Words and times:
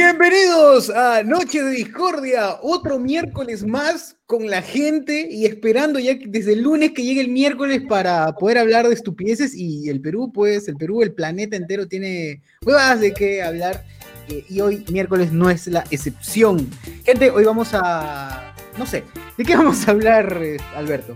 Bienvenidos 0.00 0.90
a 0.90 1.24
Noche 1.24 1.60
de 1.60 1.72
Discordia, 1.72 2.58
otro 2.62 3.00
miércoles 3.00 3.66
más 3.66 4.14
con 4.26 4.48
la 4.48 4.62
gente 4.62 5.26
y 5.28 5.44
esperando 5.44 5.98
ya 5.98 6.12
desde 6.24 6.52
el 6.52 6.62
lunes 6.62 6.92
que 6.92 7.02
llegue 7.02 7.20
el 7.20 7.30
miércoles 7.30 7.82
para 7.88 8.32
poder 8.36 8.58
hablar 8.58 8.86
de 8.86 8.94
estupideces 8.94 9.56
y 9.56 9.88
el 9.88 10.00
Perú, 10.00 10.30
pues 10.32 10.68
el 10.68 10.76
Perú, 10.76 11.02
el 11.02 11.14
planeta 11.14 11.56
entero 11.56 11.88
tiene 11.88 12.42
huevas 12.64 13.00
de 13.00 13.12
qué 13.12 13.42
hablar 13.42 13.84
eh, 14.28 14.44
y 14.48 14.60
hoy 14.60 14.84
miércoles 14.88 15.32
no 15.32 15.50
es 15.50 15.66
la 15.66 15.82
excepción. 15.90 16.70
Gente, 17.04 17.32
hoy 17.32 17.42
vamos 17.42 17.70
a, 17.72 18.54
no 18.78 18.86
sé, 18.86 19.02
¿de 19.36 19.44
qué 19.44 19.56
vamos 19.56 19.88
a 19.88 19.90
hablar, 19.90 20.40
Alberto? 20.76 21.12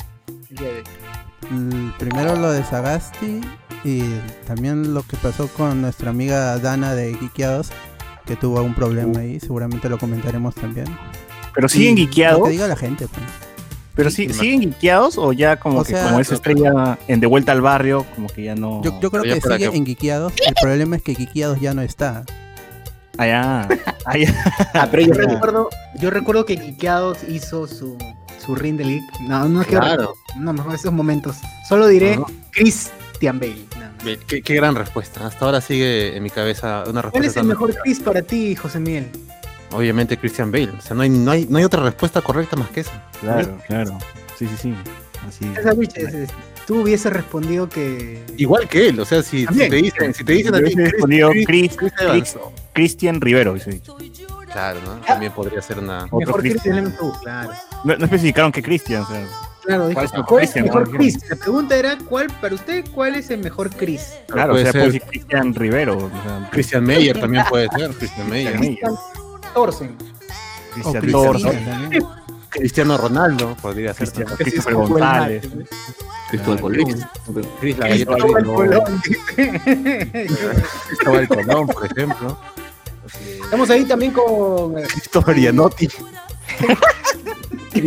Mm, 1.51 1.91
Primero 2.01 2.35
lo 2.35 2.51
de 2.51 2.65
Sagasti 2.65 3.43
y 3.85 4.03
también 4.45 4.93
lo 4.93 5.05
que 5.05 5.17
pasó 5.19 5.47
con 5.47 5.83
nuestra 5.83 6.11
amiga 6.11 6.59
Dana 6.59 6.97
de 6.97 7.15
Geekeados, 7.15 7.71
que 8.27 8.37
tuvo 8.37 8.63
un 8.63 8.75
problema 8.75 9.21
ahí, 9.21 9.39
seguramente 9.41 9.89
lo 9.89 9.99
comentaremos 9.99 10.55
también. 10.55 10.87
Pero 11.55 11.69
siguen 11.69 11.99
Y 11.99 12.07
guiqueados. 12.07 12.45
Que 12.45 12.51
diga 12.51 12.67
la 12.69 12.77
gente, 12.77 13.07
pues. 13.09 13.27
Pero 13.95 14.11
sí, 14.11 14.33
siguen 14.33 14.61
guiqueados 14.61 15.19
o 15.19 15.33
ya 15.35 15.57
como 15.57 15.81
O 15.81 15.85
que 15.85 15.93
sea- 15.93 16.05
como 16.07 16.19
es 16.21 16.33
estrella 16.33 16.99
en 17.09 17.21
De 17.21 17.27
Vuelta 17.27 17.53
al 17.53 17.61
Barrio, 17.61 18.07
como 18.15 18.27
que 18.29 18.45
ya 18.45 18.55
no. 18.55 18.83
Yo, 18.83 18.99
yo 19.01 19.11
creo 19.11 19.23
que 19.23 19.39
sigue 19.41 19.71
que- 19.71 19.77
en 19.77 19.85
Geekeados, 19.85 20.33
el 20.47 20.55
problema 20.61 20.97
es 20.97 21.03
que 21.03 21.15
Geekeados 21.15 21.61
ya 21.61 21.75
no 21.75 21.83
está. 21.83 22.25
Allá. 23.19 23.69
allá. 24.07 24.35
Ah, 24.75 24.89
pero 24.91 25.03
yo 25.05 25.13
recuerdo, 25.13 25.69
yo 26.01 26.11
recuerdo 26.11 26.47
que 26.47 26.57
Quiqueados 26.57 27.19
hizo 27.29 27.67
su, 27.67 27.99
su 28.45 28.55
ring 28.55 28.77
de 28.79 28.85
league. 28.87 29.07
No, 29.29 29.47
no 29.47 29.61
es 29.61 29.67
que 29.67 29.77
Claro. 29.77 30.15
no, 30.39 30.55
mejor 30.55 30.75
esos 30.75 30.93
momentos. 30.93 31.37
Solo 31.69 31.87
diré. 31.89 32.19
Christian 32.53 33.39
Bale. 33.39 33.67
Qué, 34.27 34.43
qué 34.43 34.55
gran 34.55 34.75
respuesta. 34.75 35.27
Hasta 35.27 35.45
ahora 35.45 35.61
sigue 35.61 36.17
en 36.17 36.23
mi 36.23 36.31
cabeza 36.31 36.85
una 36.89 37.03
respuesta. 37.03 37.11
¿Cuál 37.13 37.25
es 37.25 37.37
el 37.37 37.45
mejor 37.45 37.75
Chris 37.83 38.01
para 38.01 38.23
ti, 38.23 38.55
José 38.57 38.81
Miguel? 38.81 39.09
Obviamente 39.71 40.17
Christian 40.19 40.51
Bale. 40.51 40.71
O 40.77 40.81
sea, 40.81 40.95
no 40.97 41.03
hay, 41.03 41.09
no, 41.09 41.31
hay, 41.31 41.47
no 41.49 41.59
hay 41.59 41.65
otra 41.65 41.83
respuesta 41.83 42.21
correcta 42.21 42.57
más 42.57 42.69
que 42.71 42.81
esa. 42.81 43.09
Claro, 43.21 43.57
claro. 43.67 43.99
Sí, 44.39 44.47
sí, 44.49 44.57
sí. 44.61 44.75
Así. 45.27 45.47
Es- 45.95 46.31
Tú 46.67 46.81
hubieses 46.83 47.13
respondido 47.13 47.69
que. 47.69 48.23
Igual 48.37 48.69
que 48.69 48.89
él. 48.89 49.01
O 49.01 49.05
sea, 49.05 49.21
si, 49.23 49.47
te 49.47 49.69
dicen, 49.69 50.15
si 50.15 50.23
te 50.23 50.33
dicen 50.33 50.55
a 50.55 50.59
ti, 50.59 50.65
hubiese 50.65 50.91
respondido 50.93 51.31
Chris- 51.31 51.47
Chris, 51.47 51.77
Chris 51.77 51.93
Chris- 51.93 52.03
Evans. 52.07 52.37
Cristian 52.73 53.21
Rivero. 53.21 53.55
dicho. 53.55 53.97
Claro, 54.53 54.81
¿no? 54.87 54.95
También 55.05 55.33
podría 55.33 55.61
ser 55.61 55.79
una. 55.81 56.05
Otro 56.05 56.19
mejor 56.19 56.41
Chris 56.41 56.53
Christian. 56.53 56.85
MCU, 56.87 57.13
claro. 57.21 57.51
No, 57.85 57.97
no 57.97 58.05
especificaron 58.05 58.53
que 58.53 58.63
Cristian. 58.63 59.03
O 59.03 59.07
sea, 59.09 59.27
Claro, 59.65 59.89
dijo, 59.89 60.01
¿Cuál 60.01 60.05
es 60.05 60.13
el 60.15 60.25
¿cuál 60.25 60.43
es 60.43 60.57
el 60.57 60.65
Christian? 60.65 60.65
mejor 60.65 60.85
¿Cuál 60.89 60.99
Chris? 60.99 61.31
La 61.31 61.37
pregunta 61.37 61.77
era, 61.77 61.99
¿cuál, 61.99 62.27
para 62.41 62.55
usted, 62.55 62.85
cuál 62.93 63.15
es 63.15 63.31
el 63.31 63.41
mejor 63.41 63.71
Chris? 63.71 64.15
claro, 64.27 64.53
o 64.53 64.55
puede 64.57 64.73
sea, 64.73 64.91
ser. 64.91 65.03
Cristian 65.03 65.55
Rivero. 65.55 65.97
O 65.99 66.11
sea, 66.11 66.49
Christian 66.51 66.85
Meyer 66.85 67.21
también 67.21 67.45
puede 67.49 67.69
ser. 67.69 67.91
Christian 67.93 68.31
Meyer. 68.31 68.57
O 69.55 69.65
Cristian 69.65 69.89
Cristian 70.75 71.65
también. 71.65 72.05
Cristiano 72.49 72.99
Ronaldo 72.99 73.57
podría 73.63 73.95
ser. 73.95 74.11
Cristian. 74.11 74.37
Christopher 74.37 74.75
González. 74.75 75.49
Cristóbal 76.29 76.61
Colón. 76.61 77.07
Chris 77.61 77.79
la 77.79 77.89
galleta 77.89 78.13
Cristóbal 78.15 78.45
Colón. 78.45 79.03
Cristóbal 80.89 81.29
Colón, 81.29 81.67
por 81.69 81.87
ejemplo. 81.87 82.39
Estamos 83.45 83.71
ahí 83.71 83.85
también 83.85 84.13
con 84.13 84.79
eh, 84.79 84.85
Christopher 84.89 85.37
Gianotti. 85.37 85.89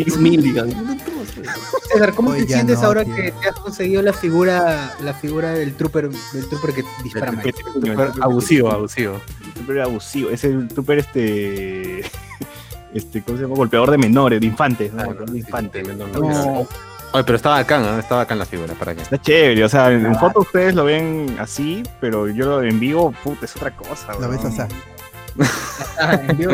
Chris 0.04 0.18
Milligan. 0.18 0.72
César, 1.92 2.14
¿cómo 2.14 2.32
Oye, 2.32 2.46
te 2.46 2.54
sientes 2.54 2.80
no, 2.80 2.88
ahora 2.88 3.04
tío. 3.06 3.16
que 3.16 3.32
te 3.32 3.50
has 3.50 3.56
conseguido 3.56 4.02
la 4.02 4.14
figura, 4.14 4.96
la 5.02 5.14
figura 5.14 5.52
del 5.52 5.74
trooper, 5.76 6.10
del 6.10 6.50
trooper 6.50 6.74
que 6.74 6.84
dispara 7.04 7.32
mal? 7.32 7.54
Súper 7.74 8.12
abusivo, 8.22 8.72
abusivo. 8.72 9.22
Súper 9.58 9.82
abusivo. 9.82 10.30
Es 10.30 10.44
el 10.44 10.70
súper 10.72 11.00
este. 11.00 12.04
Este, 12.94 13.22
¿cómo 13.22 13.38
se 13.38 13.44
llama? 13.44 13.56
Golpeador 13.56 13.92
de 13.92 13.98
menores, 13.98 14.40
de 14.40 14.46
infantes. 14.46 14.94
¿no? 14.94 15.04
Golpeador 15.04 15.32
de 15.32 15.40
infantes. 15.40 15.86
No. 15.98 16.66
Oye, 17.12 17.24
pero 17.26 17.36
estaba 17.36 17.58
acá, 17.58 17.78
¿no? 17.80 18.00
Estaba 18.00 18.22
acá 18.22 18.36
en 18.36 18.40
la 18.40 18.46
figura, 18.46 18.74
¿para 18.74 18.96
qué? 18.96 19.02
Está 19.02 19.22
chévere, 19.22 19.66
o 19.66 19.70
sea, 19.70 19.92
en, 19.92 20.06
en 20.06 20.16
foto 20.16 20.40
ustedes 20.40 20.76
lo 20.76 20.86
ven 20.86 21.36
así, 21.40 21.84
pero 22.00 22.30
yo 22.30 22.46
lo 22.46 22.64
en 22.64 22.80
vivo, 22.80 23.14
puta, 23.24 23.44
es 23.46 23.56
otra 23.58 23.76
cosa. 23.76 24.14
Lo 24.20 24.30
ves 24.30 24.46
así. 24.46 24.62
Ah, 26.00 26.22
en 26.28 26.38
vivo. 26.38 26.54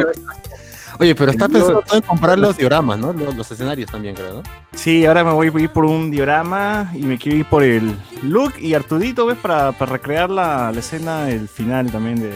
Oye, 1.00 1.16
pero 1.16 1.32
está 1.32 1.48
pensando 1.50 1.84
en 1.94 2.02
comprar 2.02 2.38
los 2.38 2.58
dioramas, 2.58 3.00
¿no? 3.00 3.14
Los, 3.14 3.36
los 3.36 3.52
escenarios 3.52 3.90
también, 3.92 4.16
creo, 4.16 4.36
¿no? 4.36 4.44
Sí, 4.74 5.06
ahora 5.06 5.24
me 5.24 5.32
voy 5.32 5.48
a 5.48 5.60
ir 5.60 5.70
por 5.70 5.86
un 5.86 6.12
diorama 6.12 6.92
y 6.94 7.00
me 7.04 7.18
quiero 7.18 7.38
ir 7.40 7.46
por 7.46 7.64
el 7.64 7.96
look 8.24 8.54
y 8.60 8.74
Artudito, 8.74 9.26
¿ves? 9.26 9.38
Para, 9.38 9.72
para 9.72 9.92
recrear 9.94 10.30
la, 10.30 10.72
la 10.72 10.80
escena, 10.80 11.30
el 11.30 11.48
final 11.48 11.92
también 11.92 12.20
de... 12.22 12.32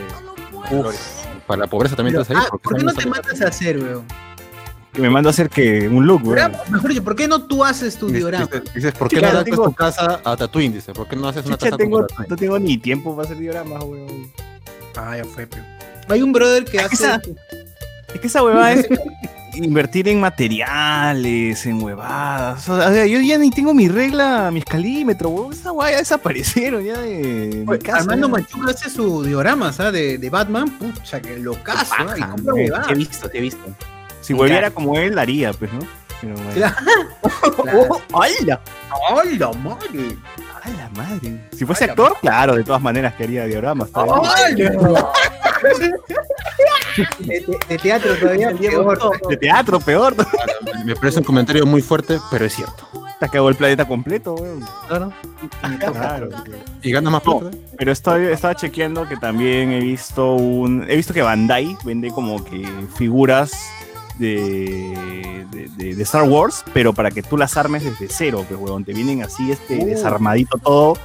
Para 1.48 1.60
la 1.62 1.68
pobreza 1.68 1.96
también 1.96 2.14
te 2.14 2.20
vas 2.20 2.30
a 2.30 2.34
ir. 2.34 2.40
Ah, 2.42 2.48
¿por 2.62 2.76
qué 2.76 2.84
no 2.84 2.94
te 2.94 3.06
mandas 3.08 3.42
a 3.42 3.48
hacer, 3.50 3.78
weón? 3.78 4.04
Que 4.94 5.02
me 5.02 5.10
mando 5.10 5.30
a 5.30 5.32
hacer 5.32 5.50
que 5.50 5.88
un 5.88 6.08
look, 6.08 6.22
weón. 6.24 6.36
Diorama, 6.36 6.58
Mejor 6.70 6.90
dicho, 6.90 7.04
¿por 7.04 7.16
qué 7.16 7.28
no 7.28 7.44
tú 7.44 7.64
haces 7.64 7.98
tu 7.98 8.08
diorama? 8.10 8.46
Dices, 8.46 8.74
dices, 8.74 8.94
¿por 8.94 9.10
qué 9.10 9.22
no 9.22 9.28
adaptas 9.28 9.46
tengo- 9.52 9.66
tu 9.66 9.74
casa 9.74 10.22
a 10.24 10.36
Tatooine? 10.38 10.74
Dice, 10.74 10.94
¿por 10.94 11.08
qué 11.08 11.16
no 11.16 11.28
haces 11.28 11.46
una 11.46 11.56
Chucha, 11.58 11.66
casa 11.72 11.78
tengo, 11.78 12.08
no 12.30 12.36
tengo 12.36 12.58
ni 12.58 12.78
tiempo 12.78 13.16
para 13.16 13.26
hacer 13.28 13.38
dioramas, 13.38 13.84
weón. 13.84 14.32
Ah, 14.96 15.18
ya 15.18 15.26
fue, 15.26 15.46
pero. 15.46 15.64
Hay 16.08 16.22
un 16.22 16.32
brother 16.32 16.64
que 16.66 16.80
hace. 16.80 16.96
Esa- 16.96 17.22
Es 18.16 18.22
que 18.22 18.28
esa 18.28 18.44
huevada 18.44 18.72
es 18.72 18.88
invertir 19.56 20.08
en 20.08 20.22
materiales, 20.22 21.66
en 21.66 21.84
huevadas. 21.84 22.70
O 22.70 22.78
sea, 22.78 23.06
yo 23.06 23.20
ya 23.20 23.38
ni 23.38 23.50
tengo 23.52 23.74
mi 23.74 23.90
regla, 23.90 24.52
mi 24.54 24.60
escalímetro, 24.60 25.28
weón. 25.28 25.52
Esa 25.52 25.74
hueá 25.74 25.92
ya 25.92 25.98
desaparecieron 25.98 26.82
ya 26.86 26.98
de 27.02 27.66
mi 27.68 27.78
casa. 27.80 28.00
Armando 28.00 28.28
ya. 28.28 28.32
Machuca 28.32 28.72
hace 28.72 28.90
su 28.90 29.22
diorama, 29.22 29.74
¿sabes? 29.74 29.92
De, 29.92 30.18
de 30.18 30.30
Batman, 30.30 30.70
pucha, 30.78 31.22
que 31.22 31.38
lo 31.38 31.62
caso. 31.62 31.94
Y 31.94 32.06
paja, 32.06 32.30
compra 32.30 32.54
man. 32.54 32.56
huevadas. 32.56 32.88
Te 32.88 32.94
he 32.94 32.96
visto, 32.96 33.30
te 33.30 33.38
he 33.38 33.42
visto. 33.42 33.66
Si 34.22 34.32
volviera 34.34 34.72
como 34.72 34.98
él, 34.98 35.20
haría, 35.20 35.52
pues, 35.52 35.74
¿no? 35.74 35.80
Pero 36.22 36.36
bueno. 36.36 36.52
Claro. 36.54 36.76
¡Oh, 38.14 38.22
¡Hala! 38.22 38.62
¡Ay, 39.14 39.38
la 39.38 39.52
madre! 39.52 40.18
¡A 40.64 40.70
la 40.70 40.90
madre! 40.96 41.50
Si 41.52 41.66
fuese 41.66 41.84
actor, 41.84 42.16
claro, 42.22 42.56
de 42.56 42.64
todas 42.64 42.82
maneras 42.82 43.14
que 43.16 43.26
haría 43.26 43.44
dioramas. 43.44 43.90
está 43.90 44.04
bien. 44.06 44.16
¡Ay, 44.24 44.56
no! 44.78 45.12
De, 47.20 47.78
teatro 47.78 48.16
todavía 48.16 48.52
peor. 48.58 49.00
De 49.30 49.38
teatro, 49.38 49.80
peor. 49.80 50.16
Me 50.86 50.96
parece 50.96 51.20
un 51.20 51.26
comentario 51.26 51.66
muy 51.66 51.82
fuerte, 51.82 52.20
pero 52.32 52.46
es 52.46 52.54
cierto. 52.56 52.88
Te 53.20 53.30
cagó 53.30 53.48
el 53.50 53.56
planeta 53.56 53.86
completo, 53.88 54.34
weón. 54.36 54.66
Claro. 54.88 55.14
Claro. 55.80 56.30
Y 56.82 56.92
ganas 56.92 57.12
más 57.14 57.26
No. 57.26 57.40
plata. 57.40 57.58
Pero 57.78 57.92
estoy, 57.92 58.26
estaba 58.26 58.56
chequeando 58.56 59.08
que 59.08 59.16
también 59.18 59.72
he 59.72 59.80
visto 59.80 60.34
un. 60.34 60.86
He 60.90 60.96
visto 60.98 61.14
que 61.14 61.22
Bandai 61.22 61.78
vende 61.86 62.10
como 62.10 62.44
que 62.44 62.68
figuras 62.98 63.52
de, 64.20 65.46
de, 65.52 65.70
de- 65.78 65.96
de 65.96 66.04
Star 66.04 66.24
Wars, 66.24 66.64
pero 66.74 66.94
para 66.94 67.10
que 67.12 67.22
tú 67.24 67.38
las 67.38 67.56
armes 67.58 67.84
desde 67.84 68.08
cero, 68.10 68.46
pues, 68.48 68.60
weón. 68.60 68.84
Te 68.84 68.94
vienen 68.94 69.24
así, 69.24 69.52
este, 69.52 69.78
Uh. 69.78 69.86
desarmadito 69.86 70.58
todo. 70.58 70.98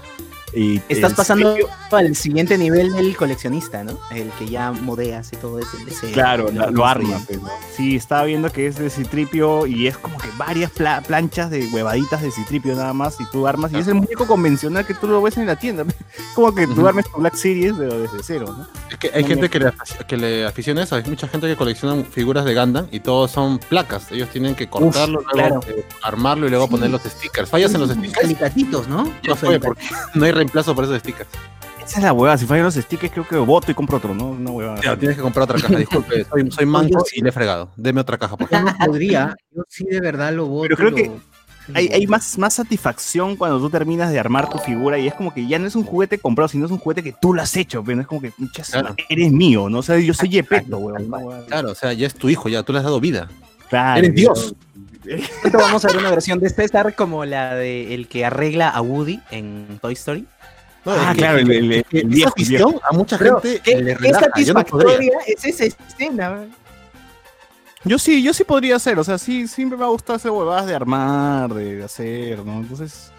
Y 0.52 0.80
Estás 0.88 1.14
pasando 1.14 1.54
sello- 1.54 1.68
al 1.92 2.16
siguiente 2.16 2.58
nivel 2.58 2.92
del 2.92 3.16
coleccionista, 3.16 3.84
¿no? 3.84 3.98
El 4.10 4.30
que 4.32 4.48
ya 4.48 4.72
modeas 4.72 5.32
y 5.32 5.36
todo 5.36 5.58
eso. 5.58 5.68
el 5.78 5.84
deseo, 5.86 6.12
Claro, 6.12 6.50
lo 6.52 6.62
arma. 6.84 7.04
construyendo. 7.04 7.24
pues, 7.26 7.42
¿no? 7.42 7.48
Sí, 7.76 7.96
estaba 7.96 8.24
viendo 8.24 8.50
que 8.50 8.66
es 8.66 8.76
de 8.76 8.90
Citripio 8.90 9.66
y 9.66 9.86
es 9.86 9.96
como 9.98 10.18
que 10.18 10.28
varias 10.36 10.70
pla- 10.72 11.00
planchas 11.06 11.50
de 11.50 11.66
huevaditas 11.68 12.22
de 12.22 12.30
Citripio 12.30 12.74
nada 12.74 12.92
más 12.92 13.20
y 13.20 13.24
tú 13.30 13.46
armas. 13.46 13.72
Y 13.72 13.76
es 13.78 13.86
el 13.88 13.94
muñeco 13.94 14.26
convencional 14.26 14.84
que 14.86 14.94
tú 14.94 15.06
lo 15.06 15.22
ves 15.22 15.36
en 15.36 15.46
la 15.46 15.56
tienda. 15.56 15.84
Como 16.34 16.54
que 16.54 16.66
tú 16.66 16.72
Ujú. 16.72 16.86
armes 16.88 17.06
tu 17.10 17.18
Black 17.20 17.34
Series 17.34 17.74
pero 17.76 17.98
desde 18.00 18.18
cero, 18.22 18.54
¿no? 18.56 18.66
Es 18.90 18.96
que 18.98 19.10
hay 19.12 19.22
No, 19.22 19.28
gente 19.28 19.48
que 19.50 19.58
le, 19.60 19.72
que 20.08 20.16
le 20.16 20.46
aficiona 20.46 20.82
eso. 20.82 20.96
Hay 20.96 21.02
mucha 21.04 21.26
gente 21.28 21.46
que 21.46 21.56
colecciona 21.56 22.04
figuras 22.04 22.44
de 22.44 22.54
Gundam 22.54 22.86
y 22.90 23.00
todos 23.00 23.30
son 23.30 23.58
placas. 23.58 24.10
Ellos 24.10 24.28
tienen 24.30 24.54
que 24.54 24.68
cortarlo, 24.68 25.20
luego 25.34 25.60
claro. 25.60 25.60
eh, 25.68 25.84
armarlo 26.02 26.46
y 26.46 26.50
luego 26.50 26.66
Sí. 26.66 26.70
poner 26.72 26.90
los 26.90 27.02
stickers. 27.02 27.50
Fallas 27.50 27.72
en 27.74 27.80
los 27.80 27.88
Los 27.90 27.98
stickers, 27.98 28.24
alicatitos, 28.24 28.88
¿no? 28.88 29.04
ya 29.06 29.12
Los 29.30 29.38
fue, 29.38 29.48
alicatitos. 29.50 29.88
porque 29.88 30.18
no 30.18 30.24
hay 30.24 30.32
reemplazo 30.40 30.74
por 30.74 30.84
esos 30.84 30.98
stickers. 31.00 31.28
Esa 31.84 31.98
es 31.98 32.04
la 32.04 32.12
huevada. 32.12 32.38
Si 32.38 32.46
fallan 32.46 32.64
los 32.64 32.74
stickers, 32.74 33.12
creo 33.12 33.26
que 33.26 33.36
voto 33.36 33.70
y 33.70 33.74
compro 33.74 33.96
otro, 33.98 34.14
¿no? 34.14 34.30
Una 34.30 34.50
huevada. 34.50 34.80
Ya, 34.82 34.96
tienes 34.96 35.16
que 35.16 35.22
comprar 35.22 35.44
otra 35.44 35.58
caja. 35.60 35.76
Disculpe, 35.76 36.24
soy, 36.30 36.50
soy 36.50 36.66
manco 36.66 37.04
y 37.12 37.20
le 37.22 37.28
he 37.30 37.32
fregado. 37.32 37.70
Deme 37.76 38.00
otra 38.00 38.16
caja, 38.18 38.36
por 38.36 38.48
Yo 38.48 38.56
favor. 38.58 38.72
no 38.78 38.86
podría. 38.86 39.34
Yo 39.54 39.62
sí 39.68 39.84
de 39.84 40.00
verdad 40.00 40.32
lo 40.32 40.46
voto. 40.46 40.62
Pero 40.62 40.76
creo 40.76 40.90
lo- 40.90 40.96
que 40.96 41.10
Hay, 41.74 41.88
hay 41.88 42.06
más, 42.06 42.36
más 42.38 42.54
satisfacción 42.54 43.36
cuando 43.36 43.58
tú 43.60 43.70
terminas 43.70 44.10
de 44.12 44.18
armar 44.18 44.48
tu 44.50 44.58
figura 44.58 44.98
y 44.98 45.06
es 45.08 45.14
como 45.14 45.32
que 45.34 45.46
ya 45.46 45.58
no 45.58 45.66
es 45.66 45.74
un 45.76 45.84
juguete 45.84 46.18
comprado, 46.18 46.48
sino 46.48 46.66
es 46.66 46.72
un 46.72 46.78
juguete 46.78 47.02
que 47.02 47.12
tú 47.20 47.32
lo 47.34 47.42
has 47.42 47.56
hecho, 47.56 47.82
pero 47.84 48.00
es 48.00 48.06
como 48.06 48.20
que 48.20 48.32
"Mucha 48.38 48.62
Claro. 48.64 48.94
eres 49.08 49.30
mío, 49.32 49.68
¿no? 49.68 49.78
O 49.78 49.82
sea, 49.82 49.98
yo 49.98 50.12
soy 50.14 50.28
Yepeto, 50.30 50.78
weón. 50.78 51.10
Claro, 51.48 51.70
o 51.70 51.74
sea, 51.74 51.92
ya 51.92 52.06
es 52.06 52.14
tu 52.14 52.28
hijo, 52.28 52.48
ya 52.48 52.62
tú 52.62 52.72
le 52.72 52.78
has 52.78 52.84
dado 52.84 52.98
vida. 53.00 53.28
Claro, 53.68 53.98
Eres 54.00 54.14
Dios. 54.14 54.54
Pronto 55.42 55.58
vamos 55.58 55.84
a 55.84 55.88
ver 55.88 55.96
una 55.98 56.10
versión 56.10 56.38
de 56.40 56.50
César 56.50 56.94
como 56.94 57.24
la 57.24 57.54
de 57.54 57.94
el 57.94 58.06
que 58.08 58.24
arregla 58.24 58.68
a 58.68 58.80
Woody 58.82 59.20
en 59.30 59.78
Toy 59.80 59.94
Story. 59.94 60.26
No, 60.84 60.92
Ah, 60.92 61.12
claro, 61.16 61.38
el, 61.38 61.50
el- 61.50 61.62
el 61.62 61.68
viejo, 61.68 61.88
el 61.92 62.08
viejo. 62.08 62.34
visión 62.36 62.74
a 62.88 62.92
mucha 62.94 63.18
Pero, 63.18 63.40
gente 63.40 63.60
¿qué, 63.62 63.76
le 63.82 63.96
qué. 63.96 64.08
Yo 64.08 64.12
no 64.12 64.18
podría. 64.20 64.20
satisfactoria 64.20 65.12
es 65.26 65.44
esa 65.44 65.64
escena? 65.64 66.44
Yo 67.84 67.98
sí, 67.98 68.22
yo 68.22 68.34
sí 68.34 68.44
podría 68.44 68.76
hacer, 68.76 68.98
o 68.98 69.04
sea, 69.04 69.16
sí, 69.16 69.48
siempre 69.48 69.78
me 69.78 69.84
ha 69.84 69.88
gustado 69.88 70.16
hacer 70.16 70.30
huevadas 70.30 70.66
de 70.66 70.74
armar, 70.74 71.52
de 71.54 71.82
hacer, 71.82 72.44
¿no? 72.44 72.58
Entonces, 72.60 73.10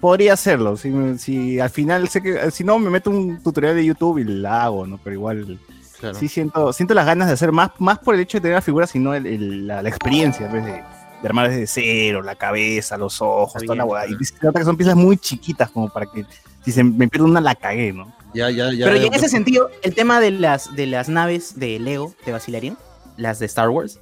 podría 0.00 0.32
hacerlo. 0.32 0.76
Si, 0.76 0.92
si 1.18 1.60
al 1.60 1.70
final 1.70 2.08
sé 2.08 2.20
que, 2.20 2.50
si 2.50 2.64
no, 2.64 2.78
me 2.80 2.90
meto 2.90 3.10
un 3.10 3.40
tutorial 3.40 3.76
de 3.76 3.84
YouTube 3.84 4.18
y 4.18 4.24
la 4.24 4.64
hago, 4.64 4.86
¿no? 4.86 4.98
Pero 5.02 5.14
igual 5.14 5.58
Claro. 6.00 6.18
Sí 6.18 6.28
siento, 6.28 6.72
siento 6.72 6.92
las 6.92 7.06
ganas 7.06 7.28
de 7.28 7.34
hacer 7.34 7.50
más, 7.52 7.70
más 7.78 7.98
por 8.00 8.14
el 8.16 8.20
hecho 8.20 8.36
de 8.38 8.42
tener 8.42 8.56
la 8.56 8.60
figura, 8.62 8.86
sino 8.86 9.14
el- 9.14 9.26
el- 9.26 9.66
la, 9.66 9.80
la 9.80 9.88
experiencia, 9.88 10.50
pues, 10.50 10.64
de, 10.64 10.82
de 11.24 11.28
armar 11.28 11.48
desde 11.48 11.66
cero, 11.66 12.20
la 12.20 12.34
cabeza, 12.34 12.98
los 12.98 13.22
ojos, 13.22 13.62
Está 13.62 13.64
toda 13.64 13.76
la 13.76 13.84
hueá. 13.86 14.04
Y 14.06 14.22
se 14.22 14.34
nota 14.42 14.58
que 14.58 14.66
son 14.66 14.76
piezas 14.76 14.94
muy 14.94 15.16
chiquitas 15.16 15.70
como 15.70 15.88
para 15.88 16.04
que 16.04 16.26
si 16.62 16.70
se 16.70 16.84
me 16.84 17.08
pierde 17.08 17.26
una 17.26 17.40
la 17.40 17.54
cagué, 17.54 17.94
¿no? 17.94 18.14
Ya, 18.34 18.50
ya, 18.50 18.70
ya. 18.74 18.84
Pero 18.84 18.98
en 18.98 19.14
ese 19.14 19.30
sentido, 19.30 19.70
el 19.82 19.94
tema 19.94 20.20
de 20.20 20.32
las, 20.32 20.76
de 20.76 20.84
las 20.84 21.08
naves 21.08 21.58
de 21.58 21.78
Lego, 21.78 22.14
¿te 22.26 22.32
vacilarían? 22.32 22.76
Las 23.16 23.38
de 23.38 23.46
Star 23.46 23.70
Wars. 23.70 24.00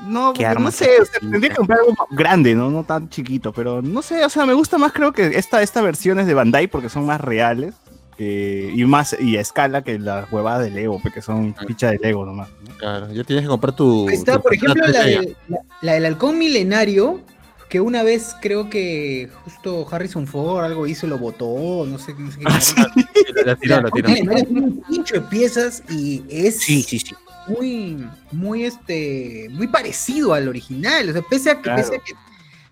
No, 0.00 0.32
¿Qué 0.32 0.46
porque 0.46 0.62
no 0.62 0.70
sé, 0.70 0.84
o 0.84 0.88
sea, 0.88 0.96
necesitas? 0.96 1.20
tendría 1.20 1.50
que 1.50 1.56
comprar 1.56 1.80
algo 1.80 1.92
más 1.92 2.18
grande, 2.18 2.54
¿no? 2.54 2.70
No 2.70 2.84
tan 2.84 3.10
chiquito, 3.10 3.52
pero 3.52 3.82
no 3.82 4.00
sé, 4.00 4.24
o 4.24 4.30
sea, 4.30 4.46
me 4.46 4.54
gusta 4.54 4.78
más 4.78 4.92
creo 4.92 5.12
que 5.12 5.36
esta, 5.36 5.60
esta 5.60 5.82
versiones 5.82 6.26
de 6.26 6.32
Bandai 6.32 6.68
porque 6.68 6.88
son 6.88 7.04
más 7.04 7.20
reales 7.20 7.74
eh, 8.18 8.72
y 8.74 8.84
más 8.84 9.16
y 9.20 9.36
a 9.36 9.40
escala 9.40 9.82
que 9.82 9.98
las 9.98 10.30
huevadas 10.32 10.64
de 10.64 10.70
Lego, 10.70 10.98
porque 11.02 11.20
son 11.22 11.54
ficha 11.66 11.90
de 11.90 11.98
Lego 11.98 12.24
nomás. 12.24 12.48
¿no? 12.66 12.74
Claro, 12.76 13.12
ya 13.12 13.24
tienes 13.24 13.42
que 13.44 13.48
comprar 13.48 13.74
tu. 13.76 14.08
Ahí 14.08 14.14
está, 14.14 14.36
tu 14.36 14.42
por 14.42 14.54
ejemplo, 14.54 14.86
la, 14.86 15.06
la- 15.06 15.58
la 15.82 15.92
del 15.92 16.04
halcón 16.06 16.38
milenario, 16.38 17.20
que 17.68 17.80
una 17.80 18.02
vez 18.02 18.34
creo 18.40 18.70
que 18.70 19.28
justo 19.44 19.86
Harrison 19.90 20.26
Ford 20.26 20.64
algo 20.64 20.86
hizo 20.86 21.06
y 21.06 21.10
lo 21.10 21.18
botó, 21.18 21.84
no 21.86 21.98
sé, 21.98 22.14
no 22.18 22.30
sé 22.30 22.38
qué. 22.38 23.32
de- 23.34 23.44
La 23.44 23.56
tiró, 23.56 23.76
El 23.76 23.82
la 23.84 23.90
tiró. 23.90 24.08
milenario 24.08 24.44
tiene 24.44 24.60
un 24.62 24.82
pincho 24.88 25.14
de 25.16 25.20
piezas 25.22 25.82
y 25.90 26.22
es 26.30 26.58
sí, 26.60 26.82
sí. 26.82 27.02
muy, 27.48 28.06
muy, 28.32 28.64
este, 28.64 29.48
muy 29.50 29.66
parecido 29.68 30.32
al 30.32 30.48
original. 30.48 31.08
O 31.10 31.12
sea, 31.12 31.22
pese 31.22 31.50
a 31.50 31.56
que, 31.56 31.62
Claro. 31.62 31.82
pese 31.82 31.96
a 31.96 31.98
que, 31.98 32.12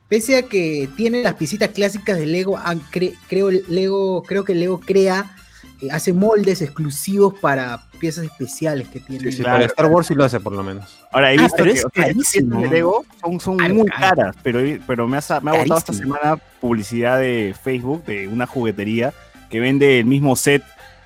pese 0.09 0.37
a 0.37 0.43
que 0.43 0.89
tiene 0.97 1.23
las 1.23 1.35
piecitas 1.35 1.71
clásicas 1.71 2.17
de 2.19 2.27
Lego, 2.27 2.57
cre- 2.93 3.15
creo 3.29 3.51
Lego, 3.51 4.23
creo 4.23 4.45
que 4.45 4.55
Lego 4.55 4.79
crea, 4.81 5.34
hace 5.91 6.13
moldes 6.13 6.61
exclusivos 6.63 7.35
para 7.41 7.81
piezas 7.99 8.25
especiales 8.25 8.89
que 8.89 9.01
tiene. 9.01 9.25
Sí, 9.31 9.33
sí, 9.33 9.43
Claro. 9.43 9.57
para 9.57 9.67
Star 9.67 9.87
Wars 9.87 10.07
sí 10.07 10.15
lo 10.15 10.25
hace, 10.25 10.41
por 10.41 10.53
lo 10.53 10.63
menos. 10.63 10.99
Ahora 11.13 11.33
he 11.33 11.39
Ah, 11.39 11.43
visto 11.43 11.57
pero 11.59 11.73
que 11.73 11.79
es 11.79 11.85
o 11.85 11.91
sea, 11.95 12.03
estas 12.07 12.15
carísimo. 12.15 12.57
piezas 12.57 12.71
de 12.71 12.77
Lego 12.77 13.05
son, 13.21 13.41
son 13.41 13.57
Caro, 13.57 13.75
muy 13.75 13.87
caras, 13.89 14.37
pero, 14.43 14.61
pero 14.87 15.07
me 15.09 15.17
ha, 15.19 15.41
me 15.41 15.51
ha 15.51 15.55
botado 15.59 15.79
esta 15.79 15.93
semana 15.93 16.37
publicidad 16.61 17.19
de 17.19 17.55
Facebook 17.63 18.05
de 18.05 18.29
una 18.29 18.47
juguetería 18.47 19.13
que 19.51 19.61
vende 19.61 20.01
el 20.01 20.07
mismo 20.07 20.37
set 20.37 20.63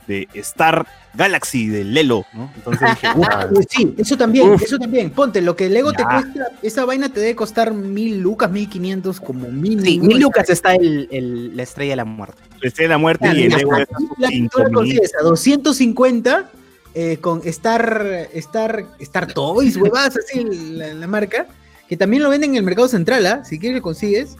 de 0.06 0.26
Star 0.34 0.86
Galaxy 1.12 1.68
de 1.68 1.84
Lelo, 1.84 2.24
¿no? 2.32 2.50
Entonces 2.56 2.88
dije, 2.90 3.08
"Uf, 3.16 3.26
Ah, 3.30 3.46
Pues 3.52 3.66
sí, 3.68 3.94
eso 3.98 4.16
también, 4.16 4.50
Uf. 4.52 4.62
eso 4.62 4.78
también. 4.78 5.10
Ponte, 5.10 5.42
lo 5.42 5.54
que 5.54 5.68
Lego 5.68 5.92
te 5.92 6.02
cuesta, 6.02 6.46
esa 6.62 6.84
vaina 6.86 7.10
te 7.10 7.20
debe 7.20 7.34
costar 7.34 7.74
mil 7.74 8.18
lucas, 8.20 8.50
mil 8.50 8.68
quinientos 8.70 9.20
como 9.20 9.48
mínimo. 9.50 9.82
Sí, 9.84 9.98
mil 10.00 10.18
lucas 10.20 10.48
está 10.48 10.74
el, 10.74 11.08
el- 11.10 11.54
la 11.56 11.62
estrella 11.62 11.92
de 11.92 11.96
la 11.96 12.04
muerte. 12.06 12.40
La 12.60 12.68
estrella 12.68 12.88
de 12.88 12.94
la 12.94 12.98
muerte 12.98 13.28
y 13.34 13.42
el 13.44 13.50
de 13.50 15.10
a 15.18 15.22
250 15.22 16.50
eh, 16.94 17.18
con 17.20 17.40
Star, 17.44 18.28
Star, 18.34 18.86
Star 18.98 19.32
Toys, 19.32 19.76
huevadas, 19.76 20.16
así 20.16 20.44
la, 20.44 20.94
la 20.94 21.06
marca, 21.06 21.46
que 21.88 21.96
también 21.96 22.22
lo 22.22 22.30
venden 22.30 22.50
en 22.50 22.56
el 22.56 22.62
mercado 22.64 22.88
central, 22.88 23.26
¿ah? 23.26 23.44
si 23.44 23.58
quieres 23.58 23.76
lo 23.76 23.82
consigues. 23.82 24.36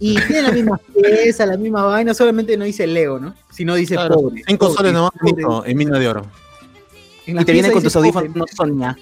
Y 0.00 0.14
tiene 0.22 0.42
la 0.42 0.52
misma 0.52 0.78
pieza, 0.94 1.44
la 1.44 1.56
misma 1.56 1.82
vaina, 1.82 2.14
solamente 2.14 2.56
no 2.56 2.64
dice 2.64 2.86
Lego, 2.86 3.18
¿no? 3.18 3.34
Sino 3.50 3.74
dice 3.74 3.94
Claro, 3.94 4.14
pobre. 4.14 4.42
cinco 4.46 4.66
pobre, 4.66 4.76
soles 4.76 4.92
nomás 4.92 5.10
bonito, 5.20 5.66
en 5.66 5.76
mina 5.76 5.98
de 5.98 6.08
oro. 6.08 6.26
En 7.26 7.40
Y 7.40 7.44
te 7.44 7.52
pieza 7.52 7.72
con 7.72 7.82
tus 7.82 7.96
audífonos 7.96 8.48
Sonia. 8.56 8.96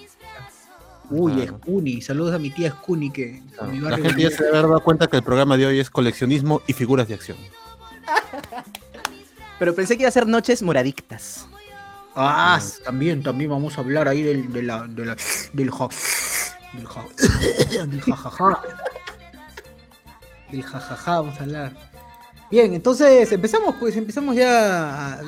Uy, 1.10 1.32
Claro. 1.32 1.58
es 1.58 1.64
Cuni. 1.64 2.00
Saludos 2.00 2.34
a 2.34 2.38
mi 2.38 2.50
tía 2.50 2.70
Scuni 2.70 3.10
que 3.10 3.42
Claro, 3.52 3.70
a 3.70 3.72
mi 3.74 3.80
La 3.80 3.98
gente 3.98 4.22
ya 4.22 4.30
se 4.30 4.42
debe 4.42 4.56
haber 4.58 4.70
dado 4.70 4.80
cuenta 4.80 5.06
que 5.06 5.16
el 5.18 5.22
programa 5.22 5.56
de 5.56 5.66
hoy 5.66 5.78
es 5.80 5.90
coleccionismo 5.90 6.62
y 6.66 6.72
figuras 6.72 7.06
de 7.08 7.14
acción. 7.14 7.36
Pero 9.58 9.74
pensé 9.74 9.96
que 9.96 10.02
iba 10.02 10.08
a 10.08 10.12
ser 10.12 10.26
noches 10.26 10.62
moradictas. 10.62 11.46
Ah, 12.14 12.60
también, 12.84 13.22
también 13.22 13.50
vamos 13.50 13.76
a 13.76 13.80
hablar 13.82 14.08
ahí 14.08 14.22
del, 14.22 14.52
de 14.52 14.62
la, 14.62 14.86
de 14.86 15.04
la- 15.04 15.16
del 15.52 15.70
ja, 15.70 15.88
del 16.72 16.86
ja, 16.86 17.04
del 17.86 18.00
jajaja. 18.02 18.60
Del 20.50 20.62
jajaja, 20.62 21.20
vamos 21.20 21.38
a 21.38 21.42
hablar. 21.42 21.72
Bien, 22.50 22.72
entonces 22.74 23.30
empezamos, 23.32 23.74
pues 23.80 23.96
empezamos 23.96 24.36
ya 24.36 25.14
a, 25.14 25.22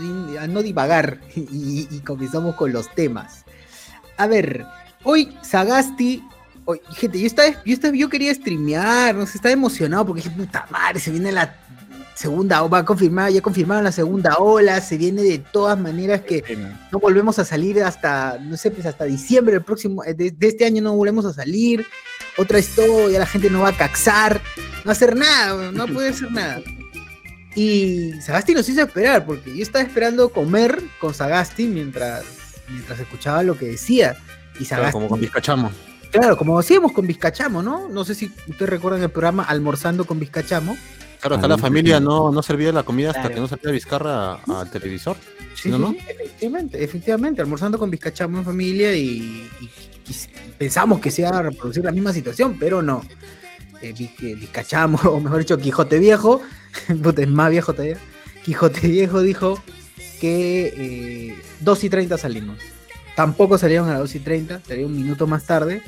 no 0.48 0.62
divagar 0.62 1.20
y, 1.34 1.88
y 1.90 2.00
comenzamos 2.00 2.54
con 2.54 2.72
los 2.72 2.88
temas. 2.94 3.44
A 4.16 4.26
ver, 4.28 4.64
hoy 5.02 5.36
Sagasti, 5.42 6.22
hoy, 6.64 6.80
gente, 6.96 7.18
yo 7.20 7.26
estaba, 7.26 7.48
yo 7.64 7.74
estaba, 7.74 7.94
yo 7.96 8.08
quería 8.08 8.32
streamear, 8.32 9.14
no 9.16 9.26
sé, 9.26 9.38
estaba 9.38 9.52
emocionado 9.52 10.06
porque 10.06 10.22
dije, 10.22 10.34
puta 10.34 10.66
madre, 10.70 11.00
se 11.00 11.10
viene 11.10 11.32
la 11.32 11.56
segunda, 12.18 12.64
o 12.64 12.68
va 12.68 12.78
a 12.78 12.84
confirmar, 12.84 13.30
ya 13.30 13.40
confirmaron 13.40 13.84
la 13.84 13.92
segunda 13.92 14.38
ola, 14.38 14.80
se 14.80 14.98
viene 14.98 15.22
de 15.22 15.38
todas 15.38 15.78
maneras 15.78 16.22
que 16.22 16.42
no 16.90 16.98
volvemos 16.98 17.38
a 17.38 17.44
salir 17.44 17.80
hasta, 17.82 18.38
no 18.40 18.56
sé, 18.56 18.72
pues 18.72 18.86
hasta 18.86 19.04
diciembre 19.04 19.52
del 19.54 19.62
próximo, 19.62 20.02
eh, 20.02 20.14
de, 20.14 20.32
de 20.32 20.48
este 20.48 20.64
año 20.64 20.82
no 20.82 20.94
volvemos 20.96 21.24
a 21.26 21.32
salir. 21.32 21.86
Otra 22.36 22.58
historia, 22.58 23.20
la 23.20 23.26
gente 23.26 23.50
no 23.50 23.60
va 23.60 23.68
a 23.68 23.76
caxar, 23.76 24.40
no 24.56 24.84
va 24.86 24.90
a 24.90 24.92
hacer 24.92 25.14
nada, 25.16 25.70
no 25.70 25.86
puede 25.86 26.08
hacer 26.08 26.30
nada. 26.32 26.60
Y 27.54 28.12
Sagasti 28.20 28.52
nos 28.52 28.68
hizo 28.68 28.82
esperar, 28.82 29.24
porque 29.24 29.56
yo 29.56 29.62
estaba 29.62 29.84
esperando 29.84 30.28
comer 30.30 30.82
con 31.00 31.14
Sagasti 31.14 31.66
mientras, 31.66 32.24
mientras 32.68 32.98
escuchaba 32.98 33.42
lo 33.44 33.56
que 33.56 33.66
decía. 33.66 34.16
Y 34.58 34.64
Claro, 34.64 34.82
Sagasti, 34.82 34.92
como 34.92 35.08
con 35.08 35.20
Vizcachamo. 35.20 35.70
claro, 36.10 36.36
como 36.36 36.58
hacíamos 36.58 36.92
con 36.92 37.06
Vizcachamo, 37.06 37.62
¿no? 37.62 37.88
No 37.88 38.04
sé 38.04 38.16
si 38.16 38.32
ustedes 38.48 38.70
recuerdan 38.70 39.02
el 39.02 39.10
programa 39.10 39.44
Almorzando 39.44 40.04
con 40.04 40.18
Vizcachamo. 40.18 40.76
Claro, 41.20 41.36
acá 41.36 41.48
la 41.48 41.58
familia 41.58 41.98
no, 42.00 42.30
no 42.30 42.42
servía 42.42 42.72
la 42.72 42.82
comida 42.84 43.08
hasta 43.10 43.22
Claro. 43.22 43.34
que 43.34 43.40
no 43.40 43.48
salía 43.48 43.70
Vizcarra 43.72 44.34
al 44.34 44.70
televisor. 44.70 45.16
Sí, 45.54 45.68
¿No, 45.70 45.76
sí, 45.76 45.82
no? 45.82 45.90
sí, 45.90 45.98
efectivamente, 46.08 46.84
efectivamente, 46.84 47.42
almorzando 47.42 47.78
con 47.78 47.90
Vizcachamo 47.90 48.38
en 48.38 48.44
familia 48.44 48.94
y, 48.94 49.48
y- 49.60 49.70
y 50.08 50.14
pensamos 50.56 51.00
que 51.00 51.10
se 51.10 51.22
iba 51.22 51.30
a 51.30 51.42
reproducir 51.42 51.84
la 51.84 51.90
misma 51.92 52.12
situación, 52.12 52.56
pero 52.58 52.80
no. 52.82 53.02
Eh, 53.82 53.92
que 53.94 54.34
Vizcachamo, 54.36 54.98
o 55.04 55.20
mejor 55.20 55.40
dicho, 55.40 55.58
Quijote 55.58 55.98
Viejo, 55.98 56.40
es 56.88 57.28
más 57.28 57.50
viejo 57.50 57.72
todavía, 57.72 57.98
Quijote 58.44 58.86
Viejo 58.88 59.20
dijo 59.22 59.62
que 60.20 60.72
eh, 60.76 61.36
2 61.60 61.84
y 61.84 61.90
30 61.90 62.16
salimos. 62.18 62.58
Tampoco 63.16 63.58
salieron 63.58 63.88
a 63.88 63.92
las 63.92 64.00
2 64.00 64.14
y 64.14 64.18
30, 64.20 64.62
salieron 64.66 64.92
un 64.92 65.02
minuto 65.02 65.26
más 65.26 65.44
tarde, 65.44 65.82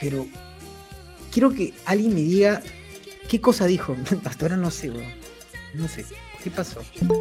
pero 0.00 0.26
quiero 1.32 1.50
que 1.52 1.72
alguien 1.86 2.14
me 2.14 2.20
diga 2.20 2.62
qué 3.28 3.40
cosa 3.40 3.66
dijo. 3.66 3.96
Hasta 4.24 4.44
ahora 4.46 4.56
no 4.56 4.70
sé, 4.70 4.90
weón. 4.90 5.10
No 5.74 5.88
sé. 5.88 6.04
¿Qué 6.42 6.50
pasó? 6.50 6.80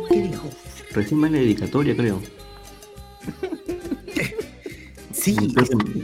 ¿Qué 0.10 0.22
dijo? 0.22 0.50
Recién 0.92 1.22
va 1.24 1.28
en 1.28 1.34
la 1.34 1.40
dedicatoria, 1.40 1.96
creo. 1.96 2.22
Sí, 5.14 5.36
que 5.36 6.04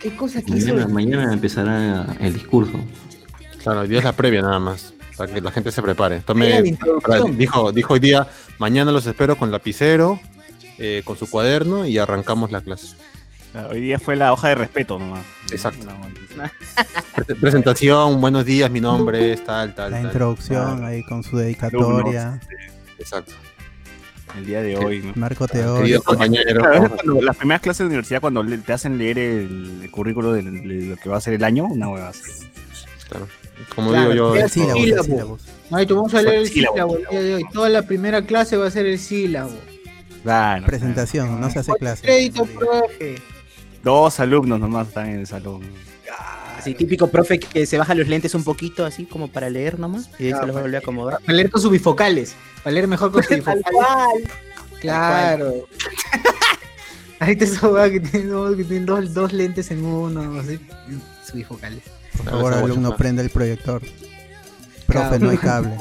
¿qué 0.00 0.16
cosa 0.16 0.40
quiso 0.40 0.68
mañana, 0.74 0.86
mañana 0.86 1.32
empezará 1.32 2.16
el 2.20 2.34
discurso. 2.34 2.78
Claro, 3.62 3.80
hoy 3.80 3.88
día 3.88 3.98
es 3.98 4.04
la 4.04 4.12
previa 4.12 4.42
nada 4.42 4.60
más, 4.60 4.94
para 5.16 5.32
que 5.32 5.40
la 5.40 5.50
gente 5.50 5.72
se 5.72 5.82
prepare. 5.82 6.20
Tome, 6.20 6.76
para- 7.04 7.24
dijo, 7.24 7.72
dijo 7.72 7.94
hoy 7.94 8.00
día, 8.00 8.28
mañana 8.58 8.92
los 8.92 9.06
espero 9.06 9.36
con 9.36 9.50
lapicero, 9.50 10.20
eh, 10.78 11.02
con 11.04 11.16
su 11.16 11.28
cuaderno 11.28 11.84
y 11.84 11.98
arrancamos 11.98 12.52
la 12.52 12.60
clase. 12.60 12.94
Ah, 13.54 13.68
Hoy 13.70 13.80
día 13.80 13.98
fue 13.98 14.16
la 14.16 14.32
hoja 14.32 14.48
de 14.48 14.54
respeto 14.56 14.98
nomás. 14.98 15.24
Exacto. 15.50 15.86
Presentación, 17.40 18.20
buenos 18.20 18.44
días, 18.44 18.70
mi 18.70 18.80
nombre 18.80 19.32
es 19.32 19.44
tal, 19.44 19.74
tal, 19.74 19.92
La 19.92 19.98
tal. 19.98 20.06
introducción 20.06 20.84
ahí 20.84 21.02
con 21.04 21.22
su 21.22 21.36
dedicatoria, 21.36 22.40
Exacto. 22.98 23.32
el 24.36 24.46
día 24.46 24.60
de 24.62 24.76
hoy, 24.76 25.00
¿no? 25.00 25.12
marco 25.14 25.46
cuando 25.46 27.22
las 27.22 27.36
primeras 27.36 27.62
clases 27.62 27.80
de 27.80 27.86
universidad 27.86 28.20
cuando 28.20 28.42
le- 28.42 28.58
te 28.58 28.72
hacen 28.72 28.98
leer 28.98 29.18
el, 29.18 29.80
el 29.84 29.90
currículo 29.92 30.32
de, 30.32 30.42
de 30.42 30.86
lo 30.86 30.96
que 30.96 31.08
va 31.08 31.18
a 31.18 31.20
ser 31.20 31.34
el 31.34 31.44
año, 31.44 31.66
una 31.66 31.88
hueva 31.88 32.08
así. 32.08 32.22
claro. 33.08 33.28
Como 33.76 33.90
Claro, 33.90 34.10
digo 34.10 34.34
yo, 34.34 34.36
El 34.42 34.50
sílabo, 34.50 34.74
Sílabo. 34.80 35.00
el 35.02 35.04
sílabo. 35.10 35.38
Maito, 35.70 35.94
vamos 35.94 36.14
a 36.14 36.22
leer 36.22 36.34
el 36.40 36.48
Sílabo. 36.48 36.74
sílabo 36.74 36.96
el 36.96 37.06
día 37.08 37.20
de 37.22 37.34
hoy. 37.36 37.44
Toda 37.52 37.68
la 37.68 37.82
primera 37.82 38.22
clase 38.22 38.56
va 38.56 38.66
a 38.66 38.70
ser 38.72 38.84
el 38.86 38.98
sílabo. 38.98 39.52
Claro, 40.24 40.66
Presentación, 40.66 41.40
no 41.40 41.48
se 41.50 41.60
hace 41.60 41.72
clase. 41.74 42.02
Crédito, 42.02 42.44
profe. 42.46 43.22
Dos 43.84 44.18
alumnos 44.20 44.58
nomás 44.58 44.88
están 44.88 45.08
en 45.10 45.20
el 45.20 45.26
salón. 45.26 45.62
Así 46.58 46.74
típico 46.74 47.08
profe 47.08 47.38
que 47.38 47.66
se 47.66 47.76
baja 47.76 47.94
los 47.94 48.08
lentes 48.08 48.34
un 48.34 48.42
poquito 48.42 48.86
así 48.86 49.04
como 49.04 49.28
para 49.28 49.50
leer 49.50 49.78
nomás 49.78 50.08
y 50.18 50.26
ahí 50.26 50.32
se 50.32 50.46
los 50.46 50.58
vuelve 50.58 50.76
a 50.76 50.80
acomodar. 50.80 51.20
Para 51.20 51.34
leer 51.34 51.50
con 51.50 51.60
sus 51.60 51.70
bifocales. 51.70 52.34
Para 52.62 52.72
leer 52.72 52.88
mejor 52.88 53.12
con 53.12 53.22
sus 53.22 53.36
bifocales. 53.36 53.64
Claro. 54.80 55.52
Ahí 57.20 57.36
te 57.36 57.44
esa 57.44 57.68
hueá 57.68 57.90
que 57.90 58.00
tiene, 58.00 58.26
dos, 58.84 59.14
dos, 59.14 59.32
lentes 59.32 59.70
en 59.70 59.84
uno, 59.84 60.38
así. 60.40 60.58
Sus 61.24 61.34
bifocales. 61.34 61.82
Por 62.16 62.26
favor, 62.28 62.52
alumno, 62.52 62.96
prende 62.96 63.22
el 63.22 63.30
proyector. 63.30 63.80
Profe, 64.86 65.08
Claro. 65.08 65.18
no 65.20 65.30
hay 65.30 65.38
cable. 65.38 65.76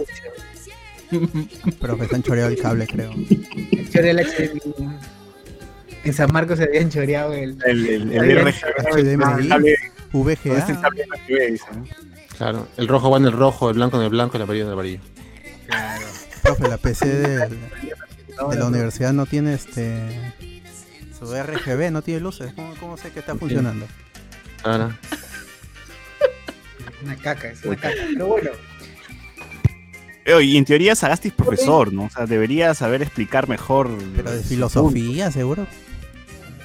Profe, 1.79 2.03
están 2.05 2.23
choreado 2.23 2.49
el 2.49 2.57
cable, 2.61 2.87
creo. 2.87 3.11
Choré 3.91 4.11
el 4.11 4.19
HDMI. 4.19 4.61
En 6.03 6.13
San 6.13 6.31
Marcos 6.33 6.57
se 6.57 6.65
habían 6.65 6.89
choreado 6.89 7.33
el. 7.33 7.57
El, 7.65 7.87
el, 7.87 8.11
el. 8.11 8.47
RG, 8.47 8.55
HDMI, 8.93 9.69
el 11.29 11.59
claro, 12.37 12.67
el 12.77 12.87
rojo 12.87 13.09
va 13.09 13.17
en 13.17 13.25
el 13.25 13.31
rojo, 13.31 13.69
el 13.69 13.75
blanco 13.75 13.97
en 13.97 14.03
el 14.03 14.09
blanco, 14.09 14.37
el 14.37 14.43
amarillo 14.43 14.63
en 14.65 14.67
el 14.67 14.73
amarillo. 14.73 14.99
Profe, 16.41 16.67
la 16.67 16.77
PC 16.77 17.05
de 17.05 17.57
la 18.37 18.65
universidad 18.67 19.13
no 19.13 19.25
tiene 19.25 19.53
este 19.53 20.19
Su 21.17 21.25
RGB 21.33 21.89
no 21.91 22.01
tiene 22.01 22.19
luces. 22.19 22.53
¿Cómo, 22.53 22.75
cómo 22.79 22.97
sé 22.97 23.11
que 23.11 23.19
está 23.19 23.35
funcionando? 23.35 23.87
Claro. 24.61 24.93
Una 27.03 27.15
caca, 27.17 27.49
es 27.49 27.63
una 27.63 27.75
caca. 27.75 27.95
Pero 28.13 28.27
bueno, 28.27 28.51
Eh, 30.25 30.41
Y 30.43 30.57
en 30.57 30.65
teoría 30.65 30.95
Sagasti 30.95 31.29
es 31.29 31.33
profesor, 31.33 31.91
¿no? 31.91 32.03
O 32.05 32.09
sea, 32.09 32.25
debería 32.25 32.73
saber 32.73 33.01
explicar 33.01 33.47
mejor. 33.49 33.89
Pero 34.15 34.31
de 34.31 34.37
los 34.37 34.45
filosofía, 34.45 35.31
seguro. 35.31 35.65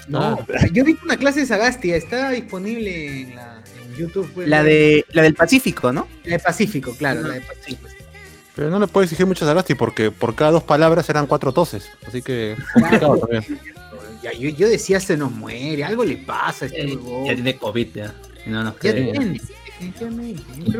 No. 0.08 0.46
Yo 0.72 0.84
vi 0.84 0.96
una 1.04 1.16
clase 1.16 1.40
de 1.40 1.46
Sagasti, 1.46 1.92
está 1.92 2.30
disponible 2.30 3.20
en, 3.22 3.36
la, 3.36 3.62
en 3.84 3.96
YouTube. 3.96 4.30
pues, 4.34 4.48
La, 4.48 4.62
de, 4.62 5.04
la 5.12 5.22
del 5.22 5.34
Pacífico, 5.34 5.92
¿no? 5.92 6.06
La 6.24 6.32
de 6.32 6.38
Pacífico, 6.38 6.94
claro, 6.96 7.22
la 7.22 7.34
de 7.34 7.40
Pacífico. 7.42 7.88
Pero 8.54 8.70
no 8.70 8.78
le 8.80 8.88
puedo 8.88 9.04
exigir 9.04 9.24
mucho 9.26 9.44
a 9.44 9.48
Sagasti 9.48 9.74
porque 9.76 10.10
por 10.10 10.34
cada 10.34 10.50
dos 10.50 10.64
palabras 10.64 11.08
eran 11.08 11.26
cuatro 11.26 11.52
toses. 11.52 11.88
Así 12.06 12.22
que 12.22 12.56
complicado 12.74 13.18
también. 13.18 13.44
Ya, 14.22 14.32
yo, 14.32 14.48
yo 14.50 14.68
decía 14.68 14.98
se 14.98 15.16
nos 15.16 15.30
muere, 15.30 15.84
algo 15.84 16.04
le 16.04 16.16
pasa 16.16 16.64
a 16.64 16.68
este 16.68 16.82
Eh, 16.92 16.98
ya 17.26 17.34
tiene 17.34 17.56
COVID, 17.56 17.86
ya. 17.94 18.14
No 18.46 18.64
nos 18.64 18.74
Ya 18.80 18.92
tiene, 18.92 19.40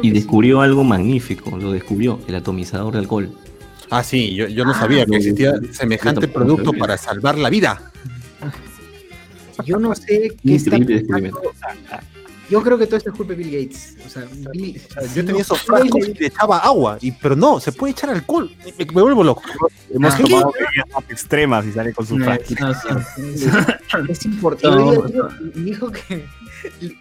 Y 0.02 0.10
descubrió 0.10 0.60
algo 0.60 0.82
magnífico, 0.84 1.56
lo 1.56 1.70
descubrió, 1.72 2.18
el 2.26 2.34
atomizador 2.34 2.92
de 2.94 2.98
alcohol. 2.98 3.30
Ah, 3.90 4.02
sí, 4.02 4.34
yo, 4.34 4.48
yo 4.48 4.64
no 4.64 4.72
Ah, 4.72 4.80
sabía 4.80 5.06
que 5.06 5.16
existía 5.16 5.52
semejante 5.72 6.28
producto 6.28 6.66
sabía. 6.66 6.80
para 6.80 6.98
salvar 6.98 7.38
la 7.38 7.48
vida. 7.48 7.92
Yo 9.64 9.78
no 9.78 9.94
sé 9.94 10.34
qué 10.42 10.54
está 10.54 10.78
pasando. 10.78 11.40
Yo 12.50 12.62
creo 12.62 12.78
que 12.78 12.86
todo 12.86 12.96
esto 12.96 13.10
es 13.10 13.16
culpa 13.16 13.34
de 13.34 13.44
Bill 13.44 13.50
Gates. 13.60 13.96
O 14.06 14.08
sea, 14.08 14.26
Bill- 14.52 14.80
Yo 15.14 15.22
no, 15.22 15.26
tenía 15.26 15.42
esos 15.42 15.58
Bill 15.66 15.76
frascos 15.76 16.08
y 16.08 16.14
le 16.14 16.26
echaba 16.28 16.58
agua, 16.58 16.96
y, 17.02 17.12
pero 17.12 17.36
no, 17.36 17.60
se 17.60 17.72
puede 17.72 17.90
echar 17.92 18.08
alcohol. 18.08 18.50
Me, 18.78 18.86
me 18.86 19.02
vuelvo 19.02 19.22
loco. 19.22 19.42
Hemos 19.92 20.14
¿Qué? 20.14 20.22
tomado 20.22 20.52
bebidas 20.52 20.86
más 20.94 21.10
extremas 21.10 21.66
y 21.66 21.72
sale 21.72 21.92
con 21.92 22.06
su 22.06 22.16
No, 22.18 22.24
no, 22.26 22.36
sí. 22.46 22.54
Es 24.08 24.24
importante. 24.24 25.12
No, 25.12 25.28
dijo 25.54 25.92
que 25.92 26.24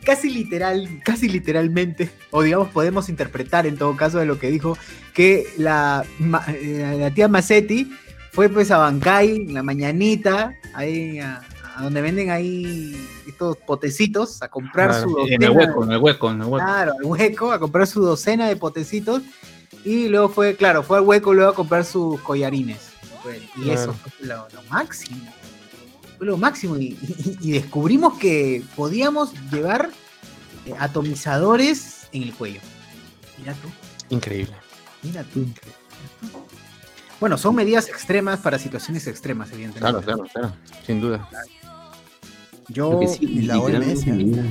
casi 0.04 0.30
literal, 0.30 1.00
casi 1.06 1.30
literalmente, 1.30 2.10
o 2.32 2.42
digamos 2.42 2.68
podemos 2.70 3.08
interpretar 3.08 3.66
en 3.68 3.78
todo 3.78 3.96
caso 3.96 4.20
de 4.20 4.26
lo 4.26 4.40
que 4.40 4.52
dijo, 4.52 4.78
que 5.14 5.48
la, 5.58 6.04
eh, 6.50 6.98
la 7.00 7.14
tía 7.14 7.30
Macetti 7.30 7.90
fue 8.34 8.50
pues 8.50 8.70
a 8.70 8.78
Bancay 8.80 9.36
en 9.48 9.54
la 9.54 9.64
mañanita, 9.64 10.54
ahí 10.74 11.20
a, 11.20 11.38
a 11.38 11.57
donde 11.81 12.01
venden 12.01 12.29
ahí 12.31 12.96
estos 13.27 13.57
potecitos, 13.57 14.41
a 14.41 14.48
comprar 14.50 14.89
Claro, 14.89 15.10
su 15.10 15.17
En 15.27 15.34
el 15.43 15.50
docena- 15.50 15.51
hueco, 15.67 15.84
en 15.84 15.91
el 15.91 15.98
hueco, 15.98 16.31
en 16.31 16.41
el 16.41 16.48
hueco. 16.48 16.65
Claro, 16.65 16.93
al 17.00 17.05
hueco, 17.05 17.51
a 17.51 17.60
comprar 17.60 17.88
su 17.88 18.01
docena 18.01 18.48
de 18.48 18.55
potecitos. 18.55 19.22
Y 19.84 20.07
luego 20.07 20.29
fue, 20.29 20.55
claro, 20.55 20.84
fue 20.84 20.98
al 20.98 21.03
hueco 21.03 21.34
luego 21.34 21.51
a 21.51 21.55
comprar 21.55 21.86
sus 21.86 22.19
collarines. 22.22 22.89
Y 23.57 23.62
Claro. 23.63 23.81
eso 23.81 23.93
fue 23.93 24.27
lo, 24.27 24.48
lo 24.53 24.63
máximo. 24.69 25.19
Fue 26.17 26.25
lo 26.27 26.38
máximo. 26.38 26.77
Y, 26.77 26.98
y- 27.01 27.38
y 27.41 27.51
descubrimos 27.51 28.17
que 28.17 28.63
podíamos 28.75 29.34
llevar 29.51 29.89
eh, 30.65 30.74
atomizadores 30.79 32.07
en 32.12 32.24
el 32.24 32.34
cuello. 32.34 32.60
Mira 33.38 33.53
tú, 33.53 33.69
Increíble. 34.15 34.53
mira 35.03 35.24
tú. 35.34 35.46
Bueno, 37.19 37.38
son 37.38 37.55
medidas 37.55 37.88
extremas 37.89 38.39
para 38.39 38.60
situaciones 38.60 39.07
extremas, 39.07 39.51
evidentemente. 39.51 40.03
Claro, 40.03 40.24
claro, 40.24 40.29
claro. 40.31 40.53
Sin 40.86 41.01
duda. 41.01 41.27
Yo, 42.70 42.92
Lo 42.94 43.00
que 43.00 43.08
sí, 43.08 43.20
y 43.26 43.42
la 43.44 43.56
literalmente 43.56 43.94
OMS. 44.12 44.18
me 44.18 44.24
llega- 44.26 44.44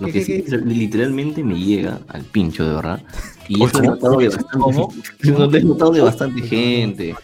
Lo 0.00 0.06
¿Qué, 0.08 0.12
que 0.12 0.18
qué, 0.20 0.24
sí 0.24 0.42
qué? 0.50 0.56
literalmente 0.58 1.44
me 1.44 1.58
llega 1.58 2.00
al 2.08 2.22
pincho, 2.22 2.64
de 2.66 2.74
verdad. 2.74 3.02
Y 3.48 3.62
eso 3.62 3.78
he 3.82 3.86
notado 3.86 4.16
de 4.18 4.28
bastante, 4.28 4.58
¿Cómo? 4.58 4.92
lo 5.20 5.54
he 5.54 5.62
notado 5.62 5.90
de 5.92 6.00
bastante 6.00 6.42
gente. 6.42 7.14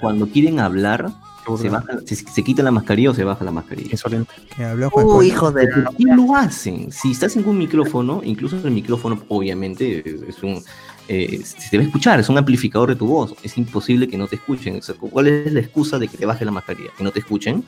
Cuando 0.00 0.26
quieren 0.28 0.60
hablar, 0.60 1.10
se, 1.44 1.50
burla. 1.50 1.70
baja, 1.70 1.98
se, 2.06 2.14
se 2.16 2.42
quita 2.44 2.62
la 2.62 2.70
mascarilla 2.70 3.10
o 3.10 3.14
se 3.14 3.24
baja 3.24 3.44
la 3.44 3.50
mascarilla. 3.50 3.90
Que 4.56 4.64
habló 4.64 4.88
Juan 4.90 5.06
Oh, 5.08 5.22
hijo 5.22 5.50
de 5.50 5.66
¿Por 5.68 5.96
qué 5.96 6.04
lo 6.04 6.34
hacen? 6.36 6.90
Si 6.92 7.10
estás 7.10 7.36
en 7.36 7.46
un 7.46 7.58
micrófono, 7.58 8.22
incluso 8.24 8.56
el 8.64 8.70
micrófono 8.72 9.20
obviamente 9.28 10.04
es 10.28 10.42
un... 10.42 10.62
eh, 11.14 11.42
se 11.44 11.68
te 11.70 11.76
va 11.78 11.82
a 11.82 11.86
escuchar, 11.86 12.20
es 12.20 12.28
un 12.28 12.38
amplificador 12.38 12.88
de 12.90 12.96
tu 12.96 13.06
voz. 13.06 13.34
Es 13.42 13.56
imposible 13.58 14.08
que 14.08 14.16
no 14.16 14.26
te 14.28 14.36
escuchen. 14.36 14.76
O 14.76 14.82
sea, 14.82 14.94
¿Cuál 14.94 15.26
es 15.28 15.52
la 15.52 15.60
excusa 15.60 15.98
de 15.98 16.08
que 16.08 16.16
te 16.16 16.26
baje 16.26 16.44
la 16.44 16.50
mascarilla? 16.52 16.90
¿Que 16.96 17.04
no 17.04 17.10
te 17.10 17.18
escuchen? 17.20 17.64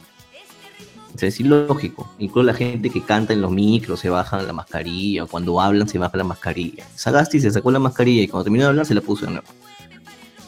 O 1.14 1.18
sea, 1.18 1.28
es 1.28 1.38
ilógico. 1.38 2.10
Incluso 2.18 2.44
la 2.44 2.54
gente 2.54 2.90
que 2.90 3.00
canta 3.02 3.32
en 3.32 3.40
los 3.40 3.50
micros 3.52 4.00
se 4.00 4.08
baja 4.10 4.42
la 4.42 4.52
mascarilla, 4.52 5.24
o 5.24 5.26
cuando 5.28 5.60
hablan 5.60 5.88
se 5.88 5.98
baja 5.98 6.16
la 6.16 6.24
mascarilla. 6.24 6.84
Sagasti 6.96 7.40
se 7.40 7.50
sacó 7.52 7.70
la 7.70 7.78
mascarilla 7.78 8.22
y 8.22 8.28
cuando 8.28 8.44
terminó 8.44 8.64
de 8.64 8.70
hablar 8.70 8.86
se 8.86 8.94
la 8.94 9.00
puso 9.00 9.26
de 9.26 9.32
nuevo. 9.32 9.46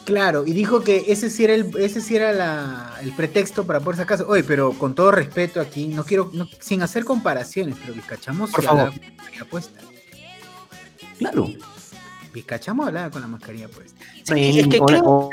Claro, 0.03 0.45
y 0.47 0.51
dijo 0.53 0.81
que 0.81 1.03
ese 1.09 1.29
sí 1.29 1.43
era 1.43 1.53
el, 1.53 1.69
ese 1.79 1.99
sí 2.01 2.15
era 2.15 2.31
la- 2.31 2.93
el 3.01 3.11
pretexto 3.11 3.65
para 3.65 3.81
poder 3.81 3.97
sacarse. 3.97 4.23
Oye, 4.23 4.43
pero 4.43 4.71
con 4.73 4.95
todo 4.95 5.11
respeto 5.11 5.59
aquí, 5.59 5.87
no 5.87 6.03
quiero, 6.05 6.29
no- 6.33 6.47
sin 6.59 6.81
hacer 6.81 7.03
comparaciones, 7.05 7.75
pero 7.81 7.93
Vizcachamos 7.93 8.49
Por 8.51 8.61
sí 8.61 8.67
hablaba 8.67 8.91
favor. 8.91 9.03
la 9.05 9.11
mascarilla 9.15 9.45
puesta. 9.45 9.79
Claro. 11.19 11.49
Vizcachamos 12.37 12.87
hablaba 12.87 13.09
con 13.09 13.21
la 13.21 13.27
mascarilla 13.27 13.67
puesta. 13.67 13.93
Sí, 14.23 14.59
es 14.59 14.67
que 14.67 14.79
creo- 14.79 15.29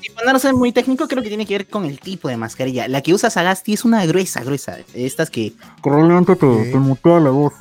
si 0.00 0.10
ponerse 0.10 0.52
muy 0.52 0.72
técnico, 0.72 1.06
creo 1.08 1.22
que 1.22 1.28
tiene 1.28 1.44
que 1.44 1.54
ver 1.58 1.66
con 1.66 1.84
el 1.84 1.98
tipo 2.00 2.28
de 2.28 2.36
mascarilla. 2.36 2.88
La 2.88 3.02
que 3.02 3.12
usa 3.12 3.28
Sagasti 3.30 3.74
es 3.74 3.84
una 3.84 4.04
gruesa, 4.06 4.42
gruesa. 4.42 4.78
Estas 4.94 5.28
que. 5.30 5.52
Probablemente 5.82 6.36
te, 6.36 6.46
te 6.72 6.76
mutea 6.78 7.20
la 7.20 7.30
voz. 7.30 7.52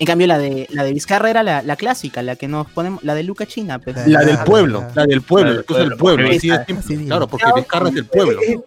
En 0.00 0.06
cambio, 0.08 0.26
la 0.26 0.38
de 0.38 0.66
la 0.70 0.82
de 0.82 0.92
Vizcarra 0.92 1.30
era 1.30 1.44
la, 1.44 1.62
la 1.62 1.76
clásica, 1.76 2.20
la 2.22 2.34
que 2.34 2.48
nos 2.48 2.68
ponemos, 2.68 3.04
la 3.04 3.14
de 3.14 3.22
Luca 3.22 3.46
China. 3.46 3.78
Pues. 3.78 3.94
La- 3.96 4.06
La 4.08 4.24
del 4.24 4.36
Ah, 4.38 4.44
pueblo, 4.44 4.82
ah. 4.84 4.90
la 4.94 5.06
del 5.06 5.22
pueblo, 5.22 5.50
La 5.68 5.78
del 5.78 5.92
el 5.92 5.96
pueblo, 5.96 6.28
así 6.30 6.50
así 6.50 6.96
digo. 6.96 7.06
Claro, 7.06 7.28
porque 7.28 7.46
Vizcarra 7.54 7.88
es 7.90 7.94
del 7.94 8.06
pueblo. 8.06 8.40
Eh, 8.42 8.58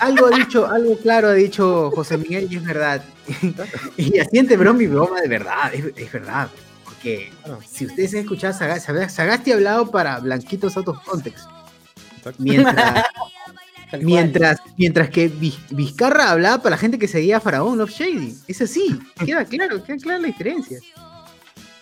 algo 0.00 0.26
ha 0.26 0.36
dicho, 0.36 0.66
algo 0.66 0.96
claro 0.98 1.28
ha 1.28 1.34
dicho 1.34 1.90
José 1.94 2.18
Miguel 2.18 2.48
y 2.50 2.56
es 2.56 2.64
verdad. 2.64 3.00
y 3.96 4.18
asiente 4.18 4.56
bro 4.56 4.74
mi 4.74 4.88
broma 4.88 5.20
de 5.20 5.28
verdad, 5.28 5.72
es, 5.72 5.84
es 5.96 6.12
verdad. 6.12 6.48
Claro. 7.02 7.58
si 7.68 7.86
ustedes 7.86 8.14
han 8.14 8.20
escuchado 8.20 8.52
Sagasti, 8.56 8.86
Sagasti 9.10 9.50
ha 9.52 9.54
hablado 9.54 9.90
para 9.90 10.18
Blanquitos 10.20 10.76
Out 10.76 10.88
of 10.88 11.04
Context. 11.04 11.46
Exacto. 12.18 12.42
Mientras, 12.42 13.04
mientras, 14.00 14.58
mientras 14.76 15.10
que 15.10 15.28
Viz- 15.30 15.58
Vizcarra 15.70 16.30
hablaba 16.30 16.58
para 16.58 16.70
la 16.76 16.78
gente 16.78 16.98
que 16.98 17.08
seguía 17.08 17.38
a 17.38 17.40
Faraón 17.40 17.78
Love 17.78 17.90
Shady. 17.90 18.36
Es 18.48 18.62
así, 18.62 18.98
queda 19.24 19.44
claro, 19.46 19.82
queda 19.82 19.96
clara 19.96 20.20
la 20.20 20.26
diferencia. 20.28 20.78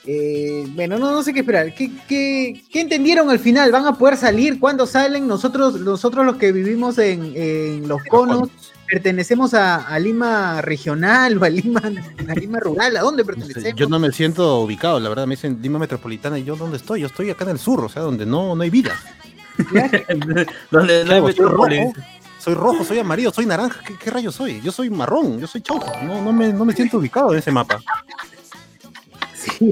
Eh, 0.07 0.65
bueno, 0.75 0.99
no, 0.99 1.13
no 1.13 1.23
sé 1.23 1.35
qué 1.35 1.41
esperar. 1.41 1.75
¿Qué, 1.75 1.91
qué, 2.09 2.63
qué 2.73 2.81
entendieron 2.81 3.29
al 3.29 3.39
final? 3.39 3.71
¿Van 3.71 3.87
a 3.87 3.99
poder 3.99 4.17
salir? 4.17 4.59
¿Cuándo 4.59 4.87
salen? 4.87 5.29
Nosotros, 5.29 5.79
nosotros 5.81 6.25
los 6.25 6.37
que 6.37 6.53
vivimos 6.53 6.97
en, 6.99 7.33
en 7.37 7.87
los 7.87 8.03
conos, 8.05 8.49
pertenecemos 8.91 9.55
a, 9.55 9.87
a 9.87 9.99
Lima 9.99 10.61
regional 10.63 11.39
o 11.39 11.45
a 11.45 11.49
Lima, 11.49 11.81
a 12.29 12.35
Lima 12.35 12.59
rural. 12.61 12.97
¿A 12.97 13.01
dónde 13.01 13.23
No 13.23 13.47
sé, 13.47 13.55
pertenecemos? 13.55 13.81
yo 13.81 13.89
no 13.89 13.99
me 13.99 14.11
siento 14.13 14.59
ubicado, 14.61 14.99
la 14.99 15.09
verdad. 15.09 15.27
Me 15.27 15.37
dicen 15.37 15.59
Lima 15.63 15.79
Metropolitana 15.79 16.39
y 16.39 16.45
yo, 16.45 16.57
¿dónde 16.57 16.77
estoy? 16.77 17.01
Yo 17.03 17.07
estoy 17.07 17.31
acá 17.31 17.45
en 17.45 17.51
el 17.51 17.59
sur, 17.59 17.85
o 17.85 17.89
sea, 17.89 18.03
donde 18.03 18.27
no, 18.27 18.55
no 18.57 18.63
hay 18.63 18.71
vida. 18.71 18.95
Donde 20.71 21.05
no 21.05 21.33
soy 21.33 21.47
rojo, 21.47 21.93
soy 22.39 22.55
rojo, 22.55 22.85
soy 22.85 22.99
amarillo, 22.99 23.31
soy 23.31 23.45
naranja. 23.47 23.81
¿Qué, 23.87 23.95
qué 23.97 24.11
rayos 24.11 24.35
soy? 24.35 24.61
Yo 24.63 24.73
soy 24.73 24.89
marrón, 24.89 25.39
yo 25.39 25.47
soy 25.47 25.61
chaufa. 25.61 26.03
No, 26.03 26.23
no, 26.23 26.33
me, 26.33 26.51
no 26.53 26.65
me 26.65 26.73
siento 26.73 26.97
ubicado 26.97 27.33
en 27.33 27.39
ese 27.41 27.51
mapa. 27.53 27.79
Sí, 29.35 29.71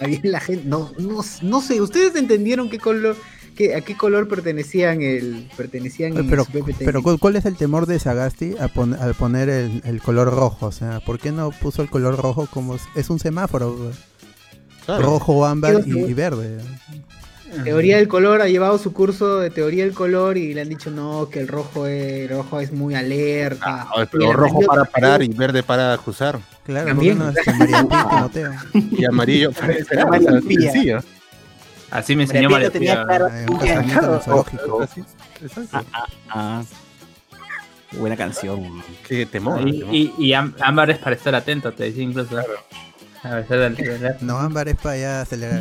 había 0.00 0.20
la 0.24 0.40
gente. 0.40 0.64
No, 0.66 0.92
no, 0.98 1.20
no 1.42 1.60
sé, 1.60 1.80
¿ustedes 1.80 2.16
entendieron 2.16 2.68
qué 2.68 2.78
color, 2.78 3.16
qué, 3.58 3.74
a 3.74 3.80
qué 3.80 3.96
color 3.96 4.28
pertenecían 4.28 5.02
el, 5.02 5.50
pertenecían 5.56 6.14
Pero, 6.30 6.46
pero 6.78 7.02
¿cuál, 7.18 7.34
es 7.34 7.44
el 7.44 7.56
temor 7.56 7.86
de 7.86 7.98
Sagasti 7.98 8.54
a 8.60 8.68
pon- 8.68 8.94
al 8.94 9.14
poner 9.14 9.48
el, 9.48 9.82
el 9.84 10.00
color 10.00 10.32
rojo? 10.32 10.66
O 10.66 10.72
sea, 10.72 11.00
¿por 11.00 11.18
qué 11.18 11.32
no 11.32 11.50
puso 11.50 11.82
el 11.82 11.90
color 11.90 12.16
rojo 12.16 12.46
como 12.52 12.76
es, 12.94 13.10
un 13.10 13.18
semáforo? 13.18 13.90
Claro. 14.86 15.02
Rojo, 15.02 15.44
ámbar 15.44 15.82
¿Qué 15.82 15.90
y, 15.90 16.14
verde. 16.14 16.58
Teoría 17.64 17.96
del 17.96 18.08
color 18.08 18.42
ha 18.42 18.46
llevado 18.46 18.78
su 18.78 18.92
curso 18.92 19.40
de 19.40 19.50
teoría 19.50 19.84
del 19.84 19.94
color 19.94 20.36
y 20.36 20.54
le 20.54 20.60
han 20.60 20.68
dicho 20.68 20.90
no, 20.90 21.28
que 21.28 21.40
el 21.40 21.48
rojo 21.48 21.86
es, 21.86 22.30
el 22.30 22.36
rojo 22.36 22.60
es 22.60 22.72
muy 22.72 22.94
alerta. 22.94 23.88
Ah, 23.90 24.06
pero 24.10 24.28
le 24.28 24.32
rojo 24.34 24.60
para 24.60 24.84
parar 24.84 25.22
y 25.22 25.28
verde 25.28 25.62
para 25.64 25.96
cruzar. 25.98 26.38
Claro, 26.64 26.88
También. 26.88 27.18
¿por 27.18 27.34
qué 27.34 27.50
no 27.52 27.58
este, 27.58 27.96
Timoteo? 28.06 28.52
Y 28.92 29.04
amarillo 29.04 29.50
para 29.58 29.72
esperar. 29.72 30.06
Así 31.90 32.14
me 32.16 32.24
enseñó 32.24 32.50
María 32.50 32.70
Pía. 32.70 33.04
claro. 33.04 33.28
Exacto. 35.42 35.84
Ah, 36.28 36.62
qué 37.90 37.96
buena 37.98 38.16
canción. 38.16 38.82
Qué 39.06 39.26
temor. 39.26 39.66
Y, 39.66 39.80
temor. 39.80 39.94
y, 39.94 40.14
y 40.18 40.32
Ámbar 40.34 40.90
es 40.90 40.98
para 40.98 41.16
estar 41.16 41.34
atento, 41.34 41.72
te 41.72 41.84
decía 41.84 42.02
incluso. 42.02 42.38
A 43.22 43.34
veces 43.36 43.50
del 43.50 43.76
celular. 43.76 44.16
No, 44.20 44.38
ámbar 44.38 44.68
es 44.68 44.76
para 44.76 44.94
allá 44.94 45.20
acelerar. 45.22 45.60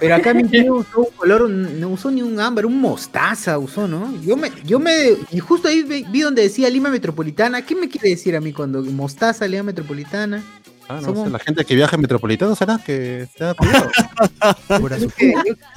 Pero 0.00 0.14
acá 0.16 0.34
mi 0.34 0.44
tío 0.44 0.74
usó 0.74 1.00
un 1.00 1.10
color, 1.16 1.48
no 1.48 1.88
usó 1.88 2.10
ni 2.10 2.20
un 2.20 2.38
ámbar, 2.38 2.66
un 2.66 2.80
mostaza 2.80 3.58
usó, 3.58 3.88
¿no? 3.88 4.14
Yo 4.20 4.36
me, 4.36 4.50
yo 4.64 4.78
me, 4.78 4.92
y 5.30 5.38
justo 5.38 5.68
ahí 5.68 5.82
vi, 5.82 6.04
vi 6.10 6.20
donde 6.20 6.42
decía 6.42 6.68
Lima 6.68 6.90
Metropolitana. 6.90 7.64
¿Qué 7.64 7.74
me 7.74 7.88
quiere 7.88 8.10
decir 8.10 8.36
a 8.36 8.40
mí 8.40 8.52
cuando 8.52 8.82
mostaza, 8.82 9.46
Lima 9.46 9.62
Metropolitana? 9.62 10.42
Ah, 10.88 10.94
no 11.00 11.08
somos- 11.08 11.24
sé, 11.24 11.30
la 11.30 11.38
gente 11.38 11.64
que 11.64 11.74
viaja 11.74 11.96
en 11.96 12.02
metropolitano 12.02 12.54
será 12.54 12.78
que 12.78 13.26
tenga 13.36 13.54
cuidado. 13.54 13.90
Pura, 14.80 14.98
yo- 14.98 15.08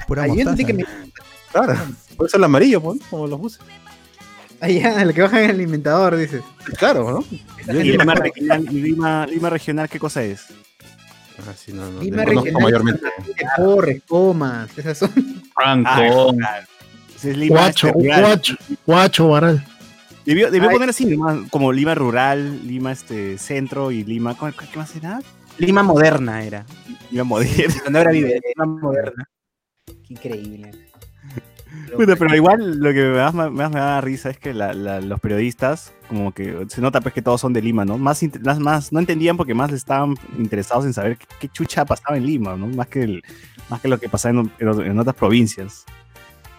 pura 0.07 0.23
ah, 0.23 0.27
entendí 0.27 0.43
mostaza. 0.63 0.67
que 0.67 0.73
me- 0.73 0.85
Claro. 1.51 1.75
Por 2.17 2.27
eso 2.27 2.37
el 2.37 2.43
amarillo, 2.43 2.81
pues, 2.81 2.99
como 3.09 3.25
los 3.27 3.39
buses. 3.39 3.59
Allá, 4.59 5.01
el 5.01 5.13
que 5.13 5.21
baja 5.21 5.39
en 5.39 5.45
el 5.51 5.55
alimentador, 5.55 6.17
dices. 6.17 6.41
Claro, 6.77 7.09
¿no? 7.11 7.25
Yo 7.73 7.79
¿Y 7.79 7.83
Lima, 7.91 8.03
Lima 8.03 8.15
regional, 8.15 8.65
Lima, 8.65 9.25
Lima 9.27 9.49
regional 9.49 9.87
qué 9.89 9.99
cosa 9.99 10.23
es? 10.23 10.47
Ah, 11.39 11.53
sí, 11.55 11.71
no, 11.73 11.89
no, 11.91 12.01
Lima 12.01 12.25
regional. 12.25 12.63
mayormente. 12.63 13.01
Torres, 13.55 14.01
comas, 14.07 14.75
esas 14.77 14.97
son. 14.97 15.11
Franco. 15.53 15.89
Ah, 15.89 16.33
claro. 16.37 16.67
Ese 17.15 17.31
es 17.31 17.37
Lima 17.37 17.59
Guacho, 17.61 17.91
guacho, 17.93 18.55
guacho, 18.85 19.27
varal. 19.29 19.63
Debió, 20.27 20.51
debió 20.51 20.69
poner 20.69 20.89
así, 20.89 21.05
Lima, 21.05 21.45
como 21.49 21.71
Lima 21.71 21.95
rural, 21.95 22.67
Lima 22.67 22.91
este 22.91 23.37
centro 23.37 23.91
y 23.91 24.03
Lima. 24.03 24.35
¿cuál- 24.37 24.53
cuál- 24.53 24.69
¿Qué 24.69 24.77
más 24.77 24.95
era? 24.95 25.21
Lima 25.57 25.83
moderna 25.83 26.43
era. 26.43 26.65
Lima 27.09 27.23
moderno. 27.23 27.73
Donde 27.85 27.99
ahora 27.99 28.11
vive, 28.11 28.39
Lima 28.55 28.65
moderna. 28.79 29.29
Qué 29.85 30.13
increíble. 30.13 30.71
Bueno, 31.95 32.15
pero 32.17 32.35
igual 32.35 32.79
lo 32.79 32.91
que 32.91 33.03
más, 33.09 33.33
más- 33.33 33.71
me 33.71 33.79
da 33.79 34.01
risa 34.01 34.29
es 34.29 34.37
que 34.39 34.53
la- 34.53 34.73
la- 34.73 34.99
los 34.99 35.19
periodistas, 35.19 35.93
como 36.09 36.33
que 36.33 36.65
se 36.69 36.81
nota 36.81 36.99
pues 37.01 37.13
que 37.13 37.21
todos 37.21 37.39
son 37.39 37.53
de 37.53 37.61
Lima, 37.61 37.85
¿no? 37.85 37.97
Más, 37.97 38.21
más, 38.41 38.59
más- 38.59 38.91
no 38.91 38.99
entendían 38.99 39.37
porque 39.37 39.53
más 39.53 39.71
estaban 39.71 40.15
interesados 40.37 40.85
en 40.85 40.93
saber 40.93 41.17
qué, 41.17 41.25
qué 41.39 41.49
chucha 41.49 41.85
pasaba 41.85 42.17
en 42.17 42.25
Lima, 42.25 42.55
¿no? 42.57 42.67
Más 42.67 42.87
que, 42.87 43.03
el- 43.03 43.23
más 43.69 43.79
que 43.79 43.87
lo 43.87 43.99
que 43.99 44.09
pasaba 44.09 44.39
en, 44.39 44.51
en- 44.59 44.81
en 44.81 44.99
otras 44.99 45.15
provincias. 45.15 45.85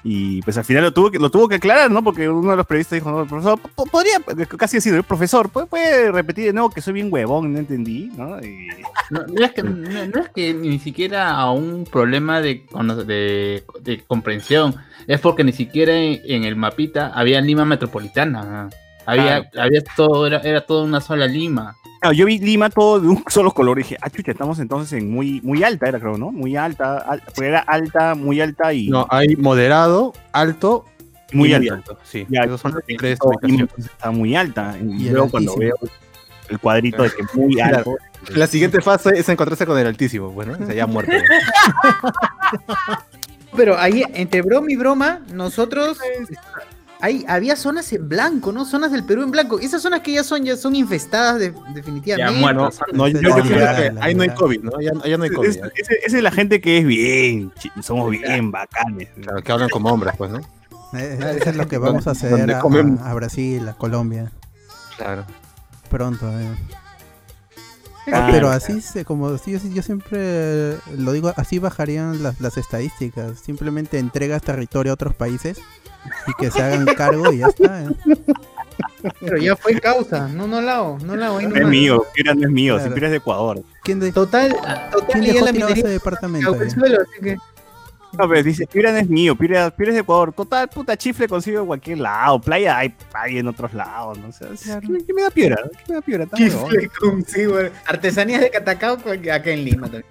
Y 0.05 0.41
pues 0.43 0.57
al 0.57 0.65
final 0.65 0.85
lo 0.85 0.93
tuvo 0.93 1.11
que, 1.11 1.19
lo 1.19 1.29
tuvo 1.31 1.49
que 1.49 1.57
aclarar, 1.57 1.91
¿no? 1.91 2.05
Porque 2.05 2.29
uno 2.29 2.53
de 2.53 2.57
los 2.57 2.67
periodistas 2.67 2.97
dijo, 2.99 3.11
no, 3.11 3.27
profesor, 3.27 3.59
po- 3.75 3.85
podría, 3.87 4.19
casi 4.57 4.77
así, 4.77 4.89
el 4.91 5.03
profesor, 5.03 5.49
¿puede, 5.51 6.13
repetir 6.13 6.47
de 6.47 6.53
nuevo 6.53 6.71
que 6.71 6.81
soy 6.81 6.93
bien 6.95 7.09
huevón, 7.13 7.53
no 7.53 7.59
entendí, 7.59 8.11
¿no? 8.17 8.39
Y- 8.41 8.69
No, 9.11 9.23
no 9.27 9.45
es 9.45 9.53
que, 9.53 9.63
no, 9.63 10.21
es 10.21 10.29
que 10.35 10.53
ni 10.55 10.79
siquiera 10.79 11.31
a 11.35 11.51
un 11.51 11.85
problema 11.91 12.41
de, 12.43 12.63
de, 13.07 13.65
de 13.81 14.03
comprensión, 14.07 14.75
es 15.07 15.19
porque 15.21 15.45
ni 15.45 15.53
siquiera 15.53 15.95
en 15.97 16.45
el 16.45 16.57
mapita 16.57 17.13
había 17.15 17.41
Lima 17.41 17.65
metropolitana. 17.65 18.69
Había, 19.09 19.51
había 19.59 19.83
todo, 19.97 20.27
era, 20.27 20.39
era 20.41 20.61
toda 20.61 20.85
una 20.85 21.01
sola 21.01 21.27
Lima. 21.27 21.77
Claro, 22.01 22.15
yo 22.15 22.27
vi 22.27 22.39
Lima 22.39 22.69
todo 22.69 23.01
de 23.01 23.09
un 23.09 23.25
solo 23.29 23.53
color 23.53 23.79
y 23.79 23.83
dije, 23.83 23.97
ah, 24.03 24.11
chucha, 24.11 24.33
estamos 24.33 24.59
entonces 24.59 24.93
en 24.99 25.11
muy, 25.11 25.41
muy 25.43 25.65
alta, 25.65 25.89
era 25.89 25.99
creo, 25.99 26.19
¿no? 26.19 26.31
Muy 26.31 26.57
alta, 26.57 26.99
al- 26.99 27.23
porque 27.23 27.47
era 27.49 27.61
alta, 27.61 28.15
muy 28.15 28.41
alta 28.41 28.73
y 28.73 28.89
No, 28.89 29.07
hay 29.11 29.35
moderado, 29.37 30.13
alto 30.33 30.85
muy 31.33 31.51
y 31.51 31.55
alta. 31.55 31.97
Sí, 32.05 32.27
Ya, 32.29 32.43
esos 32.43 32.61
son 32.61 32.73
las 32.73 32.83
entonces, 32.87 33.19
tres 33.19 33.19
todo 33.19 33.33
está 33.79 34.11
muy 34.11 34.37
alta. 34.37 34.77
Y, 34.81 35.09
luego 35.09 35.31
cuando 35.31 35.57
veo 35.57 35.75
el 36.49 36.59
cuadrito 36.59 37.03
de 37.03 37.11
que 37.11 37.23
muy 37.35 37.59
alto, 37.61 37.97
La 38.35 38.47
siguiente 38.47 38.81
fase 38.81 39.11
es 39.17 39.29
encontrarse 39.29 39.67
con 39.67 39.79
el 39.79 39.87
altísimo, 39.87 40.31
bueno, 40.31 40.53
o 40.61 40.67
sea, 40.67 40.75
ya 40.75 40.87
muerto. 40.87 41.13
Pero 43.57 43.79
ahí, 43.79 44.05
entre 44.15 44.43
broma 44.43 44.71
y 44.71 44.77
broma, 44.77 45.21
nosotros. 45.33 45.99
Ahí 47.01 47.25
había 47.29 47.55
zonas 47.55 47.93
en 47.93 48.09
blanco, 48.09 48.51
¿no? 48.51 48.65
Zonas 48.65 48.91
del 48.91 49.05
Perú 49.05 49.23
en 49.23 49.31
blanco. 49.31 49.61
Esas 49.61 49.83
zonas 49.83 50.01
que 50.01 50.13
ya 50.13 50.25
son, 50.25 50.45
ya 50.45 50.57
son 50.57 50.75
infestadas 50.75 51.39
de- 51.39 51.55
definitivamente. 51.73 52.33
Ya 52.35 52.41
muerto. 52.41 52.71
No, 52.93 53.07
yo, 53.07 53.21
que 53.21 53.51
la 53.57 53.95
ahí 54.01 54.15
no 54.17 54.23
hay. 54.25 54.31
COVID, 54.31 54.63
¿no? 54.65 54.81
Ya, 54.81 54.91
ya 55.09 55.17
no 55.17 55.23
hay 55.25 55.31
COVID. 55.31 55.49
es- 55.49 55.57
es- 55.77 55.89
esa 56.07 56.17
es 56.17 56.23
la 56.23 56.33
gente 56.33 56.61
que 56.61 56.79
es 56.79 56.85
bien, 56.87 57.53
somos 57.83 58.11
bien 58.11 58.51
bacanes. 58.51 59.09
Claro, 59.21 59.43
que 59.43 59.53
hablan 59.53 59.69
como 59.69 59.91
hombres, 59.91 60.15
pues, 60.19 60.31
¿no? 60.33 60.41
Eh, 60.99 61.37
Eso 61.41 61.51
es 61.51 61.57
lo 61.57 61.69
que 61.69 61.79
vamos 61.79 62.07
a 62.09 62.13
hacer 62.13 62.51
a, 62.51 63.15
Brasil, 63.15 63.69
a 63.69 63.75
Colombia, 63.75 64.33
Claro. 64.97 65.25
pronto. 65.91 66.27
eh. 66.41 66.49
Claro, 68.07 68.27
Pero 68.33 68.47
claro. 68.49 68.49
así, 68.51 68.81
se, 68.81 69.05
como 69.05 69.37
yo 69.37 69.83
siempre 69.83 70.77
lo 70.97 71.13
digo, 71.13 71.33
así 71.37 71.59
bajarían 71.59 72.23
las, 72.23 72.41
las 72.41 72.57
estadísticas. 72.57 73.39
Simplemente 73.39 73.99
entregas 73.99 74.41
territorio 74.43 74.93
a 74.93 74.95
otros 74.95 75.15
países 75.15 75.59
y 76.27 76.33
que 76.35 76.51
se 76.51 76.63
hagan 76.63 76.85
cargo 76.97 77.33
y 77.33 77.39
ya 77.39 77.47
está. 77.49 77.83
eh. 77.85 77.89
Pero 79.21 79.37
ya 79.39 79.57
fue 79.57 79.79
causa. 79.81 80.29
No, 80.29 80.47
no 80.47 80.61
lao, 80.61 80.99
no 81.05 81.17
lao. 81.17 81.39
ahí 81.39 81.47
No 81.47 81.57
es 81.57 81.67
mío, 81.67 82.05
Piura 82.15 82.35
no 82.35 82.43
es 82.45 82.51
mío, 82.51 82.75
Claro. 82.75 82.89
si 82.89 82.95
Piura 82.95 83.07
es 83.09 83.11
de 83.13 83.17
Ecuador. 83.19 83.63
¿Quién, 83.83 84.01
de- 84.01 84.13
Total, 84.13 84.53
total, 84.93 85.07
quién 85.21 85.25
dejó 85.35 85.45
la 85.47 85.53
tirado 85.53 85.73
ese 85.73 85.89
departamento? 85.89 86.63
eh? 86.63 86.71
suelo, 86.71 86.99
así 87.03 87.21
que. 87.23 87.37
No, 88.11 88.27
pero 88.27 88.43
dice, 88.43 88.67
Piura 88.67 88.91
no 88.91 88.99
es 88.99 89.09
mío, 89.09 89.37
Piura, 89.37 89.71
Piura 89.71 89.91
es 89.91 89.95
de 89.97 90.01
Ecuador. 90.01 90.33
Total, 90.33 90.67
puta, 90.69 90.97
chifle 90.97 91.29
consigo 91.29 91.61
en 91.61 91.67
cualquier 91.67 91.99
lado. 91.99 92.41
Playa 92.41 92.79
hay, 92.79 92.95
hay 93.13 93.39
en 93.39 93.49
otros 93.49 93.75
lados, 93.75 94.19
¿no? 94.19 94.29
O 94.29 94.33
sea, 94.33 94.81
¿qué, 94.81 94.89
qué 95.07 95.13
me 95.13 95.23
da 95.23 95.31
Piura? 95.31 95.57
¿Qué 95.73 95.85
me 95.89 95.95
da 95.97 96.01
Piura? 96.01 96.27
Chifle 96.35 96.89
consigo. 97.01 97.57
Artesanías 97.87 98.41
de 98.41 98.51
Catacao 98.51 98.95
acá 98.95 99.51
en 99.51 99.65
Lima 99.65 99.83
también. 99.87 100.05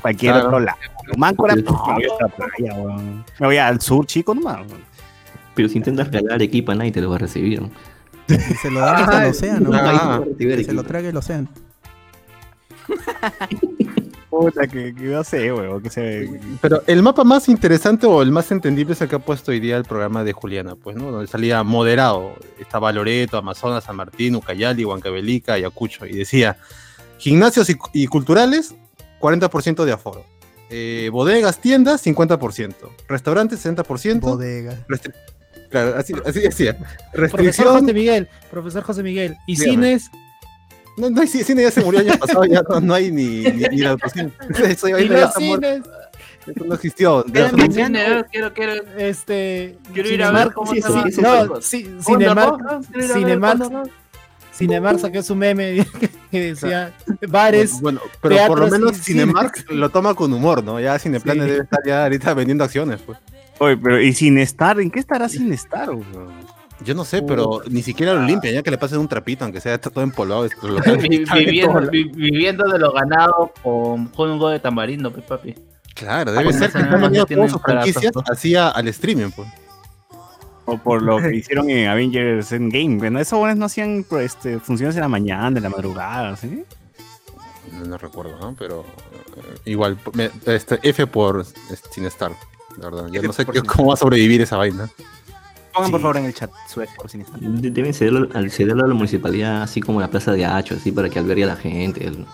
Cualquier 0.00 0.32
Claro. 0.32 0.46
otro 0.48 0.60
lado. 0.60 0.78
Máncora, 1.16 1.56
no, 1.56 1.62
me 1.88 1.94
voy 1.94 2.04
a 2.04 2.12
otra 2.14 2.28
playa, 2.28 2.74
weón. 2.74 3.24
Me 3.40 3.46
voy 3.46 3.56
al 3.58 3.80
sur, 3.80 4.06
chico, 4.06 4.32
nomás. 4.34 4.58
weón. 4.68 4.89
Pero 5.54 5.68
si 5.68 5.78
intentas 5.78 6.06
regalar 6.12 6.34
Arequipa, 6.34 6.74
nadie 6.74 6.92
te 6.92 7.00
lo 7.00 7.10
va 7.10 7.16
a 7.16 7.20
recibir. 7.20 7.62
se 8.62 8.70
lo 8.70 8.80
Ah, 8.84 9.04
al 9.22 9.30
océano. 9.30 9.70
ah, 9.72 9.82
Nadie 9.82 9.98
te 9.98 10.04
va 10.06 10.14
a 10.14 10.18
recibir 10.20 10.56
que 10.58 10.64
se 10.64 10.72
lo 10.72 10.84
trague 10.84 11.08
el 11.08 11.16
océano. 11.16 11.48
Puta, 14.30 14.66
que, 14.68 14.94
que 14.94 15.02
no 15.06 15.24
sé, 15.24 15.52
weón, 15.52 15.82
que 15.82 15.90
se... 15.90 16.30
Pero 16.60 16.82
el 16.86 17.02
mapa 17.02 17.24
más 17.24 17.48
interesante 17.48 18.06
o 18.06 18.22
el 18.22 18.30
más 18.30 18.50
entendible 18.52 18.92
es 18.94 19.00
el 19.02 19.08
que 19.08 19.16
ha 19.16 19.18
puesto 19.18 19.50
hoy 19.50 19.58
día 19.58 19.76
el 19.76 19.84
programa 19.84 20.22
de 20.22 20.32
Juliana, 20.32 20.76
pues, 20.76 20.94
¿no? 20.96 21.10
Donde 21.10 21.26
salía 21.26 21.62
moderado. 21.64 22.34
Estaba 22.58 22.92
Loreto, 22.92 23.36
Amazonas, 23.38 23.82
San 23.84 23.96
Martín, 23.96 24.36
Ucayali, 24.36 24.84
Huancavelica, 24.84 25.54
Ayacucho. 25.54 26.06
Y 26.06 26.12
decía, 26.12 26.58
gimnasios 27.18 27.68
y, 27.70 27.76
y 27.92 28.06
culturales, 28.06 28.74
40% 29.20 29.84
de 29.84 29.92
aforo. 29.92 30.24
Eh, 30.70 31.10
bodegas, 31.12 31.58
tiendas, 31.60 32.06
50%. 32.06 32.74
Restaurantes, 33.08 33.66
60%. 33.66 34.20
Bodega. 34.20 34.78
Claro, 35.70 35.94
así, 35.96 36.12
así 36.26 36.40
decía. 36.40 36.76
Profesor 37.12 37.40
Restricción. 37.40 37.80
José 37.80 37.92
Miguel, 37.94 38.28
profesor 38.50 38.82
José 38.82 39.02
Miguel. 39.02 39.36
Y 39.46 39.54
Dígame. 39.56 39.70
cines, 39.98 40.10
No, 40.96 41.08
no 41.10 41.20
hay 41.22 41.28
ci- 41.28 41.44
cine, 41.44 41.62
ya 41.62 41.70
se 41.70 41.80
murió 41.82 42.00
el 42.00 42.10
año 42.10 42.18
pasado, 42.18 42.44
ya 42.44 42.62
no, 42.68 42.80
no 42.80 42.92
hay 42.94 43.10
ni, 43.12 43.42
ni, 43.44 43.62
ni 43.68 43.76
la 43.78 43.90
educación. 43.90 44.34
Eso 44.64 44.88
y 44.98 45.08
los 45.08 45.32
cines, 45.34 45.82
no 46.66 46.74
existió. 46.74 47.24
Quiero, 47.32 48.52
quiero, 48.52 48.74
este. 48.98 49.78
quiero 49.94 50.08
ir 50.10 50.22
a 50.24 50.30
ver 50.32 50.52
cómo 50.52 50.72
sí, 50.72 50.82
se 50.82 50.88
sí, 50.88 51.12
sí, 51.12 51.20
No, 51.22 51.60
sí, 51.60 51.96
Cinemark, 52.04 52.58
Cinemark, 53.12 53.88
Cinemark 54.52 54.98
sacó 54.98 55.22
su 55.22 55.34
meme 55.36 55.86
que 56.30 56.40
decía 56.40 56.92
bares. 57.28 57.80
Bueno, 57.80 58.00
pero 58.20 58.36
por 58.48 58.58
lo 58.58 58.68
menos 58.68 58.96
Cinemark 59.00 59.70
lo 59.70 59.88
toma 59.90 60.14
con 60.14 60.32
humor, 60.32 60.62
¿no? 60.64 60.80
Ya 60.80 60.98
Cineplanes 60.98 61.44
Sí. 61.44 61.50
debe 61.50 61.62
estar 61.62 61.80
ya 61.86 62.02
ahorita 62.02 62.34
vendiendo 62.34 62.64
acciones, 62.64 63.00
pues. 63.06 63.18
Oye, 63.60 63.76
pero 63.76 64.00
¿y 64.00 64.12
sin 64.14 64.38
estar? 64.38 64.80
¿En 64.80 64.90
qué 64.90 64.98
estará 65.00 65.28
sin 65.28 65.52
estar, 65.52 65.90
weón? 65.90 66.32
Yo 66.82 66.94
no 66.94 67.04
sé, 67.04 67.20
pero 67.22 67.60
ni 67.68 67.82
siquiera 67.82 68.14
lo 68.14 68.22
limpian, 68.22 68.54
ya 68.54 68.62
que 68.62 68.70
le 68.70 68.78
pasen 68.78 68.98
un 69.00 69.06
trapito, 69.08 69.44
aunque 69.44 69.60
sea 69.60 69.74
está 69.74 69.90
todo 69.90 70.02
empolvado. 70.02 70.48
lo 70.62 70.80
viviendo, 71.34 71.78
todo- 71.78 71.90
vi- 71.90 72.04
viviendo 72.04 72.66
de 72.70 72.78
lo 72.78 72.90
ganado 72.92 73.52
con 73.62 74.10
juego 74.12 74.48
de 74.48 74.60
tamarindo, 74.60 75.12
pues, 75.12 75.26
papi. 75.26 75.54
Claro, 75.94 76.32
debe 76.32 76.48
Ah, 76.48 76.52
ser 76.54 76.72
que 76.72 76.78
están 76.78 77.00
vendiendo 77.02 77.26
todas 77.26 77.50
sus 77.50 77.60
franquicias 77.60 78.12
así 78.30 78.56
al 78.56 78.88
streaming, 78.88 79.30
pues. 79.30 79.46
O 80.64 80.78
por 80.78 81.02
lo 81.02 81.18
que 81.18 81.36
hicieron 81.36 81.68
en 81.68 81.88
Avengers 81.88 82.50
Endgame. 82.52 82.96
Bueno, 82.96 83.20
esos 83.20 83.38
buenos 83.38 83.58
no 83.58 83.66
hacían 83.66 84.06
pues, 84.08 84.34
este, 84.36 84.58
funciones 84.58 84.94
en 84.96 85.02
la 85.02 85.08
mañana, 85.08 85.58
en 85.58 85.62
la 85.62 85.68
madrugada, 85.68 86.34
¿sí? 86.36 86.64
No, 87.72 87.84
no 87.84 87.98
recuerdo, 87.98 88.38
¿no? 88.40 88.56
Pero 88.58 88.86
eh, 89.36 89.58
igual, 89.66 89.98
me- 90.14 90.30
este, 90.46 90.78
F 90.82 91.06
por 91.06 91.42
eh, 91.42 91.76
sin 91.90 92.06
estar, 92.06 92.32
la 92.78 92.84
verdad. 92.90 93.06
Ya 93.10 93.18
F 93.20 93.26
no 93.26 93.32
sé 93.32 93.46
qué- 93.46 93.62
cómo 93.62 93.88
va 93.88 93.94
a 93.94 93.96
sobrevivir 93.96 94.40
esa 94.40 94.56
vaina. 94.56 94.88
Pongan 95.72 95.90
por 95.92 96.00
favor 96.00 96.16
en 96.16 96.24
el 96.26 96.34
chat. 96.34 96.50
De- 97.40 97.70
Deben 97.70 97.94
cederlo, 97.94 98.28
al 98.34 98.50
cederlo 98.50 98.84
a 98.84 98.88
la 98.88 98.94
municipalidad, 98.94 99.62
así 99.62 99.80
como 99.80 100.00
la 100.00 100.08
plaza 100.08 100.32
de 100.32 100.44
Hacho, 100.44 100.74
así 100.74 100.90
para 100.90 101.08
que 101.08 101.18
albergue 101.18 101.44
a 101.44 101.48
la 101.48 101.56
gente, 101.56 102.06
el- 102.06 102.26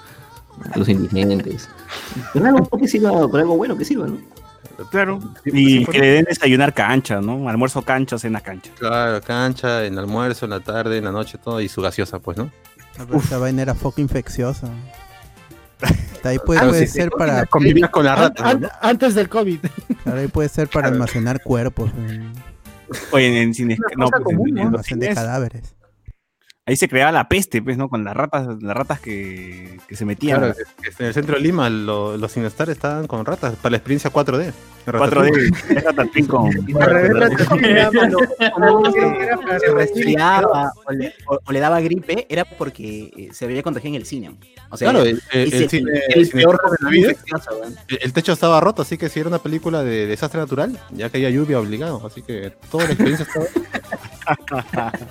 los 0.75 0.89
indigentes. 0.89 1.69
Pero 2.33 2.47
algo 2.47 2.67
que 2.79 2.89
sirva, 2.89 3.11
por 3.29 3.39
algo 3.41 3.57
bueno 3.57 3.77
que 3.77 3.85
sirva, 3.85 4.07
¿no? 4.07 4.17
Claro. 4.91 5.19
Y 5.45 5.85
que 5.87 5.99
le 5.99 6.07
den 6.13 6.25
desayunar 6.29 6.73
cancha, 6.75 7.21
¿no? 7.21 7.49
Almuerzo 7.49 7.83
cancha, 7.83 8.19
cena 8.19 8.41
cancha. 8.41 8.71
Claro, 8.79 9.21
cancha, 9.23 9.85
en 9.85 9.99
almuerzo, 9.99 10.45
en 10.47 10.51
la 10.51 10.61
tarde, 10.61 10.99
en 10.99 11.05
la 11.05 11.13
noche, 11.13 11.39
todo, 11.43 11.61
y 11.61 11.69
su 11.69 11.81
gaseosa, 11.83 12.19
pues, 12.19 12.37
¿no? 12.39 12.51
Esa 13.15 13.39
vaina 13.39 13.63
era 13.63 13.75
foco 13.75 14.01
infecciosa. 14.01 14.69
Ahí 16.25 16.39
puede, 16.45 16.59
Claro, 16.59 16.73
puede 16.73 16.87
sí, 16.89 16.93
ser 16.93 17.11
para, 17.11 17.47
Convivías 17.47 17.91
con 17.91 18.05
la 18.05 18.15
An- 18.15 18.19
rata, 18.19 18.49
an- 18.51 18.61
¿no? 18.63 18.69
antes 18.81 19.15
del 19.15 19.29
COVID. 19.29 19.61
claro, 20.03 20.21
ahí 20.21 20.27
puede 20.29 20.49
ser 20.49 20.69
para 20.69 20.89
almacenar 20.89 21.41
cuerpos, 21.43 21.91
Oye, 23.13 23.43
en, 23.43 23.51
no, 23.51 23.55
pues, 24.09 24.21
en- 24.21 24.23
común, 24.25 24.49
en 24.49 24.55
¿no? 24.55 24.61
los 24.63 24.67
almacén 24.73 24.99
de 24.99 25.07
cines, 25.07 25.15
cadáveres. 25.19 25.76
Ahí 26.67 26.77
se 26.77 26.89
creaba 26.89 27.13
la 27.13 27.29
peste, 27.29 27.63
pues, 27.63 27.79
¿no? 27.79 27.89
Con 27.89 28.03
las 28.05 28.15
ratas, 28.17 28.49
las 28.61 28.77
ratas 28.77 29.01
que, 29.01 29.79
que 29.89 29.97
se 29.97 30.05
metían. 30.05 30.39
Claro, 30.41 30.55
en 30.99 31.07
el 31.07 31.15
centro 31.15 31.37
de 31.37 31.41
Lima 31.41 31.71
lo- 31.71 32.17
los 32.17 32.33
Sinestar 32.33 32.69
estaban 32.71 33.07
con 33.07 33.25
ratas 33.25 33.55
para 33.57 33.71
la 33.71 33.77
experiencia 33.79 34.11
4D. 34.13 34.53
4D, 34.87 35.83
Ratatouille 35.83 36.29
con... 36.29 36.53
Se 39.61 39.73
resfriaba 39.73 40.73
o 40.87 40.93
le, 40.93 41.13
o- 41.27 41.39
o 41.45 41.53
le 41.53 41.59
daba 41.61 41.81
gripe 41.81 42.25
era 42.29 42.45
porque 42.45 43.11
eh, 43.17 43.29
se 43.33 43.45
había 43.47 43.63
contagiado 43.65 43.97
en 43.97 44.01
el 44.03 44.07
cine. 44.07 44.37
O 44.71 44.77
sea, 44.77 44.91
Claro, 44.91 45.05
el, 45.05 45.21
el- 45.33 45.53
ese- 45.53 45.65
el 45.65 45.71
cine, 46.27 46.43
peor 46.43 46.61
el- 47.89 47.99
el 48.01 48.13
techo 48.13 48.33
estaba 48.33 48.61
roto, 48.61 48.83
así 48.83 48.97
que 48.99 49.09
si 49.09 49.19
era 49.21 49.29
una 49.29 49.39
película 49.41 49.83
de 49.83 50.07
desastre 50.07 50.39
natural, 50.41 50.79
ya 50.93 51.09
que 51.11 51.17
había 51.19 51.31
lluvia 51.31 51.59
obligado, 51.61 52.05
así 52.07 52.23
que 52.23 52.53
toda 52.71 52.85
la 52.85 52.91
experiencia 52.91 53.27
estaba. 53.27 54.93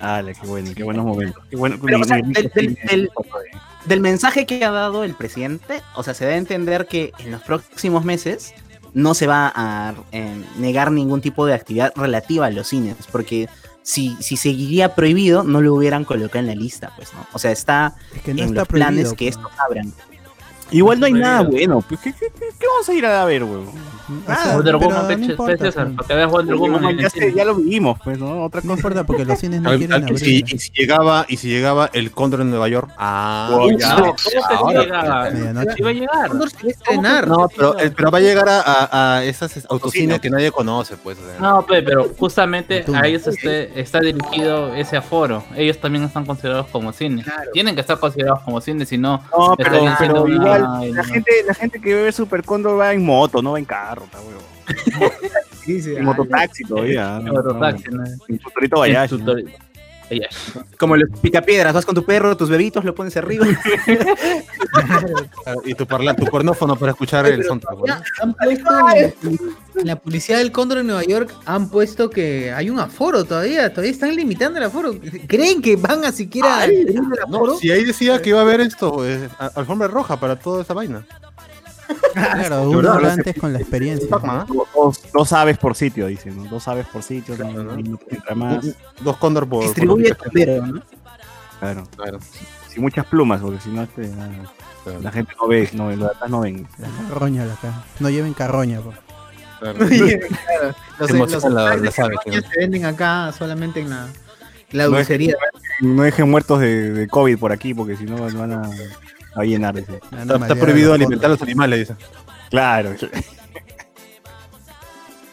Dale, 0.00 0.34
qué 0.34 0.46
bueno, 0.46 0.70
qué 0.76 0.82
buenos 0.84 1.04
momentos. 1.04 1.42
Qué 1.50 1.56
bueno. 1.56 1.76
Pero, 1.84 2.00
o 2.00 2.04
sea, 2.04 2.18
ni- 2.18 2.32
del- 2.32 2.50
ni- 2.54 2.62
del- 2.66 2.78
del- 2.88 3.10
Del 3.84 4.00
mensaje 4.00 4.44
que 4.44 4.64
ha 4.64 4.70
dado 4.70 5.02
el 5.04 5.14
presidente, 5.14 5.80
o 5.94 6.02
sea, 6.02 6.12
se 6.12 6.24
debe 6.26 6.36
entender 6.36 6.86
que 6.86 7.12
en 7.20 7.30
los 7.30 7.40
próximos 7.42 8.04
meses 8.04 8.52
no 8.92 9.14
se 9.14 9.26
va 9.26 9.50
a 9.54 9.94
eh, 10.12 10.34
negar 10.58 10.90
ningún 10.92 11.20
tipo 11.20 11.46
de 11.46 11.54
actividad 11.54 11.92
relativa 11.96 12.46
a 12.46 12.50
los 12.50 12.68
cines, 12.68 12.96
porque 13.10 13.48
si, 13.82 14.16
si 14.20 14.36
seguiría 14.36 14.94
prohibido, 14.94 15.42
no 15.44 15.60
lo 15.62 15.74
hubieran 15.74 16.04
colocado 16.04 16.40
en 16.40 16.46
la 16.48 16.54
lista, 16.54 16.92
pues, 16.96 17.14
¿no? 17.14 17.26
O 17.32 17.38
sea, 17.38 17.50
está 17.52 17.94
Es 18.14 18.22
que 18.22 18.34
no 18.34 18.42
en 18.42 18.48
está 18.48 18.60
los 18.60 18.68
planes 18.68 19.08
que 19.14 19.26
pues. 19.26 19.36
estos 19.36 19.50
abran. 19.58 19.92
Igual 20.70 21.00
no 21.00 21.06
hay 21.06 21.12
nada 21.14 21.42
bueno. 21.42 21.82
pues, 21.88 22.00
¿qué, 22.00 22.12
qué, 22.12 22.26
qué- 22.38 22.46
qué 22.58 22.66
vamos 22.66 22.88
a 22.88 22.92
ir 22.94 23.06
a 23.06 23.24
ver, 23.24 23.44
weón? 23.44 23.66
Ah, 24.26 24.52
Wonder 24.54 24.76
Woman, 24.76 25.06
no 25.20 25.26
importa, 25.26 25.64
César, 25.66 25.84
pues. 25.84 25.96
para 25.96 26.08
que 26.08 26.14
veas 26.14 26.30
Wonder 26.30 26.56
Woman 26.56 26.96
ya, 27.36 27.44
lo 27.44 27.54
vimos, 27.56 27.98
pues, 28.02 28.18
¿no? 28.18 28.42
Otra 28.44 28.62
No 28.62 28.68
cosa. 28.68 28.78
importa 28.78 29.04
porque 29.04 29.24
los 29.26 29.38
cines 29.38 29.60
no 29.60 29.68
quieren 29.70 29.92
al- 29.92 30.02
y, 30.10 30.16
si, 30.18 30.24
abrir. 30.40 30.54
y 30.54 30.58
si 30.58 30.70
llegaba, 30.72 31.26
y 31.28 31.36
si 31.36 31.48
llegaba 31.50 31.90
el 31.92 32.10
cóndor 32.10 32.40
en 32.40 32.48
Nueva 32.50 32.68
York. 32.68 32.90
Ah, 32.96 33.50
Oh, 33.52 33.70
No, 33.70 33.78
ya. 33.78 33.96
¿cómo 33.96 34.14
que 34.16 34.22
sí 34.22 34.36
Ahora, 34.48 34.82
llegaba? 34.82 35.30
medianoche. 35.30 35.74
Iba 35.76 35.90
a 35.90 35.92
llegar. 35.92 36.28
Cóndor 36.30 36.50
se 36.50 36.56
va 36.56 36.62
a 36.62 36.70
estrenar. 36.70 37.28
No, 37.28 37.48
pero, 37.54 37.78
eh, 37.78 37.90
pero 37.94 38.10
va 38.10 38.16
a 38.18 38.20
llegar 38.22 38.48
a, 38.48 38.60
a, 38.62 39.16
a 39.18 39.24
esas 39.24 39.66
autocines 39.68 40.20
que 40.20 40.30
nadie 40.30 40.50
conoce, 40.52 40.96
pues. 40.96 41.18
o 41.18 41.26
sea. 41.26 41.38
No, 41.38 41.66
pe, 41.66 41.82
pero 41.82 42.08
justamente 42.18 42.84
a 42.94 43.06
ellos 43.06 43.26
este, 43.26 43.78
está 43.78 44.00
dirigido 44.00 44.74
ese 44.74 44.96
aforo. 44.96 45.44
Ellos 45.54 45.78
también 45.80 46.04
están 46.04 46.24
considerados 46.24 46.68
como 46.68 46.94
cine. 46.94 47.24
Claro. 47.24 47.50
Tienen 47.52 47.74
que 47.74 47.82
estar 47.82 47.98
considerados 47.98 48.40
como 48.42 48.58
cine, 48.62 48.86
si 48.86 48.96
no. 48.96 49.22
No, 49.36 49.54
pero, 49.56 49.84
igual, 50.58 50.80
ay, 50.82 50.92
la 50.92 51.02
no. 51.02 51.08
gente, 51.08 51.30
la 51.46 51.54
gente 51.54 51.80
que 51.80 51.94
ve 51.94 52.12
Super 52.12 52.42
Condor 52.42 52.78
va 52.78 52.92
en 52.92 53.04
moto, 53.04 53.42
no 53.42 53.52
va 53.52 53.58
en 53.58 53.64
carro, 53.64 54.06
ta, 54.10 54.18
weón. 54.20 55.12
Sí, 55.64 55.82
sí, 55.82 55.92
En 55.92 56.02
ah, 56.02 56.04
mototaxi 56.04 56.64
todavía. 56.64 57.18
En 57.18 57.26
mototaxi, 57.26 57.84
¿no? 57.90 58.04
En 58.28 58.38
tutorito 58.38 58.84
En 58.84 58.96
Como 60.78 60.96
los 60.96 61.08
picapiedras, 61.20 61.74
vas 61.74 61.84
con 61.84 61.94
tu 61.94 62.04
perro, 62.04 62.36
tus 62.36 62.48
bebitos, 62.48 62.84
lo 62.84 62.94
pones 62.94 63.16
arriba. 63.16 63.46
Y 65.64 65.74
tu, 65.74 65.86
parla, 65.86 66.14
tu 66.14 66.26
cornófono 66.26 66.76
para 66.76 66.92
escuchar 66.92 67.26
el 67.26 67.44
soundtrack. 67.44 67.78
Ya, 67.86 67.96
¿no? 67.96 68.04
han 68.22 68.34
puesto 68.34 68.70
en 69.78 69.86
la 69.86 69.96
publicidad 69.96 70.38
del 70.38 70.52
Cóndor 70.52 70.78
en 70.78 70.86
Nueva 70.88 71.04
York 71.04 71.32
han 71.46 71.70
puesto 71.70 72.10
que 72.10 72.52
hay 72.52 72.68
un 72.68 72.78
aforo 72.80 73.24
todavía, 73.24 73.70
todavía 73.70 73.92
están 73.92 74.14
limitando 74.14 74.58
el 74.58 74.64
aforo. 74.64 74.94
¿Creen 75.26 75.62
que 75.62 75.76
van 75.76 76.04
a 76.04 76.12
siquiera 76.12 76.66
No, 77.28 77.56
si 77.56 77.70
ahí 77.70 77.84
decía 77.84 78.20
que 78.20 78.30
iba 78.30 78.40
a 78.40 78.42
haber 78.42 78.60
esto, 78.60 79.06
eh, 79.06 79.28
alfombra 79.54 79.88
roja 79.88 80.18
para 80.18 80.36
toda 80.36 80.62
esa 80.62 80.74
vaina. 80.74 81.06
Claro, 82.12 82.70
uno 82.70 82.98
lo 83.00 83.08
antes 83.10 83.34
con 83.38 83.52
la 83.52 83.60
experiencia. 83.60 84.08
¿ah? 84.24 84.46
Dos, 84.74 85.00
dos 85.12 85.32
aves 85.32 85.58
por 85.58 85.74
sitio, 85.74 86.06
dicen, 86.06 86.36
¿no? 86.36 86.44
Dos 86.50 86.66
aves 86.68 86.86
por 86.86 87.02
sitio, 87.02 87.36
no, 87.36 87.44
Claro, 87.50 87.62
¿no? 87.64 87.76
no, 87.76 87.82
no 87.82 87.98
entra 88.10 88.34
más. 88.34 88.66
Dos 89.00 89.16
cóndor 89.16 89.48
por. 89.48 89.62
Distribuye 89.64 90.14
por- 90.14 90.26
tu 90.26 90.30
perro, 90.32 90.66
¿no? 90.66 90.82
Claro. 91.60 91.84
Claro, 91.96 92.18
Sin 92.68 92.82
muchas 92.82 93.06
plumas, 93.06 93.40
porque 93.40 93.60
si 93.60 93.70
no, 93.70 93.82
este, 93.82 94.08
nada, 94.08 94.30
claro, 94.84 95.00
la 95.00 95.10
gente 95.12 95.32
no 95.40 95.48
ve, 95.48 95.68
no, 95.72 95.90
los 95.90 95.98
de 95.98 96.06
atrás 96.06 96.30
no 96.30 96.40
ven. 96.40 96.66
Carroña 97.08 97.44
la 97.44 97.54
acá. 97.54 97.84
No 98.00 98.10
lleven 98.10 98.34
carroña, 98.34 98.80
pues. 98.80 98.96
claro. 99.60 99.78
Claro, 99.88 100.74
los, 100.98 101.10
emocionan 101.10 101.54
los 101.54 101.82
la- 101.82 101.90
carroña 101.92 102.40
¿no? 102.40 102.48
se 102.48 102.58
venden 102.60 102.84
acá 102.84 103.32
solamente 103.36 103.80
en 103.80 103.90
la, 103.90 104.06
la 104.72 104.84
No 104.84 104.90
es- 104.98 105.08
dulcería. 105.08 105.34
No 105.80 106.02
dejen 106.02 106.30
muertos 106.30 106.60
de, 106.60 106.92
de 106.92 107.08
COVID 107.08 107.38
por 107.38 107.52
aquí, 107.52 107.72
porque 107.74 107.96
si 107.96 108.04
no 108.04 108.16
van 108.18 108.52
a, 108.52 108.70
a 109.42 109.44
llenar. 109.44 109.74
dice. 109.74 110.00
Ya 110.10 110.24
no 110.24 110.34
Está, 110.34 110.46
está 110.46 110.56
prohibido 110.56 110.92
alimentar 110.94 111.26
a 111.26 111.34
los 111.34 111.42
animales, 111.42 111.80
dice. 111.80 111.94
Claro. 112.50 112.94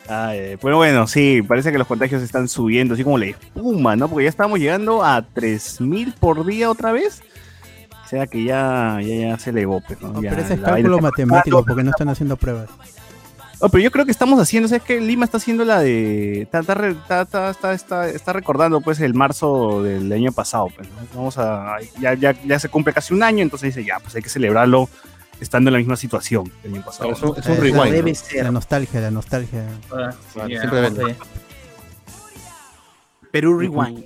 Ay, 0.07 0.37
eh, 0.37 0.57
pero 0.61 0.77
bueno, 0.77 1.07
sí, 1.07 1.41
parece 1.41 1.71
que 1.71 1.79
los 1.79 1.87
contagios 1.87 2.21
están 2.21 2.47
subiendo, 2.47 2.93
así 2.93 3.03
como 3.03 3.17
la 3.17 3.25
espuma, 3.25 3.95
¿no? 3.95 4.07
Porque 4.07 4.25
ya 4.25 4.29
estamos 4.29 4.59
llegando 4.59 5.03
a 5.03 5.21
3.000 5.21 6.13
por 6.19 6.45
día 6.45 6.69
otra 6.69 6.91
vez. 6.91 7.23
O 8.03 8.07
sea 8.07 8.27
que 8.27 8.43
ya, 8.43 8.99
ya, 9.01 9.29
ya 9.29 9.39
se 9.39 9.49
elevó, 9.49 9.81
pues, 9.81 9.99
¿no? 10.01 10.09
No, 10.09 10.21
Ya 10.21 10.29
pero 10.29 10.43
ese 10.43 10.53
es 10.55 10.59
cálculo 10.59 10.99
matemático 10.99 11.65
porque 11.65 11.83
no 11.83 11.89
están 11.89 12.09
haciendo 12.09 12.37
pruebas. 12.37 12.69
No, 13.61 13.69
pero 13.69 13.83
yo 13.83 13.91
creo 13.91 14.05
que 14.05 14.11
estamos 14.11 14.39
haciendo, 14.39 14.67
¿sabes 14.67 14.83
qué? 14.83 14.99
Lima 14.99 15.25
está 15.25 15.37
haciendo 15.37 15.63
la 15.65 15.79
de. 15.79 16.41
Está, 16.41 16.59
está, 16.59 17.49
está, 17.51 17.73
está, 17.73 18.09
está, 18.09 18.33
recordando 18.33 18.81
pues 18.81 18.99
el 18.99 19.13
marzo 19.13 19.81
del 19.81 20.11
año 20.11 20.31
pasado. 20.31 20.67
Pues, 20.75 20.87
¿no? 20.89 20.95
Vamos 21.15 21.37
a. 21.37 21.77
Ya, 21.99 22.13
ya, 22.13 22.33
ya 22.43 22.59
se 22.59 22.69
cumple 22.69 22.93
casi 22.93 23.13
un 23.13 23.23
año, 23.23 23.41
entonces 23.43 23.73
dice 23.73 23.87
ya, 23.87 23.99
pues 23.99 24.15
hay 24.15 24.21
que 24.21 24.29
celebrarlo 24.29 24.89
estando 25.39 25.69
en 25.69 25.73
la 25.73 25.79
misma 25.79 25.95
situación 25.95 26.51
que 26.61 26.67
el 26.67 26.75
año 26.75 26.85
pasado. 26.85 27.11
Es 27.11 27.21
un, 27.21 27.37
es 27.37 27.45
un 27.45 27.53
Esa 27.53 27.61
rewind. 27.61 27.91
debe 27.91 28.11
¿no? 28.11 28.15
ser. 28.17 28.43
La 28.43 28.51
nostalgia, 28.51 29.01
la 29.01 29.11
nostalgia. 29.11 29.65
Ah, 29.91 30.11
sí, 30.33 30.39
siempre. 30.47 31.15
Perú 33.31 33.59
Rewind. 33.59 34.03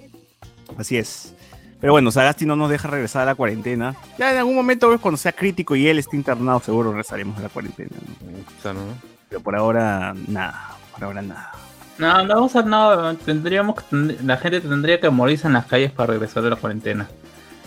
Así 0.78 0.98
es. 0.98 1.36
Pero 1.80 1.94
bueno, 1.94 2.12
Sagasti 2.12 2.46
no 2.46 2.56
nos 2.56 2.70
deja 2.70 2.88
regresar 2.88 3.22
a 3.22 3.26
la 3.26 3.36
cuarentena. 3.36 3.96
Ya 4.18 4.32
en 4.32 4.38
algún 4.38 4.56
momento, 4.56 4.88
pues, 4.88 5.00
cuando 5.00 5.18
sea 5.18 5.32
crítico 5.32 5.76
y 5.76 5.88
él 5.88 6.00
esté 6.00 6.18
internado, 6.18 6.60
seguro 6.60 6.90
regresaremos 6.90 7.38
a 7.38 7.44
la 7.44 7.50
cuarentena. 7.50 7.90
¿no? 7.92 8.62
Claro, 8.62 8.80
¿no? 8.80 9.18
Pero 9.30 9.42
por 9.42 9.56
ahora, 9.56 10.13
nada. 10.28 10.60
Por 10.94 11.04
ahora, 11.06 11.22
nada. 11.22 11.52
No, 11.98 12.24
no 12.24 12.36
vamos 12.36 12.56
a 12.56 12.62
no, 12.63 13.15
tendríamos 13.18 13.76
la 13.92 14.38
gente 14.38 14.62
tendría 14.62 15.00
que 15.00 15.10
morirse 15.10 15.48
en 15.48 15.54
las 15.54 15.65
calles 15.65 15.92
para 15.92 16.13
regresar 16.13 16.44
de 16.44 16.50
la 16.50 16.56
cuarentena. 16.56 17.08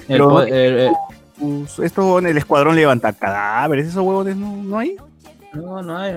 El 0.02 0.06
Pero- 0.08 0.28
po- 0.30 0.42
el- 0.42 0.52
el- 0.78 0.92
Pues, 1.38 1.78
Esto 1.80 2.18
en 2.18 2.26
el 2.26 2.36
escuadrón 2.38 2.76
levanta 2.76 3.12
cadáveres, 3.12 3.88
esos 3.88 4.02
huevos 4.04 4.26
no, 4.36 4.56
no 4.62 4.78
hay. 4.78 4.96
no, 5.54 5.82
no 5.82 5.98
hay. 5.98 6.14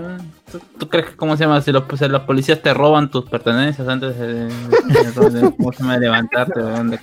¿Tú, 0.51 0.59
tú 0.77 0.87
crees 0.89 1.07
que 1.07 1.15
cómo 1.15 1.35
se 1.35 1.43
llama? 1.45 1.61
Si 1.61 1.71
los, 1.71 1.83
si 1.97 2.07
los 2.07 2.21
policías 2.23 2.61
te 2.61 2.73
roban 2.73 3.09
tus 3.09 3.25
pertenencias 3.29 3.87
antes 3.87 4.17
de, 4.19 4.27
de- 4.27 4.45
de- 4.47 5.29
de- 5.41 5.55
¿cómo 5.55 5.71
se 5.73 5.79
llama? 5.83 5.97
levantarte, 5.97 6.61
de 6.61 6.99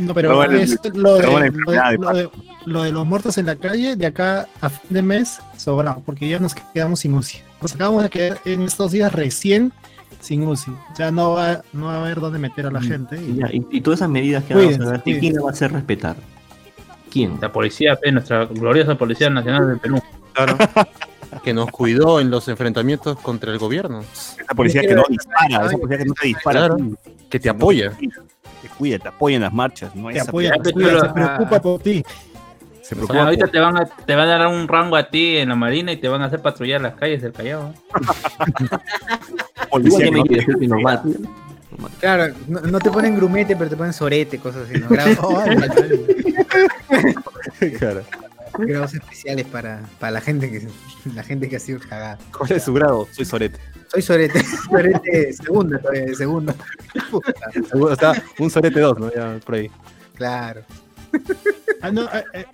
No, 0.00 0.14
pero 0.14 0.42
es 0.44 0.70
lo, 0.94 1.14
de, 1.14 1.20
pero 1.20 1.30
bueno, 1.32 1.46
lo, 1.46 1.46
enfermedad 1.46 1.84
de, 1.90 1.90
de 1.92 1.98
lo 1.98 2.12
de- 2.14 2.30
lo 2.66 2.82
de 2.82 2.92
los 2.92 3.06
muertos 3.06 3.38
en 3.38 3.46
la 3.46 3.56
calle, 3.56 3.96
de 3.96 4.06
acá 4.06 4.46
a 4.60 4.68
fin 4.68 4.90
de 4.90 5.02
mes, 5.02 5.40
sobrado, 5.56 6.02
porque 6.04 6.28
ya 6.28 6.38
nos 6.38 6.54
quedamos 6.54 7.00
sin 7.00 7.14
UCI. 7.14 7.38
Nos 7.62 7.74
acabamos 7.74 8.02
de 8.02 8.10
quedar 8.10 8.38
en 8.44 8.62
estos 8.62 8.92
días 8.92 9.12
recién 9.12 9.72
sin 10.20 10.46
UCI. 10.46 10.72
Ya 10.98 11.10
no 11.10 11.32
va, 11.32 11.62
no 11.72 11.86
va 11.86 11.94
a 11.94 12.00
haber 12.02 12.20
dónde 12.20 12.38
meter 12.38 12.66
a 12.66 12.70
la 12.70 12.82
gente. 12.82 13.16
Y, 13.20 13.30
Y, 13.32 13.36
ya, 13.36 13.48
y- 13.52 13.66
y 13.70 13.80
todas 13.80 14.00
esas 14.00 14.10
medidas 14.10 14.44
que 14.44 14.54
Cuídense, 14.54 14.78
vamos 14.80 14.98
a. 14.98 15.02
¿quién 15.02 15.34
la 15.34 15.42
va 15.42 15.48
a 15.48 15.52
hacer 15.52 15.72
respetar? 15.72 16.16
¿Quién? 17.10 17.38
La 17.40 17.50
policía, 17.50 17.98
nuestra 18.12 18.44
gloriosa 18.44 18.94
Policía 18.96 19.30
Nacional 19.30 19.66
del 19.68 19.78
Perú. 19.78 20.00
Claro. 20.34 20.56
que 21.44 21.54
nos 21.54 21.70
cuidó 21.70 22.20
en 22.20 22.30
los 22.30 22.46
enfrentamientos 22.48 23.18
contra 23.20 23.52
el 23.52 23.58
gobierno. 23.58 24.00
Esa 24.00 24.54
policía 24.54 24.82
que 24.82 24.94
no 24.94 25.04
dispara, 25.08 25.66
esa 25.66 25.76
policía 25.78 25.98
que 25.98 26.04
no 26.04 26.14
te 26.14 26.26
dispara. 26.26 26.66
Claro. 26.66 26.76
Que 27.30 27.40
te 27.40 27.48
apoya. 27.48 27.92
Te 28.62 28.68
cuida, 28.68 28.98
te 28.98 29.08
apoya 29.08 29.36
en 29.36 29.42
las 29.42 29.52
marchas. 29.52 29.94
¿no? 29.96 30.08
te 30.08 30.18
Esa 30.18 30.28
apoya, 30.28 30.52
te 30.62 30.72
cuida, 30.72 31.00
se 31.00 31.08
preocupa 31.08 31.60
por 31.62 31.80
ti. 31.80 32.04
Se 32.82 32.94
O 32.94 32.98
preocupa 32.98 33.14
sea, 33.14 33.24
ahorita 33.24 33.44
por- 33.46 33.50
te 33.52 33.60
van, 33.60 33.76
a, 33.76 33.84
te 33.86 34.14
van 34.14 34.28
a 34.28 34.38
dar 34.38 34.46
un 34.48 34.66
rango 34.68 34.96
a 34.96 35.08
ti 35.10 35.36
en 35.38 35.48
la 35.50 35.54
marina 35.54 35.92
y 35.92 35.96
te 35.98 36.08
van 36.08 36.22
a 36.22 36.26
hacer 36.26 36.40
patrullar 36.40 36.80
las 36.80 36.94
calles 36.94 37.22
del 37.22 37.32
Callao. 37.32 37.72
policía 39.70 40.04
que 40.06 40.10
me 40.10 40.18
no 40.66 40.76
te-. 40.76 41.18
Claro, 42.00 42.34
no, 42.48 42.60
no 42.60 42.78
te 42.78 42.90
ponen 42.90 43.16
grumete, 43.16 43.56
pero 43.56 43.70
te 43.70 43.76
ponen 43.76 43.92
sorete, 43.92 44.38
cosas 44.38 44.68
así, 44.68 44.78
¿no? 44.78 44.88
Claro. 47.78 48.02
grados 48.58 48.94
especiales 48.94 49.46
para, 49.46 49.82
para 49.98 50.12
la 50.12 50.20
gente 50.20 50.50
que 50.50 50.68
la 51.14 51.22
gente 51.22 51.48
que 51.48 51.56
ha 51.56 51.60
sido 51.60 51.80
cagada. 51.80 52.18
¿Cuál 52.36 52.52
es 52.52 52.64
su 52.64 52.72
grado? 52.74 53.08
Soy 53.12 53.24
Sorete. 53.24 53.60
Soy 53.88 54.02
sorete, 54.02 54.44
sorete 54.70 55.32
segunda 55.32 55.78
todavía, 55.78 56.04
de 56.04 56.14
Seguro 56.14 56.54
está 57.92 58.22
un 58.38 58.48
Sorete 58.48 58.78
2, 58.78 58.98
¿no? 59.00 59.12
Ya 59.12 59.38
por 59.44 59.56
ahí. 59.56 59.70
claro. 60.14 60.62
Ah, 61.82 61.90
no, 61.90 62.02
eh, 62.04 62.24
eh, 62.34 62.44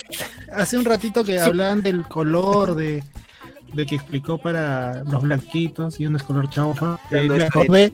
hace 0.53 0.79
un 0.79 0.85
ratito 0.87 1.25
que 1.25 1.39
hablaban 1.39 1.83
del 1.83 2.05
color 2.05 2.75
de, 2.75 3.03
de 3.75 3.85
que 3.87 3.97
explicó 3.97 4.39
para 4.39 5.05
los 5.05 5.23
blanquitos 5.23 6.01
y 6.01 6.07
uno 6.07 6.17
es 6.17 6.23
color 6.23 6.49
chaufa. 6.49 6.99
Eh, 7.11 7.29
me 7.29 7.45
acordé 7.45 7.93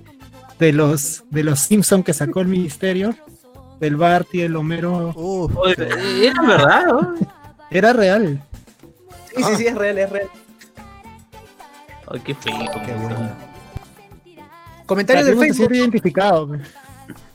de 0.61 0.73
los 0.73 1.25
de 1.31 1.43
los 1.43 1.59
Simpson 1.59 2.05
que 2.05 2.13
sacó 2.13 2.41
el 2.43 2.49
ministerio, 2.49 3.17
del 3.81 3.97
Barty, 3.97 4.43
el 4.43 4.55
Homero. 4.55 5.13
Uf, 5.17 5.53
Era 5.77 6.43
verdad, 6.43 6.87
¿no? 6.87 7.15
Era 7.73 7.93
real. 7.93 8.43
Sí, 9.35 9.43
sí, 9.43 9.57
sí, 9.57 9.67
es 9.67 9.75
real, 9.75 9.99
es 9.99 10.11
real. 10.11 10.29
Ay, 12.09 12.21
qué 12.25 12.35
feo. 12.35 12.55
qué 12.85 12.93
bueno. 12.93 13.31
Comentarios 14.87 15.25
Para 15.25 15.37
del 15.37 15.49
Facebook. 15.49 15.75
identificado. 15.75 16.51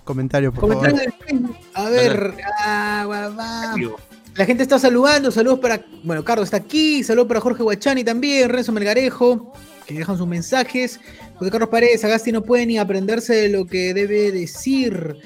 Comentario, 0.03 0.53
por 0.53 0.61
favor. 0.61 0.75
Comentarios 0.75 1.01
del 1.01 1.27
Facebook. 1.27 1.57
A 1.73 1.89
ver, 1.89 2.33
ah, 2.59 3.03
guau. 3.05 3.97
La 4.35 4.45
gente 4.45 4.61
está 4.61 4.77
saludando, 4.77 5.31
saludos 5.31 5.59
para, 5.59 5.83
bueno, 6.03 6.23
Carlos 6.23 6.45
está 6.45 6.57
aquí, 6.57 7.03
saludos 7.03 7.27
para 7.27 7.41
Jorge 7.41 7.63
Guachani 7.63 8.03
también, 8.03 8.49
Renzo 8.49 8.71
Melgarejo, 8.71 9.51
que 9.87 9.95
dejan 9.95 10.15
sus 10.15 10.27
mensajes. 10.27 10.99
José 11.37 11.49
Carlos 11.49 11.69
Paredes, 11.69 12.03
Agasti 12.03 12.31
no 12.31 12.43
puede 12.43 12.67
ni 12.67 12.77
aprenderse 12.77 13.33
de 13.33 13.49
lo 13.49 13.65
que 13.65 13.95
debe 13.95 14.31
decir. 14.31 15.17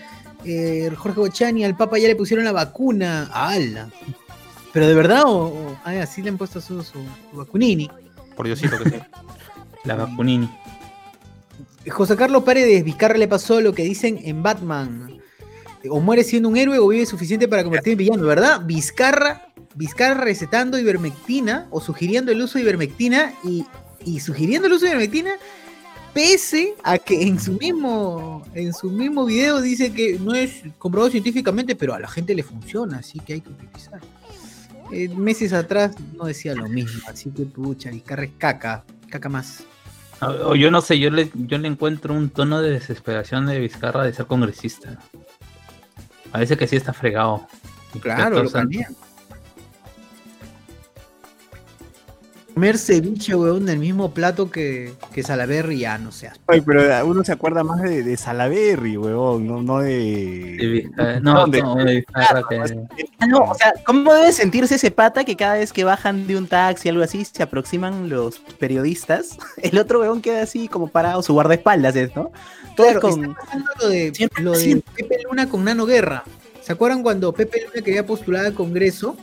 Eh, 0.45 0.89
Jorge 0.95 1.19
Guachani, 1.19 1.65
al 1.65 1.76
Papa 1.76 1.97
ya 1.97 2.08
le 2.08 2.15
pusieron 2.15 2.45
la 2.45 2.54
vacuna. 2.54 3.30
¡Hala! 3.34 3.89
¿Pero 4.74 4.88
de 4.88 4.94
verdad 4.94 5.24
o, 5.26 5.48
o- 5.48 5.78
así 5.86 6.22
le 6.22 6.30
han 6.30 6.38
puesto 6.38 6.62
su, 6.62 6.82
su- 6.84 7.04
su 7.32 7.38
vacunini? 7.38 7.90
Por 8.36 8.46
Diosito 8.46 8.78
que 8.84 8.90
sí. 8.90 8.96
La 9.84 9.96
vacunini. 9.96 10.50
José 11.90 12.16
Carlos 12.16 12.44
Paredes, 12.44 12.84
Vizcarra 12.84 13.18
le 13.18 13.28
pasó 13.28 13.60
lo 13.60 13.74
que 13.74 13.84
dicen 13.84 14.20
en 14.24 14.44
Batman. 14.44 15.18
O 15.90 16.00
muere 16.00 16.24
siendo 16.24 16.48
un 16.48 16.58
héroe 16.58 16.78
o 16.78 16.88
vive 16.88 17.08
suficiente 17.08 17.48
para 17.48 17.64
convertirse 17.64 17.94
en 17.94 17.98
villano, 17.98 18.24
¿verdad? 18.28 18.62
Vizcarra, 18.64 19.48
Vizcarra 19.74 20.22
recetando 20.24 20.78
ivermectina 20.78 21.68
o 21.72 21.82
sugiriendo 21.82 22.32
el 22.32 22.40
uso 22.42 22.60
de 22.60 22.64
ivermectina 22.64 23.34
y, 23.44 23.66
y 24.06 24.20
sugiriendo 24.20 24.68
el 24.68 24.74
uso 24.74 24.86
de 24.86 24.92
ivermectina 24.92 25.32
pese 26.14 26.76
a 26.84 26.98
que 27.00 27.24
en 27.24 27.40
su 27.40 27.54
mismo 27.54 28.44
en 28.54 28.74
su 28.74 28.90
mismo 28.92 29.26
video 29.26 29.62
dice 29.62 29.94
que 29.94 30.20
no 30.20 30.34
es 30.36 30.62
comprobado 30.78 31.10
científicamente, 31.10 31.76
pero 31.76 31.94
a 31.96 32.00
la 32.00 32.08
gente 32.10 32.36
le 32.36 32.44
funciona, 32.44 32.98
así 32.98 33.20
que 33.22 33.34
hay 33.34 33.42
que 33.42 33.50
utilizar. 33.50 34.02
Eh, 34.92 35.10
meses 35.10 35.54
atrás 35.54 35.96
no 36.18 36.26
decía 36.26 36.54
lo 36.54 36.68
mismo, 36.68 37.02
así 37.08 37.32
que 37.32 37.46
pucha, 37.46 37.90
Vizcarra 37.90 38.26
es 38.26 38.32
caca, 38.38 38.84
caca 39.10 39.30
más. 39.30 39.64
O, 40.22 40.56
yo 40.56 40.70
no 40.70 40.82
sé, 40.82 41.00
yo 41.00 41.10
le, 41.10 41.32
yo 41.34 41.58
le 41.58 41.68
encuentro 41.68 42.14
un 42.14 42.30
tono 42.30 42.62
de 42.62 42.72
desesperación 42.72 43.48
de 43.48 43.60
Vizcarra 43.60 44.04
de 44.04 44.14
ser 44.14 44.28
congresista. 44.28 45.00
Parece 46.32 46.58
que 46.58 46.68
sí 46.68 46.76
está 46.76 46.94
fregado. 46.94 47.48
Claro, 48.02 48.44
lo 48.44 48.52
cambian. 48.52 48.96
Comer 52.54 52.78
ceviche, 52.78 53.34
weón, 53.34 53.66
del 53.66 53.80
mismo 53.80 54.14
plato 54.14 54.52
que, 54.52 54.94
que 55.14 55.24
Salaberry, 55.24 55.80
ya 55.80 55.98
no 55.98 56.12
seas. 56.12 56.40
Ay, 56.48 56.62
pero 56.62 57.06
uno 57.08 57.24
se 57.24 57.32
acuerda 57.32 57.64
más 57.64 57.82
de, 57.82 58.04
de 58.04 58.18
Salaberry, 58.18 58.98
huevón, 58.98 59.48
no, 59.48 59.62
no 59.64 59.80
de 59.80 60.58
de. 60.60 60.68
Vizcarra- 60.68 61.20
No, 61.22 61.48
de- 61.48 61.62
no, 61.62 61.76
de 61.76 61.96
Vizcarra 61.96 62.44
que- 62.50 63.06
Ah, 63.20 63.28
no, 63.28 63.40
o 63.46 63.56
sea, 63.56 63.74
¿cómo 63.86 64.14
debe 64.14 64.34
sentirse 64.34 64.76
ese 64.76 64.92
pata 64.92 65.24
que 65.24 65.36
cada 65.38 65.54
vez 65.56 65.72
que 65.72 65.84
bajan 65.86 66.28
de 66.28 66.38
un 66.38 66.48
taxi 66.48 66.90
o 66.90 66.92
algo 66.92 67.04
así 67.04 67.24
se 67.26 67.42
aproximan 67.42 68.10
los 68.10 68.40
periodistas? 68.60 69.38
El 69.58 69.78
otro 69.80 70.02
weón 70.02 70.22
queda 70.22 70.42
así 70.44 70.68
como 70.68 70.88
parado, 70.88 71.24
su 71.24 71.34
guardaespaldas 71.34 71.96
es, 71.96 72.16
¿no? 72.16 72.32
Todo 72.76 72.88
Claro, 72.88 73.00
con... 73.02 73.12
está 73.26 73.34
pasando 73.42 73.70
lo 73.82 73.88
de, 73.90 74.14
Siempre, 74.14 74.44
lo 74.44 74.52
de 74.52 74.58
siempre. 74.60 74.94
Pepe 75.08 75.24
Luna 75.24 75.48
con 75.50 75.64
Nano 75.64 75.86
Guerra. 75.86 76.24
¿Se 76.62 76.74
acuerdan 76.74 77.02
cuando 77.02 77.32
Pepe 77.34 77.62
Luna 77.66 77.82
quería 77.84 78.06
postular 78.06 78.46
al 78.46 78.54
Congreso? 78.54 79.16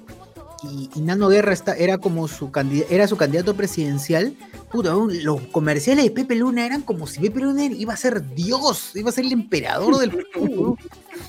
Y, 0.64 0.90
y 0.94 1.01
Nano 1.03 1.29
Guerra 1.29 1.53
está, 1.53 1.75
era 1.77 1.99
como 1.99 2.27
su 2.27 2.51
candidato, 2.51 2.92
era 2.92 3.07
su 3.07 3.16
candidato 3.16 3.55
presidencial. 3.55 4.35
Puta, 4.73 4.92
los 5.23 5.40
comerciales 5.53 6.05
de 6.05 6.11
Pepe 6.11 6.35
Luna 6.35 6.66
eran 6.66 6.83
como 6.83 7.07
si 7.07 7.21
Pepe 7.21 7.40
Luna 7.40 7.64
iba 7.66 7.94
a 7.94 7.97
ser 7.97 8.35
Dios, 8.35 8.90
iba 8.97 9.09
a 9.11 9.12
ser 9.12 9.25
el 9.25 9.33
emperador 9.33 9.99
del 9.99 10.11
Perú. 10.11 10.27
weón. 10.35 10.77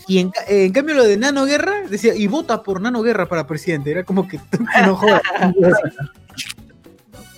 Y 0.07 0.17
en, 0.17 0.31
ca- 0.31 0.43
en 0.47 0.71
cambio 0.73 0.95
lo 0.95 1.03
de 1.03 1.17
Nano 1.17 1.45
Guerra 1.45 1.83
decía, 1.89 2.15
y 2.15 2.25
vota 2.27 2.63
por 2.63 2.81
Nano 2.81 3.01
Guerra 3.03 3.27
para 3.27 3.45
presidente. 3.45 3.91
Era 3.91 4.03
como 4.03 4.27
que 4.27 4.39
no 4.85 4.95
jodas. 4.95 5.21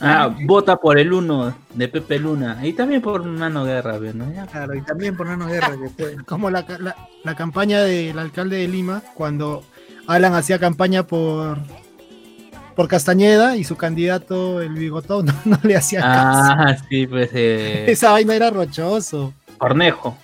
Ah, 0.03 0.35
vota 0.45 0.77
por 0.77 0.97
el 0.97 1.13
uno 1.13 1.55
de 1.75 1.87
Pepe 1.87 2.17
Luna. 2.17 2.59
Y 2.65 2.73
también 2.73 3.03
por 3.03 3.23
Mano 3.23 3.65
Guerra, 3.65 3.99
¿no? 4.15 4.25
Claro, 4.51 4.73
y 4.73 4.81
también 4.81 5.15
por 5.15 5.27
Nano 5.27 5.45
Guerra. 5.45 5.77
que 5.77 5.89
fue- 5.89 6.15
Como 6.25 6.49
la- 6.49 6.65
la 7.23 7.35
campaña 7.35 7.81
del 7.83 8.17
alcalde 8.17 8.57
de 8.57 8.67
Lima, 8.67 9.03
cuando 9.13 9.63
Alan 10.11 10.33
hacía 10.35 10.59
campaña 10.59 11.03
por, 11.03 11.57
por 12.75 12.87
Castañeda 12.87 13.57
y 13.57 13.63
su 13.63 13.75
candidato, 13.77 14.61
el 14.61 14.73
bigotón, 14.73 15.25
no, 15.25 15.33
no 15.45 15.59
le 15.63 15.75
hacía 15.75 16.01
caso. 16.01 16.53
Ah, 16.57 16.75
sí, 16.89 17.07
pues 17.07 17.29
eh, 17.33 17.85
Esa 17.91 18.11
vaina 18.11 18.35
era 18.35 18.49
rochoso. 18.49 19.33
Cornejo. 19.57 20.17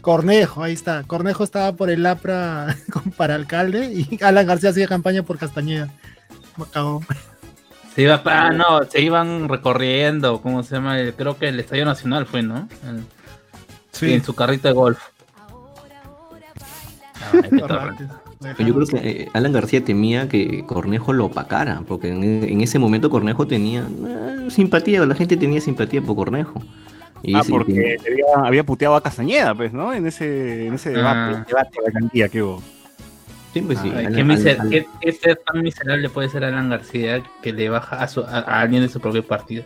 Cornejo, 0.00 0.62
ahí 0.62 0.72
está. 0.72 1.02
Cornejo 1.04 1.42
estaba 1.42 1.72
por 1.72 1.90
el 1.90 2.04
APRA 2.06 2.76
para 3.16 3.34
alcalde 3.34 3.86
y 3.92 4.22
Alan 4.22 4.46
García 4.46 4.70
hacía 4.70 4.86
campaña 4.86 5.22
por 5.22 5.38
Castañeda. 5.38 5.88
Me. 6.56 6.64
Se 7.94 8.02
iba, 8.02 8.20
ah, 8.26 8.50
no, 8.50 8.84
se 8.84 9.00
iban 9.00 9.48
recorriendo, 9.48 10.40
¿cómo 10.42 10.62
se 10.62 10.74
llama? 10.74 10.96
Creo 11.16 11.38
que 11.38 11.48
el 11.48 11.58
Estadio 11.60 11.84
Nacional 11.86 12.26
fue, 12.26 12.42
¿no? 12.42 12.68
El- 12.86 13.04
Sí. 13.92 14.12
En 14.12 14.22
su 14.22 14.34
carrito 14.34 14.68
de 14.68 14.74
golf. 14.74 14.98
Torre. 17.66 17.94
Yo 18.40 18.54
creo 18.74 18.86
que 18.86 18.96
eh, 19.22 19.28
Alan 19.32 19.52
García 19.52 19.82
temía 19.84 20.28
que 20.28 20.64
Cornejo 20.66 21.12
lo 21.12 21.26
opacara, 21.26 21.82
porque 21.88 22.08
en, 22.08 22.22
en 22.22 22.60
ese 22.60 22.78
momento 22.78 23.08
Cornejo 23.08 23.46
tenía 23.46 23.80
eh, 24.06 24.46
simpatía, 24.50 25.04
la 25.06 25.14
gente 25.14 25.36
tenía 25.36 25.60
simpatía 25.60 26.02
por 26.02 26.16
Cornejo. 26.16 26.62
Y 27.22 27.34
Ah, 27.34 27.42
porque 27.48 27.96
había, 28.06 28.46
había 28.46 28.64
puteado 28.64 28.94
a 28.94 29.02
Castañeda, 29.02 29.54
pues, 29.54 29.72
¿no? 29.72 29.92
En 29.94 30.06
ese, 30.06 30.66
en 30.66 30.74
ese 30.74 30.90
debate, 30.90 31.36
Ah. 31.38 31.44
debate 31.48 31.78
de 31.80 31.86
alcaldía 31.86 32.28
que 32.28 32.42
hubo. 32.42 32.62
Sí, 33.54 33.62
pues 33.62 33.78
sí, 33.78 33.90
Ay, 33.96 34.04
Alan- 34.04 34.14
qué, 34.14 34.24
miser- 34.24 34.60
Alan- 34.60 34.70
qué- 34.70 34.86
qué 35.00 35.12
ser 35.12 35.40
tan 35.50 35.62
miserable 35.62 36.10
puede 36.10 36.28
ser 36.28 36.44
Alan 36.44 36.68
García 36.68 37.22
que 37.42 37.52
le 37.54 37.70
baja 37.70 38.02
a, 38.02 38.06
su- 38.06 38.20
a- 38.20 38.40
a 38.40 38.60
alguien 38.60 38.82
de 38.82 38.90
su 38.90 39.00
propio 39.00 39.24
partido. 39.26 39.64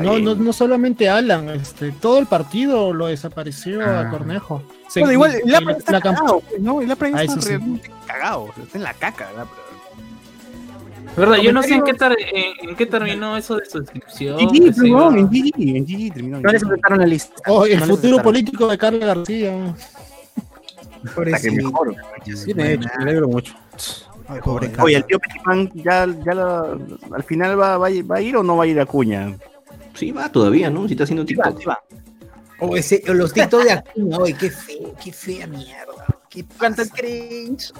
¿no? 0.00 0.18
No, 0.18 0.34
no 0.34 0.52
solamente 0.52 1.08
Alan, 1.10 1.48
este, 1.50 1.92
todo 1.92 2.18
el 2.18 2.26
partido 2.26 2.92
lo 2.94 3.06
desapareció 3.08 3.82
a 3.82 4.00
Ah. 4.02 4.10
Cornejo. 4.10 4.62
Se- 4.88 5.00
Bueno, 5.00 5.12
igual 5.12 5.34
el 5.44 5.52
la- 5.52 5.58
APRA 5.58 5.72
está 5.72 5.92
la 5.92 6.00
cagado, 6.00 6.40
pues, 6.40 6.60
¿no? 6.60 6.80
El 6.80 6.90
APRA 6.90 7.10
Ah, 7.14 7.22
está 7.24 7.40
sí. 7.40 7.48
realmente 7.48 7.90
cagado, 8.06 8.48
está 8.62 8.78
en 8.78 8.84
la 8.84 8.94
caca 8.94 9.28
el. 9.36 9.46
¿Verdad? 11.16 11.36
Yo 11.38 11.52
no 11.52 11.62
sé 11.62 11.74
en 11.74 11.82
qué, 11.82 11.94
tar- 11.94 12.16
en, 12.18 12.68
en 12.70 12.76
qué 12.76 12.86
terminó 12.86 13.36
eso 13.36 13.56
de 13.56 13.64
suscripción. 13.66 14.36
GG, 14.38 14.74
perdón, 14.76 15.18
en 15.18 15.28
GG, 15.28 15.76
en 15.76 15.84
GG 15.86 16.12
terminó. 16.14 16.40
No 16.40 16.50
les 16.52 16.62
aceptaron 16.62 16.98
la 17.00 17.06
lista. 17.06 17.34
Oh, 17.48 17.66
el 17.66 17.80
No 17.80 17.86
futuro 17.86 18.22
político 18.22 18.68
de 18.68 18.78
Carlos 18.78 19.00
García. 19.04 19.74
Hasta 21.04 21.40
que 21.40 21.50
mejor. 21.50 21.94
Hecho, 22.24 22.54
me 22.54 22.78
alegro 23.00 23.28
mucho. 23.28 23.54
Ay, 24.28 24.40
pobre 24.44 24.70
Oye, 24.80 24.96
el 24.96 25.04
tío 25.06 25.18
Petipan 25.18 25.70
ya, 25.74 26.06
ya 26.24 26.34
la- 26.34 26.76
al 27.12 27.22
final 27.24 27.58
va, 27.58 27.78
va, 27.78 27.86
a 27.86 27.90
ir- 27.90 28.08
va 28.10 28.16
a 28.16 28.20
ir 28.20 28.36
o 28.36 28.42
no 28.42 28.56
va 28.58 28.64
a 28.64 28.66
ir 28.66 28.78
a 28.78 28.84
Cuña. 28.86 29.34
Sí, 29.94 30.12
va 30.12 30.30
todavía, 30.30 30.68
¿no? 30.70 30.86
Si 30.86 30.92
está 30.92 31.04
haciendo 31.04 31.24
TikTok. 31.24 31.58
O, 32.60 32.76
ese, 32.76 33.02
o 33.08 33.14
los 33.14 33.32
TikTok 33.32 33.62
de 33.64 33.72
Acuña, 33.72 34.18
oye, 34.18 34.34
qué 34.34 34.50
feo, 34.50 34.94
qué 35.02 35.12
fea 35.12 35.46
mierda. 35.46 36.06
¿Qué 36.28 36.44
¿Cuánto 36.58 36.82
cringe? 36.88 37.72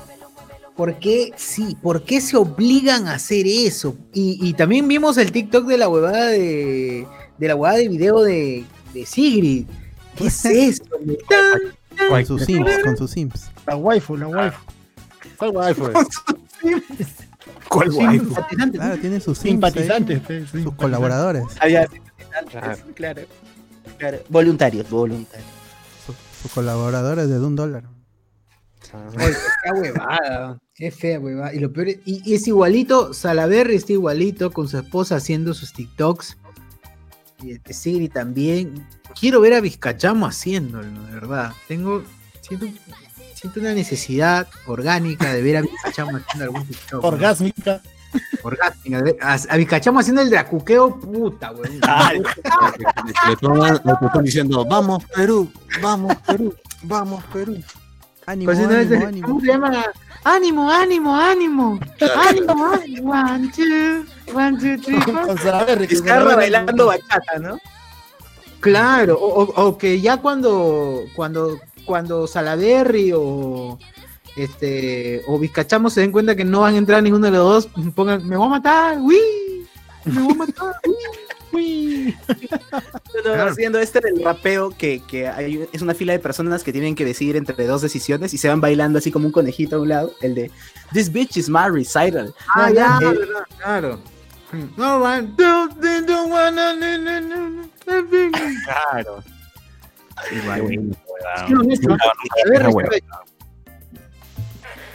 ¿Por 0.77 0.99
qué? 1.01 1.33
Sí, 1.37 1.77
¿por 1.83 2.05
qué 2.05 2.21
se 2.21 2.37
obligan 2.37 3.09
a 3.09 3.15
hacer 3.15 3.47
eso? 3.47 3.97
Y, 4.13 4.39
y 4.41 4.55
también 4.55 4.87
vimos 4.87 5.19
el 5.19 5.33
TikTok 5.33 5.67
de 5.67 5.79
la 5.79 5.89
huevada 5.89 6.29
de, 6.29 7.07
de 7.37 7.49
la 7.49 7.57
huevada 7.57 7.79
de 7.79 7.89
video 7.89 8.23
de, 8.23 8.65
de 8.95 9.05
Sigrid. 9.05 9.67
¿Qué 10.17 10.29
es 10.29 10.45
eso? 10.45 10.85
Con 12.09 12.25
sus 12.25 12.45
sims, 12.45 12.71
con 12.85 12.97
sus 12.97 13.11
sims. 13.11 13.51
La 13.67 13.75
waifu, 13.75 14.17
la 14.17 14.29
waifu. 14.29 14.61
¿Cuál 15.37 15.51
waifu 15.51 15.87
es? 15.89 17.09
¿Cuál 17.69 17.93
simpatizante. 17.93 18.79
Claro, 18.79 18.99
tiene 18.99 19.21
sus 19.21 19.39
sims. 19.39 19.63
ahí, 19.65 19.73
Simpatizantes. 19.73 20.49
sus 20.51 20.75
colaboradores. 20.75 21.45
Ah, 21.61 21.69
ya, 21.69 21.87
simpatizantes, 21.89 22.53
claro. 22.53 22.83
claro. 22.95 23.23
Voluntarios, 24.29 24.89
voluntarios. 24.89 25.49
Sus, 26.07 26.17
sus 26.43 26.53
colaboradores 26.53 27.29
de 27.29 27.39
un 27.39 27.57
dólar. 27.57 27.85
Oye, 29.17 29.37
qué 29.63 29.71
huevada. 29.73 30.59
Qué 30.75 30.91
fea 30.91 31.19
huevada. 31.19 31.53
Y 31.55 31.59
lo 31.59 31.73
peor 31.73 31.89
es, 31.89 31.99
y, 32.05 32.23
y 32.25 32.35
es 32.35 32.47
igualito, 32.47 33.13
Salaberry 33.13 33.77
está 33.77 33.93
igualito 33.93 34.51
con 34.51 34.69
su 34.69 34.79
esposa 34.79 35.17
haciendo 35.17 35.55
sus 35.55 35.73
TikToks. 35.73 36.37
Y 37.43 37.53
este 37.53 37.73
Sigrid 37.73 38.13
también. 38.13 38.87
Quiero 39.19 39.41
ver 39.41 39.55
a 39.55 39.61
Vizcachamo 39.61 40.27
haciéndolo, 40.27 41.05
de 41.05 41.15
verdad. 41.15 41.53
Tengo. 41.67 42.03
Siento, 42.41 42.67
siento 43.35 43.61
una 43.61 43.75
necesidad 43.75 44.49
orgánica 44.67 45.33
de 45.33 45.43
ver 45.43 45.59
a 45.59 45.61
Vizcachamo 45.63 46.17
haciendo 46.17 46.45
algún 46.45 46.67
TikTok. 46.67 47.03
¿no? 47.03 47.81
Orgásmica. 48.43 49.03
Vizcachamo 49.57 50.01
haciendo 50.01 50.23
el 50.23 50.31
dracuqueo, 50.31 50.99
puta, 50.99 51.53
weón. 51.53 51.81
Le 53.29 53.37
toman- 53.37 53.81
le 53.85 54.07
están 54.07 54.25
diciendo, 54.25 54.65
vamos 54.65 55.05
Perú, 55.15 55.51
vamos 55.83 56.15
Perú, 56.27 56.55
vamos 56.83 57.23
Perú. 57.33 57.57
Ánimo, 58.27 58.53
Pues, 58.53 58.59
ánimo, 58.59 59.07
ánimo. 59.07 59.27
¿Cómo 59.29 59.41
se 59.41 59.47
llama? 59.47 59.85
Ánimo, 60.25 60.71
ánimo, 60.71 61.17
ánimo. 61.17 61.81
Ánimo, 62.29 62.67
ánimo. 62.67 63.11
One, 63.13 63.51
two, 63.55 64.05
one, 64.35 64.59
two, 64.59 64.83
three, 64.83 65.01
four. 65.01 65.79
Vizcarra 65.89 66.37
bailando 66.37 66.87
bachata, 66.87 67.39
¿no? 67.41 67.59
Claro, 68.61 69.17
o, 69.19 69.45
o- 69.45 69.67
o 69.69 69.79
que 69.79 70.01
ya 70.01 70.17
cuando, 70.19 71.05
cuando, 71.15 71.59
cuando 71.87 72.27
Salaberry 72.27 73.13
o 73.15 73.79
este 74.45 75.23
o 75.27 75.39
Vizcachamo 75.39 75.91
se 75.91 76.01
den 76.01 76.13
cuenta 76.13 76.37
que 76.37 76.45
no 76.45 76.61
van 76.61 76.75
a 76.75 76.79
entrar 76.79 77.03
ninguno 77.03 77.27
de 77.27 77.33
los 77.33 77.67
dos, 77.67 77.93
pongan, 77.95 78.27
me 78.27 78.37
voy 78.37 78.47
a 78.47 78.51
matar, 78.51 78.99
uy, 78.99 79.19
me 80.05 80.23
voy 80.23 80.33
a 80.33 80.37
matar, 80.37 80.75
uy, 80.87 80.95
uy. 81.53 82.17
Pero 83.13 83.43
haciendo 83.49 83.79
este 83.79 84.01
del 84.01 84.23
rapeo 84.23 84.71
que, 84.71 85.03
que 85.07 85.29
hay, 85.29 85.69
es 85.73 85.83
una 85.83 85.95
fila 85.95 86.13
de 86.13 86.19
personas 86.19 86.63
que 86.63 86.73
tienen 86.73 86.95
que 86.95 87.05
decidir 87.05 87.37
entre 87.37 87.67
dos 87.67 87.83
decisiones 87.83 88.33
y 88.35 88.39
se 88.39 88.49
van 88.49 88.61
bailando 88.61 88.99
así 88.99 89.11
como 89.11 89.27
un 89.27 89.33
conejito 89.33 89.77
a 89.77 89.81
un 89.81 89.89
lado, 89.89 90.13
el 90.23 90.35
de 90.35 90.51
This 90.93 91.13
bitch 91.13 91.37
is 91.37 91.49
my 91.49 91.69
recital. 91.71 92.35
Ah, 92.55 92.69
No, 92.69 92.75
ya, 92.75 92.99
eh, 93.03 93.05
verdad, 93.05 93.45
claro. 93.59 94.01
No, 94.77 95.01
man, 95.01 95.35
don't, 95.37 95.79
they 95.81 96.01
don't 96.01 96.33
wanna, 96.33 96.75
no, 96.75 97.21
no, 97.21 97.69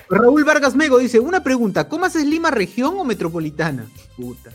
Raúl 0.10 0.44
Vargas 0.44 0.76
Mego 0.76 0.98
dice, 1.00 1.20
una 1.20 1.44
pregunta, 1.44 1.88
¿cómo 1.88 2.06
haces 2.06 2.26
Lima 2.26 2.52
región 2.52 2.96
o 2.98 3.04
metropolitana? 3.04 3.86
Puta. 4.18 4.52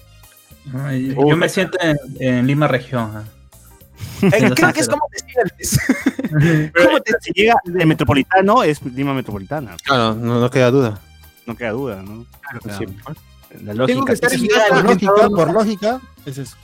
Ay, 0.84 1.14
yo 1.14 1.36
me 1.36 1.48
siento 1.48 1.78
en, 1.80 1.96
en 2.20 2.46
Lima 2.46 2.68
región. 2.68 3.24
Eh, 4.22 4.50
creo 4.54 4.72
que 4.72 4.80
es 4.80 4.88
como 4.88 5.02
te 5.10 5.18
sientes. 5.18 6.72
¿Cómo 6.84 7.00
te 7.00 7.12
si 7.20 7.32
llega 7.32 7.54
de 7.64 7.86
metropolitano? 7.86 8.62
Es 8.62 8.82
Lima 8.82 9.14
Metropolitana. 9.14 9.76
Claro, 9.84 10.14
no, 10.14 10.40
no 10.40 10.50
queda 10.50 10.70
duda. 10.70 11.00
No 11.46 11.56
queda 11.56 11.70
duda, 11.70 12.02
¿no? 12.02 12.26
O 12.58 12.60
sea, 12.64 12.78
Sí. 12.78 12.86
La 13.64 13.72
Tengo 13.86 14.04
lógica. 14.04 14.04
que 14.04 14.12
estar 14.12 14.32
en 14.32 14.40
Por 14.40 14.50
casa, 14.50 14.82
lógica, 14.82 15.28
por 15.30 15.52
lógica, 15.52 16.00
es 16.26 16.36
eso. 16.36 16.56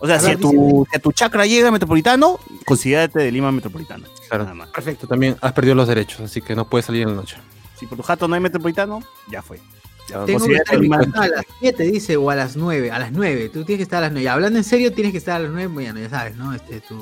O 0.00 0.06
sea, 0.06 0.18
si 0.18 0.32
a, 0.32 0.36
tu, 0.36 0.84
si 0.90 0.96
a 0.96 1.00
tu 1.00 1.12
chakra 1.12 1.46
llega 1.46 1.70
metropolitano, 1.70 2.40
considérate 2.66 3.20
de 3.20 3.30
Lima 3.30 3.52
Metropolitana. 3.52 4.06
Claro. 4.28 4.44
Nada 4.44 4.54
más. 4.56 4.68
Perfecto, 4.70 5.06
también 5.06 5.36
has 5.40 5.52
perdido 5.52 5.76
los 5.76 5.86
derechos, 5.86 6.20
así 6.22 6.42
que 6.42 6.56
no 6.56 6.68
puedes 6.68 6.86
salir 6.86 7.02
en 7.02 7.10
la 7.10 7.14
noche. 7.14 7.36
Si 7.78 7.86
por 7.86 7.96
tu 7.96 8.02
jato 8.02 8.28
no 8.28 8.34
hay 8.34 8.40
metropolitano, 8.40 9.02
ya 9.30 9.42
fue. 9.42 9.60
Ya, 10.08 10.24
Tengo 10.24 10.46
que 10.46 10.54
estar 10.54 10.76
a 10.76 11.28
las 11.28 11.46
7, 11.58 11.82
dice, 11.84 12.16
o 12.16 12.30
a 12.30 12.36
las 12.36 12.56
9. 12.56 12.90
A 12.90 12.98
las 12.98 13.12
9, 13.12 13.48
tú 13.48 13.64
tienes 13.64 13.78
que 13.78 13.82
estar 13.82 13.98
a 13.98 14.02
las 14.02 14.12
9. 14.12 14.28
Hablando 14.28 14.58
en 14.58 14.64
serio, 14.64 14.92
tienes 14.92 15.12
que 15.12 15.18
estar 15.18 15.36
a 15.36 15.40
las 15.40 15.50
9, 15.50 15.66
bueno, 15.66 15.98
ya 15.98 16.08
sabes, 16.08 16.36
¿no? 16.36 16.54
Este, 16.54 16.80
tu 16.80 16.96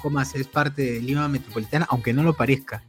comas 0.00 0.34
es 0.34 0.46
parte 0.48 0.82
de 0.82 1.00
Lima 1.00 1.28
Metropolitana, 1.28 1.86
aunque 1.90 2.12
no 2.12 2.22
lo 2.22 2.34
parezca. 2.34 2.82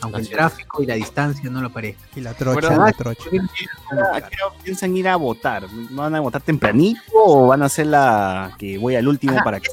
Aunque 0.00 0.20
el 0.20 0.28
tráfico 0.30 0.82
y 0.82 0.86
la 0.86 0.94
distancia 0.94 1.48
no 1.50 1.60
lo 1.60 1.70
parezca. 1.70 2.02
Y 2.16 2.20
la 2.20 2.34
trocha, 2.34 2.68
Bueno, 2.68 2.86
la 2.86 2.92
trocha. 2.92 3.28
¿A 4.14 4.20
qué 4.20 4.36
hora 4.42 4.56
piensan 4.62 4.96
ir 4.96 5.08
a 5.08 5.16
votar? 5.16 5.66
¿Van 5.90 6.14
a 6.14 6.20
votar 6.20 6.40
tempranito 6.40 7.00
o 7.12 7.48
van 7.48 7.62
a 7.62 7.66
hacer 7.66 7.86
la 7.86 8.54
que 8.58 8.78
voy 8.78 8.96
al 8.96 9.06
último 9.06 9.34
Ajá, 9.34 9.44
para 9.44 9.60
que... 9.60 9.68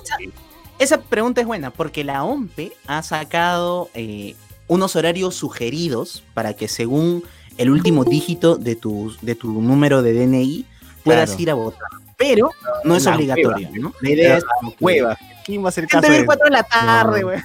Esa 0.80 1.00
pregunta 1.00 1.42
es 1.42 1.48
buena 1.48 1.72
porque 1.72 2.04
la 2.04 2.24
OMPE 2.24 2.74
ha 2.88 3.04
sacado 3.04 3.90
eh, 3.94 4.36
unos 4.72 4.96
horarios 4.96 5.36
sugeridos 5.36 6.24
para 6.34 6.54
que 6.54 6.70
según 6.70 7.26
el 7.58 7.70
último 7.70 8.06
dígito 8.06 8.56
de 8.56 8.78
tu, 8.78 9.14
de 9.22 9.36
tu 9.36 9.52
número 9.62 10.02
de 10.02 10.14
DNI 10.14 10.66
puedas 11.04 11.32
Claro. 11.32 11.42
ir 11.42 11.52
a 11.52 11.54
votar. 11.56 11.90
Pero 12.18 12.52
no 12.86 12.96
es 12.96 13.04
La 13.04 13.16
obligatorio, 13.16 13.68
hueva, 13.68 13.78
¿no? 13.82 13.94
La 14.00 14.10
idea 14.10 14.38
es 14.38 14.46
como 14.46 14.72
que- 14.74 14.84
Hueva. 14.86 15.18
¿Quién 15.44 15.62
va 15.62 15.66
a 15.66 15.70
hacer 15.70 15.88
caso 15.88 16.10
de 16.10 16.26
4 16.26 16.46
de 16.46 16.52
la 16.52 16.64
tarde, 16.64 17.20
No. 17.20 17.28
güey. 17.28 17.40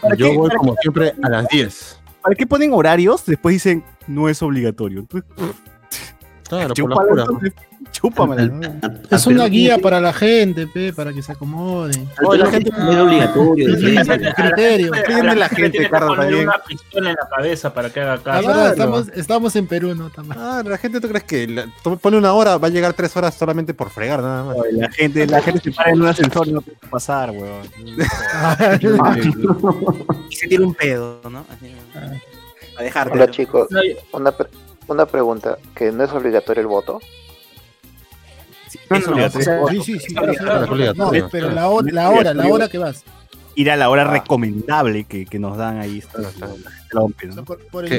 ¿Para 0.00 0.14
Yo 0.14 0.30
qué- 0.30 0.36
voy 0.36 0.48
para 0.50 0.58
como 0.60 0.76
siempre 0.80 1.12
a 1.20 1.28
las 1.28 1.48
10. 1.48 1.98
¿Para 2.22 2.36
qué 2.36 2.46
ponen 2.46 2.72
horarios? 2.72 3.24
Después 3.26 3.54
dicen, 3.54 3.82
no 4.06 4.28
es 4.28 4.40
obligatorio. 4.40 5.00
Entonces, 5.00 5.26
Claro, 6.48 6.74
por 6.74 6.90
la 6.90 6.96
pura. 6.96 7.22
entonces, 7.24 7.52
chúpamela, 8.02 8.46
¿no? 8.46 8.60
Es 9.10 9.26
una 9.26 9.46
guía 9.46 9.78
para 9.78 10.00
la 10.00 10.12
gente, 10.12 10.66
pe, 10.66 10.92
para 10.92 11.12
que 11.12 11.22
se 11.22 11.32
acomode. 11.32 11.92
Oye, 12.26 12.38
la 12.42 12.50
gente 12.50 12.70
no 12.76 12.92
era 12.92 13.02
obligatorio. 13.04 13.76
Criterio. 14.34 14.90
Pídeme 15.06 15.36
la 15.36 15.48
gente, 15.48 15.88
Carlos, 15.88 16.16
también. 16.16 16.42
una 16.48 16.58
pistola 16.66 17.10
en 17.10 17.16
la 17.16 17.28
cabeza 17.28 17.72
para 17.72 17.90
que 17.90 18.00
haga 18.00 18.14
Ah, 18.14 18.22
caso. 18.22 18.66
estamos, 18.72 19.08
estamos 19.14 19.56
en 19.56 19.66
Perú, 19.68 19.94
¿no? 19.94 20.10
Ah, 20.36 20.62
la 20.66 20.76
gente, 20.78 21.00
¿tú 21.00 21.08
crees 21.08 21.24
que 21.24 21.46
la- 21.48 21.66
tú 21.82 21.96
pone 21.96 22.16
una 22.18 22.32
hora, 22.34 22.58
va 22.58 22.66
a 22.66 22.70
llegar 22.70 22.92
tres 22.92 23.16
horas 23.16 23.34
solamente 23.34 23.72
por 23.72 23.88
fregar 23.90 24.20
nada 24.20 24.44
más? 24.44 24.56
La 24.72 24.90
gente, 24.90 25.26
la 25.26 25.40
gente 25.40 25.60
se 25.60 25.70
para 25.72 25.92
en 25.92 26.02
un 26.02 26.08
ascensor 26.08 26.48
y 26.48 26.52
no 26.52 26.60
puede 26.60 26.76
pasar, 26.90 27.30
weón. 27.30 27.62
Y 30.30 30.36
se 30.36 30.48
tira 30.48 30.64
un 30.66 30.74
pedo, 30.74 31.20
¿no? 31.30 31.44
Así, 31.50 31.72
a 32.76 32.82
dejarte. 32.82 33.14
Hola 33.14 33.30
chicos, 33.30 33.68
No, 33.70 33.80
una, 34.12 34.32
pre- 34.32 34.48
una 34.88 35.06
pregunta, 35.06 35.58
que 35.74 35.92
no 35.92 36.04
es 36.04 36.12
obligatorio 36.12 36.60
el 36.62 36.66
voto. 36.66 37.00
No, 38.90 38.96
Es 38.96 39.06
no, 39.06 39.12
obligatorio. 39.12 39.62
o 39.64 39.68
sea, 39.68 39.82
Sí, 39.82 39.82
sí, 39.82 39.98
sí. 40.00 40.14
Claro, 40.14 40.32
sí, 40.32 40.38
claro, 40.38 40.66
No, 40.66 40.72
obligatorio. 40.72 41.28
pero 41.30 41.50
la 41.50 41.68
hora, 41.68 41.92
la 41.92 42.10
hora, 42.10 42.34
la 42.34 42.46
hora 42.48 42.68
que 42.68 42.78
vas. 42.78 43.04
Ir 43.54 43.70
a 43.70 43.76
la 43.76 43.90
hora 43.90 44.02
Ah. 44.02 44.12
recomendable 44.12 45.04
que, 45.04 45.26
que 45.26 45.38
nos 45.38 45.56
dan 45.58 45.78
ahí. 45.78 46.02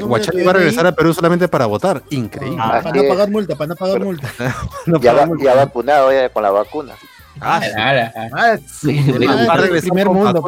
Guachani 0.02 0.42
va 0.42 0.50
a 0.50 0.54
regresar 0.54 0.86
a 0.86 0.92
Perú 0.92 1.14
solamente 1.14 1.46
para 1.48 1.66
votar. 1.66 2.02
Increíble. 2.10 2.58
ah, 2.60 2.80
para 2.82 3.02
no 3.02 3.08
pagar 3.08 3.30
multa, 3.30 3.54
para 3.56 3.68
no 3.68 3.76
pagar 3.76 3.94
Pero- 3.98 4.04
multa. 4.06 4.28
No 4.86 5.00
Ya, 5.00 5.12
va- 5.12 5.28
ya 5.42 5.54
vacunado 5.54 6.12
ya 6.12 6.28
con 6.28 6.42
la 6.42 6.50
vacuna. 6.50 6.94
Ah, 7.40 7.60
sí. 7.62 7.70
Ah, 7.76 8.56
Sí, 8.66 9.04
ah, 9.28 9.46
va 9.48 9.54
a 9.54 9.56
regresar 9.58 9.90
primer 9.90 10.08
mundo. 10.08 10.42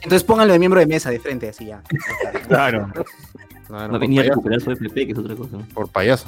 Entonces 0.00 0.22
pónganlo 0.24 0.52
de 0.52 0.58
miembro 0.58 0.80
de 0.80 0.86
mesa 0.86 1.10
de 1.10 1.18
frente, 1.18 1.48
así 1.48 1.66
ya. 1.66 1.82
Claro. 2.46 2.90
No, 3.68 3.74
Va 3.76 3.88
no, 3.88 3.96
a 3.96 3.98
venir 3.98 4.20
a 4.20 4.34
por, 4.34 4.44
payaso, 4.44 4.60
recuperar 4.60 4.60
su 4.62 4.70
FP, 4.72 5.06
que 5.06 5.12
es 5.12 5.18
otra 5.18 5.34
cosa. 5.34 5.58
por 5.74 5.88
payaso. 5.90 6.26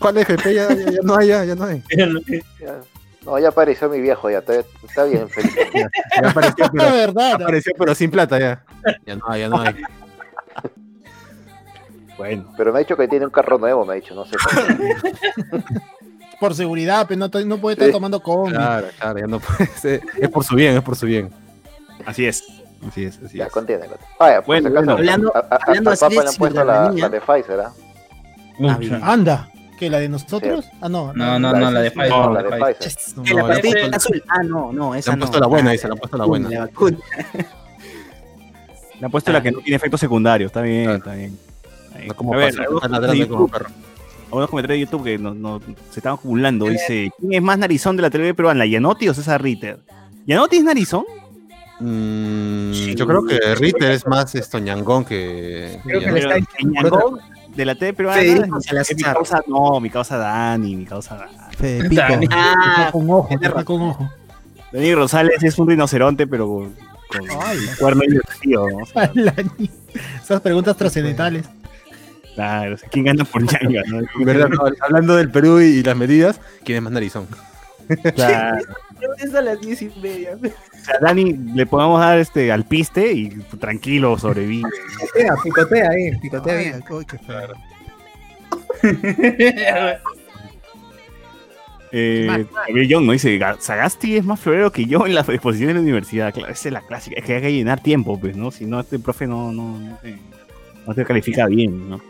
¿Cuál 0.00 0.16
FP? 0.18 0.54
Ya, 0.54 0.68
ya, 0.74 0.90
ya 0.90 0.98
no 1.04 1.16
hay, 1.16 1.28
ya, 1.28 1.44
ya 1.50 1.54
no 1.54 1.64
hay. 1.64 1.82
Ya- 1.96 2.80
No, 3.24 3.38
ya 3.38 3.48
apareció 3.48 3.88
mi 3.90 4.00
viejo, 4.00 4.30
ya 4.30 4.38
está, 4.38 4.54
está 4.82 5.04
bien, 5.04 5.28
feliz. 5.28 5.54
Ya, 5.74 5.88
ya 6.22 6.28
apareció, 6.30 6.64
La 6.64 6.70
pero, 6.72 6.92
verdad. 6.92 7.38
¿no? 7.38 7.44
apareció, 7.44 7.72
pero 7.78 7.94
sin 7.94 8.10
plata 8.10 8.38
ya. 8.38 8.64
Ya 9.06 9.14
no 9.16 9.22
hay, 9.28 9.40
ya 9.42 9.48
no 9.48 9.60
hay. 9.60 9.74
Bueno. 12.16 12.52
Pero 12.56 12.72
me 12.72 12.78
ha 12.78 12.80
dicho 12.80 12.96
que 12.96 13.08
tiene 13.08 13.24
un 13.24 13.30
carro 13.30 13.58
nuevo, 13.58 13.84
me 13.84 13.92
ha 13.92 13.96
dicho, 13.96 14.14
no 14.14 14.24
sé. 14.26 14.36
por 16.38 16.54
seguridad, 16.54 17.06
pero 17.08 17.18
no, 17.18 17.28
no 17.46 17.58
puede 17.58 17.74
estar 17.74 17.86
Sí. 17.88 17.92
tomando 17.92 18.20
combi. 18.22 18.50
Claro, 18.52 18.88
claro, 18.98 19.18
ya 19.18 19.26
no 19.26 19.40
puede 19.40 19.66
ser. 19.76 20.02
Es 20.18 20.28
por 20.28 20.44
su 20.44 20.54
bien, 20.54 20.76
es 20.76 20.82
por 20.82 20.96
su 20.96 21.06
bien. 21.06 21.30
Así 22.06 22.26
es. 22.26 22.42
Así 22.86 23.04
es, 23.04 23.18
así 23.24 23.36
Ya, 23.38 23.46
es. 23.46 23.52
contiene. 23.52 23.86
contiene. 23.86 24.04
Vaya, 24.18 24.36
por 24.42 24.46
Bueno. 24.46 24.68
Hablando- 24.92 25.32
a- 25.34 25.38
a- 25.38 25.42
a- 25.54 25.58
hablando 25.66 25.90
así 25.90 26.00
Papa 26.00 26.14
le 26.22 26.28
han 26.28 26.34
puesto 26.36 26.64
la, 26.64 26.90
la 26.92 27.08
de 27.10 27.20
Pfizer, 27.20 27.60
¿ah? 27.60 27.72
Ah. 28.62 28.78
Anda. 29.12 29.48
¿Que 29.80 29.88
la 29.90 29.98
de 29.98 30.08
nosotros? 30.10 30.66
Ah, 30.82 30.88
no. 30.90 31.12
No, 31.14 31.38
no, 31.38 31.52
no, 31.54 31.70
la 31.70 31.80
de 31.80 31.90
Pfizer. 31.90 32.10
No, 32.10 32.32
la 32.34 32.42
la 32.42 32.50
de 32.50 32.56
de 32.56 32.74
Pfizer. 32.74 33.02
La 33.34 33.42
No, 33.42 33.48
pastilla 33.48 33.80
ese- 33.86 33.96
azul. 33.96 34.22
Ah, 34.28 34.42
no, 34.42 34.72
no, 34.72 34.92
Le 34.92 35.00
esa 35.00 35.12
han 35.12 35.18
no. 35.18 35.24
puesto 35.24 35.40
la 35.40 35.46
buena, 35.46 35.70
Ah, 35.70 35.72
dice, 35.72 35.86
le 35.88 35.92
han 35.94 35.98
puesto 35.98 36.16
la 36.18 36.24
buena. 36.26 36.48
La 36.50 36.60
vacuna. 36.60 36.98
Le 39.00 39.06
han 39.06 39.10
puesto 39.10 39.32
la 39.32 39.42
que 39.42 39.50
no 39.50 39.58
tiene 39.60 39.76
efectos 39.76 40.00
secundarios. 40.00 40.48
Está 40.50 40.60
bien, 40.60 40.90
está 40.90 41.14
bien. 41.14 41.38
Ahí. 41.94 42.06
No 42.08 42.14
como 42.14 42.34
A 42.34 42.36
ver, 42.36 42.60
algunos 42.60 42.82
está 42.84 42.88
ladrando 43.00 43.28
como 43.28 43.38
comentarios 43.48 43.48
de 43.48 43.58
perro. 43.58 43.68
YouTube- 43.70 44.26
algunos 44.26 44.50
comentarios 44.50 44.76
de 44.76 44.80
YouTube 44.86 45.04
que 45.04 45.18
no, 45.18 45.34
no- 45.34 45.60
se 45.90 46.00
están 46.00 46.12
acumulando. 46.12 46.66
Dice, 46.66 47.10
¿quién 47.18 47.32
es 47.32 47.42
más 47.42 47.58
narizón 47.58 47.96
de 47.96 48.02
la 48.02 48.10
televisión 48.10 48.36
peruana, 48.36 48.66
Yanotti 48.66 49.08
o 49.08 49.14
César 49.14 49.42
Ritter? 49.42 49.80
¿Yanotti 50.26 50.58
es 50.58 50.64
narizón? 50.64 51.04
Mm, 51.82 52.72
yo 52.94 53.06
creo 53.06 53.24
que 53.24 53.38
Ritter 53.54 53.92
es 53.92 54.06
más 54.06 54.34
estoñangón 54.34 55.02
que. 55.06 55.80
Creo 55.82 56.00
que 56.00 56.10
le 56.12 56.44
Ñangón 56.70 57.18
de 57.54 57.64
la 57.64 57.74
TV 57.74 57.92
peruana 57.92 58.20
Federico 58.20 58.58
es 58.58 58.64
Salazar. 58.64 58.96
mi 58.96 59.02
causa, 59.02 59.40
no, 59.46 59.80
mi 59.80 59.90
causa 59.90 60.16
Dani, 60.16 60.76
mi 60.76 60.84
causa 60.84 61.16
Dani. 61.16 61.36
Ah, 61.38 61.50
Está 62.78 62.92
con 62.92 63.10
ojo, 63.10 63.28
está 63.30 63.64
con 63.64 63.82
ojo. 63.82 64.10
Dani 64.72 64.94
Rosales 64.94 65.42
es 65.42 65.58
un 65.58 65.68
rinoceronte, 65.68 66.26
pero 66.26 66.46
con, 66.46 66.74
con 67.08 67.26
cuerno 67.78 68.02
invertido, 68.04 68.66
¿no? 68.70 68.78
O 68.82 68.86
sea, 68.86 69.10
Esas 70.22 70.40
preguntas 70.40 70.76
trascendentales. 70.76 71.46
claro, 72.34 72.74
o 72.74 72.78
sea, 72.78 72.88
¿quién 72.88 73.04
gana 73.06 73.24
por 73.24 73.42
Ñanga? 73.42 73.82
no? 73.88 74.24
Verdad, 74.24 74.48
no, 74.48 74.60
hablando 74.80 75.16
del 75.16 75.30
Perú 75.30 75.60
y, 75.60 75.64
y 75.78 75.82
las 75.82 75.96
medidas, 75.96 76.40
¿quién 76.64 76.76
es 76.78 76.82
más 76.82 76.92
narizón? 76.92 77.26
Claro. 78.14 78.64
Es 79.18 79.34
a 79.34 79.40
las 79.42 79.60
diez 79.60 79.82
y 79.82 79.90
media. 80.02 80.36
O 80.42 80.84
sea, 80.84 80.98
Dani, 81.00 81.32
le 81.54 81.66
podemos 81.66 82.00
dar 82.00 82.18
este 82.18 82.50
al 82.52 82.64
piste 82.64 83.12
y 83.12 83.28
tranquilo 83.58 84.18
sobrevive. 84.18 84.68
Picotea, 85.00 85.34
picotea 85.42 85.90
ahí, 85.90 86.16
picotea 86.18 86.56
Ay, 86.58 86.64
bien. 86.64 86.84
uy, 86.90 87.04
qué 87.06 87.18
feo. 87.18 87.54
Eh, 91.92 92.46
Young 92.86 93.04
no 93.04 93.10
dice, 93.12 93.36
"Ga- 93.36 93.58
Sagasti 93.58 94.16
es 94.16 94.24
más 94.24 94.38
florero 94.38 94.70
que 94.70 94.84
yo 94.84 95.06
en 95.06 95.14
las 95.14 95.28
exposiciones 95.28 95.74
de 95.74 95.80
la 95.80 95.82
universidad. 95.82 96.32
Claro, 96.32 96.52
esa 96.52 96.68
es 96.68 96.72
la 96.72 96.82
clásica. 96.82 97.16
Es 97.18 97.24
que 97.24 97.34
hay 97.34 97.42
que 97.42 97.52
llenar 97.52 97.82
tiempo, 97.82 98.18
pues, 98.18 98.36
¿no? 98.36 98.52
Si 98.52 98.64
no, 98.64 98.78
este 98.78 99.00
profe 99.00 99.26
no, 99.26 99.50
no, 99.50 99.76
no, 99.78 99.96
te, 99.96 100.16
no 100.86 100.94
te 100.94 101.04
califica 101.04 101.46
bien, 101.46 101.90
¿no? 101.90 102.00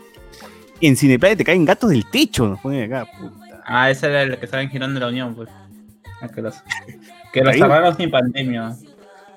En 0.81 0.95
Cineplaya 0.95 1.35
te 1.35 1.43
caen 1.43 1.65
gatos 1.65 1.89
del 1.89 2.07
techo, 2.11 2.47
nos 2.47 2.59
ponen 2.59 2.93
acá. 2.93 3.09
puta. 3.19 3.63
Ah, 3.65 3.89
esa 3.89 4.07
era 4.07 4.25
la 4.27 4.37
que 4.37 4.45
estaba 4.45 4.61
en 4.61 4.69
Girón 4.69 4.93
de 4.93 4.99
la 4.99 5.07
Unión, 5.07 5.33
pues. 5.33 5.49
Ah, 6.21 6.27
Que 7.33 7.41
Ahí. 7.41 7.59
cerraron 7.59 7.95
sin 7.97 8.11
pandemia. 8.11 8.75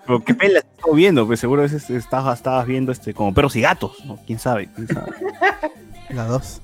Pero 0.07 0.23
qué 0.23 0.35
pena 0.35 0.59
estás 0.59 0.95
viendo, 0.95 1.27
pues 1.27 1.41
seguro 1.41 1.63
a 1.63 1.65
veces 1.65 1.89
estabas, 1.89 2.39
estabas 2.39 2.67
viendo 2.67 2.93
este 2.93 3.15
como 3.15 3.33
perros 3.33 3.57
y 3.57 3.63
gatos, 3.63 4.05
¿no? 4.05 4.19
¿Quién 4.27 4.39
sabe? 4.39 4.69
¿Quién 4.75 4.89
sabe? 4.89 5.13
La 6.11 6.27
dos. 6.27 6.61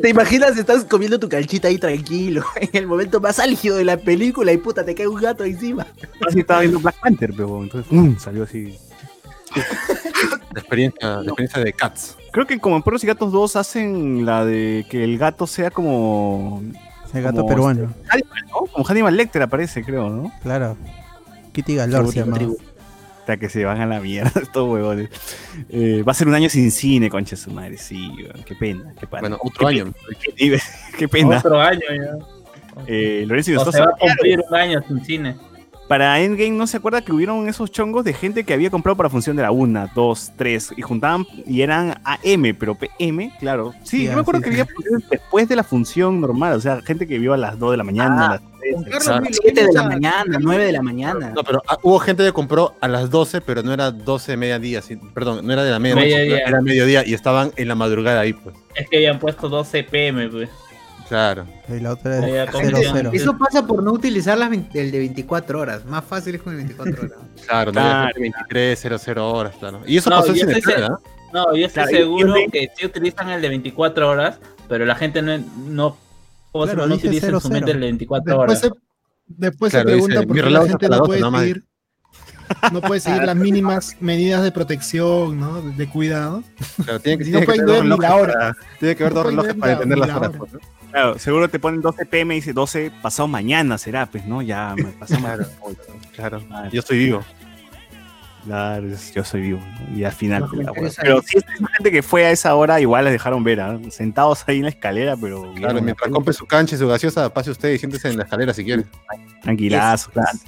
¿Te 0.00 0.10
imaginas? 0.10 0.56
Estás 0.56 0.84
comiendo 0.84 1.18
tu 1.18 1.28
calchita 1.28 1.68
ahí 1.68 1.78
tranquilo, 1.78 2.44
en 2.60 2.68
el 2.72 2.86
momento 2.86 3.20
más 3.20 3.38
álgido 3.38 3.76
de 3.76 3.84
la 3.84 3.96
película 3.96 4.52
y 4.52 4.58
puta, 4.58 4.84
te 4.84 4.94
cae 4.94 5.08
un 5.08 5.20
gato 5.20 5.44
encima. 5.44 5.86
Así 6.26 6.40
estaba 6.40 6.60
viendo 6.60 6.78
Black 6.78 7.00
Panther, 7.00 7.30
pero 7.36 7.62
entonces 7.62 7.88
¡pum! 7.88 8.18
salió 8.18 8.44
así. 8.44 8.76
La 10.54 10.60
experiencia, 10.60 11.08
la 11.16 11.22
experiencia 11.22 11.64
de 11.64 11.72
Cats. 11.72 12.16
Creo 12.30 12.46
que 12.46 12.60
como 12.60 12.76
en 12.76 12.82
Perros 12.82 13.02
y 13.02 13.06
Gatos 13.08 13.32
2 13.32 13.56
hacen 13.56 14.24
la 14.24 14.44
de 14.44 14.86
que 14.88 15.02
el 15.02 15.18
gato 15.18 15.46
sea 15.46 15.70
como. 15.70 16.62
Ese 17.10 17.20
gato 17.22 17.38
Como 17.38 17.48
peruano. 17.48 17.94
Hannibal, 18.08 18.44
¿no? 18.50 18.66
Como 18.72 18.84
Hannibal 18.84 19.16
Lecter 19.16 19.42
aparece, 19.42 19.84
creo, 19.84 20.08
¿no? 20.08 20.32
Claro. 20.42 20.76
Kitty 21.52 21.74
Galore 21.74 22.08
se 22.08 22.20
llama. 22.20 22.38
Hasta 23.18 23.36
que 23.36 23.48
se 23.48 23.64
van 23.64 23.80
a 23.80 23.86
la 23.86 24.00
mierda 24.00 24.32
estos 24.42 24.68
huevones. 24.68 25.10
Eh, 25.68 26.02
va 26.06 26.12
a 26.12 26.14
ser 26.14 26.28
un 26.28 26.34
año 26.34 26.48
sin 26.48 26.70
cine, 26.70 27.10
concha 27.10 27.36
de 27.36 27.42
su 27.42 27.50
madre. 27.50 27.76
Sí, 27.76 28.10
qué 28.46 28.54
pena. 28.54 28.94
Qué 28.98 29.06
pena. 29.06 29.20
Bueno, 29.20 29.38
otro 29.42 29.66
Qué 29.68 29.74
año. 29.80 29.92
pena, 30.38 30.58
Qué 30.96 31.08
pena. 31.08 31.38
Otro 31.38 31.60
año 31.60 31.80
ya. 31.80 32.26
Eh, 32.86 33.24
Lorenzo 33.26 33.50
y 33.50 33.56
O 33.56 33.72
se 33.72 33.80
va 33.80 33.86
a 33.86 33.96
cumplir 33.98 34.40
un 34.48 34.54
año 34.54 34.82
sin 34.86 35.04
cine. 35.04 35.36
Para 35.90 36.20
Endgame, 36.20 36.52
¿no 36.52 36.68
se 36.68 36.76
acuerda 36.76 37.02
que 37.02 37.10
hubieron 37.12 37.48
esos 37.48 37.72
chongos 37.72 38.04
de 38.04 38.12
gente 38.12 38.44
que 38.44 38.54
había 38.54 38.70
comprado 38.70 38.94
para 38.96 39.10
función 39.10 39.34
de 39.34 39.42
la 39.42 39.50
1, 39.50 39.90
2, 39.92 40.32
3 40.36 40.74
y 40.76 40.82
juntaban 40.82 41.26
y 41.48 41.62
eran 41.62 42.00
AM, 42.04 42.54
pero 42.56 42.76
PM, 42.76 43.32
claro. 43.40 43.72
Sí, 43.82 43.98
Sí, 43.98 44.04
yo 44.04 44.12
me 44.14 44.20
acuerdo 44.20 44.38
sí, 44.38 44.44
que 44.44 44.54
sí. 44.54 44.60
había 44.60 44.72
funciones 44.72 45.08
después 45.10 45.48
de 45.48 45.56
la 45.56 45.64
función 45.64 46.20
normal, 46.20 46.52
o 46.52 46.60
sea, 46.60 46.80
gente 46.82 47.08
que 47.08 47.18
vio 47.18 47.32
a 47.32 47.36
las 47.36 47.58
2 47.58 47.72
de 47.72 47.76
la 47.76 47.82
mañana, 47.82 48.16
Ah, 48.20 48.26
a 48.26 48.30
las 48.34 48.40
3. 48.60 48.72
Juan 48.72 48.84
Carlos 48.84 49.02
Exacto. 49.08 49.28
lo 49.30 49.34
7 49.42 49.66
de 49.66 49.72
la 49.72 49.80
a- 49.80 49.88
mañana, 49.88 50.38
9 50.40 50.64
de 50.64 50.72
la 50.72 50.82
mañana. 50.82 51.32
No, 51.34 51.42
pero 51.42 51.60
ah, 51.68 51.76
hubo 51.82 51.98
gente 51.98 52.22
que 52.24 52.32
compró 52.32 52.76
a 52.80 52.86
las 52.86 53.10
12, 53.10 53.40
pero 53.40 53.64
no 53.64 53.72
era 53.72 53.90
12 53.90 54.30
de 54.30 54.36
mediodía, 54.36 54.82
sí, 54.82 54.94
perdón, 55.12 55.44
no 55.44 55.52
era 55.52 55.64
de 55.64 55.72
la 55.72 55.80
medianoche, 55.80 56.06
Mediodía. 56.06 56.38
era 56.46 56.60
mediodía 56.60 57.02
y 57.04 57.14
estaban 57.14 57.50
en 57.56 57.66
la 57.66 57.74
madrugada 57.74 58.20
ahí, 58.20 58.32
pues. 58.32 58.54
Es 58.76 58.88
que 58.88 58.98
habían 58.98 59.18
puesto 59.18 59.48
12 59.48 59.82
pm, 59.82 60.28
pues. 60.28 60.48
Claro. 61.10 61.44
Y 61.68 61.80
la 61.80 61.92
otra 61.94 62.20
Ahí 62.20 62.30
es 62.36 62.52
ya 62.52 62.52
0-0. 62.52 63.10
Eso 63.12 63.36
pasa 63.36 63.66
por 63.66 63.82
no 63.82 63.92
utilizar 63.92 64.38
las 64.38 64.48
20 64.48 64.80
el 64.80 64.92
de 64.92 64.98
24 65.00 65.58
horas. 65.60 65.84
Más 65.84 66.04
fácil 66.04 66.36
es 66.36 66.40
con 66.42 66.52
el 66.52 66.58
24 66.64 67.02
horas. 67.02 67.18
Claro, 67.46 67.72
no 67.72 67.80
Claro. 67.80 68.08
había 68.16 68.32
23, 68.48 68.78
00 69.04 69.28
horas, 69.32 69.54
claro. 69.58 69.80
Y 69.86 69.96
eso 69.96 70.08
No, 70.08 70.20
pasó 70.20 70.32
¿ah? 70.32 70.98
No, 71.32 71.54
yo 71.56 71.66
estoy 71.66 71.82
Claro, 71.82 71.96
seguro 71.98 72.38
y- 72.38 72.48
que 72.48 72.68
sí 72.76 72.86
utilizan 72.86 73.28
el 73.30 73.42
de 73.42 73.48
24 73.48 74.08
horas, 74.08 74.38
pero 74.68 74.86
la 74.86 74.94
gente 74.94 75.20
no, 75.20 75.36
no, 75.38 75.96
no 76.54 76.94
utiliza 76.94 77.26
en 77.26 77.32
su 77.40 77.48
00. 77.48 77.50
mente 77.50 77.70
el 77.72 77.80
de 77.80 77.86
24 77.86 78.24
Después 78.38 78.48
horas. 78.48 78.60
se, 78.60 78.70
después 79.26 79.70
Claro, 79.72 79.88
se 79.88 79.92
pregunta 79.92 80.14
dice, 80.20 80.26
por 80.28 80.36
qué 80.36 80.50
la 80.50 80.60
gente 80.68 80.88
no 80.88 80.90
las 80.90 81.00
puede 81.00 81.20
12 81.20 81.20
nomás. 81.20 81.40
seguir, 81.42 81.64
no 82.72 82.80
puede 82.82 83.00
seguir 83.00 83.22
las 83.24 83.36
mínimas 83.36 83.96
medidas 84.00 84.42
de 84.44 84.52
protección, 84.52 85.40
¿no? 85.40 85.60
De, 85.62 85.88
cuidado. 85.88 86.44
Claro, 86.84 87.00
tiene 87.00 87.18
que, 87.18 87.30
no 87.30 87.30
tiene 87.30 87.40
que 87.40 87.46
pueden 87.46 87.66
tener 87.66 87.66
ver 87.66 87.66
dos 87.66 87.82
ni 87.84 87.88
la 87.88 87.96
relojes 87.96 88.22
hora. 88.22 88.32
para- 88.34 88.56
tiene 88.78 88.96
que 88.96 89.02
haber 89.02 89.12
No 89.14 89.18
dos 89.20 89.26
relojes 89.30 89.54
para 89.54 89.66
la- 89.66 89.72
entender 89.74 89.98
las 89.98 90.08
la 90.08 90.16
horas. 90.18 90.32
Claro, 90.90 91.18
seguro 91.18 91.48
te 91.48 91.58
ponen 91.58 91.80
12 91.80 92.06
pm 92.06 92.34
y 92.34 92.38
dice 92.40 92.52
12 92.52 92.90
pasado 93.02 93.28
mañana 93.28 93.78
será, 93.78 94.06
pues, 94.06 94.24
¿no? 94.26 94.42
Ya 94.42 94.74
me 94.76 94.84
pasó 94.98 95.16
Claro, 95.18 95.46
Claro, 96.14 96.70
yo 96.70 96.80
estoy 96.80 96.98
vivo. 96.98 97.24
claro, 98.44 98.86
yo 99.14 99.24
soy 99.24 99.40
vivo. 99.42 99.60
¿no? 99.60 99.96
Y 99.96 100.04
al 100.04 100.12
final. 100.12 100.46
Pues, 100.74 100.96
la. 100.96 101.02
Pero 101.02 101.22
sí, 101.22 101.38
esa 101.38 101.66
gente 101.76 101.90
que 101.92 102.02
fue 102.02 102.26
a 102.26 102.30
esa 102.30 102.54
hora 102.54 102.80
igual 102.80 103.04
les 103.04 103.12
dejaron 103.12 103.44
ver, 103.44 103.60
¿ah? 103.60 103.78
sentados 103.90 104.44
ahí 104.48 104.58
en 104.58 104.64
la 104.64 104.70
escalera, 104.70 105.16
pero. 105.16 105.42
Claro, 105.42 105.54
vieron 105.54 105.84
mientras 105.84 106.10
compre 106.10 106.34
su 106.34 106.46
cancha 106.46 106.74
y 106.74 106.78
su 106.78 106.88
gaseosa, 106.88 107.32
pase 107.32 107.50
usted 107.50 107.72
y 107.72 107.78
siéntese 107.78 108.08
en 108.08 108.16
la 108.16 108.24
escalera 108.24 108.52
si 108.52 108.64
quiere. 108.64 108.84
Tranquilazo, 109.42 110.10
claro. 110.10 110.38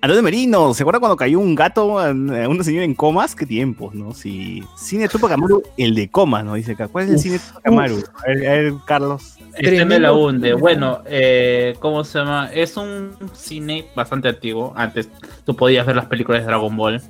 Antonio 0.00 0.22
Merino, 0.22 0.72
¿se 0.74 0.84
acuerda 0.84 1.00
cuando 1.00 1.16
cayó 1.16 1.40
un 1.40 1.56
gato 1.56 1.98
a 1.98 2.12
una 2.12 2.62
señora 2.62 2.84
en 2.84 2.94
comas? 2.94 3.34
¿Qué 3.34 3.44
tiempos, 3.44 3.96
no? 3.96 4.14
Si 4.14 4.62
cine 4.76 5.08
Tupac 5.08 5.32
Amaru, 5.32 5.60
el 5.76 5.92
de 5.96 6.08
comas, 6.08 6.44
¿no? 6.44 6.54
Dice 6.54 6.72
acá. 6.72 6.86
¿Cuál 6.86 7.06
es 7.06 7.10
el 7.10 7.16
Uf, 7.16 7.22
cine 7.22 7.38
Tupac 7.40 7.66
Amaru? 7.66 8.04
A 8.24 8.28
ver, 8.28 8.46
a 8.48 8.52
ver, 8.52 8.74
Carlos. 8.86 9.37
Este 9.58 9.70
me 9.84 9.98
la 9.98 10.08
Tremendo. 10.08 10.18
hunde. 10.18 10.54
Bueno, 10.54 11.02
eh, 11.06 11.74
¿cómo 11.80 12.04
se 12.04 12.18
llama? 12.18 12.50
Es 12.52 12.76
un 12.76 13.16
cine 13.34 13.86
bastante 13.94 14.28
antiguo. 14.28 14.72
Antes 14.76 15.08
tú 15.44 15.54
podías 15.56 15.86
ver 15.86 15.96
las 15.96 16.06
películas 16.06 16.42
de 16.42 16.46
Dragon 16.46 16.76
Ball 16.76 17.00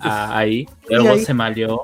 ah, 0.00 0.36
ahí. 0.38 0.66
Luego 0.88 1.10
ahí. 1.10 1.20
se 1.24 1.34
malió 1.34 1.82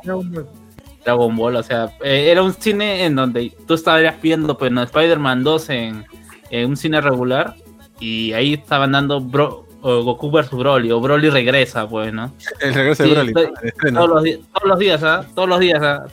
Dragon 1.05 1.37
Ball. 1.37 1.57
O 1.57 1.63
sea, 1.63 1.91
eh, 2.03 2.29
era 2.31 2.43
un 2.43 2.53
cine 2.55 3.05
en 3.05 3.17
donde 3.17 3.53
tú 3.67 3.75
estarías 3.75 4.21
viendo 4.21 4.57
pues, 4.57 4.71
no, 4.73 4.83
Spider-Man 4.83 5.43
2 5.45 5.71
en, 5.71 6.05
en 6.51 6.71
un 6.71 6.77
cine 6.77 7.01
regular. 7.01 7.55
Y 8.01 8.33
ahí 8.35 8.55
estaban 8.55 8.93
dando 8.93 9.21
Bro- 9.21 9.65
o 9.81 10.03
Goku 10.03 10.31
vs 10.31 10.51
Broly. 10.51 10.91
O 10.91 11.01
Broly 11.01 11.31
regresa, 11.31 11.89
pues, 11.89 12.13
¿no? 12.13 12.33
El 12.61 12.75
regreso 12.75 13.05
Sí, 13.05 13.09
de 13.11 13.15
Broly. 13.15 13.29
estoy- 13.31 13.73
el. 13.89 13.95
Todos 13.95 14.09
los, 14.11 14.25
todos 14.53 14.69
los 14.69 14.79
días, 14.79 15.03
¿ah? 15.03 15.25
Todos 15.35 15.49
los 15.49 15.61
días, 15.61 15.81
¿ah? 15.83 16.05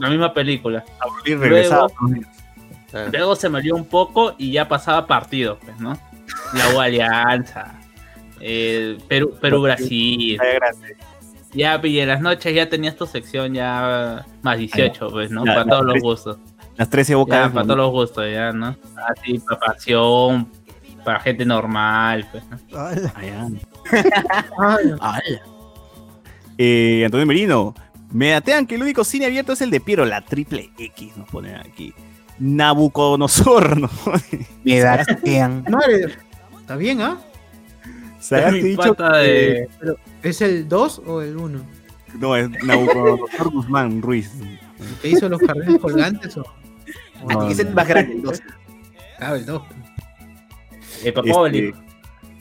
La 0.00 0.10
misma 0.10 0.34
película. 0.34 0.84
Y 1.24 1.34
regresaba. 1.34 1.86
Claro. 2.94 3.10
Luego 3.10 3.34
se 3.34 3.48
murió 3.48 3.74
un 3.74 3.86
poco 3.86 4.36
y 4.38 4.52
ya 4.52 4.68
pasaba 4.68 5.04
partidos, 5.04 5.58
pues, 5.64 5.80
¿no? 5.80 5.98
La 6.52 6.76
U 6.76 6.80
Alianza, 6.80 7.74
eh, 8.38 8.96
Perú, 9.08 9.34
Perú 9.40 9.62
Brasil. 9.62 10.38
Ya, 11.52 11.80
y 11.82 11.98
en 11.98 12.06
las 12.08 12.20
noches 12.20 12.54
ya 12.54 12.68
tenías 12.68 12.94
tu 12.94 13.04
sección 13.04 13.52
ya 13.52 14.24
más 14.42 14.58
18, 14.58 15.08
pues, 15.10 15.32
¿no? 15.32 15.44
Ya, 15.44 15.54
para 15.54 15.64
la 15.64 15.70
todos 15.72 15.84
los 15.86 15.98
gustos. 16.02 16.38
Las 16.76 16.88
13 16.88 17.12
Ya, 17.12 17.16
bocas. 17.16 17.50
para 17.50 17.64
todos 17.64 17.76
los 17.78 17.90
gustos, 17.90 18.26
ya, 18.32 18.52
¿no? 18.52 18.76
Así, 19.08 19.40
para 19.40 19.58
pasión, 19.58 20.48
para 21.04 21.18
gente 21.18 21.44
normal, 21.44 22.28
pues, 22.30 22.44
¿no? 22.48 22.78
Ala. 22.78 23.12
Eh, 26.56 27.02
Antonio 27.04 27.26
Merino, 27.26 27.74
me 28.12 28.30
datean 28.30 28.68
que 28.68 28.76
el 28.76 28.82
único 28.82 29.02
cine 29.02 29.26
abierto 29.26 29.54
es 29.54 29.60
el 29.60 29.70
de 29.70 29.80
Piero, 29.80 30.04
la 30.04 30.20
triple 30.20 30.70
X, 30.78 31.16
nos 31.16 31.28
ponen 31.28 31.56
aquí. 31.56 31.92
Nabucodonosor, 32.38 33.78
¿no? 33.80 33.90
Me 34.64 34.80
datean. 34.80 35.64
Madre, 35.68 36.14
está 36.60 36.76
bien, 36.76 37.00
¿ah? 37.00 37.18
Sagasti 38.20 38.62
Mi 38.62 38.68
ha 38.68 38.70
dicho 38.70 38.94
que- 38.96 39.04
de- 39.04 39.68
¿Es 40.22 40.40
el 40.40 40.68
2 40.68 41.02
o 41.06 41.20
el 41.20 41.36
1? 41.36 41.60
No, 42.18 42.36
es 42.36 42.48
Nabucodonosor 42.64 43.50
Guzmán 43.50 44.00
Ruiz. 44.02 44.30
¿Te 45.02 45.08
hizo 45.08 45.28
los 45.28 45.40
jardines 45.42 45.80
colgantes 45.80 46.36
o.? 46.36 46.42
o 47.22 47.28
No, 47.32 47.40
no? 47.42 47.48
Ese 47.48 47.62
es 47.62 47.74
más 47.74 47.86
grande, 47.86 48.12
entonces. 48.14 48.44
Ah, 49.20 49.34
el 49.34 49.44
2. 49.46 49.62
Eh, 51.04 51.12
papá 51.12 51.28
Este, 51.28 51.74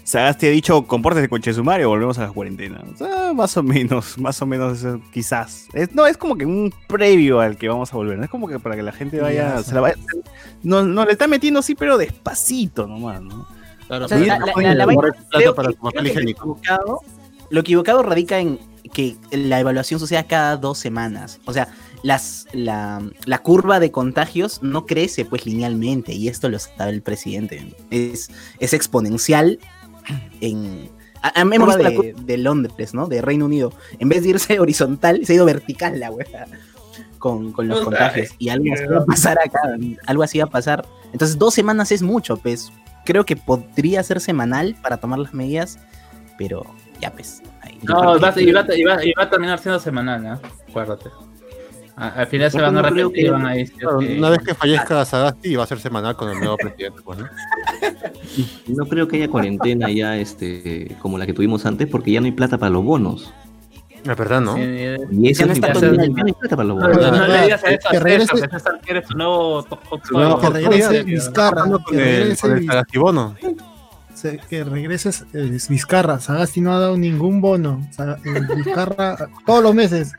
Oli. 0.03 0.07
Sagasti 0.07 0.47
ha 0.47 0.49
dicho, 0.49 0.83
compórtese 0.85 1.29
con 1.29 1.41
Chesumario, 1.41 1.89
volvemos 1.89 2.17
a 2.19 2.23
la 2.27 2.31
cuarentena. 2.31 2.83
O 2.93 2.97
sea, 2.97 3.33
más 3.33 3.55
o 3.57 3.63
menos, 3.63 4.17
más 4.17 4.41
o 4.41 4.45
menos, 4.45 4.79
eso, 4.79 4.99
quizás. 5.11 5.67
Es- 5.73 5.93
no, 5.93 6.05
es 6.05 6.17
como 6.17 6.35
que 6.35 6.45
un 6.45 6.73
previo 6.87 7.39
al 7.39 7.57
que 7.57 7.69
vamos 7.69 7.93
a 7.93 7.97
volver. 7.97 8.17
No 8.17 8.23
es 8.25 8.29
como 8.29 8.47
que 8.47 8.59
para 8.59 8.75
que 8.75 8.83
la 8.83 8.91
gente 8.91 9.19
vaya, 9.19 9.55
Ya, 9.55 9.63
se 9.63 9.73
la 9.73 9.81
vaya. 9.81 9.95
No, 10.61 10.83
no, 10.83 11.05
le 11.05 11.11
está 11.13 11.27
metiendo 11.27 11.61
sí, 11.61 11.75
pero 11.75 11.97
despacito 11.97 12.87
nomás, 12.87 13.21
¿no? 13.21 13.47
Claro, 13.87 14.07
Lo 17.49 17.59
equivocado 17.61 18.01
radica 18.03 18.39
en 18.39 18.59
que 18.93 19.15
la 19.31 19.59
evaluación 19.59 19.99
suceda 19.99 20.23
cada 20.23 20.57
dos 20.57 20.77
semanas. 20.77 21.39
O 21.45 21.53
sea, 21.53 21.67
las, 22.03 22.47
la, 22.53 23.01
la 23.25 23.37
curva 23.39 23.79
de 23.79 23.91
contagios 23.91 24.61
no 24.61 24.85
crece 24.85 25.25
pues 25.25 25.45
linealmente 25.45 26.13
y 26.13 26.27
esto 26.27 26.49
lo 26.49 26.59
sabe 26.59 26.91
el 26.91 27.01
presidente. 27.01 27.73
Es, 27.91 28.29
es 28.59 28.73
exponencial 28.73 29.59
en... 30.41 30.89
Hemos 31.35 31.67
visto 31.67 31.83
la 31.83 31.89
de- 31.89 31.95
curva 31.95 32.21
de 32.21 32.37
Londres, 32.37 32.93
¿no? 32.93 33.07
De 33.07 33.21
Reino 33.21 33.45
Unido. 33.45 33.71
En 33.99 34.09
vez 34.09 34.23
de 34.23 34.29
irse 34.29 34.59
horizontal, 34.61 35.25
se 35.25 35.33
ha 35.33 35.35
ido 35.37 35.45
vertical 35.45 35.99
la 35.99 36.11
wea. 36.11 36.47
Con, 37.17 37.53
con 37.53 37.69
los 37.69 37.79
Puta, 37.79 37.91
contagios. 37.97 38.29
Y 38.37 38.49
algo 38.49 38.65
así 38.73 38.85
va 38.85 38.97
a 38.97 39.05
pasar 39.05 39.37
acá. 39.39 39.61
Algo 40.07 40.23
así 40.23 40.39
va 40.39 40.43
a 40.45 40.49
pasar. 40.49 40.85
Entonces, 41.13 41.37
dos 41.39 41.53
semanas 41.53 41.91
es 41.93 42.01
mucho, 42.01 42.35
pues. 42.37 42.71
Creo 43.05 43.25
que 43.25 43.35
podría 43.37 44.03
ser 44.03 44.19
semanal 44.19 44.75
para 44.81 44.97
tomar 44.97 45.19
las 45.19 45.33
medidas, 45.33 45.79
pero 46.37 46.65
ya, 46.99 47.11
pues. 47.13 47.41
ahí. 47.61 47.79
No, 47.83 47.97
creo 47.99 48.19
va, 48.19 48.33
que- 48.33 48.41
y, 48.43 48.51
va, 48.51 48.65
y 48.75 48.83
va- 48.83 49.05
y 49.05 49.13
va 49.13 49.23
a 49.23 49.29
terminar 49.29 49.59
siendo 49.59 49.79
semanal, 49.79 50.21
¿no? 50.23 50.39
Acuérdate. 50.69 51.09
A- 51.95 52.07
al 52.09 52.27
final 52.27 52.49
se 52.51 52.59
van 52.59 52.75
a 52.77 52.91
que- 52.91 53.29
van 53.29 53.45
a 53.45 53.51
decir 53.51 53.75
Claro, 53.77 53.99
que- 53.99 54.17
Una 54.17 54.29
vez 54.31 54.39
que 54.39 54.55
fallezca 54.55 55.05
Sagasti 55.05 55.55
va 55.55 55.63
a 55.63 55.67
ser 55.67 55.79
semanal 55.79 56.15
con 56.15 56.29
el 56.31 56.39
nuevo 56.39 56.57
presidente, 56.57 57.01
pues, 57.03 57.19
¿no? 57.19 57.25
No 58.67 58.85
creo 58.87 59.07
que 59.07 59.17
haya 59.17 59.27
cuarentena 59.29 59.91
ya 59.91 60.17
este, 60.17 60.95
como 61.01 61.17
la 61.17 61.25
que 61.25 61.33
tuvimos 61.33 61.65
antes, 61.65 61.87
porque 61.87 62.11
ya 62.11 62.19
no 62.19 62.25
hay 62.25 62.31
plata 62.31 62.57
para 62.57 62.71
los 62.71 62.83
bonos. 62.83 63.31
Es 64.03 64.17
verdad, 64.17 64.41
¿no? 64.41 64.55
Sí, 64.55 64.61
eh, 64.63 64.97
Y 65.11 65.29
eso 65.29 65.45
no 65.45 65.53
es 65.53 65.59
está 65.59 65.71
plata 65.71 66.55
para 66.55 66.63
los 66.65 66.77
No, 66.77 66.89
bonos. 66.89 67.11
no, 67.19 67.27
le 67.27 67.41
digas 67.43 67.63
a 67.63 67.67
eso 67.69 67.89
Que 67.89 67.97
a 67.97 67.99
regrese- 68.01 68.27
César, 68.33 68.49
que 68.49 68.57
César 68.59 68.81
quiere 68.83 69.05
su 69.07 69.17
nuevo 69.17 69.65
Que 70.41 70.49
regrese 70.49 71.03
Vizcarra. 71.03 71.61
Con 71.69 71.83
Que 71.85 72.21
el, 72.23 72.37
que 74.49 74.63
regreses 74.63 75.25
Vizcarra. 75.69 76.19
Sagasti 76.19 76.59
no 76.61 76.73
ha 76.73 76.79
dado 76.79 76.97
ningún 76.97 77.39
bono. 77.39 77.87
Vizcarra 78.55 79.15
todos 79.45 79.63
los 79.63 79.73
meses. 79.75 80.13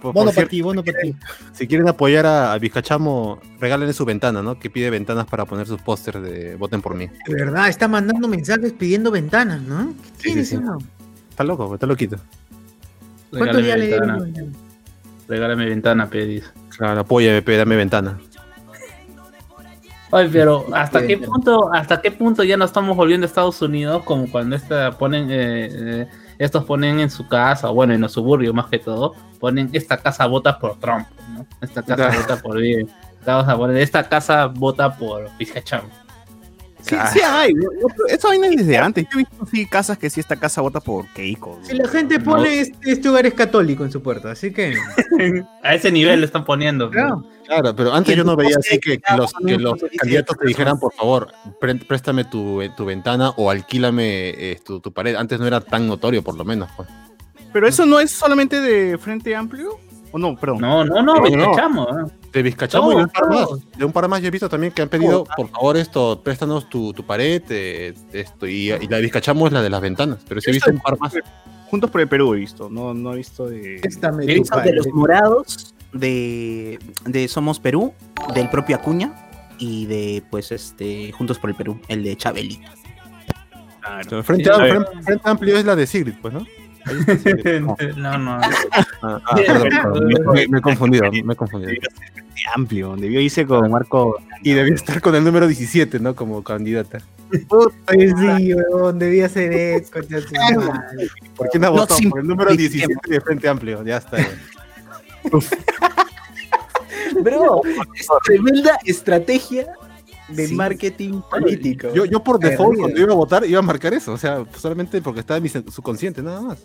Por, 0.00 0.14
Bono 0.14 0.14
por 0.14 0.24
para 0.24 0.32
cierto, 0.34 0.50
ti, 0.50 0.62
bono 0.62 0.82
para 0.82 0.98
ti. 1.00 1.14
si 1.52 1.66
quieren 1.66 1.88
apoyar 1.88 2.24
a, 2.26 2.52
a 2.52 2.58
Vizcachamo, 2.58 3.38
regálenle 3.60 3.92
su 3.92 4.04
ventana, 4.04 4.42
¿no? 4.42 4.58
Que 4.58 4.70
pide 4.70 4.88
ventanas 4.90 5.26
para 5.26 5.44
poner 5.44 5.66
sus 5.66 5.80
pósters 5.82 6.22
de 6.22 6.56
Voten 6.56 6.80
por 6.80 6.94
mí. 6.94 7.08
De 7.26 7.34
verdad, 7.34 7.68
está 7.68 7.86
mandando 7.86 8.26
mensajes 8.28 8.72
pidiendo 8.72 9.10
ventanas, 9.10 9.60
¿no? 9.60 9.92
¿Qué 10.22 10.32
Sí, 10.32 10.44
sí? 10.44 10.58
Está 11.28 11.44
loco, 11.44 11.74
está 11.74 11.86
loquito. 11.86 12.16
¿Cuántos 13.30 13.62
Regálame 13.62 13.62
días 13.64 13.78
le 13.78 13.86
dieron? 13.86 14.56
regálame 15.28 15.64
ventana, 15.66 16.08
pedís. 16.10 16.50
Claro, 16.76 17.00
apóyame, 17.00 17.42
pe, 17.42 17.56
dame 17.56 17.76
ventana. 17.76 18.18
Ay, 20.12 20.28
pero 20.32 20.66
¿hasta 20.74 21.06
qué 21.06 21.18
punto, 21.18 21.72
hasta 21.72 22.00
qué 22.02 22.10
punto 22.10 22.42
ya 22.42 22.56
no 22.56 22.64
estamos 22.64 22.96
volviendo 22.96 23.26
a 23.26 23.28
Estados 23.28 23.62
Unidos 23.62 24.02
como 24.02 24.28
cuando 24.28 24.56
esta 24.56 24.98
ponen, 24.98 25.30
eh, 25.30 25.68
eh, 25.70 26.08
estos 26.40 26.64
ponen 26.64 27.00
en 27.00 27.10
su 27.10 27.28
casa, 27.28 27.70
o 27.70 27.74
bueno, 27.74 27.92
en 27.92 28.00
los 28.00 28.12
suburbios 28.12 28.54
más 28.54 28.66
que 28.66 28.78
todo, 28.78 29.14
ponen 29.38 29.68
esta 29.74 29.98
casa 29.98 30.24
vota 30.24 30.58
por 30.58 30.78
Trump, 30.80 31.06
¿no? 31.34 31.46
Esta 31.60 31.82
casa 31.82 32.10
vota 32.16 32.36
por 32.40 32.58
Biden. 32.58 32.88
Vamos 33.26 33.46
a 33.46 33.56
poner, 33.58 33.76
esta 33.76 34.08
casa 34.08 34.46
vota 34.46 34.96
por 34.96 35.28
Vizcacham. 35.38 35.82
Sí, 36.80 36.96
sí 37.12 37.20
hay. 37.22 37.52
Eso 38.08 38.30
viene 38.30 38.56
desde 38.56 38.78
antes. 38.78 39.04
Yo 39.04 39.10
he 39.12 39.16
visto 39.18 39.46
sí 39.46 39.66
casas 39.66 39.98
que 39.98 40.08
sí 40.08 40.18
esta 40.18 40.36
casa 40.36 40.62
vota 40.62 40.80
por 40.80 41.06
Keiko. 41.08 41.58
Si 41.62 41.76
la 41.76 41.86
gente 41.86 42.18
pone 42.18 42.60
este, 42.60 42.90
este 42.90 43.08
hogar 43.10 43.26
es 43.26 43.34
católico 43.34 43.84
en 43.84 43.92
su 43.92 44.02
puerta, 44.02 44.30
así 44.30 44.50
que. 44.50 44.74
A 45.62 45.74
ese 45.74 45.92
nivel 45.92 46.20
lo 46.20 46.24
están 46.24 46.46
poniendo. 46.46 46.88
Claro. 46.90 47.22
Claro, 47.50 47.74
pero 47.74 47.92
antes 47.92 48.16
yo 48.16 48.22
no 48.22 48.36
veía 48.36 48.54
así 48.56 48.78
que, 48.78 49.00
que 49.00 49.16
los, 49.16 49.32
que 49.32 49.58
los 49.58 49.74
dice 49.74 49.96
candidatos 49.96 50.36
te 50.36 50.44
esta 50.44 50.46
dijeran, 50.46 50.78
por 50.78 50.92
favor, 50.92 51.32
préstame 51.58 52.24
tu, 52.24 52.62
tu 52.76 52.84
ventana 52.84 53.30
o 53.30 53.50
alquílame 53.50 54.28
eh, 54.28 54.60
tu, 54.64 54.78
tu 54.78 54.92
pared. 54.92 55.16
Antes 55.16 55.40
no 55.40 55.48
era 55.48 55.60
tan 55.60 55.88
notorio, 55.88 56.22
por 56.22 56.36
lo 56.36 56.44
menos. 56.44 56.70
Pues. 56.76 56.88
Pero 57.52 57.66
eso 57.66 57.84
no 57.86 57.98
es 57.98 58.12
solamente 58.12 58.60
de 58.60 58.96
Frente 58.98 59.34
Amplio. 59.34 59.80
¿O 60.12 60.18
no? 60.18 60.36
Perdón. 60.36 60.58
No, 60.60 60.84
no, 60.84 61.02
no, 61.02 61.16
No, 61.16 61.16
no. 61.16 61.22
Vizcachamo. 61.22 61.88
¿eh? 61.88 62.12
De 62.32 62.42
Vizcachamo 62.42 62.92
y 62.92 62.96
de 62.96 63.02
un 63.02 63.08
par 63.08 63.28
más. 63.28 63.48
De 63.76 63.84
un 63.84 63.92
par 63.92 64.08
más 64.08 64.22
yo 64.22 64.28
he 64.28 64.30
visto 64.30 64.48
también 64.48 64.72
que 64.72 64.82
han 64.82 64.88
pedido, 64.88 65.24
por 65.36 65.48
favor, 65.48 65.76
esto, 65.76 66.20
préstanos 66.22 66.68
tu, 66.68 66.92
tu 66.92 67.02
pared, 67.02 67.42
eh, 67.50 67.94
esto, 68.12 68.46
y, 68.46 68.70
y 68.70 68.86
la 68.86 68.98
de 68.98 69.02
Vizcachamo 69.02 69.48
es 69.48 69.52
la 69.52 69.60
de 69.62 69.70
las 69.70 69.80
ventanas, 69.80 70.18
pero 70.28 70.40
sí 70.40 70.50
he 70.50 70.52
visto 70.52 70.70
un 70.70 70.78
par 70.78 70.96
más. 71.00 71.14
Juntos 71.68 71.90
por 71.90 72.00
el 72.00 72.08
Perú 72.08 72.34
he 72.34 72.38
visto, 72.38 72.70
no, 72.70 72.94
no 72.94 73.12
he 73.12 73.16
visto 73.16 73.48
de. 73.48 73.80
Visto 74.26 74.60
de 74.60 74.72
los 74.72 74.86
morados, 74.88 75.74
de, 75.92 76.78
de 77.06 77.28
Somos 77.28 77.60
Perú, 77.60 77.92
del 78.34 78.48
propio 78.50 78.76
Acuña 78.76 79.12
y 79.58 79.86
de, 79.86 80.22
pues, 80.30 80.52
este, 80.52 81.12
Juntos 81.12 81.38
por 81.38 81.50
el 81.50 81.56
Perú, 81.56 81.80
el 81.88 82.02
de 82.02 82.16
Chabeli. 82.16 82.60
Pero 84.08 84.22
Frente, 84.22 84.44
Sí, 84.44 84.50
a- 84.50 84.54
a 84.54 84.58
ver. 84.62 84.72
frente- 84.86 85.02
Frente 85.04 85.28
Amplio 85.28 85.56
es 85.58 85.64
la 85.64 85.76
de 85.76 85.86
Sigrid, 85.86 86.14
pues, 86.20 86.32
¿no? 86.34 86.46
No. 87.60 87.76
No, 87.96 88.18
no. 88.18 88.32
Ah, 89.02 89.20
ah, 89.24 89.36
perdón, 89.36 89.68
perdón, 89.68 90.08
me, 90.34 90.48
me 90.48 90.58
he 90.58 90.62
confundido, 90.62 91.10
me 91.12 91.32
he 91.34 91.36
confundido. 91.36 91.72
amplio, 92.54 92.96
debió 92.96 93.20
irse 93.20 93.44
con 93.46 93.70
Marco. 93.70 94.16
Y 94.42 94.52
debía 94.54 94.74
estar 94.74 95.02
con 95.02 95.14
el 95.14 95.22
número 95.22 95.46
17, 95.46 96.00
¿no? 96.00 96.14
Como 96.16 96.42
candidata. 96.42 97.00
Sí, 97.30 98.54
weón, 98.54 98.98
debía 98.98 99.28
ser 99.28 99.52
eso. 99.52 99.90
¿Por 99.92 101.48
ha 101.54 101.58
No, 101.58 101.72
votado? 101.72 101.96
sin- 101.96 102.08
Por 102.10 102.20
el 102.20 102.26
número 102.26 102.50
sin 102.50 102.58
17 102.58 102.94
de 103.10 103.20
Frente 103.20 103.48
Amplio, 103.48 103.84
ya 103.84 103.98
está. 103.98 104.16
Bro, 107.22 107.62
es 107.94 108.06
tremenda 108.24 108.78
estrategia 108.84 109.66
de 110.28 110.46
Sí. 110.46 110.54
marketing 110.54 111.20
político. 111.28 111.88
Yo, 111.92 112.04
yo 112.04 112.22
por 112.22 112.38
default, 112.38 112.78
cuando 112.78 113.00
iba 113.00 113.12
a 113.12 113.16
votar, 113.16 113.44
iba 113.44 113.58
a 113.58 113.62
marcar 113.62 113.92
eso. 113.94 114.12
O 114.12 114.18
sea, 114.18 114.44
solamente 114.56 115.02
porque 115.02 115.20
estaba 115.20 115.38
en 115.38 115.42
mi 115.42 115.48
subconsciente, 115.48 116.22
nada 116.22 116.40
más. 116.40 116.58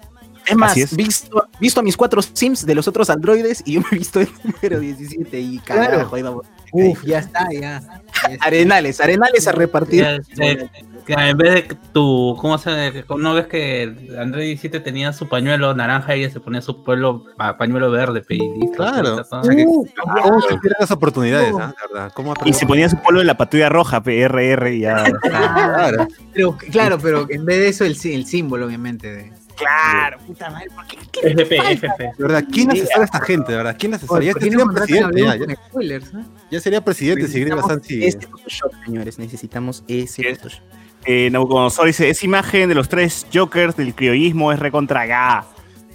Es 0.46 0.56
más, 0.56 0.78
es. 0.78 0.96
Visto, 0.96 1.48
visto 1.60 1.80
a 1.80 1.84
mis 1.84 1.98
cuatro 1.98 2.22
sims 2.22 2.64
de 2.66 2.76
los 2.76 2.88
otros 2.88 3.10
androides 3.10 3.64
y 3.66 3.74
yo 3.74 3.82
me 3.82 3.88
he 3.94 3.98
visto 3.98 4.20
el 4.22 4.30
número 4.44 4.80
17 4.80 5.40
y 5.40 5.58
carajo, 5.60 5.90
Claro. 5.90 6.10
ahí 6.16 6.22
vamos. 6.22 6.46
Uf, 6.72 7.04
ya 7.04 7.20
está, 7.20 7.48
ya. 7.52 7.82
Ya 8.28 8.34
está. 8.34 8.46
Arenales, 8.46 9.02
arenales 9.02 9.48
a 9.48 9.52
repartir. 9.52 10.04
Ya, 10.36 10.70
que 11.06 11.14
en 11.14 11.38
vez 11.38 11.54
de 11.54 11.64
que 11.68 11.76
tu, 11.94 12.36
¿cómo 12.42 12.58
se 12.58 13.04
¿No 13.18 13.34
ves 13.34 13.48
que 13.48 14.16
André 14.20 14.44
17 14.46 14.80
tenía 14.80 15.14
su 15.14 15.28
pañuelo 15.30 15.74
naranja 15.76 16.16
y 16.16 16.24
ella 16.24 16.34
se 16.34 16.40
ponía 16.40 16.62
su 16.62 16.84
pueblo, 16.84 17.26
pa- 17.38 17.58
pañuelo 17.58 17.92
verde? 17.92 18.22
pe, 18.22 18.36
y 18.36 18.40
listo, 18.60 18.78
Claro. 18.78 19.16
O 19.18 19.24
sea 19.44 19.56
que- 19.56 19.66
Uh, 19.66 19.86
¿Cómo 20.24 20.42
se 20.42 20.48
pierden 20.58 20.76
las 20.80 20.92
oportunidades, 20.92 21.54
ah? 21.60 21.74
La 21.80 21.88
verdad. 21.94 22.12
¿Cómo 22.16 22.34
Y 22.46 22.54
se 22.54 22.66
ponía 22.66 22.90
su 22.90 22.98
polo 22.98 23.20
de 23.20 23.26
la 23.26 23.38
patrulla 23.38 23.70
roja, 23.70 24.02
PRR, 24.02 24.74
y 24.76 24.80
ya. 24.82 25.04
Claro. 25.22 26.08
Pero, 26.34 26.58
claro, 26.72 26.98
pero 27.00 27.28
en 27.30 27.46
vez 27.46 27.58
de 27.60 27.68
eso, 27.70 27.86
el, 27.86 27.96
sí- 27.96 28.14
el 28.14 28.26
símbolo, 28.26 28.66
obviamente. 28.66 29.12
De... 29.12 29.34
Claro, 29.56 30.18
puta 30.28 30.50
madre, 30.50 30.68
¿por 30.76 30.86
qué? 30.86 30.98
FP, 31.30 31.56
FP. 31.74 32.04
De 32.18 32.24
verdad, 32.24 32.44
¿quién 32.52 32.72
asesora 32.72 33.02
a 33.02 33.06
esta 33.06 33.22
gente? 33.22 33.52
De 33.54 33.58
verdad, 33.58 33.76
¿quién 33.80 33.94
asesora? 33.94 34.22
Ya 34.24 34.32
¿por 34.34 34.40
qué 34.42 34.46
sería 34.50 34.58
no 34.60 34.66
mandaste 34.66 35.00
a 35.02 35.08
presidente, 35.08 35.48
ya, 35.48 35.56
spoilers? 35.70 36.08
eh? 36.14 36.18
ya 36.52 36.60
sería 36.60 36.82
presidente 36.84 37.28
si 37.28 37.40
Necesitamos 37.40 37.66
Santi. 37.72 38.06
Este 38.06 38.28
Photoshop, 38.28 38.72
señores, 38.86 39.18
necesitamos 39.18 39.84
ese 39.88 40.24
¿Qué 40.24 40.30
es? 40.32 40.38
Photoshop. 40.40 40.64
Eh, 41.08 41.30
Nabucodonosor 41.32 41.86
dice, 41.88 42.10
esa 42.10 42.26
imagen 42.26 42.70
de 42.70 42.76
los 42.76 42.90
tres 42.90 43.28
Jokers 43.34 43.76
del 43.78 43.94
criollismo 43.94 44.52
es 44.52 44.60
recontra 44.60 45.06
ga. 45.06 45.46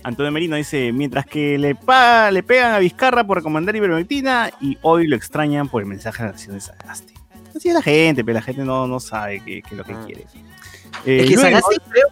Antonio 0.02 0.30
Merino 0.32 0.56
dice, 0.56 0.92
mientras 0.92 1.26
que 1.26 1.58
le, 1.58 1.74
pa- 1.74 2.30
le 2.30 2.42
pegan 2.42 2.72
a 2.72 2.78
Vizcarra 2.78 3.24
por 3.24 3.36
recomendar 3.38 3.74
ivermectina 3.76 4.50
y 4.60 4.78
hoy 4.82 5.06
lo 5.06 5.16
extrañan 5.16 5.68
por 5.68 5.82
el 5.82 5.88
mensaje 5.88 6.22
de 6.22 6.28
la 6.28 6.32
nación 6.32 6.54
de 6.54 6.60
Sagasti. 6.60 7.14
Así 7.54 7.68
es 7.68 7.74
la 7.74 7.82
gente, 7.82 8.24
pero 8.24 8.34
la 8.36 8.42
gente 8.42 8.62
no, 8.64 8.86
no 8.86 9.00
sabe 9.00 9.42
qué 9.44 9.60
qué 9.62 9.68
es 9.72 9.76
lo 9.76 9.84
que 9.84 9.92
Ah. 9.92 10.02
quiere. 10.06 10.22
Eh, 11.04 11.20
Es 11.24 11.28
que 11.30 11.36
Sagasti 11.36 11.76
creo 11.90 12.06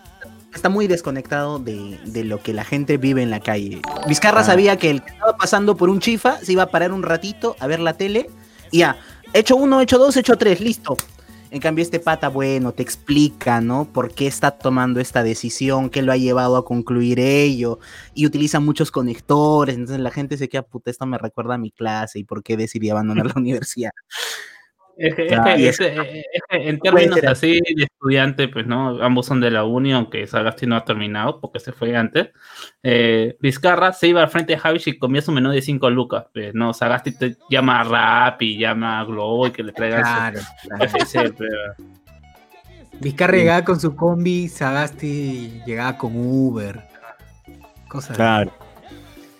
que 0.50 0.56
está 0.56 0.68
muy 0.68 0.86
desconectado 0.88 1.58
de, 1.60 1.98
de 2.04 2.24
lo 2.24 2.42
que 2.42 2.52
la 2.52 2.64
gente 2.64 2.96
vive 2.98 3.22
en 3.22 3.30
la 3.30 3.40
calle. 3.40 3.80
Vizcarra 4.08 4.40
Ah. 4.40 4.44
sabía 4.44 4.76
que 4.76 4.90
el 4.90 5.02
que 5.02 5.12
estaba 5.12 5.36
pasando 5.36 5.76
por 5.76 5.88
un 5.88 6.00
chifa 6.00 6.38
se 6.38 6.52
iba 6.52 6.64
a 6.64 6.70
parar 6.70 6.92
un 6.92 7.02
ratito 7.04 7.54
a 7.60 7.66
ver 7.68 7.78
la 7.80 7.92
tele 7.94 8.28
y 8.72 8.78
ya, 8.80 8.96
hecho 9.32 9.54
uno, 9.56 9.80
hecho 9.80 9.98
dos, 9.98 10.16
hecho 10.16 10.36
tres, 10.36 10.60
listo. 10.60 10.96
En 11.50 11.60
cambio, 11.60 11.82
este 11.82 11.98
pata, 11.98 12.28
bueno, 12.28 12.72
te 12.72 12.82
explica, 12.82 13.62
¿no? 13.62 13.86
Por 13.86 14.12
qué 14.12 14.26
está 14.26 14.50
tomando 14.50 15.00
esta 15.00 15.22
decisión, 15.22 15.88
qué 15.88 16.02
lo 16.02 16.12
ha 16.12 16.16
llevado 16.18 16.58
a 16.58 16.64
concluir 16.64 17.18
ello, 17.20 17.78
y 18.12 18.26
utiliza 18.26 18.60
muchos 18.60 18.90
conectores, 18.90 19.76
entonces 19.76 20.00
la 20.00 20.10
gente 20.10 20.36
se 20.36 20.48
queda, 20.50 20.62
puta, 20.62 20.90
esto 20.90 21.06
me 21.06 21.16
recuerda 21.16 21.54
a 21.54 21.58
mi 21.58 21.70
clase 21.70 22.18
y 22.18 22.24
por 22.24 22.42
qué 22.42 22.58
decidí 22.58 22.90
abandonar 22.90 23.26
la 23.26 23.32
universidad. 23.36 23.92
Es 24.98 25.14
que, 25.14 25.22
es 25.26 25.28
Claro, 25.28 25.44
que- 25.44 25.60
y 25.60 25.66
es 25.66 25.80
es- 25.80 25.90
que- 26.00 26.20
es 26.20 26.42
que 26.50 26.68
en 26.68 26.78
términos 26.80 27.20
así 27.24 27.60
de 27.76 27.84
estudiante, 27.84 28.48
pues 28.48 28.66
no, 28.66 29.00
ambos 29.02 29.26
son 29.26 29.40
de 29.40 29.50
la 29.52 29.64
uni, 29.64 29.92
aunque 29.92 30.26
Sagasti 30.26 30.66
no 30.66 30.74
ha 30.76 30.84
terminado 30.84 31.40
porque 31.40 31.60
se 31.60 31.72
fue 31.72 31.96
antes. 31.96 32.30
Eh, 32.82 33.36
Vizcarra 33.40 33.92
se 33.92 34.08
iba 34.08 34.22
al 34.22 34.28
frente 34.28 34.54
de 34.54 34.58
Javish 34.58 34.88
y 34.88 34.98
comía 34.98 35.22
su 35.22 35.30
menú 35.30 35.50
de 35.50 35.62
5 35.62 35.88
lucas. 35.88 36.24
Pues, 36.34 36.52
no, 36.54 36.74
Sagasti 36.74 37.12
te 37.12 37.36
llama 37.48 37.80
a 37.80 37.84
Rap 37.84 38.42
y 38.42 38.58
llama 38.58 38.98
a 39.00 39.04
Globo 39.04 39.46
y 39.46 39.50
que 39.52 39.62
le 39.62 39.72
traigan 39.72 40.02
Claro. 40.02 40.40
su 40.40 40.68
FC, 41.06 41.32
pero- 41.38 41.74
Vizcarra 43.00 43.36
llegaba 43.36 43.64
con 43.64 43.78
su 43.78 43.94
combi, 43.94 44.48
Sagasti 44.48 45.62
llegaba 45.64 45.96
con 45.96 46.12
Uber. 46.16 46.82
Cosas. 47.88 48.16
Claro. 48.16 48.52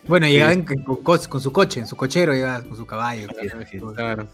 Bueno, 0.07 0.27
llegaba 0.29 0.53
en- 0.53 0.65
con, 0.65 1.03
con- 1.03 1.41
su 1.41 1.53
coche, 1.53 1.81
en 1.81 1.87
su 1.87 1.97
cochero, 1.97 2.33
llegaba 2.33 2.63
con 2.63 2.77
su 2.77 2.87
caballo. 2.87 3.27
Claro. 3.97 4.29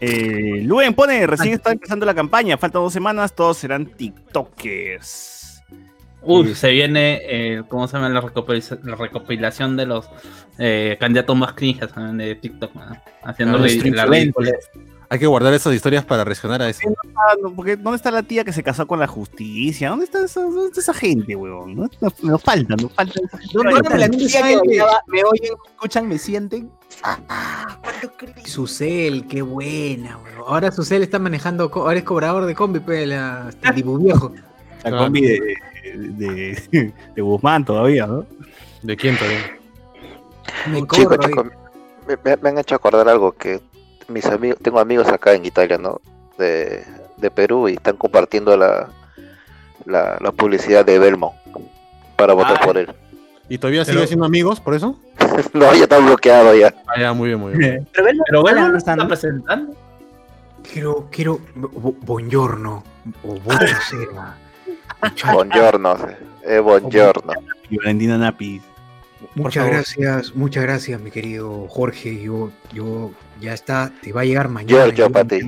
Eh, 0.00 0.60
Luen 0.62 0.94
pone, 0.94 1.26
recién 1.26 1.54
está 1.54 1.72
empezando 1.72 2.04
la 2.04 2.14
campaña, 2.14 2.58
faltan 2.58 2.82
dos 2.82 2.92
semanas, 2.92 3.34
todos 3.34 3.56
serán 3.56 3.86
TikTokers. 3.86 5.62
Uy, 6.22 6.54
se 6.54 6.70
viene, 6.70 7.20
eh, 7.24 7.62
¿cómo 7.68 7.86
se 7.86 7.96
llama? 7.96 8.08
La, 8.08 8.20
recopila- 8.20 8.80
la 8.82 8.96
recopilación 8.96 9.76
de 9.76 9.86
los 9.86 10.08
eh, 10.58 10.96
candidatos 10.98 11.36
más 11.36 11.52
cringes 11.52 11.88
de 11.94 12.34
TikTok, 12.34 12.74
¿no? 12.74 12.96
haciendo 13.22 13.58
Claro, 13.58 13.72
la- 13.94 14.04
la. 14.04 14.52
Hay 15.08 15.18
que 15.20 15.26
guardar 15.26 15.54
esas 15.54 15.72
historias 15.74 16.04
para 16.04 16.24
reaccionar 16.24 16.60
a 16.62 16.68
eso. 16.68 16.80
Ah, 17.16 17.34
no, 17.40 17.54
porque 17.54 17.76
¿Dónde 17.76 17.96
está 17.96 18.10
la 18.10 18.22
tía 18.24 18.42
que 18.44 18.52
se 18.52 18.62
casó 18.62 18.86
con 18.86 18.98
la 18.98 19.06
justicia? 19.06 19.90
¿Dónde 19.90 20.04
está 20.06 20.24
esa, 20.24 20.40
dónde 20.42 20.66
está 20.66 20.80
esa 20.80 20.94
gente, 20.94 21.36
huevón? 21.36 21.76
No- 21.76 21.88
no- 22.00 22.12
Nos 22.22 22.42
falta, 22.42 22.74
nos 22.76 22.92
falta. 22.92 23.20
¿Dónde 23.52 23.74
está 23.74 23.96
la 23.98 24.08
tía 24.08 24.28
que 24.28 24.40
bailaba? 24.56 25.00
Me 25.06 25.22
oyen, 25.22 25.52
me 25.64 25.70
escuchan, 25.74 26.08
me 26.08 26.18
sienten. 26.18 26.70
Susel, 28.44 29.26
qué 29.26 29.42
buena, 29.42 30.18
weón. 30.18 30.36
Ahora 30.46 30.70
Susel 30.72 31.02
está 31.02 31.18
manejando, 31.18 31.70
ahora 31.74 31.98
es 31.98 32.04
cobrador 32.04 32.46
de 32.46 32.54
combi, 32.54 32.80
pues, 32.80 33.06
la, 33.06 33.46
este, 33.48 33.72
Dibu 33.72 33.98
viejo. 33.98 34.32
La 34.84 34.96
combi 34.96 35.20
de, 35.22 35.56
de, 35.94 36.92
de 37.14 37.22
Guzmán 37.22 37.64
todavía, 37.64 38.06
¿no? 38.06 38.24
¿De 38.82 38.96
quién 38.96 39.16
todavía? 39.16 39.56
Me 40.68 40.80
Chicos, 40.80 41.04
corro, 41.04 41.22
chicos, 41.28 41.46
me, 42.06 42.16
me- 42.24 42.36
me 42.36 42.48
han 42.50 42.58
hecho 42.58 42.74
acordar 42.76 43.08
algo 43.08 43.32
que 43.32 43.60
mis 44.08 44.26
amigos, 44.26 44.58
tengo 44.62 44.78
amigos 44.80 45.08
acá 45.08 45.32
en 45.34 45.44
Italia, 45.46 45.78
¿no? 45.78 46.00
De, 46.38 46.84
de 47.16 47.30
Perú 47.30 47.68
y 47.68 47.74
están 47.74 47.96
compartiendo 47.96 48.56
la, 48.56 48.88
la, 49.84 50.18
la 50.20 50.32
publicidad 50.32 50.84
de 50.84 50.98
Belmont 50.98 51.34
para 52.16 52.34
votar 52.34 52.58
Ah. 52.60 52.64
por 52.64 52.76
él. 52.78 52.88
¿Y 53.48 53.58
todavía 53.58 53.84
Pero- 53.84 53.98
sigue 53.98 54.06
siendo 54.08 54.26
amigos 54.26 54.60
por 54.60 54.74
eso? 54.74 54.98
no, 55.52 55.72
ya 55.74 55.84
está 55.84 55.98
bloqueado 55.98 56.54
ya. 56.54 56.74
Ah, 56.88 57.00
ya, 57.00 57.12
muy 57.12 57.28
bien, 57.28 57.40
muy 57.40 57.54
bien. 57.54 57.88
Pero 57.92 58.04
ven, 58.06 58.18
Pero 58.26 58.42
no 58.42 58.76
están- 58.76 58.98
está 58.98 59.08
presentando. 59.08 59.74
Quiero, 60.72 61.08
quiero, 61.12 61.38
bu- 61.54 61.96
buongiorno, 62.00 62.82
o 63.22 63.34
buonasera. 63.40 64.36
Buongiorno, 65.32 65.94
eh, 66.44 66.58
buongiorno. 66.58 67.32
Y 67.70 67.76
Valentina 67.76 68.18
Napi. 68.18 68.60
Muchas 69.34 69.64
favor. 69.64 69.72
gracias, 69.72 70.34
muchas 70.34 70.62
gracias, 70.62 71.00
mi 71.00 71.10
querido 71.10 71.66
Jorge. 71.68 72.22
Yo, 72.22 72.50
yo, 72.72 73.12
ya 73.40 73.54
está, 73.54 73.90
te 74.02 74.12
va 74.12 74.20
a 74.22 74.24
llegar 74.24 74.48
mañana. 74.48 74.88
Yo- 74.88 75.10
para 75.10 75.26
ti. 75.26 75.40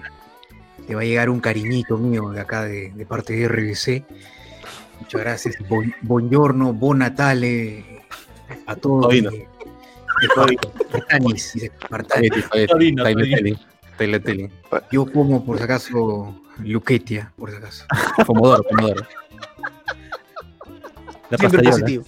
Te 0.87 0.95
va 0.95 1.03
a 1.03 1.05
llegar 1.05 1.29
un 1.29 1.41
cariñito 1.41 1.99
mío 1.99 2.31
de 2.31 2.41
acá, 2.41 2.65
de, 2.65 2.91
de 2.91 3.07
parte 3.07 3.35
de 3.35 3.47
RBC. 3.47 4.05
Muchas 5.01 5.21
gracias. 5.21 5.57
Bon, 5.69 5.95
buongiorno, 6.01 6.73
buon 6.73 6.99
Natale 6.99 7.85
a 8.67 8.75
todos. 8.75 9.03
Todino. 9.09 9.31
de- 9.31 9.49
de. 14.19 14.51
Yo 14.91 15.07
como, 15.13 15.45
por 15.45 15.59
si 15.59 15.65
acaso, 15.65 16.41
Luquetia, 16.65 17.33
por 17.37 17.51
si 17.51 17.57
acaso. 17.57 17.85
Pomodoro, 18.27 18.63
pomodoro. 18.65 19.07
La 21.31 21.37
siempre 21.39 21.63
positivo. 21.63 22.05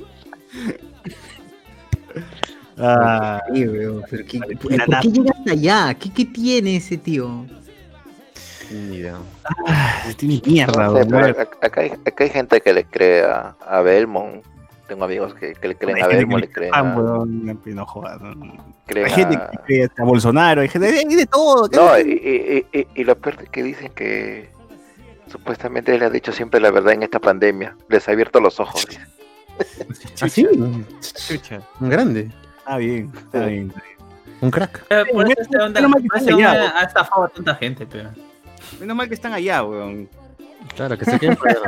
Ah, 2.78 3.40
Sí, 3.52 3.66
weón, 3.66 4.02
pero 4.10 4.24
¿qué- 4.26 4.38
¿Por 4.38 4.70
qué 4.70 4.76
Napi. 4.88 5.12
llegaste 5.12 5.50
allá? 5.50 5.94
¿Qué, 5.94 6.12
¿Qué 6.12 6.24
tiene 6.24 6.76
ese 6.76 6.96
tío? 6.96 7.44
Ni 8.70 8.96
idea. 8.96 9.16
tiene 10.16 10.40
mierda, 10.46 10.86
No 11.04 11.24
sé, 11.24 11.30
acá, 11.60 11.80
hay, 11.80 11.90
acá 11.90 12.24
hay 12.24 12.30
gente 12.30 12.60
que 12.60 12.72
le 12.72 12.84
cree 12.84 13.24
a, 13.24 13.56
a 13.66 13.80
Belmont. 13.82 14.44
Tengo 14.86 15.04
amigos 15.04 15.34
que, 15.34 15.52
que 15.54 15.68
le 15.68 15.74
creen 15.76 15.96
Hay 15.96 16.02
a 16.02 16.06
Belmont, 16.08 16.40
le 16.40 16.46
le 16.46 16.52
creen 16.52 16.70
Ah, 16.74 16.80
a, 16.80 17.24
Napi, 17.26 17.70
no 17.74 17.84
jodas, 17.86 18.20
no. 18.20 18.34
creen 18.86 19.06
Hay 19.06 19.12
gente 19.12 19.36
a- 19.36 19.50
que 19.50 19.58
cree 19.66 19.84
hasta 19.84 20.02
Bolsonaro, 20.04 20.60
hay 20.62 20.68
gente 20.68 20.88
hay 20.88 21.04
de 21.16 21.26
todo. 21.26 21.68
No, 21.72 21.98
y, 21.98 22.02
y, 22.72 22.78
y, 22.78 22.86
y- 22.94 23.04
lo 23.04 23.16
peor 23.16 23.36
es 23.42 23.48
que 23.50 23.62
dicen 23.62 23.92
que 23.92 24.48
supuestamente 25.30 25.94
él 25.94 26.02
ha 26.02 26.10
dicho 26.10 26.32
siempre 26.32 26.60
la 26.60 26.70
verdad 26.70 26.92
en 26.94 27.02
esta 27.02 27.18
pandemia. 27.20 27.76
Les 27.88 28.08
ha 28.08 28.12
abierto 28.12 28.40
los 28.40 28.58
ojos. 28.58 28.86
¿Ah, 30.22 30.28
sí? 30.28 30.46
Chucha. 31.26 31.60
Grande. 31.80 32.30
Ah, 32.64 32.76
bien, 32.78 33.10
está 33.16 33.46
bien. 33.46 33.68
está 33.68 33.82
bien. 33.82 33.96
Un 34.40 34.50
crack. 34.50 34.86
Por 35.12 35.30
eso 35.30 35.40
este 35.42 35.58
onda- 35.58 35.80
Menos 35.80 35.90
mal 35.90 36.00
que 36.02 36.18
están 36.18 36.34
allá, 36.34 36.78
ha 36.78 36.84
estafado 36.84 37.24
a 37.24 37.28
tanta 37.28 37.54
gente, 37.56 37.86
pero. 37.86 38.10
Menos 38.78 38.96
mal 38.96 39.08
que 39.08 39.14
están 39.14 39.32
allá, 39.32 39.62
weón. 39.64 40.08
Claro, 40.76 40.96
que 40.96 41.04
se 41.04 41.18
queden 41.18 41.36
por 41.36 41.48
allá. 41.48 41.60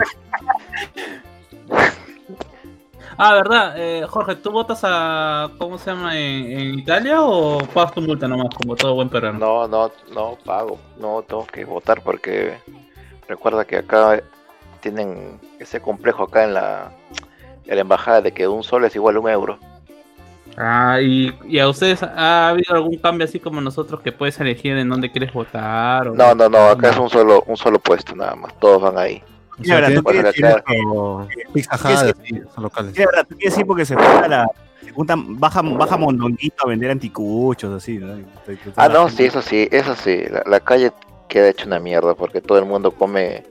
Ah, 3.19 3.35
¿verdad? 3.35 3.75
Eh, 3.77 4.07
Jorge, 4.09 4.37
¿tú 4.37 4.51
votas 4.51 4.81
a. 4.85 5.51
¿Cómo 5.59 5.77
se 5.79 5.91
llama? 5.91 6.19
¿En, 6.19 6.51
en 6.51 6.79
Italia 6.79 7.23
o 7.23 7.59
pagas 7.75 7.93
tu 7.93 8.01
multa 8.01 8.27
nomás, 8.27 8.49
como 8.55 8.75
todo 8.75 8.95
buen 8.95 9.11
peruano? 9.11 9.39
No, 9.39 9.69
no, 9.69 9.93
no 10.15 10.39
pago. 10.45 10.79
No 10.99 11.23
tengo 11.23 11.47
que 11.47 11.65
votar 11.67 12.03
porque 12.03 12.59
recuerda 13.29 13.67
que 13.67 13.77
acá 13.77 14.23
tienen 14.81 15.39
ese 15.59 15.81
complejo 15.81 16.25
acá 16.25 16.45
en 16.45 16.55
la, 16.55 16.93
en 17.67 17.75
la 17.75 17.81
embajada 17.81 18.21
de 18.23 18.33
que 18.33 18.49
un 18.49 18.63
sol 18.63 18.85
es 18.85 18.95
igual 18.95 19.17
a 19.17 19.21
un 19.21 19.29
euro. 19.29 19.59
Ah, 20.57 20.99
y, 21.01 21.33
y 21.49 21.59
a 21.59 21.69
ustedes 21.69 22.03
ha 22.03 22.51
habido 22.51 22.75
algún 22.75 22.99
cambio 22.99 23.25
así 23.25 23.41
como 23.41 23.61
nosotros 23.61 24.01
que 24.01 24.13
puedes 24.13 24.39
elegir 24.39 24.77
en 24.77 24.89
dónde 24.89 25.11
quieres 25.11 25.33
votar? 25.33 26.09
O... 26.09 26.15
No, 26.15 26.35
no, 26.35 26.49
no, 26.49 26.59
acá 26.59 26.91
es 26.91 26.99
un 26.99 27.09
solo, 27.09 27.43
un 27.47 27.57
solo 27.57 27.79
puesto 27.79 28.15
nada 28.15 28.35
más. 28.35 28.59
Todos 28.59 28.83
van 28.83 28.99
ahí. 28.99 29.23
O 29.59 29.65
sea, 29.65 29.77
¿Qué 29.77 29.83
verdad, 29.83 30.03
tú 30.03 30.09
quieres 33.37 33.55
decir 33.55 33.67
porque 33.67 33.85
se 33.85 33.95
junta 33.95 34.29
la. 34.29 34.47
Se 34.83 34.91
juntan, 34.91 35.39
baja, 35.39 35.63
baja 35.63 35.97
Mondonguito 35.97 36.65
a 36.65 36.69
vender 36.69 36.91
anticuchos, 36.91 37.73
así, 37.73 37.99
¿no? 37.99 38.19
Ah, 38.77 38.89
no, 38.89 39.07
gente- 39.07 39.23
sí, 39.23 39.25
eso 39.29 39.43
sí, 39.43 39.69
eso 39.71 39.95
sí. 39.95 40.25
La, 40.29 40.43
la 40.47 40.61
calle 40.61 40.93
queda 41.29 41.49
hecha 41.49 41.67
una 41.67 41.79
mierda 41.79 42.15
porque 42.15 42.41
todo 42.41 42.59
el 42.59 42.65
mundo 42.65 42.91
come, 42.91 43.45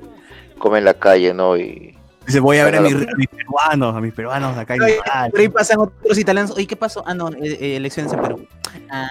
come 0.58 0.80
en 0.80 0.86
la 0.86 0.94
calle, 0.94 1.34
¿no? 1.34 1.58
Y 1.58 1.96
Dice, 2.26 2.40
voy 2.40 2.58
a 2.60 2.66
ver 2.66 2.76
a 2.76 2.82
mis, 2.82 2.94
Claro. 2.94 3.12
a 3.12 3.16
mis 3.18 3.28
peruanos, 3.28 3.96
a 3.96 4.02
mis 4.02 4.14
peruanos 4.14 4.58
acá 4.58 4.76
en 4.76 4.84
Oye, 4.84 4.98
Italia. 4.98 5.32
Por 5.32 5.40
ahí 5.40 5.50
pasan 5.50 5.80
otros 5.80 6.18
italianos. 6.18 6.52
Oye, 6.52 6.68
¿qué 6.68 6.76
pasó? 6.76 7.04
Ah, 7.06 7.14
no, 7.14 7.30
eh, 7.30 7.36
eh, 7.42 7.76
elecciones 7.78 8.14
en 8.14 8.22
Perú. 8.22 8.48
Ah, 8.90 9.10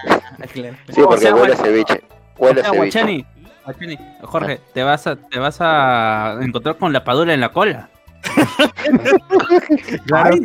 claro. 0.52 0.76
sí, 0.94 1.00
O 1.00 1.08
porque 1.08 1.22
sea, 1.22 1.34
huele 1.34 1.54
a 1.54 1.56
ceviche. 1.56 2.02
Huele 2.38 2.60
O 2.60 2.62
a 2.62 2.66
sea, 2.66 2.72
ceviche. 2.72 3.00
Guachani, 3.00 3.26
Guachani, 3.64 3.98
Jorge, 4.22 4.60
te 4.72 4.82
vas 4.84 5.06
a 5.06 5.16
te 5.16 5.38
vas 5.38 5.56
a 5.60 6.38
encontrar 6.40 6.78
con 6.78 6.92
la 6.92 7.04
padula 7.04 7.34
en 7.34 7.40
la 7.40 7.50
cola. 7.50 7.88
Claro. 10.06 10.36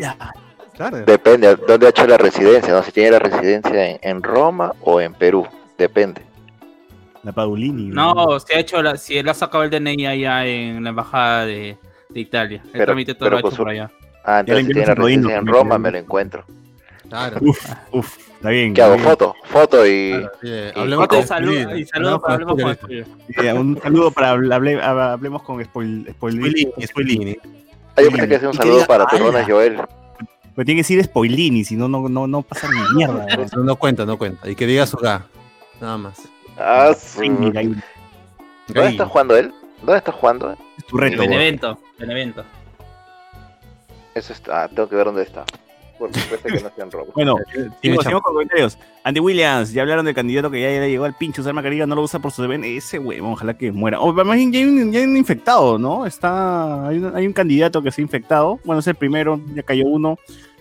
Depende 1.05 1.47
de 1.47 1.55
dónde 1.55 1.87
ha 1.87 1.89
hecho 1.89 2.05
la 2.05 2.17
residencia, 2.17 2.73
¿no? 2.73 2.83
Si 2.83 2.91
tiene 2.91 3.11
la 3.11 3.19
residencia 3.19 3.91
en, 3.91 3.99
en 4.01 4.21
Roma 4.21 4.73
o 4.81 4.99
en 4.99 5.13
Perú. 5.13 5.47
Depende. 5.77 6.21
La 7.23 7.31
Paulini. 7.31 7.85
No, 7.87 8.37
si 8.41 8.53
ha 8.53 8.59
hecho 8.59 8.81
la, 8.83 8.97
si 8.97 9.17
él 9.17 9.29
ha 9.29 9.33
sacado 9.33 9.63
el 9.63 9.69
DNI 9.69 10.05
allá 10.05 10.45
en 10.45 10.83
la 10.83 10.89
embajada 10.89 11.45
de, 11.45 11.77
de 12.15 12.19
Italia. 12.21 12.61
El 12.65 12.71
Pero- 12.71 12.85
trámite 12.85 13.13
todo 13.13 13.25
pero 13.27 13.35
lo 13.35 13.39
hecho 13.41 13.51
su- 13.51 13.57
por 13.57 13.69
allá. 13.69 13.91
Ah, 14.23 14.39
entonces 14.39 14.65
si 14.65 14.73
tiene 14.73 14.95
Rodino 14.95 15.29
en 15.29 15.45
Roma, 15.45 15.77
me 15.77 15.91
lo 15.91 15.97
encuentro. 15.99 16.45
Claro. 17.07 17.37
Uf, 17.41 17.69
uf, 17.91 18.17
está 18.37 18.49
bien. 18.49 18.73
¿Qué 18.73 18.81
hago? 18.81 18.95
bien. 18.95 19.05
Foto, 19.05 19.35
foto 19.43 19.85
y... 19.85 20.11
Claro, 20.13 20.31
sí, 20.41 20.47
y- 20.47 20.79
hablemos 20.79 21.03
Foto 21.05 21.15
con 21.17 21.23
y 21.23 21.27
saludo, 21.27 21.53
Spulini, 21.61 21.79
y 21.81 21.85
saludo 21.85 22.21
para 22.21 22.33
hablemos 22.33 22.55
con. 22.55 22.77
Eh, 22.89 23.53
Un 23.53 23.79
saludo 23.81 24.11
para 24.11 24.31
hable- 24.33 24.51
hable- 24.55 24.81
hablemos 24.81 25.43
con 25.43 25.63
Spoil, 25.63 26.07
Spoilini. 26.13 26.61
Spulini, 26.71 26.87
Spulini. 26.87 27.37
Ah, 27.95 28.01
yo 28.01 28.09
pensé 28.11 28.27
que 28.27 28.35
hacía 28.37 28.47
un 28.49 28.55
saludo 28.55 28.75
diga, 28.75 28.87
para. 28.87 29.05
Ronald 29.05 29.47
Joel. 29.51 29.75
Pero 30.55 30.65
tiene 30.65 30.77
que 30.79 30.83
decir 30.83 31.03
Spoilini, 31.03 31.63
si 31.65 31.75
no, 31.75 31.87
no, 31.87 32.07
no, 32.09 32.25
no 32.27 32.41
pasa 32.41 32.67
ni 32.71 32.95
mierda. 32.97 33.25
no 33.57 33.75
cuenta, 33.75 34.05
no 34.05 34.17
cuenta. 34.17 34.49
Y 34.49 34.55
que 34.55 34.65
diga 34.65 34.87
su 34.87 34.97
ga. 34.97 35.25
Nada 35.79 35.97
más. 35.97 36.21
Ah, 36.57 36.93
su- 36.97 37.21
¿Dónde 37.21 38.89
está 38.89 39.05
jugando 39.05 39.35
él? 39.37 39.53
¿Dónde 39.85 39.97
está 39.99 40.11
jugando? 40.11 40.55
es 40.77 40.85
tu 40.85 40.97
reto. 40.97 41.21
Benevento, 41.21 41.79
Benevento. 41.99 42.43
Eso 44.13 44.33
está... 44.33 44.63
Ah, 44.63 44.67
tengo 44.67 44.87
que 44.89 44.95
ver 44.95 45.05
dónde 45.05 45.23
está. 45.23 45.43
Por 45.99 46.13
supuesto 46.13 46.47
que 46.49 46.59
no 46.61 46.69
sea 46.75 46.83
en 46.83 46.91
Roma. 46.91 47.11
Bueno, 47.15 47.37
con 48.11 48.19
comentarios. 48.21 48.77
Andy 49.03 49.19
Williams, 49.21 49.71
ya 49.71 49.81
hablaron 49.83 50.03
del 50.05 50.13
candidato 50.15 50.51
que 50.51 50.59
ya 50.61 50.67
le 50.67 50.89
llegó 50.89 51.05
al 51.05 51.15
pincho, 51.15 51.41
usar 51.41 51.53
mascarilla, 51.53 51.85
no 51.85 51.95
lo 51.95 52.01
usa 52.01 52.19
por 52.19 52.31
su 52.33 52.41
deber. 52.41 52.61
Ese 52.65 52.99
huevón, 52.99 53.31
ojalá 53.33 53.53
que 53.57 53.71
muera. 53.71 53.99
O 54.01 54.11
más 54.11 54.35
bien, 54.35 54.51
ya 54.51 54.59
hay, 54.59 54.65
un, 54.65 54.91
ya 54.91 54.99
hay 54.99 55.05
un 55.05 55.15
infectado, 55.15 55.77
¿no? 55.77 56.05
Está, 56.05 56.87
hay, 56.87 56.97
un, 56.97 57.15
hay 57.15 57.25
un 57.27 57.31
candidato 57.33 57.81
que 57.81 57.91
se 57.91 58.01
ha 58.01 58.03
infectado. 58.03 58.59
Bueno, 58.65 58.79
es 58.81 58.87
el 58.87 58.95
primero, 58.95 59.39
ya 59.53 59.63
cayó 59.63 59.85
uno. 59.85 60.17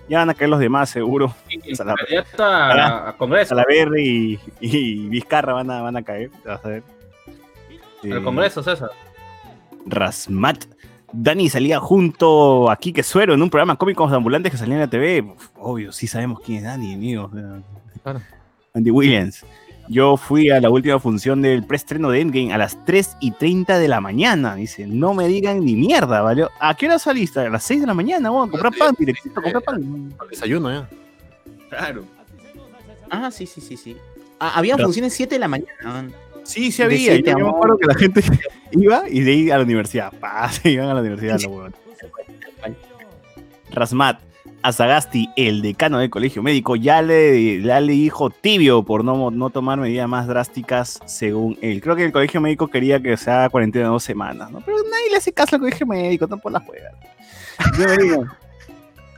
Ya 0.08 0.18
van 0.18 0.30
a 0.30 0.34
caer 0.34 0.50
los 0.50 0.60
demás, 0.60 0.90
seguro. 0.90 1.34
Y- 1.48 1.74
Sala- 1.74 1.94
Candidato 1.96 2.44
a, 2.44 3.08
a 3.08 3.16
Congreso. 3.16 3.56
Salaverry 3.56 4.38
y, 4.60 4.68
y 4.68 5.08
Vizcarra 5.08 5.52
van 5.54 5.70
a, 5.70 5.80
van 5.82 5.96
a 5.96 6.02
caer. 6.02 6.30
Vas 6.44 6.64
a 6.64 6.68
ver. 6.68 6.82
Al 8.04 8.12
Eh, 8.18 8.22
Congreso, 8.22 8.62
César. 8.62 8.90
Rasmat. 9.86 10.64
Dani 11.12 11.48
salía 11.48 11.78
junto 11.78 12.70
a 12.70 12.76
Quique 12.76 13.02
Suero 13.02 13.34
en 13.34 13.42
un 13.42 13.48
programa 13.50 13.76
cómicos 13.76 14.10
de 14.10 14.16
ambulantes 14.16 14.50
que 14.50 14.58
salía 14.58 14.74
en 14.74 14.80
la 14.80 14.88
TV. 14.90 15.22
Uf, 15.22 15.48
obvio, 15.56 15.92
sí 15.92 16.06
sabemos 16.06 16.40
quién 16.40 16.58
es 16.58 16.64
Dani, 16.64 16.94
amigo. 16.94 17.30
Claro. 18.02 18.20
Andy 18.74 18.90
Williams. 18.90 19.44
Yo 19.88 20.16
fui 20.16 20.48
a 20.50 20.60
la 20.60 20.70
última 20.70 20.98
función 20.98 21.42
del 21.42 21.62
preestreno 21.62 22.10
de 22.10 22.20
Endgame 22.22 22.52
a 22.54 22.58
las 22.58 22.82
3 22.86 23.18
y 23.20 23.32
30 23.32 23.78
de 23.78 23.86
la 23.86 24.00
mañana. 24.00 24.54
Dice, 24.54 24.86
no 24.86 25.12
me 25.14 25.28
digan 25.28 25.62
ni 25.64 25.76
mierda, 25.76 26.22
¿vale? 26.22 26.46
¿A 26.58 26.74
qué 26.74 26.86
hora 26.86 26.98
saliste? 26.98 27.40
A 27.40 27.50
las 27.50 27.62
6 27.64 27.82
de 27.82 27.86
la 27.86 27.94
mañana, 27.94 28.30
vamos 28.30 28.48
a 28.48 28.50
comprar 28.50 28.72
pan, 28.76 28.94
directito, 28.98 29.38
a 29.38 29.42
comprar 29.42 29.62
pan. 29.62 30.14
Al 30.18 30.28
Desayuno 30.28 30.72
ya. 30.72 30.88
Claro. 31.68 32.04
Ah, 33.10 33.30
sí, 33.30 33.46
sí, 33.46 33.60
sí, 33.60 33.76
sí. 33.76 33.96
Ah, 34.40 34.52
había 34.56 34.74
Pero- 34.76 34.86
funciones 34.88 35.12
7 35.12 35.34
de 35.34 35.38
la 35.38 35.48
mañana. 35.48 36.08
Sí, 36.44 36.70
sí 36.70 36.78
De 36.78 36.84
había. 36.84 37.12
siete 37.14 37.30
Yo, 37.30 37.38
me 37.38 37.48
acuerdo 37.48 37.78
que 37.78 37.86
la 37.86 37.94
gente 37.94 38.22
iba 38.72 39.02
y 39.08 39.20
de 39.20 39.30
ahí 39.32 39.50
a 39.50 39.58
la 39.58 39.64
universidad. 39.64 40.12
Pa, 40.12 40.48
se 40.52 40.70
iban 40.70 40.88
a 40.88 40.94
la 40.94 41.00
universidad, 41.00 41.40
los. 41.40 41.72
Rasmat, 43.70 44.20
Azagasti, 44.62 45.28
el 45.36 45.60
decano 45.60 45.98
del 45.98 46.08
colegio 46.08 46.42
médico, 46.42 46.76
ya 46.76 47.02
le, 47.02 47.60
ya 47.60 47.80
le 47.80 47.92
dijo 47.92 48.30
tibio 48.30 48.84
por 48.84 49.04
no, 49.04 49.30
no 49.30 49.50
tomar 49.50 49.78
medidas 49.78 50.08
más 50.08 50.26
drásticas 50.26 51.00
según 51.06 51.58
él. 51.60 51.80
Creo 51.80 51.96
que 51.96 52.04
el 52.04 52.12
colegio 52.12 52.40
médico 52.40 52.68
quería 52.68 53.00
que 53.00 53.16
se 53.16 53.30
haga 53.30 53.50
cuarentena 53.50 53.88
dos 53.88 54.04
semanas, 54.04 54.50
¿no? 54.50 54.60
Pero 54.60 54.76
nadie 54.78 55.10
le 55.10 55.16
hace 55.16 55.32
caso 55.32 55.56
al 55.56 55.60
colegio 55.60 55.86
médico, 55.86 56.28
tampoco 56.28 56.50
la 56.50 56.60
juega. 56.60 56.92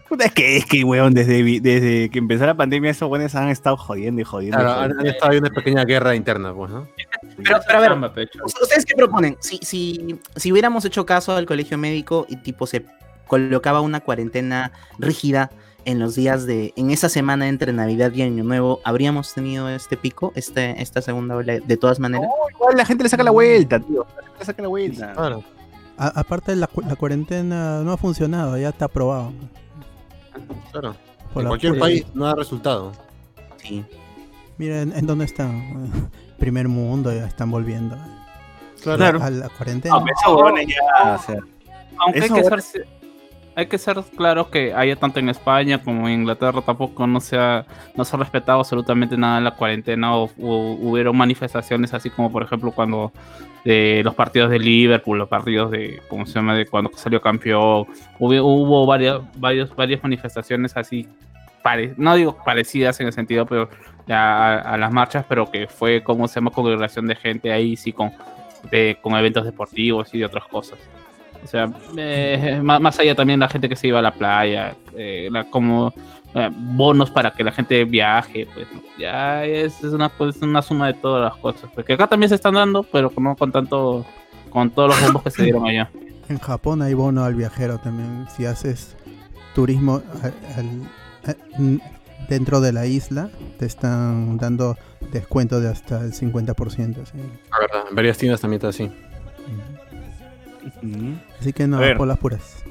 Puta, 0.09 0.27
es 0.27 0.33
que, 0.33 0.57
es 0.59 0.67
que, 0.67 0.85
weón, 0.85 1.15
desde, 1.15 1.43
desde 1.61 2.09
que 2.11 2.19
empezó 2.19 2.47
la 2.47 2.55
pandemia, 2.55 2.91
esos 2.91 3.11
weones 3.11 3.35
han 3.35 3.49
estado 3.49 3.77
jodiendo 3.77 4.21
y 4.21 4.25
jodiendo. 4.25 4.57
Claro, 4.59 4.75
jodiendo. 4.75 4.95
han, 4.95 5.01
han 5.01 5.07
estado 5.13 5.33
ahí 5.33 5.39
una 5.39 5.51
pequeña 5.51 5.85
guerra 5.85 6.15
interna, 6.15 6.55
pues, 6.55 6.71
¿no? 6.71 6.87
Pero, 7.43 7.59
pero 7.67 7.79
a 7.79 7.81
ver. 7.81 8.13
¿ustedes 8.45 8.85
qué 8.85 8.95
proponen? 8.95 9.37
Si, 9.41 9.59
si, 9.63 10.19
si 10.37 10.53
hubiéramos 10.53 10.85
hecho 10.85 11.05
caso 11.05 11.35
al 11.35 11.47
colegio 11.47 11.77
médico 11.77 12.25
y 12.29 12.37
tipo 12.37 12.67
se 12.67 12.85
colocaba 13.27 13.81
una 13.81 14.01
cuarentena 14.01 14.71
rígida 14.99 15.51
en 15.85 15.99
los 15.99 16.15
días 16.15 16.47
de, 16.47 16.73
en 16.77 16.91
esa 16.91 17.09
semana 17.09 17.49
entre 17.49 17.73
Navidad 17.73 18.13
y 18.13 18.23
Año 18.23 18.43
Nuevo, 18.45 18.81
¿habríamos 18.85 19.35
tenido 19.35 19.69
este 19.69 19.97
pico, 19.97 20.33
este, 20.37 20.81
esta 20.83 21.01
segunda 21.03 21.37
ola 21.37 21.59
de 21.61 21.77
todas 21.77 21.99
maneras? 22.01 22.29
Igual 22.55 22.77
la 22.77 22.85
gente 22.85 23.03
le 23.05 23.09
saca 23.09 23.23
la 23.25 23.31
vuelta, 23.33 23.79
tío. 23.81 24.05
La 24.17 24.23
gente 24.23 24.39
le 24.41 24.45
saca 24.45 24.63
la 24.63 24.69
vuelta. 24.69 25.13
Claro. 25.15 25.45
A- 25.99 26.21
aparte, 26.21 26.55
la, 26.57 26.67
cu- 26.67 26.83
la 26.83 26.97
cuarentena 26.97 27.83
no 27.83 27.93
ha 27.93 27.97
funcionado, 27.97 28.57
ya 28.59 28.69
está 28.71 28.85
aprobado. 28.87 29.33
Claro. 30.73 30.95
Por 31.33 31.43
en 31.43 31.45
la 31.45 31.49
cualquier 31.51 31.73
pura- 31.73 31.81
país 31.85 32.07
no 32.15 32.25
da 32.25 32.35
resultado. 32.35 32.93
Sí. 33.59 33.85
Mira, 34.59 34.81
¿en, 34.83 34.93
en 34.97 35.07
dónde 35.07 35.25
están? 35.27 36.11
Primer 36.39 36.69
mundo, 36.69 37.13
ya 37.13 37.27
están 37.27 37.51
volviendo 37.51 37.97
Claro. 38.83 39.23
a 39.23 39.31
la 39.31 39.49
cuarentena. 39.49 39.95
No, 39.97 40.05
pero 40.05 40.17
esos 40.21 40.35
huevones 40.37 40.67
ya, 40.69 41.15
o 41.15 41.19
sea, 41.23 41.37
Aunque 41.99 42.19
hay 42.21 42.25
Eso 42.27 42.35
que, 42.35 42.61
ser, 42.61 42.87
hay 43.57 43.67
que 43.67 43.79
ser 43.79 43.97
claro 44.17 44.51
que 44.51 44.73
haya 44.75 44.95
tanto 44.97 45.19
en 45.19 45.29
España 45.31 45.83
como 45.83 46.07
en 46.07 46.21
Inglaterra 46.21 46.61
tampoco 46.61 47.07
no 47.07 47.21
se 47.21 47.37
ha, 47.39 47.65
no 47.97 48.05
se 48.05 48.17
respetado 48.17 48.61
absolutamente 48.61 49.17
nada 49.17 49.39
en 49.39 49.45
la 49.45 49.51
cuarentena 49.53 50.15
o, 50.15 50.31
o 50.39 50.73
hubieron 50.81 51.17
manifestaciones 51.17 51.93
así 51.95 52.11
como 52.11 52.31
por 52.31 52.43
ejemplo 52.43 52.71
cuando 52.71 53.13
de 53.65 54.03
los 54.05 54.15
partidos 54.15 54.51
de 54.51 54.61
Liverpool, 54.61 55.19
los 55.19 55.29
partidos 55.29 55.73
de, 55.73 56.01
¿cómo 56.09 56.25
se 56.25 56.35
llama? 56.35 56.55
De 56.55 56.67
cuando 56.67 56.91
salió 56.95 57.21
campeón, 57.21 57.87
hubo, 58.21 58.45
hubo 58.45 58.87
varias, 58.87 59.21
varios, 59.39 59.75
varias 59.75 60.01
manifestaciones 60.05 60.77
así, 60.77 61.09
pare- 61.65 61.93
no 61.97 62.15
digo 62.15 62.37
parecidas 62.45 63.01
en 63.01 63.09
el 63.09 63.13
sentido, 63.13 63.45
pero 63.45 63.69
a, 64.09 64.59
a 64.59 64.77
las 64.77 64.93
marchas, 64.93 65.25
pero 65.29 65.51
que 65.51 65.67
fue, 65.67 66.01
como 66.05 66.29
se 66.29 66.37
llama? 66.37 66.53
Congregación 66.53 67.09
de 67.09 67.17
gente 67.17 67.51
ahí, 67.51 67.75
sí, 67.77 67.93
con, 67.93 68.13
con 69.03 69.17
eventos 69.17 69.45
deportivos 69.45 70.15
y 70.15 70.19
de 70.21 70.27
otras 70.27 70.45
cosas. 70.45 70.79
O 71.47 71.49
sea, 71.49 71.71
eh, 71.97 72.61
más, 72.63 72.81
más 72.81 72.99
allá 72.99 73.15
también 73.15 73.39
la 73.41 73.49
gente 73.49 73.69
que 73.69 73.77
se 73.77 73.87
iba 73.87 74.01
a 74.01 74.03
la 74.03 74.13
playa, 74.13 74.75
eh, 74.97 75.29
la- 75.31 75.45
como 75.45 75.93
eh, 76.35 76.51
bonos 76.53 77.11
para 77.11 77.31
que 77.31 77.43
la 77.45 77.53
gente 77.53 77.85
viaje, 77.85 78.47
pues 78.53 78.67
ya 78.99 79.45
es, 79.47 79.83
es 79.83 79.93
una, 79.93 80.09
pues, 80.11 80.37
una 80.43 80.61
suma 80.61 80.89
de 80.89 80.95
todas 80.95 81.33
las 81.33 81.41
cosas. 81.41 81.71
Porque 81.75 81.95
acá 81.95 82.07
también 82.09 82.29
se 82.29 82.35
están 82.35 82.55
dando, 82.55 82.83
pero 82.83 83.11
no 83.17 83.37
con 83.37 83.53
tanto, 83.53 84.05
con 84.51 84.71
todos 84.71 84.89
los 84.91 85.03
bombos 85.03 85.23
que 85.23 85.31
se 85.31 85.45
dieron 85.45 85.67
allá. 85.67 85.89
En 86.29 86.39
Japón 86.39 86.83
hay 86.83 86.93
bono 86.95 87.25
al 87.25 87.35
viajero 87.37 87.79
también. 87.79 88.27
Si 88.37 88.45
haces 88.45 88.97
turismo 89.55 90.03
al- 90.23 90.35
al- 90.59 91.31
a- 91.33 91.59
n- 91.59 91.81
dentro 92.29 92.61
de 92.61 92.73
la 92.73 92.85
isla, 92.87 93.31
te 93.59 93.65
están 93.65 94.37
dando 94.37 94.77
descuento 95.13 95.61
de 95.61 95.69
hasta 95.71 96.01
el 96.01 96.13
50%. 96.13 97.07
¿sí? 97.07 97.13
La 97.51 97.59
verdad, 97.61 97.85
en 97.89 97.95
varias 97.97 98.19
tiendas 98.19 98.41
también 98.41 98.59
está 98.59 98.69
así. 98.69 98.91
ujú. 100.83 101.17
Así 101.41 101.53
que 101.53 101.67
no, 101.67 101.81
por 101.97 102.09
las 102.09 102.19
puras. 102.19 102.65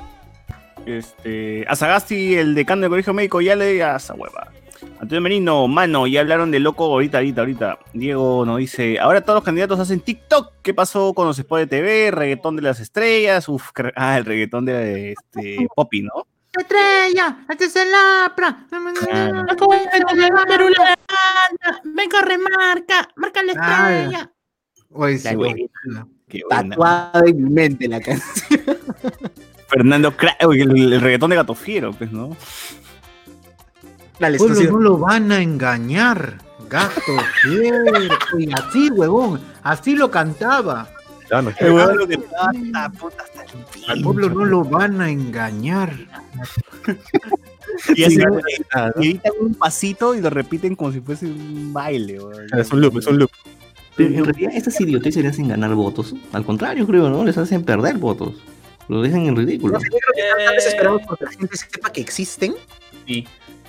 Este, 0.86 1.66
a 1.68 1.76
Sagasti, 1.76 2.36
el 2.36 2.53
decano 2.53 2.82
del 2.82 2.89
colegio 2.89 3.13
médico, 3.13 3.41
ya 3.41 3.55
le 3.55 3.84
a 3.84 3.95
esa 3.95 4.13
hueva. 4.13 4.51
Antonio 4.99 5.22
Merino, 5.22 5.68
mano, 5.68 6.05
ya 6.07 6.22
hablaron 6.22 6.51
de 6.51 6.59
loco 6.59 6.86
ahorita, 6.86 7.18
ahorita, 7.18 7.41
ahorita. 7.41 7.80
Diego 7.93 8.45
nos 8.45 8.57
dice, 8.59 8.99
ahora 8.99 9.22
todos 9.22 9.38
los 9.38 9.43
candidatos 9.43 9.80
hacen 9.80 9.99
TikTok. 9.99 10.53
¿Qué 10.61 10.74
pasó 10.74 11.13
con 11.13 11.28
los 11.28 11.38
spots 11.38 11.61
de 11.61 11.68
TV? 11.68 12.11
Reggaetón 12.11 12.55
de 12.55 12.61
las 12.61 12.80
estrellas. 12.80 13.49
Uf, 13.49 13.72
ah, 13.95 14.18
el 14.18 14.26
reggaetón 14.26 14.66
de 14.66 15.13
este, 15.13 15.68
Poppy, 15.76 16.03
¿no? 16.03 16.28
Estrella, 16.57 17.39
este 17.49 17.66
es 17.66 17.76
el 17.76 17.89
APRA. 18.26 18.66
Claro. 18.70 19.45
Venga, 21.84 22.22
remarca, 22.22 23.09
marca 23.18 23.43
la 23.43 23.53
Ah, 23.57 23.91
estrella. 23.91 24.32
Oye, 24.91 25.18
sí, 25.18 25.36
Tatuado 26.50 27.26
en 27.26 27.44
mi 27.44 27.50
mente 27.50 27.88
la 27.88 28.00
canción. 28.02 28.62
Fernando 29.68 30.12
Cra- 30.16 30.38
Uy, 30.48 30.62
el, 30.62 30.94
el 30.94 31.02
reggaetón 31.02 31.30
de 31.32 31.36
Gato 31.38 31.56
Fiero, 31.56 31.92
pues, 31.94 32.12
¿no? 32.12 32.36
Dale, 34.20 34.38
Pueblo, 34.38 34.54
exclusivo. 34.56 34.78
no 34.80 34.84
lo 34.84 34.98
van 34.98 35.32
a 35.32 35.42
engañar. 35.42 36.38
Gato 36.70 37.02
fiero. 37.42 37.84
Y 38.40 38.52
así, 38.54 38.90
huevón. 38.92 39.42
Así 39.64 39.96
lo 39.96 40.10
cantaba. 40.10 40.88
Ya 41.30 41.42
no. 41.42 41.52
El 41.60 41.72
huevón 41.74 41.98
lo 41.98 42.08
que 42.08 42.18
trata, 42.18 42.90
puta, 42.98 43.24
hasta 43.24 43.44
el 43.44 43.50
Al 43.50 43.66
pincho. 43.96 44.04
pueblo 44.04 44.30
no 44.30 44.46
lo 44.46 44.64
van 44.64 45.02
a 45.02 45.10
engañar. 45.10 45.94
Y 47.96 48.04
así, 48.04 48.20
Ah, 48.74 48.92
¿no? 48.96 49.04
y 49.04 49.08
editan 49.12 49.34
un 49.42 49.54
pasito 49.56 50.16
y 50.16 50.22
lo 50.22 50.30
repiten 50.30 50.76
como 50.76 50.92
si 50.92 51.02
fuese 51.02 51.26
un 51.26 51.74
baile. 51.74 52.20
Es 52.58 52.72
un 52.72 52.82
loop, 52.82 52.98
es 53.00 53.08
un 53.08 53.18
loop. 53.20 53.32
Pero 53.96 54.14
en 54.14 54.26
realidad 54.26 54.52
estas 54.56 54.80
idioteces 54.82 55.24
le 55.24 55.30
hacen 55.30 55.48
ganar 55.48 55.74
votos. 55.76 56.14
Al 56.34 56.46
contrario, 56.46 56.86
creo, 56.86 57.10
¿no? 57.10 57.24
Les 57.24 57.38
hacen 57.38 57.64
perder 57.64 57.98
votos. 57.98 58.34
Lo 58.88 59.02
dejan 59.02 59.26
en 59.26 59.36
ridículo. 59.36 59.74
No 59.74 59.80
sé, 59.80 59.88
yo 59.91 59.98
creo 59.98 60.14
que 60.16 60.22
están 60.22 60.46
tan 60.46 60.56
desesperados 60.56 61.02
porque 61.08 61.26
la 61.26 61.32
gente 61.32 61.58
sepa 61.58 61.91
que 61.91 62.02
existen, 62.02 62.56
Sí, 63.08 63.26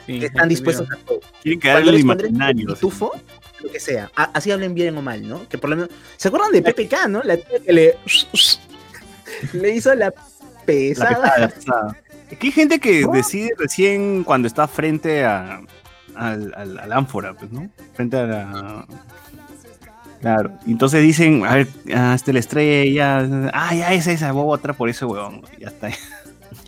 sí, 0.06 0.18
que 0.20 0.26
están 0.26 0.48
dispuestos 0.48 0.88
a 0.90 0.96
todo. 1.04 1.20
Quieren 1.42 1.84
les 1.86 1.94
el 1.94 2.00
imaginario. 2.00 2.74
pitufo, 2.74 3.12
lo 3.62 3.70
que 3.70 3.80
sea. 3.80 4.10
A- 4.16 4.30
así 4.34 4.50
hablen 4.50 4.74
bien 4.74 4.96
o 4.98 5.02
mal, 5.02 5.26
¿no? 5.26 5.48
Que 5.48 5.58
por 5.58 5.70
lo 5.70 5.76
menos. 5.76 5.90
¿Se 6.16 6.28
acuerdan 6.28 6.52
de 6.52 6.62
PPK, 6.62 7.08
no? 7.08 7.22
La 7.22 7.36
tía 7.36 7.60
que 7.64 7.72
le. 7.72 7.94
le 9.52 9.70
hizo 9.74 9.94
la 9.94 10.06
La 10.06 10.12
pesada. 10.64 11.08
pesada, 11.20 11.48
pesada. 11.48 11.96
Es 12.30 12.38
que 12.38 12.46
hay 12.48 12.52
gente 12.52 12.78
que 12.80 13.06
decide 13.12 13.50
recién 13.58 14.24
cuando 14.24 14.48
está 14.48 14.66
frente 14.66 15.24
a, 15.24 15.60
al, 16.14 16.52
al, 16.56 16.78
al 16.78 16.92
ánfora, 16.92 17.34
pues, 17.34 17.50
¿no? 17.52 17.68
Frente 17.94 18.16
a 18.16 18.26
la. 18.26 18.86
Claro. 20.26 20.50
Entonces 20.66 21.02
dicen, 21.02 21.46
a 21.46 21.54
ver, 21.54 21.68
ah, 21.94 22.14
este 22.16 22.32
la 22.32 22.40
estrella. 22.40 23.50
Ah, 23.52 23.72
ya 23.72 23.92
esa, 23.92 24.10
esa, 24.10 24.32
voy 24.32 24.42
a 24.42 24.46
votar 24.46 24.76
por 24.76 24.88
ese 24.88 25.04
huevón. 25.04 25.42
Ya 25.56 25.68
está. 25.68 25.88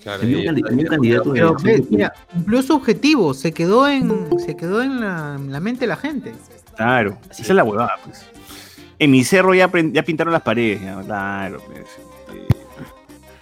Claro, 0.01 0.23
candidato. 0.89 1.33
Pero 1.33 1.57
mira, 1.91 2.13
cumplió 2.33 2.63
su 2.63 2.77
objetivo. 2.77 3.35
Se 3.35 3.53
quedó 3.53 3.89
en, 3.89 4.29
se 4.39 4.57
quedó 4.57 4.81
en 4.81 5.01
la, 5.01 5.35
en 5.37 5.51
la 5.51 5.59
mente 5.59 5.81
de 5.81 5.87
la 5.89 5.97
gente. 5.97 6.35
Claro. 6.77 7.19
Esa 7.33 7.43
es 7.43 7.51
la 7.51 7.65
huevada, 7.65 7.97
pues. 8.05 8.27
En 9.01 9.11
mi 9.11 9.25
cerro 9.25 9.53
ya, 9.55 9.67
pintaron 9.67 10.33
las 10.33 10.43
paredes. 10.43 10.81
ya, 10.81 11.03
claro, 11.03 11.61
pues. 11.67 11.81
Eh, 11.81 12.47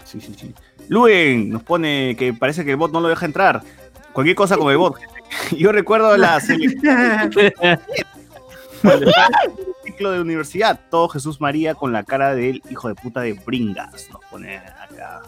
sí, 0.04 0.18
sí, 0.18 0.34
sí. 0.34 0.54
Luen 0.88 1.50
nos 1.50 1.62
pone 1.62 2.16
que 2.18 2.32
parece 2.32 2.64
que 2.64 2.70
el 2.70 2.78
bot 2.78 2.90
no 2.90 3.02
lo 3.02 3.08
deja 3.08 3.26
entrar. 3.26 3.62
Cualquier 4.14 4.34
cosa 4.34 4.56
con 4.56 4.72
el 4.72 4.78
bot. 4.78 4.96
Yo 5.58 5.72
recuerdo 5.72 6.16
la 6.16 6.40
ciclo 9.96 10.10
de 10.10 10.20
universidad, 10.20 10.78
todo 10.90 11.08
Jesús 11.08 11.40
María 11.40 11.74
con 11.74 11.90
la 11.90 12.04
cara 12.04 12.34
del 12.34 12.62
hijo 12.70 12.88
de 12.88 12.94
puta 12.94 13.22
de 13.22 13.32
Bringas, 13.32 14.08
nos 14.12 14.22
pone 14.30 14.58
acá. 14.58 15.22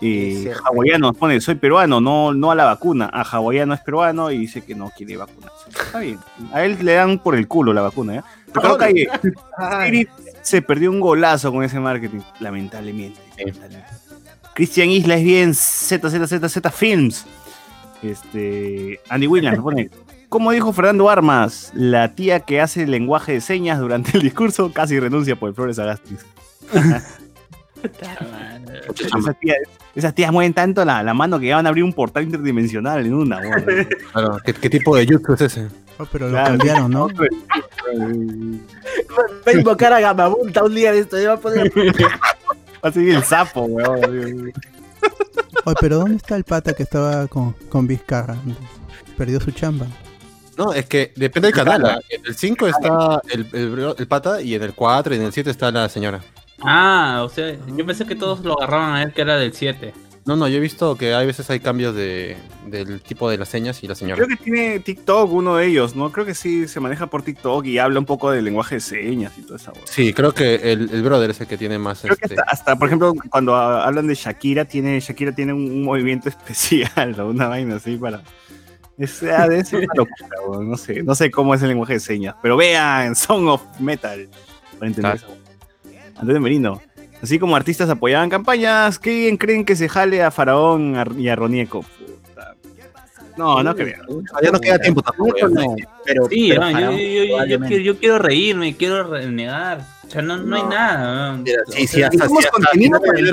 Eh, 0.00 0.52
hawaiano 0.64 1.08
nos 1.08 1.16
pone, 1.16 1.40
soy 1.40 1.54
peruano, 1.54 2.00
no, 2.00 2.34
no 2.34 2.50
a 2.50 2.56
la 2.56 2.64
vacuna. 2.64 3.08
A 3.12 3.22
hawaiano 3.22 3.72
es 3.72 3.80
peruano 3.80 4.32
y 4.32 4.38
dice 4.38 4.62
que 4.62 4.74
no 4.74 4.90
quiere 4.90 5.16
vacunarse. 5.16 5.70
Está 5.70 6.00
bien. 6.00 6.18
A 6.52 6.64
él 6.64 6.76
le 6.82 6.94
dan 6.94 7.20
por 7.20 7.36
el 7.36 7.46
culo 7.46 7.72
la 7.72 7.82
vacuna, 7.82 8.24
Spirit 8.48 10.10
se 10.42 10.60
perdió 10.60 10.90
un 10.90 11.00
golazo 11.00 11.52
con 11.52 11.62
ese 11.62 11.78
marketing, 11.78 12.20
lamentablemente. 12.40 13.20
lamentablemente. 13.38 13.88
Cristian 14.54 14.90
Isla 14.90 15.16
es 15.16 15.24
bien 15.24 15.54
ZZZZ 15.54 16.58
Films. 16.72 17.26
Este, 18.02 19.00
Andy 19.08 19.26
Williams 19.26 19.56
nos 19.56 19.64
pone, 19.64 19.90
como 20.28 20.52
dijo 20.52 20.72
Fernando 20.72 21.08
Armas, 21.08 21.70
la 21.74 22.14
tía 22.14 22.40
que 22.40 22.60
hace 22.60 22.82
el 22.82 22.90
lenguaje 22.90 23.32
de 23.32 23.40
señas 23.40 23.78
durante 23.78 24.16
el 24.16 24.22
discurso 24.22 24.72
casi 24.72 24.98
renuncia 24.98 25.36
por 25.36 25.48
el 25.48 25.54
Flores 25.54 25.78
Agastis. 25.78 26.24
esas, 28.94 29.38
tías, 29.40 29.58
esas 29.94 30.14
tías 30.14 30.32
mueven 30.32 30.54
tanto 30.54 30.84
la, 30.84 31.02
la 31.02 31.14
mano 31.14 31.38
que 31.38 31.46
ya 31.48 31.56
van 31.56 31.66
a 31.66 31.68
abrir 31.68 31.84
un 31.84 31.92
portal 31.92 32.24
interdimensional 32.24 33.04
en 33.04 33.14
una. 33.14 33.36
bueno. 33.38 33.86
claro, 34.12 34.38
¿qué, 34.44 34.54
qué 34.54 34.70
tipo 34.70 34.96
de 34.96 35.06
YouTube 35.06 35.34
es 35.34 35.42
ese? 35.42 35.68
Oh, 35.98 36.06
pero 36.10 36.26
lo 36.26 36.32
Claro, 36.32 36.58
cambiaron, 36.58 36.90
¿no? 36.90 37.08
Va 39.46 39.52
a 39.52 39.52
invocar 39.52 39.92
a 39.92 40.00
Gamabunta 40.00 40.64
un 40.64 40.74
día 40.74 40.92
de 40.92 41.00
esto. 41.00 41.16
Va 41.24 41.34
a 41.34 41.36
poner. 41.36 41.70
Va 42.84 42.88
a 42.88 42.92
seguir 42.92 43.14
el 43.14 43.22
sapo, 43.22 43.62
weón. 43.62 44.52
Oye, 45.66 45.76
pero 45.80 45.98
¿dónde 45.98 46.16
está 46.16 46.36
el 46.36 46.44
pata 46.44 46.72
que 46.72 46.82
estaba 46.82 47.26
con, 47.28 47.52
con 47.68 47.86
Vizcarra? 47.86 48.36
Perdió 49.16 49.40
su 49.40 49.52
chamba. 49.52 49.86
No, 50.56 50.72
es 50.72 50.86
que 50.86 51.12
depende 51.16 51.48
del 51.48 51.54
canal. 51.54 52.00
En 52.08 52.24
el 52.24 52.34
5 52.34 52.66
está 52.68 53.20
el, 53.30 53.46
el- 53.52 53.94
el 53.98 54.06
pata 54.06 54.40
y 54.40 54.54
en 54.54 54.62
el 54.62 54.72
4 54.74 55.14
y 55.14 55.18
en 55.18 55.24
el 55.24 55.32
7 55.32 55.50
está 55.50 55.70
la 55.70 55.88
señora. 55.88 56.20
Ah, 56.62 57.22
o 57.24 57.28
sea, 57.28 57.56
yo 57.76 57.84
pensé 57.86 58.06
que 58.06 58.14
todos 58.14 58.40
lo 58.40 58.56
agarraban 58.58 58.94
a 58.94 59.02
él 59.02 59.12
que 59.12 59.22
era 59.22 59.36
del 59.36 59.52
7. 59.52 59.92
No, 60.26 60.36
no, 60.36 60.48
yo 60.48 60.56
he 60.56 60.60
visto 60.60 60.96
que 60.96 61.12
hay 61.12 61.26
veces 61.26 61.50
hay 61.50 61.60
cambios 61.60 61.94
de, 61.94 62.38
del 62.66 63.02
tipo 63.02 63.28
de 63.28 63.36
las 63.36 63.48
señas 63.50 63.82
y 63.82 63.88
la 63.88 63.94
señora. 63.94 64.24
Creo 64.24 64.28
que 64.38 64.42
tiene 64.42 64.80
TikTok 64.80 65.30
uno 65.30 65.56
de 65.56 65.66
ellos, 65.66 65.94
¿no? 65.96 66.10
Creo 66.12 66.24
que 66.24 66.34
sí 66.34 66.66
se 66.66 66.80
maneja 66.80 67.08
por 67.08 67.22
TikTok 67.22 67.66
y 67.66 67.76
habla 67.76 67.98
un 67.98 68.06
poco 68.06 68.30
del 68.30 68.42
lenguaje 68.46 68.76
de 68.76 68.80
señas 68.80 69.32
y 69.36 69.42
toda 69.42 69.56
esa 69.56 69.72
hueá. 69.72 69.82
Sí, 69.84 70.14
creo 70.14 70.32
que 70.32 70.54
el, 70.72 70.88
el 70.90 71.02
brother 71.02 71.28
es 71.28 71.40
el 71.42 71.46
que 71.46 71.58
tiene 71.58 71.78
más. 71.78 72.00
Creo 72.00 72.16
que 72.16 72.24
este, 72.24 72.40
hasta, 72.40 72.50
hasta, 72.50 72.76
por 72.76 72.88
ejemplo, 72.88 73.12
cuando 73.28 73.54
hablan 73.54 74.06
de 74.06 74.14
Shakira, 74.14 74.64
tiene, 74.64 74.98
Shakira 75.00 75.32
tiene 75.34 75.52
un, 75.52 75.60
un 75.70 75.82
movimiento 75.82 76.28
especial 76.30 77.20
o 77.20 77.28
una 77.28 77.48
vaina 77.48 77.76
así 77.76 77.98
para. 77.98 78.22
Es, 78.96 79.10
ser 79.10 79.30
una 79.72 79.94
locura, 79.94 80.62
no 80.62 80.76
sé, 80.76 81.02
no 81.02 81.14
sé 81.14 81.30
cómo 81.30 81.54
es 81.54 81.62
el 81.62 81.68
lenguaje 81.68 81.94
de 81.94 82.00
señas, 82.00 82.36
pero 82.40 82.56
vean 82.56 83.14
Song 83.16 83.48
of 83.48 83.62
Metal 83.80 84.28
para 84.78 84.86
entender 84.86 85.18
Claro. 85.18 85.34
eso. 85.34 86.20
Antonio 86.20 86.40
Merino. 86.40 86.80
Así 87.22 87.38
como 87.38 87.56
artistas 87.56 87.88
apoyaban 87.90 88.28
campañas, 88.30 88.98
¿qué 88.98 89.10
bien 89.14 89.36
creen 89.36 89.64
que 89.64 89.74
se 89.76 89.88
jale 89.88 90.22
a 90.22 90.30
Faraón 90.30 90.94
y 91.18 91.28
a 91.28 91.34
Ronieco? 91.36 91.82
Puta. 91.82 92.54
No, 93.36 93.62
no 93.62 93.74
creo. 93.74 93.96
ya 94.42 94.50
no 94.52 94.60
queda 94.60 94.78
tiempo 94.78 95.02
tampoco. 95.02 95.48
No, 95.48 95.74
pero, 96.04 96.26
Sí, 96.28 96.50
pero 96.50 96.68
yo, 96.68 96.72
Faraón, 96.72 96.96
yo- 96.96 96.98
yo- 97.00 97.24
yo 97.24 97.26
probablemente. 97.30 97.68
quiero, 97.68 97.82
yo 97.84 97.98
quiero 97.98 98.18
reírme, 98.18 98.76
quiero 98.76 99.04
renegar. 99.04 99.80
O 100.06 100.10
sea, 100.10 100.22
no, 100.22 100.36
no 100.36 100.54
hay 100.56 100.62
nada. 100.64 101.40
sí, 101.70 101.86
sí, 101.88 102.02
hasta, 102.02 102.24
hasta 102.26 102.38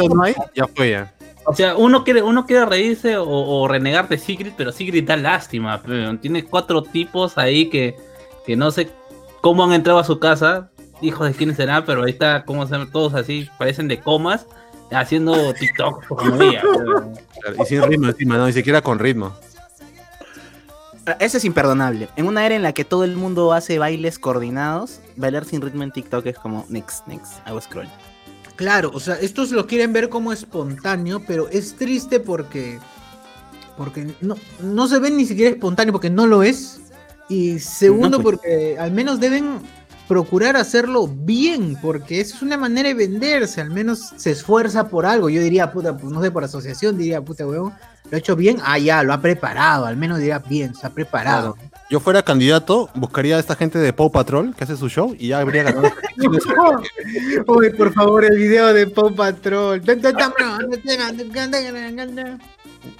no 0.09 0.23
hay, 0.23 0.33
ya 0.55 0.67
fue 0.67 0.89
ya. 0.91 1.13
O 1.45 1.53
sea, 1.55 1.75
uno 1.75 2.03
quiere, 2.03 2.21
uno 2.21 2.45
quiere 2.45 2.65
reírse 2.65 3.17
o, 3.17 3.25
o 3.27 3.67
renegar 3.67 4.07
de 4.07 4.17
Sigrid, 4.17 4.53
pero 4.55 4.71
Sigrid 4.71 5.07
da 5.07 5.17
lástima. 5.17 5.81
pero 5.83 6.17
Tiene 6.19 6.45
cuatro 6.45 6.83
tipos 6.83 7.37
ahí 7.37 7.69
que, 7.69 7.95
que 8.45 8.55
no 8.55 8.69
sé 8.71 8.89
cómo 9.41 9.63
han 9.63 9.73
entrado 9.73 9.99
a 9.99 10.03
su 10.03 10.19
casa. 10.19 10.69
Hijos 11.01 11.27
de 11.27 11.33
quién 11.33 11.55
será, 11.55 11.83
pero 11.83 12.03
ahí 12.03 12.11
está, 12.11 12.45
como 12.45 12.67
se 12.67 12.77
todos 12.85 13.15
así, 13.15 13.49
parecen 13.57 13.87
de 13.87 13.99
comas, 13.99 14.45
haciendo 14.91 15.51
TikTok 15.55 16.05
como 16.07 16.37
pero- 16.37 16.61
Claro, 17.41 17.55
Y 17.59 17.65
sin 17.65 17.81
ritmo 17.81 18.07
encima, 18.07 18.37
no, 18.37 18.45
ni 18.45 18.53
siquiera 18.53 18.83
con 18.83 18.99
ritmo. 18.99 19.33
Ah, 21.07 21.17
Eso 21.19 21.37
es 21.37 21.45
imperdonable. 21.45 22.07
En 22.17 22.27
una 22.27 22.45
era 22.45 22.53
en 22.53 22.61
la 22.61 22.73
que 22.73 22.85
todo 22.85 23.03
el 23.03 23.15
mundo 23.15 23.51
hace 23.53 23.79
bailes 23.79 24.19
coordinados, 24.19 24.99
bailar 25.15 25.45
sin 25.45 25.61
ritmo 25.61 25.81
en 25.81 25.91
TikTok 25.91 26.23
es 26.27 26.37
como 26.37 26.67
next, 26.69 27.07
next, 27.07 27.39
hago 27.47 27.59
scroll. 27.59 27.87
Claro, 28.61 28.91
o 28.93 28.99
sea, 28.99 29.15
estos 29.15 29.49
lo 29.49 29.65
quieren 29.65 29.91
ver 29.91 30.07
como 30.07 30.31
espontáneo, 30.31 31.23
pero 31.25 31.49
es 31.49 31.75
triste 31.75 32.19
porque. 32.19 32.77
Porque 33.75 34.13
no, 34.21 34.35
no 34.61 34.87
se 34.87 34.99
ve 34.99 35.09
ni 35.09 35.25
siquiera 35.25 35.49
espontáneo, 35.49 35.91
porque 35.91 36.11
no 36.11 36.27
lo 36.27 36.43
es. 36.43 36.79
Y 37.27 37.57
segundo, 37.57 38.19
No, 38.19 38.23
pues. 38.23 38.37
porque 38.37 38.77
al 38.77 38.91
menos 38.91 39.19
deben 39.19 39.61
procurar 40.07 40.57
hacerlo 40.57 41.07
bien, 41.07 41.75
porque 41.81 42.21
es 42.21 42.39
una 42.43 42.55
manera 42.55 42.89
de 42.89 42.93
venderse, 42.93 43.61
al 43.61 43.71
menos 43.71 44.13
se 44.15 44.29
esfuerza 44.29 44.89
por 44.89 45.07
algo. 45.07 45.27
Yo 45.27 45.41
diría, 45.41 45.71
puta, 45.71 45.97
pues 45.97 46.13
no 46.13 46.21
sé, 46.21 46.29
por 46.29 46.43
asociación, 46.43 46.99
diría, 46.99 47.19
puta, 47.19 47.47
huevón, 47.47 47.73
lo 48.11 48.15
ha 48.15 48.19
hecho 48.19 48.35
bien, 48.35 48.59
ah, 48.63 48.77
ya, 48.77 49.01
lo 49.01 49.11
ha 49.11 49.21
preparado, 49.21 49.87
al 49.87 49.97
menos 49.97 50.19
diría 50.19 50.37
bien, 50.37 50.75
se 50.75 50.85
ha 50.85 50.91
preparado. 50.91 51.57
Yo 51.91 51.99
fuera 51.99 52.23
candidato, 52.23 52.89
buscaría 52.95 53.35
a 53.35 53.39
esta 53.41 53.53
gente 53.53 53.77
de 53.77 53.91
Paw 53.91 54.09
Patrol 54.09 54.55
que 54.55 54.63
hace 54.63 54.77
su 54.77 54.87
show 54.87 55.13
y 55.19 55.27
ya 55.27 55.39
habría 55.39 55.63
ganado. 55.63 55.91
Uy, 57.47 57.69
por 57.71 57.91
favor, 57.93 58.23
el 58.23 58.37
video 58.37 58.73
de 58.73 58.87
Pop 58.87 59.13
Patrol. 59.13 59.81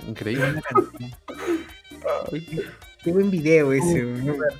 Increíble. 0.05 0.61
Qué 3.01 3.11
buen 3.13 3.31
video 3.31 3.71
ese. 3.71 4.03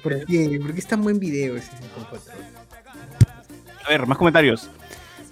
¿Por 0.02 0.26
qué? 0.26 0.60
¿Por 0.62 0.74
qué 0.76 0.80
es 0.80 0.88
tan 0.88 1.04
buen 1.04 1.20
video 1.20 1.58
ese 1.58 1.72
Paw 1.94 2.06
Patrol? 2.06 2.36
A 3.86 3.90
ver, 3.90 4.08
más 4.08 4.18
comentarios. 4.18 4.70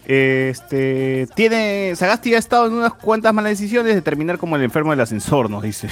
Este 0.06 1.26
tiene. 1.36 1.94
Sagasti 1.96 2.36
ha 2.36 2.38
estado 2.38 2.68
en 2.68 2.74
unas 2.74 2.96
cuantas 2.96 3.34
malas 3.34 3.52
decisiones 3.52 3.96
de 3.96 4.02
terminar 4.02 4.38
como 4.38 4.58
el 4.58 4.64
enfermo 4.64 4.92
del 4.92 5.00
ascensor, 5.00 5.50
nos 5.50 5.64
dice. 5.64 5.88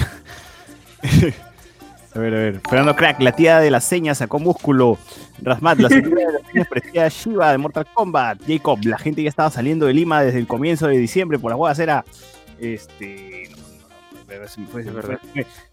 A 2.15 2.19
ver, 2.19 2.33
a 2.33 2.37
ver. 2.37 2.61
Fernando 2.67 2.95
Crack, 2.95 3.21
la 3.21 3.31
tía 3.31 3.59
de 3.59 3.69
las 3.69 3.83
señas 3.83 4.17
sacó 4.17 4.39
músculo. 4.39 4.97
Rasmat, 5.41 5.79
la 5.79 5.89
señora 5.89 6.25
de 6.25 6.33
las 6.33 6.51
señas 6.51 6.67
parecía 6.67 7.07
Shiva 7.09 7.51
de 7.51 7.57
Mortal 7.57 7.85
Kombat. 7.93 8.39
Jacob, 8.47 8.79
la 8.83 8.97
gente 8.97 9.21
ya 9.21 9.29
estaba 9.29 9.51
saliendo 9.51 9.85
de 9.85 9.93
Lima 9.93 10.23
desde 10.23 10.39
el 10.39 10.47
comienzo 10.47 10.87
de 10.87 10.97
diciembre 10.97 11.37
por 11.37 11.51
las 11.51 11.59
huevas. 11.59 11.77
Era. 11.79 12.03
Este. 12.59 13.49
no, 14.27 14.33
no, 14.35 14.41
no, 14.41 14.47
se 14.47 14.61
me 14.61 14.67
fue, 14.67 14.83
se 14.83 14.91
me 14.91 15.01
fue. 15.01 15.17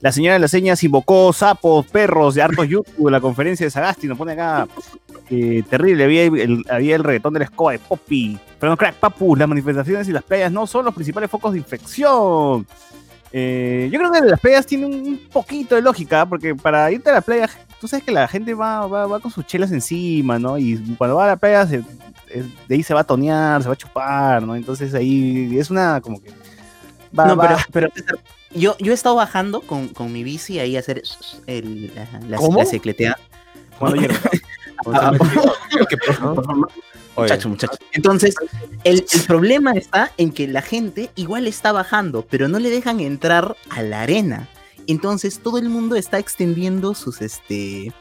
La 0.01 0.12
señora 0.12 0.35
de 0.35 0.41
las 0.41 0.51
señas 0.51 0.82
invocó 0.85 1.32
sapos, 1.32 1.87
perros 1.87 2.35
de 2.35 2.43
hartos 2.43 2.68
YouTube 2.68 3.09
la 3.09 3.20
conferencia 3.20 3.64
de 3.64 3.70
Sagasti. 3.70 4.07
Nos 4.07 4.18
pone 4.18 4.32
acá. 4.32 4.68
eh, 5.30 5.62
terrible, 5.70 6.05
había 6.05 6.24
el, 6.24 6.62
había 6.68 6.97
el 6.97 7.05
reggaetón 7.05 7.32
de 7.32 7.39
la 7.39 7.45
escoba 7.47 7.72
de 7.72 7.78
Poppy. 7.78 8.39
Fernando 8.59 8.76
Crack, 8.76 8.97
papu, 8.97 9.35
las 9.35 9.49
manifestaciones 9.49 10.07
y 10.09 10.12
las 10.12 10.24
playas 10.24 10.53
no 10.53 10.66
son 10.66 10.85
los 10.85 10.95
principales 10.95 11.30
focos 11.30 11.53
de 11.53 11.59
infección. 11.59 12.66
Eh, 13.37 13.89
yo 13.93 13.99
creo 13.99 14.12
que 14.12 14.20
las 14.20 14.39
playas 14.39 14.64
tienen 14.64 14.93
un 14.95 15.18
poquito 15.32 15.74
de 15.74 15.82
lógica, 15.82 16.24
porque 16.24 16.55
para 16.55 16.93
irte 16.93 17.11
a 17.11 17.14
la 17.14 17.20
playa, 17.20 17.51
tú 17.80 17.89
sabes 17.89 18.05
que 18.05 18.12
la 18.12 18.28
gente 18.28 18.55
va, 18.55 18.87
va, 18.87 19.09
va 19.09 19.18
con 19.18 19.32
sus 19.32 19.45
chelas 19.45 19.72
encima, 19.72 20.39
¿no? 20.39 20.57
Y 20.57 20.76
cuando 20.97 21.16
va 21.16 21.24
a 21.24 21.28
la 21.28 21.37
playa, 21.37 21.66
se- 21.66 21.82
de 22.32 22.74
ahí 22.74 22.82
se 22.85 22.95
va 22.95 23.01
a 23.01 23.05
tonear, 23.05 23.61
se 23.61 23.68
va 23.68 23.74
a 23.74 23.76
chupar, 23.76 24.43
¿no? 24.45 24.55
Entonces 24.55 24.95
ahí 24.95 25.59
es 25.59 25.68
una 25.68 26.01
como 26.01 26.22
que... 26.22 26.30
va- 27.18 27.26
no, 27.26 27.37
va- 27.37 27.66
pero, 27.72 27.89
pero 27.93 28.18
yo, 28.55 28.76
yo 28.78 28.93
he 28.93 28.95
estado 28.95 29.16
bajando 29.16 29.62
con, 29.62 29.89
con 29.89 30.12
mi 30.12 30.22
bici 30.22 30.61
ahí 30.61 30.76
a 30.76 30.78
hacer 30.78 31.03
el, 31.49 31.93
la, 31.93 32.07
la, 32.28 32.37
¿Cómo? 32.37 32.59
la. 33.09 33.18
Cuando 33.80 33.97
llega- 34.01 34.14
Ah, 34.93 35.12
Muchacho, 37.17 37.49
muchacho. 37.49 37.79
Entonces, 37.93 38.35
el, 38.83 39.05
problema 39.27 39.73
está 39.73 40.11
en 40.17 40.33
que 40.33 40.49
la 40.49 40.62
gente 40.62 41.11
igual 41.15 41.47
está 41.47 41.73
bajando, 41.73 42.27
pero 42.29 42.49
no 42.49 42.59
le 42.59 42.71
dejan 42.71 43.01
entrar 43.01 43.57
a 43.71 43.83
la 43.83 44.03
arena. 44.03 44.49
Entonces, 44.87 45.41
todo 45.41 45.59
el 45.59 45.69
mundo 45.69 45.97
está 45.97 46.19
extendiendo 46.19 46.95
sus, 46.95 47.23
este, 47.23 47.93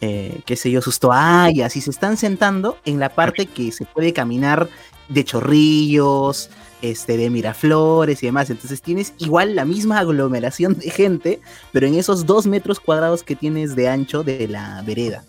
eh, 0.00 0.40
qué 0.44 0.56
sé 0.56 0.70
yo, 0.70 0.82
sus 0.82 1.00
toallas 1.00 1.74
y 1.76 1.80
se 1.80 1.90
están 1.90 2.16
sentando 2.16 2.78
en 2.84 3.00
la 3.00 3.08
parte 3.08 3.46
que 3.46 3.72
se 3.72 3.84
puede 3.86 4.12
caminar 4.12 4.68
de 5.08 5.24
chorrillos, 5.24 6.50
este, 6.82 7.16
de 7.16 7.30
Miraflores 7.30 8.22
y 8.22 8.26
demás. 8.26 8.50
Entonces, 8.50 8.82
tienes 8.82 9.14
igual 9.18 9.56
la 9.56 9.64
misma 9.64 9.98
aglomeración 9.98 10.74
de 10.74 10.90
gente, 10.90 11.40
pero 11.72 11.86
en 11.86 11.94
esos 11.94 12.26
dos 12.26 12.46
metros 12.46 12.78
cuadrados 12.78 13.22
que 13.22 13.36
tienes 13.36 13.74
de 13.74 13.88
ancho 13.88 14.22
de 14.22 14.46
la 14.46 14.82
vereda. 14.82 15.24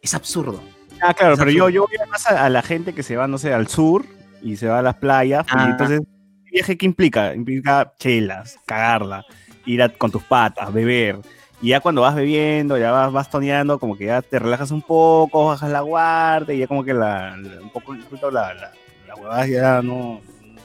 Es 0.00 0.14
absurdo. 0.14 0.62
Ah, 1.00 1.14
claro, 1.14 1.36
pero 1.36 1.50
yo, 1.50 1.68
yo 1.68 1.82
voy 1.82 2.08
más 2.10 2.26
a, 2.26 2.44
a 2.44 2.48
la 2.50 2.62
gente 2.62 2.92
que 2.94 3.02
se 3.02 3.16
va, 3.16 3.26
no 3.28 3.38
sé, 3.38 3.52
al 3.52 3.68
sur 3.68 4.04
y 4.42 4.56
se 4.56 4.66
va 4.68 4.78
a 4.80 4.82
las 4.82 4.96
playas. 4.96 5.46
y 5.46 5.50
Ah. 5.54 5.68
entonces, 5.70 6.00
¿el 6.00 6.50
viaje 6.52 6.76
qué 6.78 6.86
implica? 6.86 7.34
Implica 7.34 7.92
chelas, 7.98 8.58
cagarla, 8.66 9.24
ir 9.66 9.82
a- 9.82 9.88
con 9.88 10.10
tus 10.10 10.22
patas, 10.22 10.72
beber. 10.72 11.18
Y 11.60 11.68
ya 11.70 11.80
cuando 11.80 12.02
vas 12.02 12.14
bebiendo, 12.14 12.78
ya 12.78 12.90
vas, 12.92 13.12
vas 13.12 13.30
toneando, 13.30 13.78
como 13.80 13.96
que 13.96 14.06
ya 14.06 14.22
te 14.22 14.38
relajas 14.38 14.70
un 14.70 14.82
poco, 14.82 15.46
bajas 15.46 15.70
la 15.70 15.80
guardia, 15.80 16.54
y 16.54 16.58
ya 16.58 16.66
como 16.68 16.84
que 16.84 16.94
la, 16.94 17.36
la- 17.36 17.60
un 17.60 17.70
poco 17.70 17.94
la, 18.30 18.54
la, 18.54 18.70
las 19.08 19.18
huevadas 19.18 19.48
ya 19.48 19.82
no, 19.82 20.20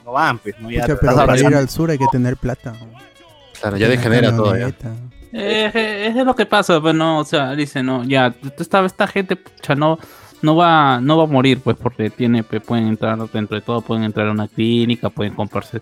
no 0.05 0.11
van, 0.11 0.38
pues, 0.39 0.59
¿no? 0.59 0.69
Ya 0.69 0.81
Pucha, 0.86 0.97
pero 0.99 1.15
para 1.15 1.38
ir 1.39 1.45
al 1.55 1.69
sur 1.69 1.89
hay 1.89 1.97
que 1.97 2.05
tener 2.11 2.38
plata. 2.38 2.73
Claro, 3.59 3.77
ya 3.77 3.88
degenera 3.88 4.36
todo 4.36 4.55
ya. 4.55 4.67
Eh, 5.36 5.71
eh, 5.73 6.07
es 6.15 6.15
lo 6.25 6.36
que 6.36 6.45
pasa, 6.45 6.79
pues 6.79 6.93
no, 6.93 7.17
o 7.19 7.23
sea, 7.25 7.55
dice, 7.55 7.81
no, 7.81 8.03
ya, 8.03 8.31
esta, 8.59 8.86
esta 8.86 9.07
gente, 9.07 9.36
pucha, 9.36 9.73
no, 9.73 9.97
no 10.43 10.55
va, 10.55 10.99
no 11.01 11.17
va 11.17 11.23
a 11.23 11.27
morir, 11.27 11.59
pues, 11.61 11.75
porque 11.75 12.09
tiene, 12.11 12.43
pues, 12.43 12.61
pueden 12.61 12.87
entrar 12.87 13.17
dentro 13.31 13.55
de 13.57 13.61
todo, 13.61 13.81
pueden 13.81 14.03
entrar 14.03 14.27
a 14.27 14.31
una 14.31 14.47
clínica, 14.47 15.09
pueden 15.09 15.33
comprarse, 15.33 15.81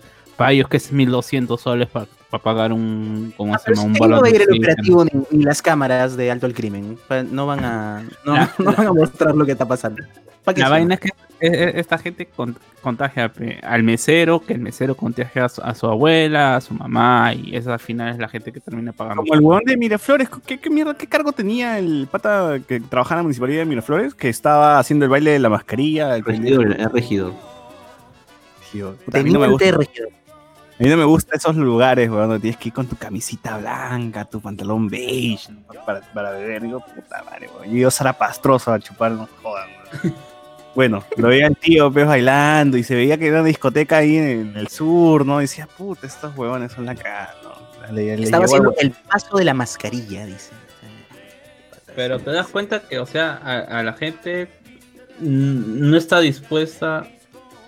ellos 0.54 0.68
que 0.70 0.78
es 0.78 0.92
1200 0.92 1.60
soles 1.60 1.88
para, 1.90 2.08
pagar 2.42 2.72
un, 2.74 3.34
¿cómo 3.38 3.54
se 3.58 3.66
Pero 3.66 3.76
llama? 3.76 3.88
Un 3.88 3.94
ahí 3.96 4.00
no 4.00 4.08
balón 4.08 4.24
va 4.24 4.28
a 4.28 4.30
ir 4.30 4.42
el 4.42 4.58
operativo 4.58 5.06
ni, 5.06 5.12
ni 5.32 5.44
las 5.44 5.62
cámaras 5.62 6.16
de 6.16 6.32
alto 6.32 6.46
al 6.46 6.54
crimen. 6.54 6.98
Pa- 7.08 7.24
No 7.24 7.46
van 7.46 7.66
a, 7.66 8.04
no, 8.26 8.36
no 8.60 8.74
van 8.74 8.88
a 8.88 8.94
mostrar 8.94 9.36
lo 9.36 9.46
que 9.46 9.52
está 9.52 9.68
pasando. 9.68 10.02
¿Pa' 10.44 10.54
La 10.56 10.70
vaina 10.70 10.96
es 10.96 11.00
que 11.02 11.10
esta 11.42 11.98
gente 11.98 12.26
con- 12.28 12.58
contagia 12.82 13.32
al 13.64 13.84
mesero, 13.84 14.40
que 14.40 14.54
el 14.54 14.60
mesero 14.60 14.96
contagia 14.96 15.46
a 15.46 15.50
su, 15.50 15.62
a 15.62 15.74
su 15.76 15.88
abuela, 15.88 16.56
a 16.56 16.62
su 16.62 16.74
mamá, 16.74 17.34
y 17.34 17.56
esa 17.56 17.74
al 17.74 17.80
final 17.80 18.10
es 18.14 18.18
la 18.20 18.28
gente 18.28 18.52
que 18.52 18.60
termina 18.60 18.92
pagando. 18.94 19.22
Como 19.24 19.34
el 19.34 19.40
huevón 19.42 19.64
de 19.66 19.76
Miraflores, 19.78 20.30
¿qué, 20.46 20.60
qué 20.60 20.70
mierda, 20.70 20.94
qué 20.96 21.08
cargo 21.08 21.32
tenía 21.32 21.80
el 21.80 22.08
pata 22.12 22.60
que 22.68 22.80
trabajaba 22.80 23.16
en 23.16 23.20
la 23.20 23.24
municipalidad 23.24 23.60
de 23.62 23.66
Miraflores? 23.66 24.14
Que 24.14 24.30
estaba 24.30 24.80
haciendo 24.80 25.06
el 25.06 25.12
baile 25.12 25.32
de 25.32 25.40
la 25.40 25.50
mascarilla. 25.50 26.16
El 26.16 26.24
Regidor, 26.24 26.80
el 26.80 26.90
regidor. 26.92 27.34
Regidor. 28.60 28.96
Puta, 28.98 29.20
a 29.20 29.24
mí 29.24 29.32
no 29.32 29.40
me 29.40 29.48
gusta. 29.48 29.72
regidor. 29.72 30.10
A 30.80 30.84
mí 30.84 30.90
no 30.90 30.98
me 30.98 31.04
gustan 31.06 31.38
esos 31.38 31.56
lugares, 31.56 32.10
weón, 32.10 32.24
donde 32.30 32.40
tienes 32.40 32.58
que 32.58 32.70
ir 32.70 32.74
con 32.74 32.88
tu 32.88 32.96
camisita 32.96 33.58
blanca, 33.60 34.26
tu 34.26 34.42
pantalón 34.42 34.88
beige, 34.90 35.48
para, 35.86 36.02
para 36.12 36.32
beber. 36.32 36.64
Digo, 36.64 36.80
puta 36.80 37.24
madre, 37.24 37.50
weón. 37.56 37.70
Yo 37.70 37.78
iba 37.78 37.88
a 37.90 37.92
Sara 37.92 38.14
Pastrosa 38.14 38.74
a 38.74 38.80
chupar, 38.80 39.12
no 39.12 39.28
jodan, 39.44 39.70
weón. 40.04 40.16
Bueno, 40.74 41.04
lo 41.18 41.28
veía 41.28 41.48
el 41.48 41.58
tío 41.58 41.92
pues, 41.92 42.06
bailando 42.08 42.78
y 42.78 42.84
se 42.84 42.96
veía 42.96 43.18
que 43.18 43.28
era 43.28 43.40
una 43.42 43.48
discoteca 43.48 43.98
ahí 43.98 44.16
en, 44.18 44.54
el 44.56 44.68
sur, 44.70 45.26
¿no? 45.26 45.40
Y 45.42 45.44
decía, 45.44 45.68
puta, 45.68 46.08
estos 46.08 46.36
huevones 46.38 46.72
son 46.72 46.86
la 46.86 46.96
cara, 46.96 47.34
¿no? 47.44 47.52
Le- 47.94 48.16
le 48.16 48.24
Estaba 48.24 48.46
haciendo 48.46 48.74
el 48.80 48.92
paso 48.92 49.38
de 49.38 49.44
la 49.44 49.54
mascarilla, 49.54 50.26
dice. 50.26 50.52
Pero 51.96 52.20
te 52.20 52.32
das 52.32 52.48
cuenta 52.48 52.82
que, 52.82 53.00
o 53.00 53.06
sea, 53.06 53.40
a, 53.44 53.80
a 53.80 53.84
la 53.84 53.94
gente 53.94 54.48
no 55.20 55.98
está 55.98 56.22
dispuesta 56.22 57.06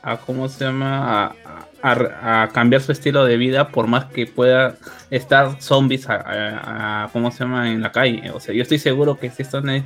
a, 0.01 0.17
¿cómo 0.17 0.47
se 0.47 0.63
llama? 0.63 1.25
A, 1.25 1.35
a- 1.81 2.43
a 2.43 2.47
cambiar 2.49 2.81
su 2.81 2.93
estilo 2.93 3.25
de 3.25 3.35
vida 3.35 3.67
por 3.67 3.87
más 3.87 4.05
que 4.05 4.25
pueda 4.27 4.77
estar 5.09 5.61
zombies, 5.61 6.07
a, 6.09 6.15
a- 6.15 7.03
a- 7.03 7.09
¿cómo 7.09 7.31
se 7.31 7.39
llama? 7.39 7.69
En 7.69 7.81
la 7.81 7.91
calle. 7.91 8.31
O 8.31 8.39
sea, 8.39 8.55
yo 8.55 8.61
estoy 8.61 8.79
seguro 8.79 9.19
que 9.19 9.29
si 9.29 9.41
están... 9.41 9.67
en- 9.69 9.83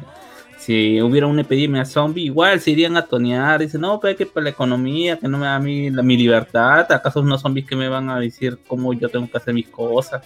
Si 0.68 1.02
hubiera 1.02 1.28
una 1.28 1.44
epidemia 1.44 1.86
zombie, 1.86 2.26
igual 2.26 2.60
se 2.60 2.72
irían 2.72 2.98
a 2.98 3.06
tonear. 3.06 3.62
Dicen, 3.62 3.80
no, 3.80 4.02
pero 4.02 4.18
que 4.18 4.26
para 4.26 4.44
la 4.44 4.50
economía, 4.50 5.18
que 5.18 5.26
no 5.30 5.38
me 5.38 5.46
da 5.46 5.58
mí 5.60 5.90
la- 5.90 6.04
mi 6.04 6.18
libertad. 6.18 6.92
¿Acaso 6.92 7.22
unos 7.22 7.40
zombies 7.40 7.66
que 7.66 7.78
me 7.78 7.88
van 7.88 8.10
a 8.10 8.20
decir 8.20 8.60
cómo 8.68 8.92
yo 8.92 9.08
tengo 9.08 9.32
que 9.32 9.38
hacer 9.38 9.54
mis 9.54 9.70
cosas? 9.70 10.24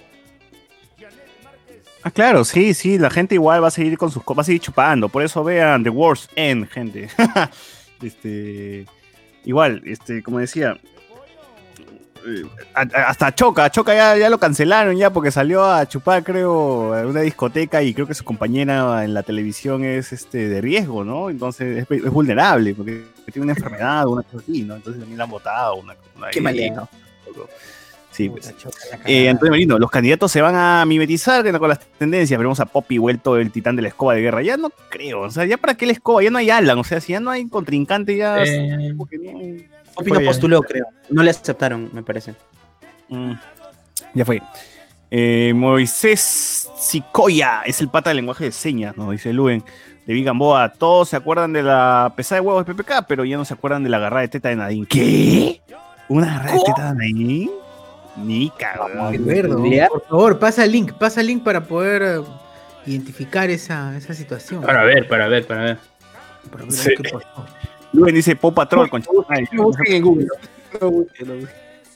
Ah, 2.02 2.10
claro, 2.10 2.44
sí, 2.44 2.74
sí, 2.74 2.98
la 2.98 3.12
gente 3.12 3.36
igual 3.36 3.62
va 3.64 3.68
a 3.68 3.72
seguir 3.72 4.00
con 4.00 4.10
sus 4.10 4.24
co- 4.24 4.34
va 4.34 4.42
a 4.42 4.44
seguir 4.44 4.62
chupando. 4.62 5.10
Por 5.10 5.22
eso 5.22 5.44
vean 5.44 5.84
The 5.84 5.92
Worst 5.92 6.32
End, 6.36 6.68
gente. 6.70 7.08
este, 8.02 8.88
igual, 9.46 9.84
este, 9.86 10.24
como 10.24 10.40
decía, 10.40 10.76
hasta 12.74 13.34
Choca, 13.34 13.70
Choca 13.70 13.94
ya, 13.94 14.18
ya 14.18 14.30
lo 14.30 14.38
cancelaron 14.40 14.96
ya 14.96 15.10
porque 15.12 15.32
salió 15.32 15.64
a 15.66 15.88
chupar, 15.88 16.24
creo, 16.24 16.94
a 16.94 17.06
una 17.08 17.22
discoteca 17.22 17.82
y 17.84 17.94
creo 17.94 18.08
que 18.08 18.14
su 18.14 18.24
compañera 18.24 19.04
en 19.04 19.14
la 19.14 19.24
televisión 19.24 19.84
es 19.84 20.14
este 20.14 20.48
de 20.50 20.62
riesgo, 20.62 21.04
¿no? 21.04 21.30
Entonces 21.30 21.86
es, 21.90 22.04
es 22.06 22.12
vulnerable 22.12 22.74
porque 22.76 23.04
tiene 23.32 23.44
una 23.46 23.54
enfermedad 23.54 24.06
o 24.08 24.12
una 24.12 24.24
cosa 24.24 24.38
así, 24.44 24.62
¿no? 24.64 24.76
Entonces 24.76 25.00
también 25.00 25.18
la 25.18 25.24
han 25.26 25.30
votado. 25.30 25.76
Una, 25.76 25.96
una- 26.18 26.30
Qué 26.30 26.42
malito. 26.42 26.88
Sí, 28.12 28.28
pues. 28.30 28.54
Eh, 29.06 29.30
Antonio 29.30 29.52
Merino, 29.54 29.80
los 29.80 29.90
candidatos 29.90 30.30
se 30.34 30.42
van 30.42 30.54
a 30.56 30.84
mimetizar 30.86 31.50
con 31.58 31.70
las 31.70 31.80
tendencias. 31.98 32.38
Veremos 32.38 32.60
a 32.60 32.66
Poppy 32.66 32.98
vuelto 32.98 33.38
el 33.38 33.52
titán 33.52 33.78
de 33.78 33.84
la 33.84 33.88
escoba 33.88 34.14
de 34.16 34.22
guerra. 34.22 34.42
Ya 34.42 34.58
no 34.58 34.70
creo. 34.90 35.22
O 35.22 35.32
sea, 35.32 35.46
ya 35.46 35.56
para 35.56 35.76
qué 35.76 35.86
la 35.86 35.94
escoba, 35.94 36.22
ya 36.22 36.30
no 36.30 36.38
hay 36.38 36.50
Alan. 36.50 36.78
O 36.78 36.84
sea, 36.84 37.00
si 37.00 37.14
ya 37.14 37.22
no 37.22 37.32
hay 37.32 37.48
contrincante, 37.48 38.18
ya. 38.18 38.44
Eh, 38.44 38.90
como 38.92 39.06
que 39.06 39.18
no- 39.18 39.81
no 40.00 40.06
fue 40.06 40.20
ya. 40.24 40.26
postuló, 40.28 40.62
creo. 40.62 40.86
No 41.10 41.24
le 41.24 41.32
aceptaron, 41.32 41.90
me 41.94 42.04
parece. 42.04 42.34
Mm, 43.10 43.34
ya 44.14 44.26
fue. 44.26 44.42
Eh, 45.10 45.52
Moisés 45.56 46.70
Sicoya 46.78 47.64
es 47.66 47.82
el 47.82 47.90
pata 47.90 48.10
del 48.12 48.18
lenguaje 48.18 48.46
de 48.46 48.52
señas, 48.52 48.96
nos 48.98 49.12
dice 49.12 49.34
Luen. 49.34 49.64
De 50.06 50.14
Big 50.16 50.26
Gamboa, 50.26 50.74
todos 50.74 51.10
se 51.10 51.16
acuerdan 51.16 51.54
de 51.54 51.62
la 51.62 52.12
pesada 52.16 52.42
de 52.42 52.48
huevos 52.48 52.66
de 52.66 52.74
PPK, 52.74 53.06
pero 53.08 53.24
ya 53.24 53.38
no 53.38 53.46
se 53.46 53.54
acuerdan 53.54 53.84
de 53.84 53.90
la 53.90 53.98
agarrada 53.98 54.22
de 54.22 54.28
teta 54.30 54.50
de 54.50 54.56
Nadine. 54.56 54.88
¿Qué? 54.88 55.62
¿Una 56.10 56.28
agarrada 56.36 56.54
de 56.56 56.62
teta 56.66 56.94
de 56.94 56.96
Nadine? 56.96 57.52
Ni. 58.18 58.52
Recuerdo. 59.12 59.58
Por 59.92 60.08
favor, 60.08 60.40
pasa 60.40 60.66
el 60.66 60.72
link, 60.72 60.94
pasa 60.94 61.22
el 61.22 61.28
link 61.28 61.44
para 61.44 61.64
poder 61.66 62.02
eh, 62.02 62.22
identificar 62.88 63.50
esa, 63.50 63.96
esa 63.96 64.14
situación. 64.14 64.64
Para 64.64 64.84
ver, 64.84 65.08
para 65.08 65.28
ver, 65.28 65.46
para 65.46 65.62
ver. 65.64 65.78
Para 66.52 66.64
ver 66.64 66.74
Sí. 66.74 66.90
qué 66.98 67.10
pasó. 67.10 67.46
Luen 67.94 68.16
dice 68.16 68.36
Pop 68.36 68.56
Patrol 68.56 68.90
con 68.90 69.04
No 69.52 69.64
busquen 69.64 69.94
en 69.94 70.04
Google. 70.04 70.28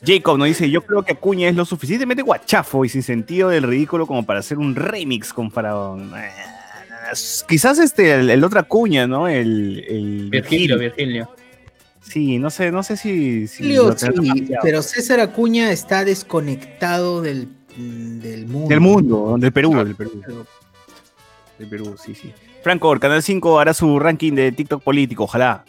Jacob 0.05 0.37
nos 0.37 0.47
dice, 0.47 0.69
yo 0.69 0.81
creo 0.81 1.03
que 1.03 1.13
Acuña 1.13 1.49
es 1.49 1.55
lo 1.55 1.65
suficientemente 1.65 2.21
guachafo 2.21 2.85
y 2.85 2.89
sin 2.89 3.01
sentido 3.01 3.49
del 3.49 3.63
ridículo 3.63 4.05
como 4.05 4.25
para 4.25 4.39
hacer 4.39 4.57
un 4.57 4.75
remix 4.75 5.33
con 5.33 5.49
Faraón. 5.51 6.11
Eh, 6.15 6.29
Quizás 7.47 7.79
este, 7.79 8.13
el, 8.13 8.29
el 8.29 8.43
otro 8.43 8.59
Acuña, 8.59 9.07
¿no? 9.07 9.27
El, 9.27 9.83
el 9.87 10.29
Virgilio, 10.29 10.77
Virgilio. 10.77 11.29
Sí, 12.01 12.37
no 12.37 12.49
sé, 12.49 12.71
no 12.71 12.83
sé 12.83 12.97
si... 12.97 13.47
tendrán 13.57 13.97
sí, 13.97 14.51
pero 14.61 14.81
César 14.81 15.19
Acuña 15.19 15.71
está 15.71 16.05
desconectado 16.05 17.21
del, 17.21 17.47
del 17.75 18.45
mundo. 18.45 18.69
Del 18.69 18.79
mundo, 18.79 19.35
del 19.39 19.51
Perú, 19.51 19.75
del 19.83 19.95
Perú. 19.95 20.21
Del 21.57 21.67
Perú, 21.67 21.95
sí, 22.03 22.13
sí. 22.13 22.31
Franco, 22.63 22.97
Canal 22.99 23.23
5 23.23 23.59
hará 23.59 23.73
su 23.73 23.99
ranking 23.99 24.33
de 24.33 24.51
TikTok 24.51 24.83
político, 24.83 25.23
ojalá. 25.23 25.65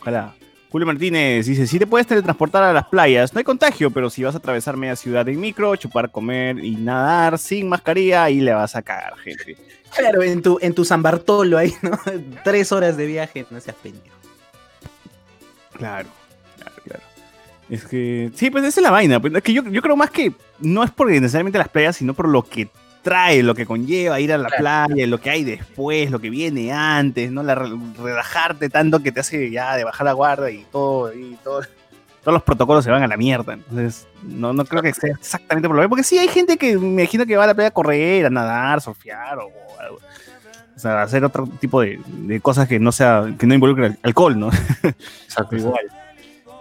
Ojalá. 0.00 0.34
Julio 0.70 0.86
Martínez 0.86 1.46
dice, 1.46 1.66
si 1.66 1.80
te 1.80 1.86
puedes 1.86 2.06
teletransportar 2.06 2.62
a 2.62 2.72
las 2.72 2.86
playas, 2.86 3.34
no 3.34 3.38
hay 3.38 3.44
contagio, 3.44 3.90
pero 3.90 4.08
si 4.08 4.22
vas 4.22 4.36
a 4.36 4.38
atravesar 4.38 4.76
media 4.76 4.94
ciudad 4.94 5.28
en 5.28 5.40
micro, 5.40 5.74
chupar, 5.74 6.10
comer 6.10 6.64
y 6.64 6.76
nadar 6.76 7.38
sin 7.38 7.68
mascarilla, 7.68 8.24
ahí 8.24 8.40
le 8.40 8.52
vas 8.52 8.76
a 8.76 8.82
cagar, 8.82 9.16
gente. 9.18 9.56
Claro, 9.96 10.22
en 10.22 10.40
tu, 10.42 10.58
en 10.62 10.72
tu 10.72 10.84
San 10.84 11.02
Bartolo 11.02 11.58
ahí, 11.58 11.74
¿no? 11.82 11.98
Tres 12.44 12.70
horas 12.70 12.96
de 12.96 13.06
viaje, 13.06 13.46
no 13.50 13.60
seas 13.60 13.76
pendejo. 13.82 14.16
Claro, 15.72 16.08
claro, 16.56 16.76
claro. 16.84 17.02
Es 17.68 17.84
que, 17.84 18.30
sí, 18.36 18.50
pues 18.50 18.62
esa 18.64 18.78
es 18.80 18.84
la 18.84 18.92
vaina. 18.92 19.20
Pues, 19.20 19.34
es 19.34 19.42
que 19.42 19.52
yo, 19.52 19.64
yo 19.64 19.82
creo 19.82 19.96
más 19.96 20.10
que 20.10 20.32
no 20.60 20.84
es 20.84 20.92
por 20.92 21.10
necesariamente 21.10 21.58
las 21.58 21.68
playas, 21.68 21.96
sino 21.96 22.14
por 22.14 22.28
lo 22.28 22.42
que 22.42 22.68
trae, 23.02 23.42
lo 23.42 23.54
que 23.54 23.66
conlleva 23.66 24.20
ir 24.20 24.32
a 24.32 24.38
la 24.38 24.48
playa, 24.48 25.06
lo 25.06 25.18
que 25.18 25.30
hay 25.30 25.44
después, 25.44 26.10
lo 26.10 26.18
que 26.20 26.30
viene 26.30 26.72
antes, 26.72 27.30
¿no? 27.30 27.42
La, 27.42 27.54
re- 27.54 27.70
relajarte 27.98 28.68
tanto 28.68 29.02
que 29.02 29.12
te 29.12 29.20
hace 29.20 29.50
ya 29.50 29.76
de 29.76 29.84
bajar 29.84 30.04
la 30.04 30.12
guardia 30.12 30.50
y 30.50 30.64
todo, 30.70 31.12
y 31.14 31.36
todo. 31.42 31.62
Todos 32.22 32.34
los 32.34 32.42
protocolos 32.42 32.84
se 32.84 32.90
van 32.90 33.02
a 33.02 33.06
la 33.06 33.16
mierda. 33.16 33.54
Entonces, 33.54 34.06
no, 34.22 34.52
no 34.52 34.66
creo 34.66 34.82
que 34.82 34.92
sea 34.92 35.14
exactamente 35.18 35.66
por 35.66 35.76
lo 35.76 35.82
mismo. 35.82 35.90
Porque 35.90 36.04
sí, 36.04 36.18
hay 36.18 36.28
gente 36.28 36.58
que 36.58 36.76
me 36.76 37.02
imagino 37.02 37.24
que 37.24 37.34
va 37.34 37.44
a 37.44 37.46
la 37.46 37.54
playa 37.54 37.68
a 37.68 37.72
correr, 37.72 38.26
a 38.26 38.30
nadar, 38.30 38.82
surfear 38.82 39.38
o, 39.38 39.50
algo. 39.80 39.98
O 40.76 40.78
sea, 40.78 41.00
hacer 41.00 41.24
otro 41.24 41.46
tipo 41.58 41.80
de, 41.80 41.98
de 42.06 42.40
cosas 42.40 42.68
que 42.68 42.78
no 42.78 42.92
sea, 42.92 43.24
que 43.38 43.46
no 43.46 43.54
involucren 43.54 43.98
alcohol, 44.02 44.38
¿no? 44.38 44.50
Exacto. 45.24 45.56
Igual. 45.56 45.86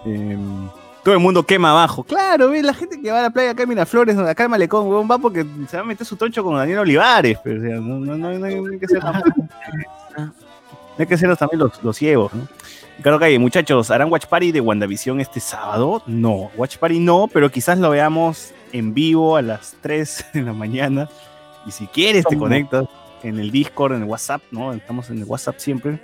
Em, 0.05 0.69
todo 1.09 1.17
el 1.17 1.23
mundo 1.23 1.41
quema 1.43 1.71
abajo. 1.71 2.03
Claro, 2.03 2.49
ve 2.51 2.61
la 2.61 2.71
gente 2.75 3.01
que 3.01 3.09
va 3.11 3.17
a 3.17 3.23
la 3.23 3.29
playa 3.31 3.49
acá 3.49 3.63
en 3.63 3.69
Miraflores, 3.69 4.15
acá 4.15 4.43
en 4.43 4.51
Malecón, 4.51 4.85
huevón, 4.87 5.07
va 5.09 5.17
porque 5.17 5.43
se 5.67 5.75
va 5.75 5.81
a 5.81 5.85
meter 5.85 6.05
su 6.05 6.15
troncho 6.15 6.43
con 6.43 6.55
Daniel 6.55 6.77
Olivares. 6.79 7.35
Pero, 7.43 7.59
o 7.59 7.63
sea, 7.63 7.75
no, 7.77 7.99
no, 7.99 8.15
no, 8.15 8.31
no 8.37 8.45
hay- 8.45 8.77
que 8.79 8.87
ser 8.87 9.01
hay 10.99 11.05
que 11.07 11.17
ser 11.17 11.35
también 11.35 11.61
los, 11.61 11.83
los 11.83 11.97
ciegos, 11.97 12.31
¿no? 12.33 12.47
Claro 13.01 13.17
que 13.17 13.25
hay, 13.25 13.39
muchachos, 13.39 13.89
¿harán 13.89 14.11
Watch 14.11 14.27
Party 14.27 14.51
de 14.51 14.61
WandaVision 14.61 15.19
este 15.19 15.39
sábado? 15.39 16.03
No, 16.05 16.51
Watch 16.55 16.77
Party 16.77 16.99
no, 16.99 17.27
pero 17.33 17.49
quizás 17.49 17.79
lo 17.79 17.89
veamos 17.89 18.51
en 18.71 18.93
vivo 18.93 19.35
a 19.35 19.41
las 19.41 19.77
3 19.81 20.25
de 20.33 20.41
la 20.43 20.53
mañana. 20.53 21.09
Y 21.65 21.71
si 21.71 21.87
quieres, 21.87 22.23
te 22.25 22.37
conectas 22.37 22.85
en 23.23 23.39
el 23.39 23.49
Discord, 23.49 23.93
en 23.93 24.03
el 24.03 24.07
WhatsApp, 24.07 24.43
¿no? 24.51 24.73
Estamos 24.73 25.09
en 25.09 25.17
el 25.17 25.23
WhatsApp 25.23 25.55
siempre. 25.57 25.99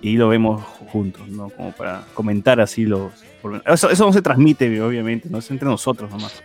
Y 0.00 0.18
lo 0.18 0.28
vemos 0.28 0.62
juntos, 0.92 1.26
¿no? 1.28 1.48
Como 1.50 1.72
para 1.72 2.04
comentar 2.14 2.60
así 2.60 2.84
los... 2.84 3.10
por- 3.44 3.62
Eso, 3.66 3.90
eso 3.90 4.06
no 4.06 4.12
se 4.12 4.22
transmite, 4.22 4.80
obviamente, 4.80 5.28
no 5.30 5.38
es 5.38 5.50
entre 5.50 5.68
nosotros 5.68 6.10
nomás. 6.10 6.42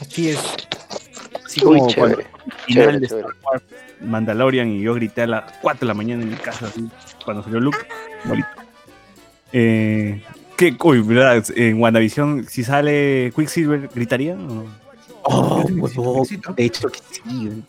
Así 0.00 0.28
es. 0.30 0.38
Así 1.44 1.60
Uy, 1.64 1.78
como 1.78 1.88
chévere. 1.90 2.26
al 2.26 2.52
final 2.66 2.66
Chévere, 2.66 2.98
de. 3.00 3.06
Star 3.06 3.24
Wars, 3.42 3.62
Mandalorian 4.02 4.68
y 4.68 4.82
yo 4.82 4.92
grité 4.94 5.22
a 5.22 5.26
las 5.26 5.52
4 5.62 5.80
de 5.80 5.86
la 5.86 5.94
mañana 5.94 6.22
en 6.22 6.30
mi 6.30 6.36
casa, 6.36 6.66
así, 6.66 6.86
cuando 7.24 7.42
salió 7.42 7.60
Luke. 7.60 7.78
Eh, 9.52 10.22
¿qué? 10.56 10.76
Uy, 10.82 11.00
¿verdad? 11.00 11.42
En 11.56 11.80
WandaVision, 11.80 12.44
si 12.48 12.64
sale 12.64 13.32
Quicksilver, 13.34 13.88
¿gritaría? 13.94 14.34
o? 14.34 14.66
Oh, 15.26 15.64
de 16.56 16.64
hecho 16.64 16.88
que 16.88 16.98
sí. 17.10 17.62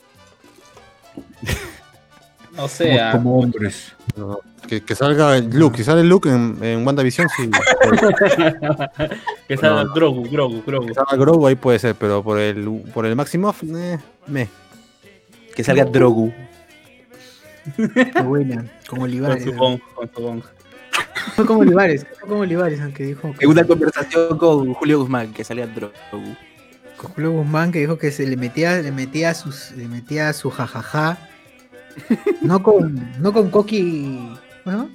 O 2.58 2.68
sea, 2.68 3.12
Como 3.12 3.40
hombres. 3.40 3.94
No, 4.16 4.40
que, 4.68 4.82
que 4.82 4.96
salga 4.96 5.38
Luke, 5.40 5.78
si 5.78 5.84
sale 5.84 6.02
el 6.02 6.10
Luke 6.10 6.30
en, 6.30 6.58
en 6.64 6.86
WandaVision, 6.88 7.28
sí. 7.36 7.50
que 9.48 9.58
salga 9.58 9.84
No. 9.84 9.94
Grogu, 9.94 10.30
Grogu, 10.30 10.64
Grogu. 10.66 10.88
Que 10.88 10.94
salga 10.94 11.16
Grogu 11.18 11.48
ahí 11.48 11.56
puede 11.56 11.80
ser, 11.80 11.96
pero 11.96 12.24
por 12.24 12.40
el, 12.40 12.84
por 12.94 13.06
el 13.06 13.16
Maximoff, 13.16 13.64
eh, 13.64 14.00
me. 14.28 14.48
Que 15.56 15.64
salga 15.64 15.86
Drogu. 15.86 16.34
Qué 17.76 18.22
buena. 18.24 18.62
Con 18.88 19.00
Con 19.00 19.02
Olivares. 19.02 19.44
su 19.44 19.54
bong, 19.54 19.80
con 19.96 20.10
su 20.14 20.22
bong. 20.22 20.42
Fue 21.36 21.46
como 21.46 21.60
Olivares. 21.62 22.06
Fue 22.20 22.30
como 22.30 22.42
Olivares, 22.42 22.80
aunque 22.82 23.04
dijo. 23.06 23.34
En 23.40 23.50
una 23.50 23.64
conversación 23.66 24.38
con 24.38 24.74
Julio 24.76 25.00
Guzmán, 25.00 25.34
que 25.34 25.44
salga 25.44 25.66
Drogu. 25.68 25.94
con 26.98 27.12
Julio 27.12 27.32
Guzmán 27.32 27.72
que 27.72 27.80
dijo 27.80 27.98
que 27.98 28.12
se 28.12 28.26
le 28.28 28.38
metía, 28.38 28.78
le 28.78 28.92
metía 28.92 29.34
sus, 29.34 29.72
le 29.72 29.88
metía 29.88 30.32
su 30.34 30.50
jajaja. 30.52 31.18
No 32.42 32.62
con, 32.64 33.12
no 33.22 33.32
con 33.34 33.50
Coqui, 33.50 34.30
¿no? 34.66 34.90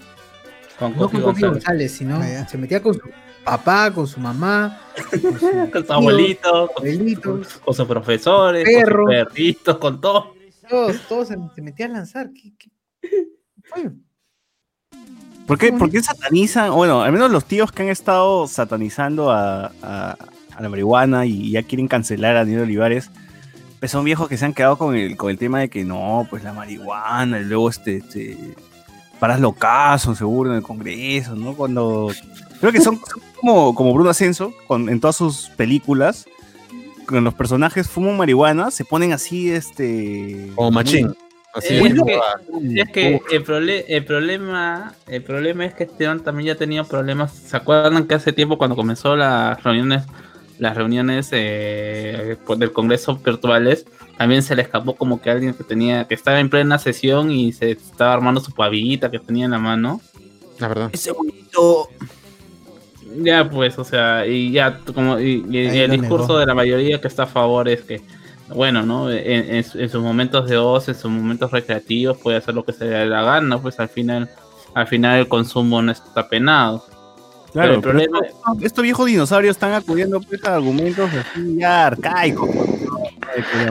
Con 0.79 0.93
No 0.93 0.99
Coqui 0.99 1.13
con 1.21 1.23
Coqui 1.23 1.41
González. 1.43 1.51
González, 1.53 1.93
sino 1.93 2.17
Ah, 2.23 2.47
se 2.49 2.59
metía 2.59 2.83
con 2.83 2.95
su 2.95 3.01
papá, 3.45 3.91
con 3.93 4.07
su 4.07 4.21
mamá, 4.21 4.81
con 5.11 5.21
su 5.21 5.31
Con 5.73 5.87
su 5.87 5.93
abuelito, 5.93 6.71
con, 6.75 6.87
abuelitos, 6.87 7.59
con 7.59 7.75
sus 7.75 7.87
profesores, 7.87 8.65
Perro. 8.65 9.05
con 9.05 9.15
sus 9.15 9.25
perritos, 9.25 9.79
con 9.79 10.01
todo. 10.01 10.35
todos, 10.69 11.01
todos 11.09 11.29
se, 11.29 11.37
se 11.55 11.63
metían 11.63 11.93
a 11.93 11.95
lanzar. 11.99 12.31
¿Qué, 12.33 12.53
qué? 12.59 12.71
¿Por 15.47 15.59
qué, 15.59 15.71
Qué 15.73 15.79
por 15.79 15.91
qué 15.91 16.03
satanizan? 16.03 16.71
Bueno, 16.73 17.03
al 17.03 17.13
menos 17.13 17.31
los 17.31 17.45
tíos 17.45 17.73
que 17.73 17.83
han 17.83 17.89
estado 17.89 18.47
satanizando 18.47 19.31
a, 19.31 19.73
a- 19.83 20.17
a 20.57 20.63
la 20.63 20.69
marihuana 20.69 21.25
y 21.27 21.53
ya 21.53 21.63
quieren 21.63 21.89
cancelar 21.89 22.37
a 22.37 22.41
Daniel 22.41 22.61
Olivares, 22.63 23.11
pues 23.81 23.91
son 23.91 24.05
viejos 24.05 24.29
que 24.29 24.37
se 24.37 24.45
han 24.45 24.53
quedado 24.55 24.77
con 24.79 24.95
el, 24.95 25.17
con 25.17 25.31
el 25.31 25.39
tema 25.39 25.59
de 25.61 25.69
que 25.71 25.85
no, 25.85 26.27
pues 26.31 26.45
la 26.45 26.53
marihuana, 26.53 27.41
y 27.41 27.45
luego 27.45 27.69
este, 27.71 27.97
este 27.97 28.37
paras 29.19 29.41
locazo 29.41 30.15
seguro 30.15 30.51
en 30.51 30.57
el 30.59 30.63
Congreso, 30.63 31.35
¿no? 31.35 31.55
Cuando 31.55 32.11
creo 32.61 32.73
que 32.73 32.81
son, 32.81 32.97
son 32.99 33.23
como, 33.41 33.75
como 33.75 33.93
Bruno 33.95 34.11
Ascenso, 34.11 34.53
con, 34.67 34.89
en 34.89 35.01
todas 35.01 35.17
sus 35.17 35.49
películas, 35.57 36.27
con 37.07 37.25
los 37.25 37.35
personajes 37.35 37.89
fuman 37.89 38.17
marihuana, 38.17 38.71
se 38.71 38.85
ponen 38.85 39.13
así, 39.13 39.51
este... 39.51 40.51
Como 40.55 40.71
machín. 40.71 41.13
Así 41.53 41.75
Eh, 41.75 41.83
es 41.85 41.95
que- 42.05 42.81
Es 42.81 42.91
que 42.91 43.21
el, 43.33 43.45
prole- 43.45 43.85
el 43.89 44.05
problema 44.05 44.95
el 45.09 45.23
problema 45.25 45.65
es 45.65 45.75
que 45.75 45.83
Esteban 45.85 46.21
también 46.21 46.47
ya 46.47 46.53
ha 46.53 46.57
tenido 46.57 46.85
problemas. 46.85 47.33
¿Se 47.33 47.57
acuerdan 47.57 48.07
que 48.07 48.15
hace 48.15 48.33
tiempo 48.33 48.57
cuando 48.57 48.77
comenzó 48.77 49.17
las 49.17 49.61
reuniones 49.65 50.05
las 50.61 50.77
reuniones 50.77 51.31
eh, 51.33 52.37
pues, 52.47 52.59
del 52.59 52.73
Congreso 52.73 53.17
virtuales 53.17 53.87
también 54.17 54.43
se 54.43 54.55
le 54.55 54.63
escapó 54.63 54.95
como 54.95 55.21
que 55.21 55.31
alguien 55.31 55.55
que 55.55 55.65
tenía 55.65 56.07
que 56.07 56.15
estaba 56.15 56.39
en 56.39 56.51
plena 56.51 56.79
sesión 56.79 57.31
y 57.33 57.53
se 57.53 57.71
estaba 57.73 58.13
armando 58.13 58.41
su 58.41 58.53
pavita 58.53 59.11
que 59.11 59.19
tenía 59.19 59.47
en 59.47 59.51
la 59.53 59.59
mano? 59.59 60.01
la 60.59 60.69
verdad. 60.69 60.91
Ese 60.93 61.11
bonito. 61.13 61.89
Ya 63.23 63.49
pues, 63.49 63.79
o 63.79 63.85
sea, 63.85 64.27
y 64.27 64.53
ya 64.53 64.79
como 64.95 65.19
y, 65.19 65.43
el 65.51 65.91
discurso 65.91 66.27
negó. 66.29 66.39
de 66.39 66.47
la 66.47 66.55
mayoría 66.55 67.01
que 67.01 67.09
está 67.09 67.25
a 67.25 67.27
favor 67.27 67.69
es 67.69 67.81
que 67.83 68.03
bueno, 68.55 68.83
¿no? 68.83 69.11
En, 69.11 69.55
en 69.55 69.65
su- 69.65 69.79
en 69.81 69.89
sus 69.89 70.03
momentos 70.03 70.49
de 70.49 70.59
ocio, 70.59 70.93
en 70.93 70.99
sus 70.99 71.11
momentos 71.11 71.51
recreativos 71.51 72.19
puede 72.19 72.37
hacer 72.37 72.55
lo 72.55 72.65
que 72.65 72.73
se 72.73 72.85
le 72.85 72.91
dé 72.91 73.07
la 73.07 73.23
gana, 73.23 73.59
pues 73.61 73.81
al 73.81 73.89
final 73.89 74.29
al 74.75 74.87
final 74.87 75.19
el 75.21 75.29
consumo 75.29 75.81
no 75.83 75.91
está 75.91 76.29
penado. 76.29 76.85
Claro, 77.53 77.75
el 77.75 77.81
problema- 77.81 78.19
pero 78.21 78.33
estos, 78.33 78.63
estos 78.63 78.83
viejos 78.83 79.07
dinosaurios 79.07 79.57
están 79.57 79.73
acudiendo 79.73 80.21
pues, 80.21 80.45
a 80.45 80.55
argumentos 80.55 81.11
así 81.13 81.57
ya 81.57 81.87
arcaicos. 81.89 82.49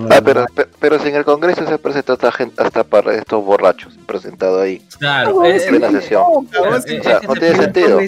Ah, 0.09 0.21
pero, 0.23 0.45
pe- 0.53 0.67
pero 0.79 0.99
si 0.99 1.09
en 1.09 1.15
el 1.15 1.25
Congreso 1.25 1.65
se 1.67 1.77
presenta 1.77 2.13
hasta, 2.13 2.31
gente, 2.31 2.61
hasta 2.61 2.83
para 2.83 3.13
estos 3.15 3.43
borrachos 3.43 3.97
presentado 4.05 4.61
ahí 4.61 4.81
Claro, 4.99 5.43
en 5.45 5.55
es- 5.55 5.63
plena 5.65 5.91
sesión. 5.91 6.23
O 6.25 6.45
sea, 6.51 7.19
no 7.27 7.33
tiene 7.35 7.55
sentido. 7.55 7.99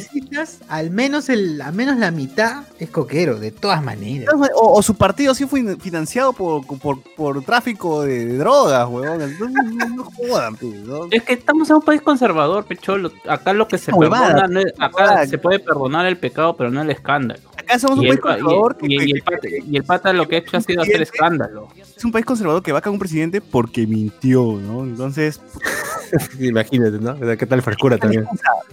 al 0.70 0.92
menos 0.92 1.30
el, 1.30 1.62
al 1.62 1.74
menos 1.74 1.98
la 1.98 2.12
mitad 2.12 2.64
es 2.80 2.90
coquero, 2.90 3.40
de 3.40 3.52
todas 3.52 3.84
maneras. 3.84 4.34
O, 4.56 4.78
o 4.78 4.82
su 4.82 4.96
partido 4.96 5.34
sí 5.36 5.46
fue 5.46 5.76
financiado 5.78 6.34
por, 6.34 6.66
por, 6.80 7.00
por 7.16 7.44
tráfico 7.44 8.02
de, 8.04 8.26
de 8.26 8.38
drogas, 8.38 8.88
weón. 8.90 9.22
Entonces, 9.22 9.64
No, 9.76 9.90
no 9.90 10.04
jodan, 10.06 10.56
pues, 10.56 10.74
¿no? 10.82 11.08
Es 11.12 11.24
que 11.24 11.34
estamos 11.34 11.70
en 11.70 11.78
un 11.78 11.82
país 11.82 12.02
conservador, 12.02 12.66
pecholo. 12.66 13.12
Acá 13.28 13.54
lo 13.54 13.68
que 13.68 13.78
se 13.78 13.92
perdona, 13.92 14.48
no 14.48 14.60
es- 14.62 14.74
acá 14.80 15.26
se 15.28 15.38
puede 15.38 15.60
perdonar 15.60 16.06
el 16.06 16.18
pecado, 16.18 16.56
pero 16.56 16.72
no 16.72 16.82
el 16.82 16.90
escándalo. 16.90 17.42
Acá 17.72 17.80
somos 17.80 18.00
un 18.00 18.06
Y 18.06 18.08
país 18.10 18.18
el, 18.18 18.22
pa- 18.22 18.38
y- 18.38 18.42
conservador 18.42 18.78
que, 18.78 18.86
y- 18.88 18.96
y 18.96 19.12
el 19.14 19.22
pata, 19.24 19.48
y 19.50 19.78
el 19.78 19.84
pata 19.84 20.14
lo 20.14 20.28
que 20.28 20.36
ha 20.36 20.40
hecho 20.40 20.58
ha 20.58 20.62
sido 20.62 20.82
hacer 20.82 21.02
escándalo. 21.02 21.68
es 21.98 22.04
un 22.04 22.12
país 22.12 22.26
conservador 22.26 22.62
que 22.62 22.72
va 22.72 22.80
a 22.84 22.90
un 22.90 23.00
presidente 23.00 23.40
porque 23.42 23.88
mintió, 23.88 24.60
¿no? 24.62 24.84
Entonces, 24.84 25.40
Imagínate, 26.40 27.00
¿no? 27.00 27.18
¿Qué 27.38 27.46
tal 27.46 27.62
frescura 27.62 27.98
también? 27.98 28.26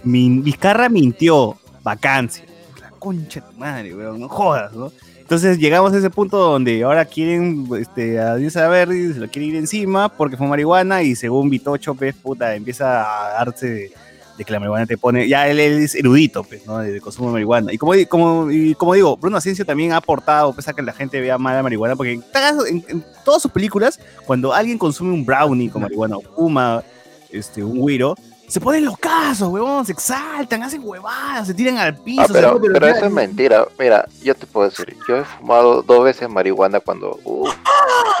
Min- 0.03 0.43
Vizcarra 0.43 0.89
mintió, 0.89 1.55
vacancia. 1.83 2.43
La 2.81 2.91
concha 2.91 3.39
de 3.39 3.47
tu 3.51 3.57
madre, 3.57 3.95
weón, 3.95 4.19
no 4.19 4.27
jodas, 4.27 4.73
¿no? 4.73 4.91
Entonces 5.19 5.57
llegamos 5.59 5.93
a 5.93 5.97
ese 5.99 6.09
punto 6.09 6.37
donde 6.37 6.83
ahora 6.83 7.05
quieren 7.05 7.65
este, 7.79 8.19
a 8.19 8.35
Dios 8.35 8.55
Verdi, 8.55 9.13
se 9.13 9.19
lo 9.19 9.27
quiere 9.29 9.47
ir 9.47 9.55
encima 9.55 10.09
porque 10.09 10.35
fue 10.35 10.47
marihuana 10.47 11.03
y 11.03 11.15
según 11.15 11.49
Vitocho, 11.49 11.93
pues, 11.95 12.15
puta, 12.15 12.55
empieza 12.55 13.03
a 13.29 13.33
darse 13.45 13.91
de, 14.39 14.45
que 14.45 14.51
la 14.53 14.59
marihuana 14.59 14.85
te 14.87 14.97
pone, 14.97 15.27
ya 15.27 15.47
él, 15.47 15.59
él 15.59 15.83
es 15.83 15.93
erudito, 15.93 16.43
pues, 16.43 16.65
¿no? 16.65 16.79
De, 16.79 16.93
de 16.93 17.01
consumo 17.01 17.27
de 17.29 17.33
marihuana. 17.33 17.71
Y 17.71 17.77
como, 17.77 17.93
como, 18.07 18.49
y 18.49 18.73
como 18.73 18.93
digo, 18.95 19.15
Bruno 19.17 19.37
Asensio 19.37 19.65
también 19.65 19.91
ha 19.93 19.97
aportado, 19.97 20.53
pues, 20.53 20.67
a 20.67 20.73
que 20.73 20.81
la 20.81 20.93
gente 20.93 21.21
vea 21.21 21.37
mal 21.37 21.55
la 21.55 21.61
marihuana, 21.63 21.95
porque 21.95 22.13
en, 22.13 22.21
todas- 22.23 22.67
en- 22.67 22.83
en 22.87 23.05
todas 23.23 23.41
sus 23.41 23.51
películas, 23.51 23.99
cuando 24.25 24.53
alguien 24.53 24.77
consume 24.79 25.13
un 25.13 25.23
brownie 25.25 25.69
con 25.69 25.81
marihuana 25.83 26.17
o 26.17 26.21
fuma 26.21 26.81
este, 27.29 27.63
un 27.63 27.77
güiro, 27.77 28.15
se 28.47 28.59
ponen 28.59 28.83
los 28.83 28.97
casos, 28.97 29.47
huevón, 29.49 29.85
se 29.85 29.91
exaltan, 29.91 30.63
hacen 30.63 30.81
huevadas, 30.83 31.45
se 31.45 31.53
tiran 31.53 31.77
al 31.77 31.95
piso. 31.95 32.21
Ah, 32.23 32.27
se- 32.27 32.33
pero, 32.33 32.59
pero 32.59 32.87
eso 32.87 33.05
es 33.05 33.11
mentira. 33.11 33.67
Mira, 33.77 34.05
yo 34.23 34.33
te 34.33 34.47
puedo 34.47 34.67
decir, 34.69 34.95
yo 35.07 35.17
he 35.17 35.23
fumado 35.23 35.83
dos 35.83 36.03
veces 36.03 36.27
marihuana 36.27 36.79
cuando 36.79 37.19
uh, 37.25 37.47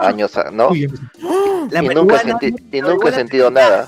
años, 0.01 0.37
a- 0.37 0.51
¿no? 0.51 0.69
La 1.71 1.83
y 1.83 1.87
nunca, 1.95 2.19
sentí, 2.19 2.53
y 2.71 2.81
nunca 2.81 3.09
he 3.09 3.11
sentido 3.13 3.49
nada. 3.49 3.87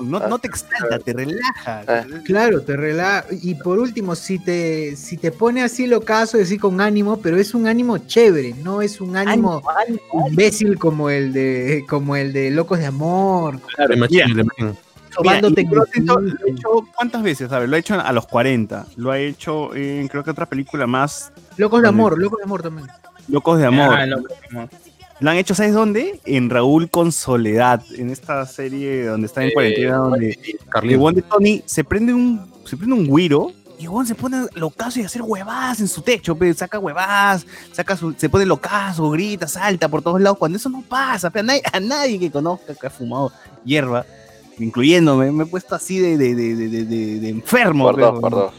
No, 0.00 0.26
no 0.26 0.38
te 0.38 0.48
exalta, 0.48 0.98
te 0.98 1.12
relaja. 1.12 1.82
Ah. 1.86 2.04
Claro, 2.24 2.62
te 2.62 2.76
relaja. 2.76 3.26
Y 3.42 3.54
por 3.54 3.78
último, 3.78 4.14
si 4.14 4.38
te, 4.38 4.96
si 4.96 5.16
te 5.16 5.30
pone 5.30 5.62
así 5.62 5.86
lo 5.86 6.00
caso, 6.00 6.38
decir 6.38 6.60
con 6.60 6.80
ánimo, 6.80 7.18
pero 7.18 7.36
es 7.36 7.54
un 7.54 7.66
ánimo 7.66 7.98
chévere, 7.98 8.54
no 8.62 8.82
es 8.82 9.00
un 9.00 9.16
ánimo 9.16 9.62
imbécil 10.28 10.78
como 10.78 11.10
el 11.10 11.32
de, 11.32 11.84
como 11.88 12.16
el 12.16 12.32
de 12.32 12.50
Locos 12.50 12.78
de 12.78 12.86
Amor. 12.86 13.60
Mira, 13.78 14.06
y 14.08 14.20
en 14.20 14.36
lo, 14.36 15.84
hecho, 15.94 16.20
lo 16.62 16.88
¿cuántas 16.94 17.22
veces? 17.22 17.52
A 17.52 17.58
ver, 17.58 17.68
lo 17.68 17.76
ha 17.76 17.78
hecho 17.78 18.00
a 18.00 18.12
los 18.12 18.26
40. 18.26 18.86
Lo 18.96 19.10
ha 19.10 19.18
hecho 19.18 19.74
en 19.74 20.08
creo 20.08 20.24
que 20.24 20.30
otra 20.30 20.46
película 20.46 20.86
más, 20.86 21.32
Locos 21.56 21.82
de 21.82 21.88
Amor, 21.88 22.18
Locos 22.18 22.38
de 22.38 22.44
Amor 22.44 22.62
también. 22.62 22.88
Locos 23.28 23.58
de 23.58 23.66
Amor. 23.66 23.94
Ah, 23.94 24.06
Locos 24.06 24.28
de 24.40 24.56
Amor. 24.56 24.68
Lo 25.20 25.30
han 25.30 25.36
hecho, 25.36 25.54
¿sabes 25.54 25.72
dónde? 25.74 26.20
En 26.24 26.50
Raúl 26.50 26.90
con 26.90 27.12
Soledad, 27.12 27.82
en 27.96 28.10
esta 28.10 28.44
serie 28.46 29.04
donde 29.06 29.26
está 29.26 29.42
en 29.42 29.50
Eh, 29.50 29.52
cuarentena, 29.54 29.96
donde 29.96 30.38
el 30.82 31.14
de 31.14 31.22
Tony 31.22 31.62
se 31.64 31.84
prende 31.84 32.12
un, 32.12 32.40
se 32.64 32.76
prende 32.76 32.94
un 32.94 33.06
guiro 33.06 33.52
y 33.78 33.86
se 34.06 34.14
pone 34.14 34.46
locazo 34.54 35.00
y 35.00 35.02
hacer 35.04 35.22
huevadas 35.22 35.80
en 35.80 35.88
su 35.88 36.02
techo, 36.02 36.36
pe, 36.36 36.54
saca 36.54 36.78
huevadas, 36.78 37.44
saca 37.72 37.96
su- 37.96 38.14
se 38.16 38.28
pone 38.28 38.46
locazo, 38.46 39.10
grita, 39.10 39.48
salta 39.48 39.88
por 39.88 40.02
todos 40.02 40.20
lados, 40.20 40.38
cuando 40.38 40.56
eso 40.56 40.68
no 40.68 40.82
pasa, 40.82 41.30
pe, 41.30 41.40
a, 41.40 41.42
nadie, 41.42 41.62
a 41.72 41.80
nadie 41.80 42.18
que 42.18 42.30
conozca 42.30 42.74
que 42.74 42.86
ha 42.86 42.90
fumado 42.90 43.32
hierba, 43.64 44.06
incluyéndome, 44.58 45.32
me 45.32 45.42
he 45.44 45.46
puesto 45.46 45.74
así 45.74 45.98
de, 45.98 46.16
de, 46.16 46.34
de, 46.34 46.54
de, 47.18 47.28
enfermo. 47.28 47.84
Por 47.86 47.96
pe, 47.96 48.00
dos, 48.02 48.22
huevón. 48.22 48.50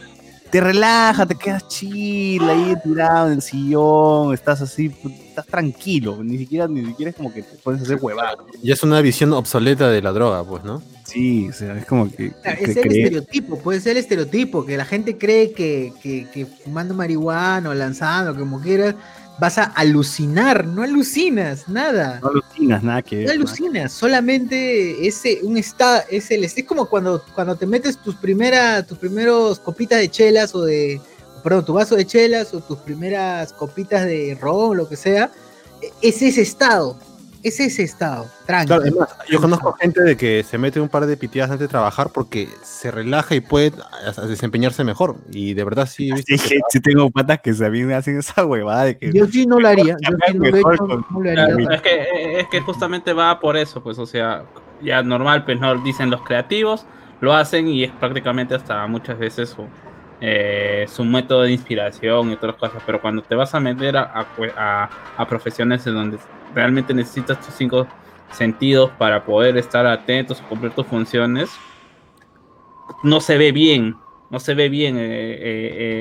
Te 0.54 0.60
relaja, 0.60 1.26
te 1.26 1.34
quedas 1.34 1.66
chill 1.66 2.40
ahí 2.48 2.76
tirado 2.84 3.26
en 3.26 3.32
el 3.32 3.42
sillón, 3.42 4.32
estás 4.32 4.60
así, 4.60 4.88
estás 5.28 5.44
tranquilo, 5.46 6.22
ni 6.22 6.38
siquiera, 6.38 6.68
ni 6.68 6.86
siquiera 6.86 7.10
es 7.10 7.16
como 7.16 7.34
que 7.34 7.42
te 7.42 7.56
puedes 7.56 7.82
hacer 7.82 7.98
huevadas. 8.00 8.36
Y 8.62 8.70
es 8.70 8.80
una 8.84 9.00
visión 9.00 9.32
obsoleta 9.32 9.88
de 9.90 10.00
la 10.00 10.12
droga, 10.12 10.44
pues, 10.44 10.62
¿no? 10.62 10.80
Sí, 11.02 11.48
o 11.48 11.52
sea, 11.52 11.76
es 11.76 11.84
como 11.86 12.08
que, 12.08 12.30
Claro, 12.40 12.58
que 12.58 12.70
es 12.70 12.76
el 12.76 12.84
cree- 12.84 13.02
estereotipo, 13.02 13.58
puede 13.58 13.80
ser 13.80 13.92
el 13.92 13.96
estereotipo, 13.98 14.64
que 14.64 14.76
la 14.76 14.84
gente 14.84 15.18
cree 15.18 15.50
que, 15.50 15.92
que, 16.00 16.28
que 16.32 16.46
fumando 16.46 16.94
marihuana 16.94 17.70
o 17.70 17.74
lanzando, 17.74 18.38
como 18.38 18.60
quieras, 18.60 18.94
vas 19.38 19.58
a 19.58 19.64
alucinar, 19.64 20.66
no 20.66 20.82
alucinas, 20.82 21.68
nada. 21.68 22.20
no 22.20 22.28
alucinas 22.28 22.82
nada 22.82 23.02
que 23.02 23.24
No 23.24 23.32
alucinas, 23.32 23.92
solamente 23.92 25.06
ese 25.06 25.40
un 25.42 25.56
está 25.56 26.00
es 26.10 26.30
el 26.30 26.44
es 26.44 26.54
como 26.64 26.86
cuando 26.86 27.22
cuando 27.34 27.56
te 27.56 27.66
metes 27.66 27.98
tus 27.98 28.14
primeras 28.16 28.86
tus 28.86 28.98
primeros 28.98 29.58
copitas 29.58 29.98
de 29.98 30.08
chelas 30.08 30.54
o 30.54 30.62
de 30.62 31.00
perdón, 31.42 31.64
tu 31.64 31.74
vaso 31.74 31.94
de 31.94 32.06
chelas 32.06 32.54
o 32.54 32.60
tus 32.60 32.78
primeras 32.78 33.52
copitas 33.52 34.06
de 34.06 34.36
ron, 34.40 34.76
lo 34.78 34.88
que 34.88 34.96
sea, 34.96 35.30
e- 35.82 35.92
es 36.00 36.22
ese 36.22 36.40
estado, 36.40 36.96
es 37.44 37.60
ese 37.60 37.82
estado, 37.82 38.26
tranqui. 38.46 38.66
Claro, 38.68 38.82
además, 38.82 39.08
yo 39.28 39.40
conozco 39.40 39.72
gente 39.74 40.02
de 40.02 40.16
que 40.16 40.42
se 40.42 40.56
mete 40.58 40.80
un 40.80 40.88
par 40.88 41.04
de 41.06 41.16
pitidas 41.16 41.50
antes 41.50 41.60
de 41.60 41.68
trabajar 41.68 42.08
porque 42.12 42.48
se 42.62 42.90
relaja 42.90 43.34
y 43.34 43.40
puede 43.40 43.72
desempeñarse 44.28 44.82
mejor. 44.82 45.16
Y 45.30 45.54
de 45.54 45.62
verdad 45.64 45.86
sí 45.86 46.10
Sí, 46.26 46.38
que 46.38 46.60
sí 46.70 46.80
tengo 46.80 47.10
patas 47.10 47.40
que 47.40 47.50
a 47.50 47.70
mí 47.70 47.82
me 47.84 47.94
hacen 47.94 48.18
esa 48.18 48.44
huevada 48.46 48.84
de 48.84 48.98
que 48.98 49.12
Yo 49.12 49.26
sí 49.26 49.46
no 49.46 49.60
lo 49.60 49.68
haría, 49.68 49.96
yo 50.00 50.16
sí 50.26 50.34
no 50.34 50.38
lo 50.40 50.46
he 50.46 50.52
Mejor 50.52 50.74
hecho, 50.74 50.86
con- 50.86 51.06
no 51.10 51.20
lo 51.20 51.30
Claro, 51.30 51.54
haría. 51.54 51.74
es 51.74 51.82
que, 51.82 52.40
es 52.40 52.48
que 52.48 52.60
justamente 52.62 53.12
va 53.12 53.38
por 53.38 53.56
eso, 53.56 53.82
pues, 53.82 53.98
o 53.98 54.06
sea, 54.06 54.44
ya 54.82 55.02
normal, 55.02 55.44
pues 55.44 55.60
no 55.60 55.74
dicen 55.82 56.10
los 56.10 56.22
creativos, 56.22 56.86
lo 57.20 57.34
hacen 57.34 57.68
y 57.68 57.84
es 57.84 57.90
prácticamente 57.92 58.54
hasta 58.54 58.86
muchas 58.86 59.18
veces 59.18 59.50
su, 59.50 59.66
eh, 60.26 60.86
su 60.88 61.04
método 61.04 61.42
de 61.42 61.52
inspiración 61.52 62.30
y 62.30 62.32
otras 62.32 62.56
cosas, 62.56 62.82
pero 62.86 62.98
cuando 62.98 63.20
te 63.20 63.34
vas 63.34 63.54
a 63.54 63.60
meter 63.60 63.94
a, 63.94 65.26
profesiones 65.28 65.86
en 65.86 65.92
donde 65.92 66.18
realmente 66.54 66.94
necesitas 66.94 67.38
tus 67.44 67.52
cinco 67.54 67.86
sentidos 68.32 68.90
para 68.96 69.22
poder 69.22 69.58
estar 69.58 69.84
atentos 69.86 70.40
o 70.40 70.48
cumplir 70.48 70.72
tus 70.72 70.86
funciones, 70.86 71.50
no 73.02 73.20
se 73.20 73.36
ve 73.36 73.52
bien, 73.52 73.96
no 74.30 74.40
se 74.40 74.54
ve 74.54 74.68
bien 74.68 74.96
eh, 74.96 75.00
eh, 75.02 75.38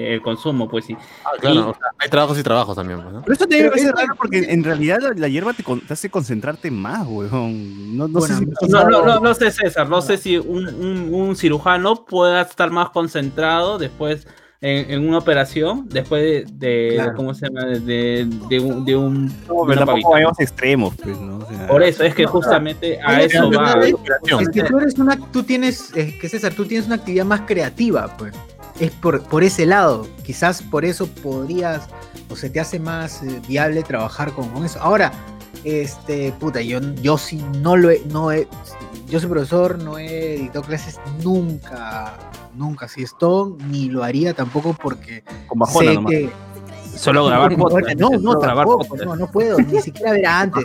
eh, 0.10 0.14
el 0.14 0.22
consumo, 0.22 0.68
pues 0.70 0.86
sí. 0.86 0.98
Ah, 1.26 1.30
claro, 1.40 1.70
o 1.70 1.74
sea, 1.74 1.88
hay 2.00 2.10
trabajos 2.10 2.40
y 2.40 2.44
trabajos 2.44 2.76
también, 2.76 3.02
pues, 3.02 3.14
¿no? 3.14 3.22
Pero 3.22 3.34
eso 3.34 3.46
también 3.46 3.64
me 3.66 3.70
Pero 3.70 3.72
parece 3.72 3.90
es- 3.90 3.96
raro 3.96 4.16
porque 4.18 4.38
en 4.52 4.64
realidad 4.64 5.00
la, 5.02 5.12
la 5.16 5.28
hierba 5.28 5.54
te, 5.54 5.64
con- 5.64 5.82
te 5.82 5.94
hace 5.94 6.10
concentrarte 6.10 6.72
más, 6.72 7.06
weón. 7.08 7.96
No, 7.98 8.08
no 8.08 8.20
Bueno, 8.20 8.36
sé 8.40 8.46
si... 8.62 8.70
No, 8.72 8.88
no, 8.90 9.06
no, 9.06 9.20
no 9.20 9.34
sé, 9.34 9.52
César, 9.52 9.88
no 9.90 10.02
sé 10.02 10.18
si 10.18 10.38
un, 10.38 10.68
un- 10.68 11.14
un 11.14 11.36
cirujano 11.36 12.06
pueda 12.06 12.42
estar 12.42 12.72
más 12.72 12.90
concentrado 12.90 13.78
después 13.78 14.28
en, 14.64 14.90
en 14.92 15.08
una 15.08 15.18
operación, 15.20 15.88
después 15.90 16.24
de, 16.24 16.46
de- 16.54 16.96
Claro. 16.96 17.14
¿cómo 17.16 17.34
se 17.34 17.46
llama? 17.48 17.66
De, 17.66 17.80
de, 17.82 18.26
de 18.50 18.60
un... 18.60 18.86
De 18.86 18.96
un 18.96 19.28
No, 19.48 19.66
pero 19.68 19.86
tampoco 19.86 20.12
vayamos 20.12 20.40
extremos, 20.40 20.96
pues, 21.04 21.18
¿no? 21.20 21.38
O 21.38 21.48
sea, 21.48 21.68
Por 21.68 21.84
eso, 21.84 22.04
es 22.04 22.16
que 22.16 22.26
justamente 22.26 23.00
a 23.06 23.22
eso 23.22 23.52
va. 23.52 23.76
Es 24.40 24.50
que 24.50 24.64
tú 24.64 24.80
eres 24.80 24.98
una, 24.98 25.18
tú 25.32 25.44
tienes, 25.44 25.92
es 25.96 26.16
que 26.20 26.30
César, 26.30 26.54
tú 26.54 26.66
tienes 26.66 26.88
una 26.88 26.96
actividad 26.96 27.26
más 27.26 27.42
creativa, 27.42 28.16
pues. 28.18 28.34
Es 28.80 28.90
por, 28.92 29.22
por 29.24 29.44
ese 29.44 29.66
lado. 29.68 30.08
Quizás 30.26 30.62
por 30.64 30.84
eso 30.86 31.08
podrías, 31.08 31.88
o 32.30 32.36
se 32.36 32.50
te 32.50 32.60
hace 32.60 32.80
más 32.80 33.22
eh, 33.22 33.40
viable 33.48 33.84
trabajar 33.84 34.32
con, 34.32 34.50
con 34.50 34.66
eso. 34.66 34.80
Ahora, 34.82 35.12
este, 35.64 36.32
puta, 36.40 36.62
yo, 36.62 36.80
yo 37.02 37.18
sí 37.18 37.44
no 37.62 37.76
lo 37.78 37.92
he, 37.92 38.02
no 38.12 38.32
he, 38.32 38.48
yo 39.08 39.20
soy 39.20 39.30
profesor, 39.30 39.78
no 39.80 39.98
he 39.98 40.38
dictado 40.38 40.64
clases 40.66 41.00
nunca, 41.24 42.14
nunca, 42.56 42.88
si 42.88 43.04
esto, 43.04 43.56
ni 43.70 43.90
lo 43.90 44.04
haría 44.04 44.34
tampoco 44.34 44.74
porque 44.74 45.24
con 45.48 45.60
bajona 45.60 45.90
sé 45.90 45.96
nomás. 45.96 46.12
que, 46.12 46.30
Solo 46.96 47.26
grabar 47.26 47.56
podcast. 47.58 47.98
no, 47.98 48.12
no, 48.12 48.38
tampoco, 48.38 48.96
no, 48.98 49.16
no 49.16 49.32
puedo, 49.32 49.58
ni 49.60 49.82
siquiera 49.82 50.12
ver 50.12 50.28
antes, 50.28 50.64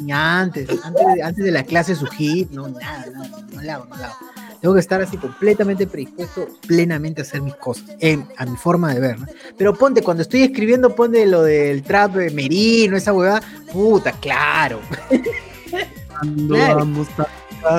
ni 0.00 0.12
antes, 0.12 0.68
antes 0.82 1.06
de, 1.14 1.22
antes 1.22 1.44
de 1.44 1.50
la 1.50 1.62
clase 1.62 1.94
su 1.94 2.06
hit, 2.06 2.50
no, 2.50 2.68
nada, 2.68 3.04
nada, 3.12 3.28
no 3.52 3.60
la 3.62 3.74
hago, 3.74 3.84
no 3.84 3.96
la 3.96 4.06
hago. 4.06 4.16
Tengo 4.62 4.74
que 4.74 4.80
estar 4.80 5.00
así 5.02 5.16
completamente 5.18 5.86
predispuesto 5.86 6.48
plenamente 6.66 7.20
a 7.20 7.24
hacer 7.24 7.42
mis 7.42 7.54
cosas, 7.56 7.84
en- 8.00 8.26
a 8.38 8.44
mi 8.46 8.56
forma 8.56 8.92
de 8.94 8.98
ver, 9.00 9.20
¿no? 9.20 9.26
Pero 9.58 9.72
ponte, 9.74 10.02
cuando 10.02 10.22
estoy 10.22 10.42
escribiendo, 10.42 10.94
ponte 10.96 11.24
lo 11.26 11.42
del 11.42 11.82
trap 11.82 12.14
de 12.14 12.30
merino, 12.30 12.96
esa 12.96 13.12
huevada, 13.12 13.40
puta, 13.70 14.12
claro. 14.12 14.80
Claro. 16.48 16.86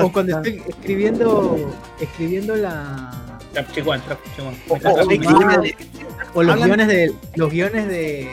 O 0.02 0.12
cuando 0.12 0.36
estoy 0.36 0.62
escribiendo, 0.66 1.56
escribiendo 2.00 2.56
la... 2.56 3.10
O, 6.34 6.42
los 6.42 6.56
guiones 6.56 6.86
de 6.86 7.12
los 7.34 7.50
guiones 7.50 7.88
de 7.88 8.30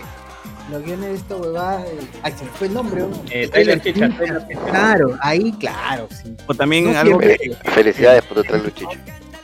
los 0.72 0.84
guiones 0.84 1.10
de 1.10 1.16
esta 1.16 1.36
huevada 1.36 1.84
ay 2.22 2.34
se 2.38 2.46
me 2.46 2.52
fue 2.52 2.68
el 2.68 2.74
nombre 2.76 3.02
¿no? 3.02 3.10
Eh, 3.32 3.48
Tyler 3.48 3.82
Chicha, 3.82 4.10
Chicha. 4.10 4.48
claro 4.70 5.18
ahí 5.22 5.52
claro 5.54 6.08
sí 6.12 6.36
O 6.46 6.54
también 6.54 6.94
No 6.94 7.00
algo 7.00 7.18
que, 7.18 7.58
Felicidades 7.64 8.24
por 8.26 8.38
tu 8.38 8.44
traer 8.44 8.66
Luchicho. 8.66 9.00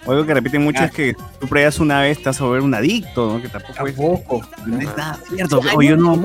algo 0.05 0.25
que 0.27 0.33
repiten 0.35 0.61
mucho 0.63 0.83
es 0.83 0.91
que 0.91 1.15
tú 1.39 1.47
pruebas 1.47 1.79
una 1.79 2.01
vez, 2.01 2.19
te 2.19 2.25
vas 2.25 2.39
a 2.39 2.43
volver 2.43 2.61
un 2.61 2.75
adicto, 2.75 3.33
¿no? 3.33 3.41
Que 3.41 3.49
tampoco 3.49 3.87
es, 3.87 3.95
tampoco 3.95 4.41
no 4.67 4.77
es 4.77 4.85
nada 4.95 5.17
cierto. 5.27 5.61
O 5.75 5.81
yo 5.81 5.97
no, 5.97 6.15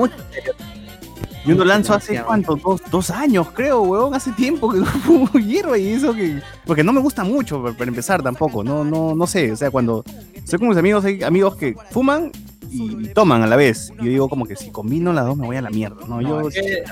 yo 1.45 1.55
no 1.55 1.65
lanzo 1.65 1.93
hace 1.93 2.21
cuánto, 2.23 2.55
dos, 2.55 2.81
dos 2.89 3.09
años 3.09 3.47
creo, 3.53 3.81
weón, 3.81 4.13
hace 4.13 4.31
tiempo 4.31 4.71
que 4.71 4.79
no 4.79 4.85
fumo 4.85 5.29
hierba 5.33 5.77
y 5.77 5.89
eso 5.89 6.13
que... 6.13 6.41
Porque 6.65 6.83
no 6.83 6.93
me 6.93 7.01
gusta 7.01 7.23
mucho, 7.23 7.63
para, 7.63 7.89
empezar 7.89 8.21
tampoco, 8.21 8.63
no, 8.63 8.83
no, 8.83 9.15
no 9.15 9.27
sé, 9.27 9.51
o 9.51 9.55
sea, 9.55 9.71
cuando 9.71 10.03
estoy 10.33 10.59
con 10.59 10.69
mis 10.69 10.77
amigos, 10.77 11.05
hay 11.05 11.23
amigos 11.23 11.55
que 11.55 11.75
fuman 11.91 12.31
y 12.71 13.07
toman 13.09 13.41
a 13.41 13.47
la 13.47 13.55
vez. 13.55 13.91
Y 13.99 14.05
yo 14.05 14.11
digo 14.11 14.29
como 14.29 14.45
que 14.45 14.55
si 14.55 14.71
combino 14.71 15.13
las 15.13 15.25
dos 15.25 15.37
me 15.37 15.45
voy 15.45 15.57
a 15.57 15.61
la 15.61 15.69
mierda, 15.69 16.05
¿no? 16.07 16.21
Yo, 16.21 16.49
es, 16.49 16.55
que, 16.55 16.83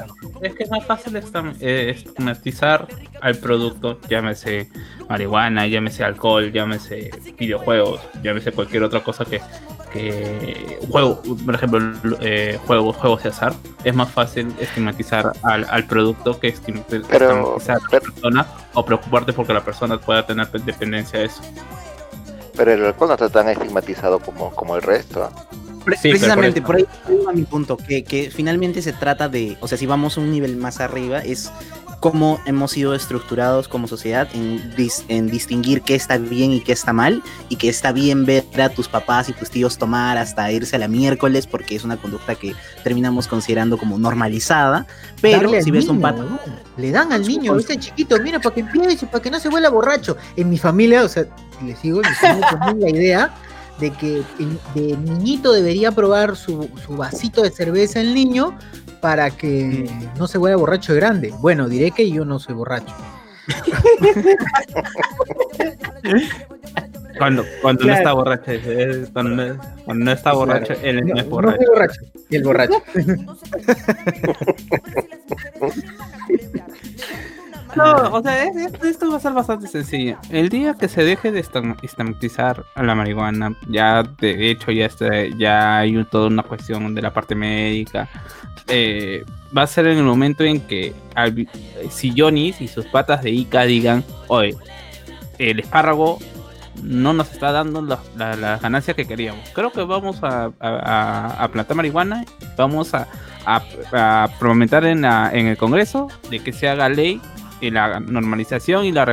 es 0.41 0.55
que 0.55 0.63
es 0.63 0.71
más 0.71 0.85
fácil 0.85 1.15
eh, 1.15 1.93
estigmatizar 1.95 2.87
al 3.21 3.37
producto, 3.37 3.99
llámese 4.09 4.69
marihuana, 5.07 5.67
llámese 5.67 6.03
alcohol, 6.03 6.51
llámese 6.51 7.11
videojuegos, 7.37 8.01
llámese 8.23 8.51
cualquier 8.51 8.83
otra 8.83 9.03
cosa 9.03 9.25
que, 9.25 9.41
que 9.91 10.79
juego, 10.89 11.21
por 11.45 11.55
ejemplo, 11.55 11.79
eh, 12.21 12.59
juegos, 12.65 12.95
juegos 12.97 13.23
de 13.23 13.29
azar, 13.29 13.53
es 13.83 13.95
más 13.95 14.09
fácil 14.11 14.53
estigmatizar 14.59 15.31
al, 15.43 15.65
al 15.69 15.85
producto 15.85 16.39
que 16.39 16.53
Pero- 17.09 17.57
estigmatizar 17.57 17.77
a 17.77 17.93
la 17.95 17.99
persona 17.99 18.47
o 18.73 18.85
preocuparte 18.85 19.33
porque 19.33 19.53
la 19.53 19.63
persona 19.63 19.97
pueda 19.99 20.25
tener 20.25 20.49
dependencia 20.51 21.19
de 21.19 21.25
eso. 21.25 21.41
Pero 22.55 22.73
el 22.73 22.85
alcohol 22.85 23.09
no 23.09 23.13
está 23.13 23.29
tan 23.29 23.49
estigmatizado 23.49 24.19
como, 24.19 24.51
como 24.51 24.75
el 24.75 24.81
resto. 24.81 25.23
¿ah? 25.23 25.47
Sí, 26.01 26.09
precisamente, 26.09 26.61
por 26.61 26.75
por 26.85 27.11
ahí 27.11 27.17
va 27.25 27.31
mi 27.31 27.43
punto, 27.43 27.77
que, 27.77 28.03
que 28.03 28.29
finalmente 28.29 28.81
se 28.81 28.91
trata 28.93 29.29
de, 29.29 29.57
o 29.61 29.67
sea, 29.67 29.77
si 29.77 29.85
vamos 29.85 30.17
a 30.17 30.21
un 30.21 30.31
nivel 30.31 30.57
más 30.57 30.81
arriba, 30.81 31.19
es 31.19 31.49
cómo 31.99 32.39
hemos 32.45 32.71
sido 32.71 32.93
estructurados 32.93 33.67
como 33.67 33.87
sociedad 33.87 34.27
en, 34.33 34.75
dis- 34.75 35.03
en 35.07 35.27
distinguir 35.27 35.81
qué 35.81 35.95
está 35.95 36.17
bien 36.17 36.51
y 36.51 36.59
qué 36.59 36.71
está 36.71 36.93
mal, 36.93 37.23
y 37.49 37.55
que 37.55 37.69
está 37.69 37.91
bien 37.91 38.25
ver 38.25 38.45
a 38.61 38.69
tus 38.69 38.87
papás 38.87 39.29
y 39.29 39.33
tus 39.33 39.49
tíos 39.49 39.77
tomar 39.77 40.17
hasta 40.17 40.51
irse 40.51 40.75
a 40.75 40.79
la 40.79 40.87
miércoles, 40.87 41.47
porque 41.47 41.75
es 41.75 41.83
una 41.83 41.97
conducta 41.97 42.35
que 42.35 42.55
terminamos 42.83 43.27
considerando 43.27 43.77
como 43.77 43.97
normalizada, 43.97 44.85
pero 45.21 45.49
si 45.61 45.71
ves 45.71 45.87
un 45.87 45.97
niño, 45.97 46.01
pato... 46.01 46.23
¿no? 46.23 46.39
le 46.77 46.91
dan 46.91 47.11
al 47.11 47.27
niño 47.27 47.57
ese 47.57 47.77
chiquito 47.77 48.17
mira 48.21 48.39
para 48.39 48.53
que 48.53 48.61
empiece 48.61 49.07
para 49.07 49.19
que 49.21 49.31
no 49.31 49.39
se 49.39 49.49
vuelva 49.49 49.69
borracho. 49.69 50.15
En 50.35 50.47
mi 50.47 50.59
familia 50.59 51.03
o 51.03 51.07
sea 51.09 51.25
les 51.65 51.83
en 51.83 51.95
mi 51.95 52.03
familia 52.03 52.47
tenían 52.49 52.79
la 52.79 52.89
idea 52.89 53.35
de 53.79 53.91
que 53.91 54.23
el- 54.39 54.59
de 54.75 54.97
niñito 54.97 55.51
debería 55.53 55.91
probar 55.91 56.35
su, 56.35 56.69
su 56.85 56.97
vasito 56.97 57.41
de 57.43 57.51
cerveza 57.51 58.01
el 58.01 58.13
niño 58.13 58.57
para 59.01 59.29
que 59.31 59.89
no 60.17 60.27
se 60.27 60.37
vuelva 60.39 60.57
borracho 60.57 60.93
de 60.93 60.99
grande 60.99 61.33
bueno 61.39 61.69
diré 61.69 61.91
que 61.91 62.09
yo 62.09 62.25
no 62.25 62.39
soy 62.39 62.55
borracho 62.55 62.93
Cuando, 67.17 67.43
cuando 67.63 67.81
Claro. 67.81 67.93
no 67.93 67.97
está 67.97 68.13
borracho, 68.13 68.51
es- 68.51 68.67
es- 68.67 69.09
cuando, 69.09 69.35
no- 69.35 69.57
cuando 69.85 70.05
no 70.05 70.11
está 70.11 70.33
borracho, 70.33 70.73
él 70.83 70.97
no, 70.97 71.01
No, 71.15 71.19
es 71.19 71.25
no 71.25 71.31
borracho. 71.31 71.57
soy 71.57 71.65
borracho. 71.65 72.01
Y 72.29 72.35
el 72.35 72.43
borracho. 72.43 72.83
No, 77.77 78.13
o 78.13 78.21
sea, 78.21 78.43
es- 78.45 78.55
es- 78.55 78.83
esto 78.83 79.09
va 79.11 79.17
a 79.17 79.19
ser 79.19 79.33
bastante 79.33 79.67
sencillo. 79.67 80.17
El 80.29 80.49
día 80.49 80.73
que 80.73 80.87
se 80.87 81.03
deje 81.03 81.31
de 81.31 81.39
estigmatizar 81.39 82.65
a 82.75 82.83
la 82.83 82.95
marihuana, 82.95 83.55
ya 83.67 84.03
de 84.03 84.49
hecho 84.51 84.71
ya 84.71 84.85
está, 84.85 85.25
ya 85.37 85.77
hay 85.79 86.03
toda 86.05 86.27
una 86.27 86.43
cuestión 86.43 86.93
de 86.95 87.01
la 87.01 87.13
parte 87.13 87.35
médica. 87.35 88.07
eh, 88.69 89.23
va 89.57 89.61
a 89.61 89.67
ser 89.67 89.87
en 89.87 89.97
el 89.97 90.03
momento 90.03 90.43
en 90.43 90.59
que 90.59 90.93
al- 91.15 91.47
si 91.89 92.11
y 92.59 92.67
sus 92.67 92.85
patas 92.87 93.23
de 93.23 93.29
Ica 93.31 93.61
digan, 93.63 94.03
oye, 94.27 94.57
el 95.37 95.61
espárrago 95.61 96.19
no 96.83 97.13
nos 97.13 97.31
está 97.31 97.53
dando 97.53 97.81
la- 97.81 97.99
la- 98.17 98.35
las 98.35 98.61
ganancias 98.61 98.95
que 98.97 99.05
queríamos. 99.05 99.47
Creo 99.53 99.71
que 99.71 99.83
vamos 99.83 100.17
a, 100.21 100.51
plantar 101.51 101.77
marihuana, 101.77 102.25
vamos 102.57 102.93
a, 102.93 103.07
a, 103.45 103.61
prometer 104.37 104.83
en, 104.85 105.05
en 105.05 105.47
el 105.47 105.57
Congreso 105.57 106.09
de 106.29 106.39
que 106.39 106.51
se 106.51 106.67
haga 106.67 106.89
ley 106.89 107.21
y 107.61 107.71
la 107.71 107.99
normalización 107.99 108.85
y 108.85 108.91
la, 108.91 109.03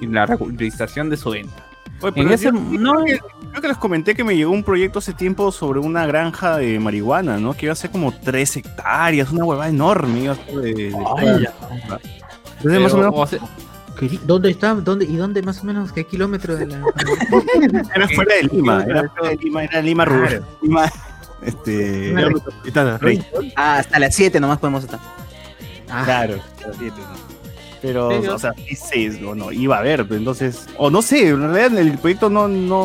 y 0.00 0.06
la 0.06 0.26
regularización 0.26 1.10
de 1.10 1.16
su 1.16 1.30
venta. 1.30 1.64
Oye, 2.02 2.08
En 2.20 2.24
pero 2.24 2.34
ese, 2.34 2.44
yo- 2.46 2.52
no, 2.52 2.92
creo, 3.02 3.04
que, 3.04 3.20
creo 3.50 3.62
que 3.62 3.68
les 3.68 3.76
comenté 3.78 4.14
que 4.14 4.22
me 4.24 4.36
llegó 4.36 4.50
un 4.52 4.62
proyecto 4.62 4.98
hace 4.98 5.14
tiempo 5.14 5.50
sobre 5.50 5.80
una 5.80 6.04
granja 6.06 6.58
de 6.58 6.78
marihuana, 6.78 7.38
¿no? 7.38 7.54
Que 7.54 7.66
iba 7.66 7.72
a 7.72 7.76
ser 7.76 7.90
como 7.90 8.12
3 8.12 8.56
hectáreas, 8.58 9.30
una 9.30 9.44
huevada 9.46 9.70
enorme. 9.70 10.20
Iba 10.24 10.32
a 10.34 10.36
ser 10.36 10.54
de, 10.56 10.74
de- 10.74 10.86
Entonces, 10.88 12.80
más 12.82 12.92
o 12.92 12.96
menos, 12.98 13.12
o 13.16 13.26
sea, 13.26 13.38
¿Qué- 13.98 14.20
¿Dónde 14.26 14.50
está? 14.50 14.74
¿Dónde, 14.74 15.06
¿Y 15.06 15.16
dónde 15.16 15.40
más 15.42 15.62
o 15.62 15.64
menos? 15.64 15.90
¿Qué 15.90 16.04
kilómetro 16.04 16.54
de 16.54 16.66
la.? 16.66 16.82
era 17.94 18.06
fuera 18.08 18.34
de 18.36 18.42
Lima, 18.52 18.84
era 18.86 19.08
fuera 19.08 19.30
de 19.30 19.36
Lima, 19.36 19.64
era 19.64 19.80
Lima 19.80 20.04
rural. 20.04 20.44
Lima, 20.60 20.92
este. 21.42 22.12
Una 22.12 22.26
Metropolitana. 22.28 23.00
Ah, 23.56 23.78
hasta 23.78 23.98
las 23.98 24.14
7 24.14 24.38
nomás 24.38 24.58
podemos 24.58 24.84
estar. 24.84 25.00
Ah, 25.88 26.02
Claro, 26.04 26.34
a 26.62 26.66
las 26.68 26.76
siete, 26.76 26.96
¿no? 27.00 27.25
Pero, 27.86 28.20
Sí, 28.22 28.28
o 28.28 28.38
sea, 28.38 28.52
sí, 28.66 28.74
sí, 28.74 29.18
no, 29.20 29.34
no, 29.34 29.52
iba 29.52 29.76
a 29.76 29.78
haber, 29.80 30.02
pero 30.04 30.16
entonces, 30.16 30.66
o 30.76 30.90
no 30.90 31.02
sé, 31.02 31.28
en 31.28 31.40
realidad 31.52 31.78
el 31.78 31.96
proyecto 31.98 32.28
no, 32.28 32.48
no, 32.48 32.82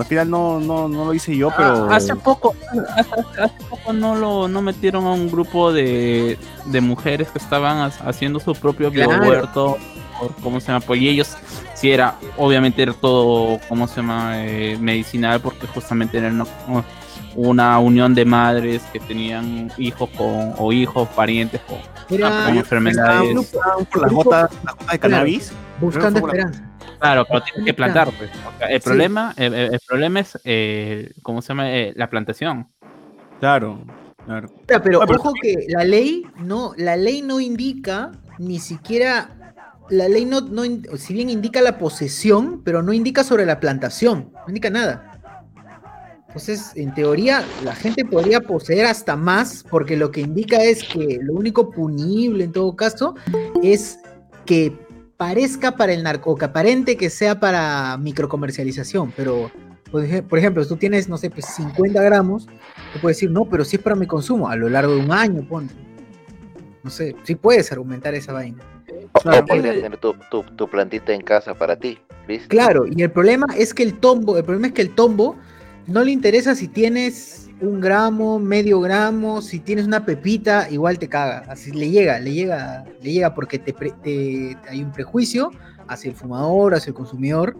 al 0.00 0.04
final 0.06 0.30
no, 0.30 0.60
no, 0.60 0.88
no 0.88 1.04
lo 1.06 1.14
hice 1.14 1.36
yo, 1.36 1.50
pero... 1.56 1.88
Ah, 1.90 1.96
hace 1.96 2.14
poco, 2.14 2.54
hace, 2.96 3.10
hace 3.42 3.64
poco 3.68 3.92
no 3.92 4.14
lo 4.14 4.46
no 4.48 4.62
metieron 4.62 5.04
a 5.06 5.12
un 5.12 5.30
grupo 5.30 5.72
de, 5.72 6.38
de 6.66 6.80
mujeres 6.80 7.28
que 7.28 7.38
estaban 7.38 7.78
ha- 7.78 8.08
haciendo 8.08 8.38
su 8.38 8.54
propio 8.54 8.90
Claro. 8.92 9.10
biohuerto, 9.18 9.76
cómo 10.42 10.60
se 10.60 10.68
llama, 10.68 10.80
pues 10.86 11.00
y 11.00 11.08
ellos 11.08 11.36
sí 11.74 11.90
era, 11.90 12.16
obviamente 12.36 12.80
era 12.82 12.92
todo, 12.92 13.58
¿cómo 13.68 13.88
se 13.88 13.96
llama? 13.96 14.44
Eh, 14.46 14.78
medicinal, 14.80 15.40
porque 15.40 15.66
justamente 15.66 16.18
era 16.18 16.28
una, 16.28 16.44
una 17.36 17.78
unión 17.78 18.14
de 18.14 18.24
madres 18.24 18.82
que 18.92 19.00
tenían 19.00 19.70
hijos 19.78 20.08
con, 20.16 20.54
o 20.58 20.72
hijos, 20.72 21.08
parientes 21.10 21.60
con, 21.62 21.78
enfermedades. 22.56 23.36
Estaban 23.36 23.84
por 23.86 24.02
las 24.02 24.12
gotas, 24.12 24.50
las 24.64 24.74
gotas 24.76 24.92
de 24.92 24.98
cannabis. 24.98 25.52
buscando 25.80 26.20
esperanza. 26.20 26.70
Claro, 27.00 27.26
pero 27.28 27.42
tienes 27.42 27.64
que 27.64 27.74
plantar. 27.74 28.08
pues. 28.16 28.30
El, 28.68 28.80
Sí. 28.80 28.84
problema, 28.88 29.34
el, 29.36 29.52
el- 29.54 29.80
problema 29.86 30.20
es, 30.20 30.38
eh, 30.44 31.12
¿cómo 31.22 31.42
se 31.42 31.48
llama? 31.48 31.70
Eh, 31.72 31.92
la 31.96 32.08
plantación. 32.08 32.68
Claro, 33.40 33.84
claro. 34.24 34.48
Pero 34.66 35.02
Ah, 35.02 35.06
pero- 35.06 35.18
ojo 35.20 35.32
que 35.42 35.66
la 35.68 35.84
ley 35.84 36.26
no, 36.36 36.72
la 36.76 36.96
ley 36.96 37.20
no 37.22 37.40
indica 37.40 38.12
ni 38.38 38.58
siquiera, 38.58 39.52
la 39.90 40.08
ley 40.08 40.24
no, 40.24 40.40
no, 40.40 40.62
si 40.96 41.12
bien 41.12 41.28
indica 41.30 41.60
la 41.60 41.78
posesión, 41.78 42.62
pero 42.64 42.82
no 42.82 42.92
indica 42.92 43.22
sobre 43.24 43.44
la 43.44 43.60
plantación, 43.60 44.30
no 44.32 44.44
indica 44.48 44.70
nada. 44.70 45.13
Entonces, 46.34 46.72
en 46.74 46.92
teoría, 46.94 47.44
la 47.62 47.76
gente 47.76 48.04
podría 48.04 48.40
poseer 48.40 48.86
hasta 48.86 49.14
más, 49.14 49.64
porque 49.70 49.96
lo 49.96 50.10
que 50.10 50.20
indica 50.22 50.56
es 50.64 50.82
que 50.82 51.20
lo 51.22 51.32
único 51.32 51.70
punible 51.70 52.42
en 52.42 52.50
todo 52.50 52.74
caso 52.74 53.14
es 53.62 54.00
que 54.44 54.76
parezca 55.16 55.76
para 55.76 55.92
el 55.92 56.02
narco, 56.02 56.32
o 56.32 56.34
que 56.34 56.44
aparente 56.46 56.96
que 56.96 57.08
sea 57.08 57.38
para 57.38 57.96
microcomercialización, 57.98 59.12
pero 59.16 59.48
por 59.92 60.02
ej- 60.04 60.24
por 60.24 60.40
ejemplo, 60.40 60.64
si 60.64 60.68
tú 60.70 60.76
tienes, 60.76 61.08
no 61.08 61.16
sé, 61.18 61.30
pues 61.30 61.46
50 61.54 62.02
gramos, 62.02 62.46
te 62.92 62.98
puedes 62.98 63.18
decir, 63.18 63.30
no, 63.30 63.44
pero 63.44 63.64
si 63.64 63.76
es 63.76 63.82
para 63.82 63.94
mi 63.94 64.08
consumo, 64.08 64.48
a 64.48 64.56
lo 64.56 64.68
largo 64.68 64.92
de 64.96 64.98
un 65.02 65.12
año, 65.12 65.46
ponte. 65.48 65.72
No 66.82 66.90
sé, 66.90 67.14
sí 67.22 67.36
puedes 67.36 67.70
argumentar 67.70 68.12
esa 68.14 68.32
vaina. 68.32 68.58
O, 69.12 69.20
Claro, 69.20 69.44
o 69.44 69.46
podrías 69.46 69.76
tener 69.76 69.96
tu, 69.98 70.14
tu, 70.32 70.42
tu 70.42 70.68
plantita 70.68 71.12
en 71.12 71.20
casa 71.22 71.54
para 71.54 71.76
ti, 71.76 71.96
¿viste? 72.26 72.48
Claro, 72.48 72.86
y 72.88 73.00
el 73.02 73.12
problema 73.12 73.46
es 73.56 73.72
que 73.72 73.84
el 73.84 73.94
tombo, 74.00 74.36
el 74.36 74.42
problema 74.42 74.66
es 74.66 74.72
que 74.72 74.82
el 74.82 74.90
tombo 74.96 75.36
no 75.86 76.02
le 76.04 76.10
interesa 76.12 76.54
si 76.54 76.68
tienes 76.68 77.48
un 77.60 77.80
gramo, 77.80 78.38
medio 78.38 78.80
gramo, 78.80 79.40
si 79.40 79.60
tienes 79.60 79.86
una 79.86 80.04
pepita, 80.04 80.68
igual 80.70 80.98
te 80.98 81.08
caga. 81.08 81.44
Así 81.48 81.70
le 81.72 81.90
llega, 81.90 82.18
le 82.18 82.32
llega, 82.32 82.84
le 83.00 83.12
llega 83.12 83.34
porque 83.34 83.58
te, 83.58 83.72
pre- 83.72 83.94
te- 84.02 84.56
hay 84.68 84.82
un 84.82 84.90
prejuicio 84.92 85.50
hacia 85.88 86.10
el 86.10 86.16
fumador, 86.16 86.74
hacia 86.74 86.90
el 86.90 86.94
consumidor. 86.94 87.56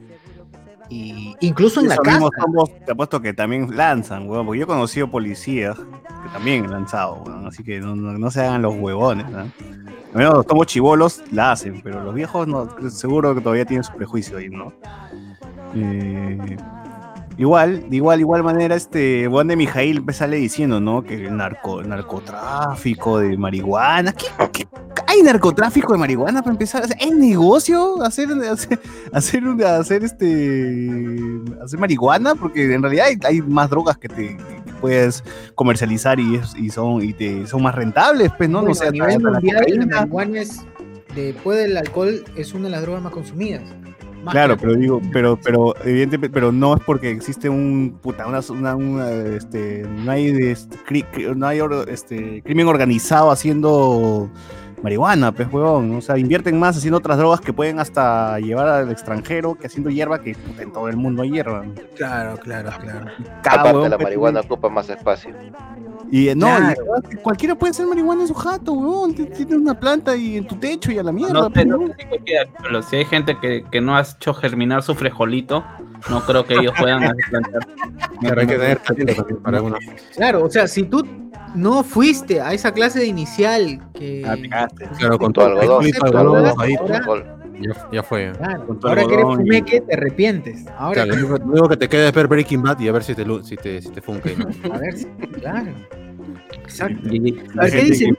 Y 0.90 1.34
incluso 1.40 1.80
en 1.80 1.88
la 1.88 1.96
casa. 1.96 2.28
tombos, 2.42 2.70
te 2.84 2.92
apuesto 2.92 3.20
que 3.22 3.32
también 3.32 3.74
lanzan, 3.74 4.28
weón, 4.28 4.44
porque 4.44 4.58
yo 4.58 4.64
he 4.64 4.68
conocido 4.68 5.10
policías 5.10 5.76
que 5.78 6.28
también 6.32 6.64
han 6.66 6.70
lanzado, 6.72 7.22
weón, 7.24 7.46
así 7.46 7.62
que 7.64 7.80
no, 7.80 7.96
no- 7.96 8.18
no 8.18 8.30
se 8.30 8.40
hagan 8.42 8.60
los 8.62 8.74
huevones, 8.74 9.28
¿no? 9.30 9.38
Al 9.38 9.50
menos 10.18 10.34
los 10.34 10.46
tomos 10.46 10.66
chivolos 10.66 11.22
la 11.32 11.52
hacen, 11.52 11.80
pero 11.82 12.04
los 12.04 12.14
viejos 12.14 12.46
no, 12.46 12.68
seguro 12.90 13.34
que 13.34 13.40
todavía 13.40 13.64
tienen 13.64 13.82
su 13.82 13.92
prejuicio 13.94 14.36
ahí, 14.38 14.48
¿no? 14.48 14.72
Eh, 15.74 16.56
igual, 17.38 17.88
de 17.90 17.96
igual, 17.96 18.20
igual 18.20 18.42
manera, 18.42 18.74
este 18.74 19.26
Juan 19.28 19.48
de 19.48 19.56
Mijail 19.56 20.02
pues, 20.02 20.16
sale 20.18 20.36
diciendo, 20.36 20.80
¿no? 20.80 21.02
Que 21.02 21.14
el 21.26 21.36
narco, 21.36 21.80
el 21.80 21.88
narcotráfico 21.88 23.18
de 23.18 23.36
marihuana. 23.36 24.12
¿Qué, 24.12 24.26
qué- 24.52 24.68
hay 25.06 25.22
narcotráfico 25.22 25.92
de 25.92 25.98
marihuana 25.98 26.40
para 26.42 26.52
empezar? 26.52 26.82
O 26.84 26.86
sea, 26.88 26.96
¿Es 26.98 27.12
negocio 27.14 28.02
hacer, 28.02 28.28
hacer, 28.50 28.80
hacer, 29.12 29.42
hacer 29.64 30.04
este 30.04 31.20
hacer 31.62 31.78
marihuana? 31.78 32.34
Porque 32.34 32.72
en 32.74 32.82
realidad 32.82 33.06
hay, 33.06 33.18
hay 33.24 33.42
más 33.42 33.70
drogas 33.70 33.96
que 33.98 34.08
te 34.08 34.36
que 34.36 34.72
puedes 34.80 35.22
comercializar 35.54 36.18
y, 36.20 36.36
es- 36.36 36.54
y 36.56 36.70
son 36.70 37.02
y 37.02 37.12
te 37.12 37.46
son 37.46 37.62
más 37.62 37.74
rentables, 37.74 38.32
pues, 38.36 38.48
¿no? 38.50 38.60
Bueno, 38.62 38.70
no 38.70 38.74
sé, 38.74 38.88
a 38.88 38.90
nivel 38.90 39.20
mundial, 39.20 39.64
la 39.78 39.86
marihuana 40.00 40.40
es, 40.40 40.62
después 41.14 41.58
del 41.58 41.76
alcohol, 41.76 42.24
es 42.36 42.52
una 42.54 42.64
de 42.64 42.70
las 42.70 42.82
drogas 42.82 43.02
más 43.02 43.12
consumidas. 43.12 43.62
Más 44.24 44.32
Claro, 44.32 44.56
pero 44.56 44.74
digo, 44.74 45.00
pero, 45.12 45.38
pero, 45.42 45.74
evidentemente, 45.84 46.32
pero 46.32 46.50
no 46.50 46.74
es 46.74 46.82
porque 46.84 47.10
existe 47.10 47.48
un 47.48 47.98
puta, 48.02 48.26
una, 48.26 48.40
una- 48.50 48.74
una, 48.76 49.10
este, 49.10 49.86
no 49.88 50.10
hay, 50.10 50.28
este, 50.28 50.76
cri- 50.78 51.04
cri- 51.12 51.34
no 51.36 51.46
hay 51.46 51.60
or- 51.60 51.86
este, 51.88 52.42
crimen 52.42 52.66
organizado 52.66 53.30
haciendo 53.30 54.30
marihuana, 54.82 55.32
pues, 55.32 55.50
huevón. 55.52 55.94
O 55.96 56.00
sea, 56.00 56.18
invierten 56.18 56.58
más 56.58 56.76
haciendo 56.76 56.98
otras 56.98 57.16
drogas 57.18 57.40
que 57.40 57.52
pueden 57.52 57.78
hasta 57.78 58.38
llevar 58.38 58.68
al 58.68 58.90
extranjero 58.90 59.54
que 59.54 59.66
haciendo 59.66 59.88
hierba, 59.90 60.20
que 60.20 60.34
puta, 60.34 60.62
en 60.62 60.72
todo 60.72 60.88
el 60.88 60.96
mundo 60.96 61.22
hay 61.22 61.30
hierba. 61.30 61.64
Claro, 61.96 62.36
claro, 62.38 62.70
claro. 62.80 63.06
Cada 63.42 63.60
Aparte, 63.60 63.72
huevón 63.76 63.90
la 63.90 63.98
marihuana 63.98 64.40
ocupa 64.40 64.68
más 64.68 64.88
espacio. 64.90 65.34
Y 66.16 66.28
eh, 66.28 66.36
no, 66.36 66.46
Claro. 66.46 66.74
y, 67.10 67.16
cualquiera 67.16 67.56
puede 67.56 67.72
hacer 67.72 67.86
marihuana 67.88 68.22
en 68.22 68.28
su 68.28 68.34
jato, 68.34 68.72
huevón. 68.72 69.14
Ti- 69.14 69.24
Tienes 69.26 69.56
una 69.56 69.74
planta 69.80 70.14
y 70.16 70.36
en 70.36 70.46
tu 70.46 70.54
techo 70.54 70.92
y 70.92 70.98
a 70.98 71.02
la 71.02 71.10
mierda. 71.10 71.32
No 71.34 71.50
pero 71.50 72.82
si 72.84 72.94
hay 72.96 73.04
gente 73.04 73.36
que, 73.40 73.64
que 73.68 73.80
no 73.80 73.96
ha 73.96 74.02
hecho 74.02 74.32
germinar 74.32 74.84
su 74.84 74.94
frijolito, 74.94 75.64
no 76.08 76.20
creo 76.20 76.44
que 76.46 76.54
ellos 76.54 76.72
puedan 76.78 77.00
plantar. 77.30 77.66
Claro, 78.20 78.40
hay 78.40 78.46
que 78.46 78.56
tener 78.58 78.78
talento 78.78 79.14
también 79.16 79.42
para 79.42 79.56
alguna. 79.56 79.78
Claro, 80.14 80.44
o 80.44 80.50
sea, 80.50 80.68
si 80.68 80.84
tú 80.84 81.04
no 81.56 81.82
fuiste 81.82 82.40
a 82.40 82.52
esa 82.52 82.70
clase 82.72 83.00
de 83.00 83.06
inicial 83.06 83.80
que... 83.94 84.22
Ah. 84.52 84.68
Claro, 84.98 85.18
con 85.18 85.32
Tu 85.32 85.40
tu 85.40 85.46
algodón. 85.46 85.84
ya, 87.60 87.88
ya 87.92 88.02
fue. 88.04 88.32
Claro, 88.38 88.78
ahora 88.84 89.02
que 89.04 89.14
eres 89.14 89.18
algodón 89.24 89.32
y- 89.32 89.44
fumeque 89.50 89.80
te 89.80 89.94
arrepientes. 89.94 90.64
Ahora, 90.78 91.04
Claro, 91.04 91.20
lo 91.20 91.26
único- 91.28 91.38
lo 91.44 91.52
único 91.52 91.68
que 91.70 91.76
te 91.76 91.88
queda 91.88 92.08
es 92.08 92.14
ver 92.14 92.28
Breaking 92.28 92.62
Bad 92.62 92.78
y 92.78 92.86
a 92.88 92.92
ver 92.92 93.02
si 93.02 93.14
te, 93.16 93.24
si 93.42 93.56
te, 93.56 93.82
si 93.82 93.88
te. 93.90 94.02
¿no? 94.06 94.72
a 94.74 94.78
ver, 94.78 94.96
si- 94.96 95.06
claro. 95.40 95.72
A 97.58 97.62
ver, 97.62 97.72
¿qué 97.72 97.84
dice? 97.84 98.14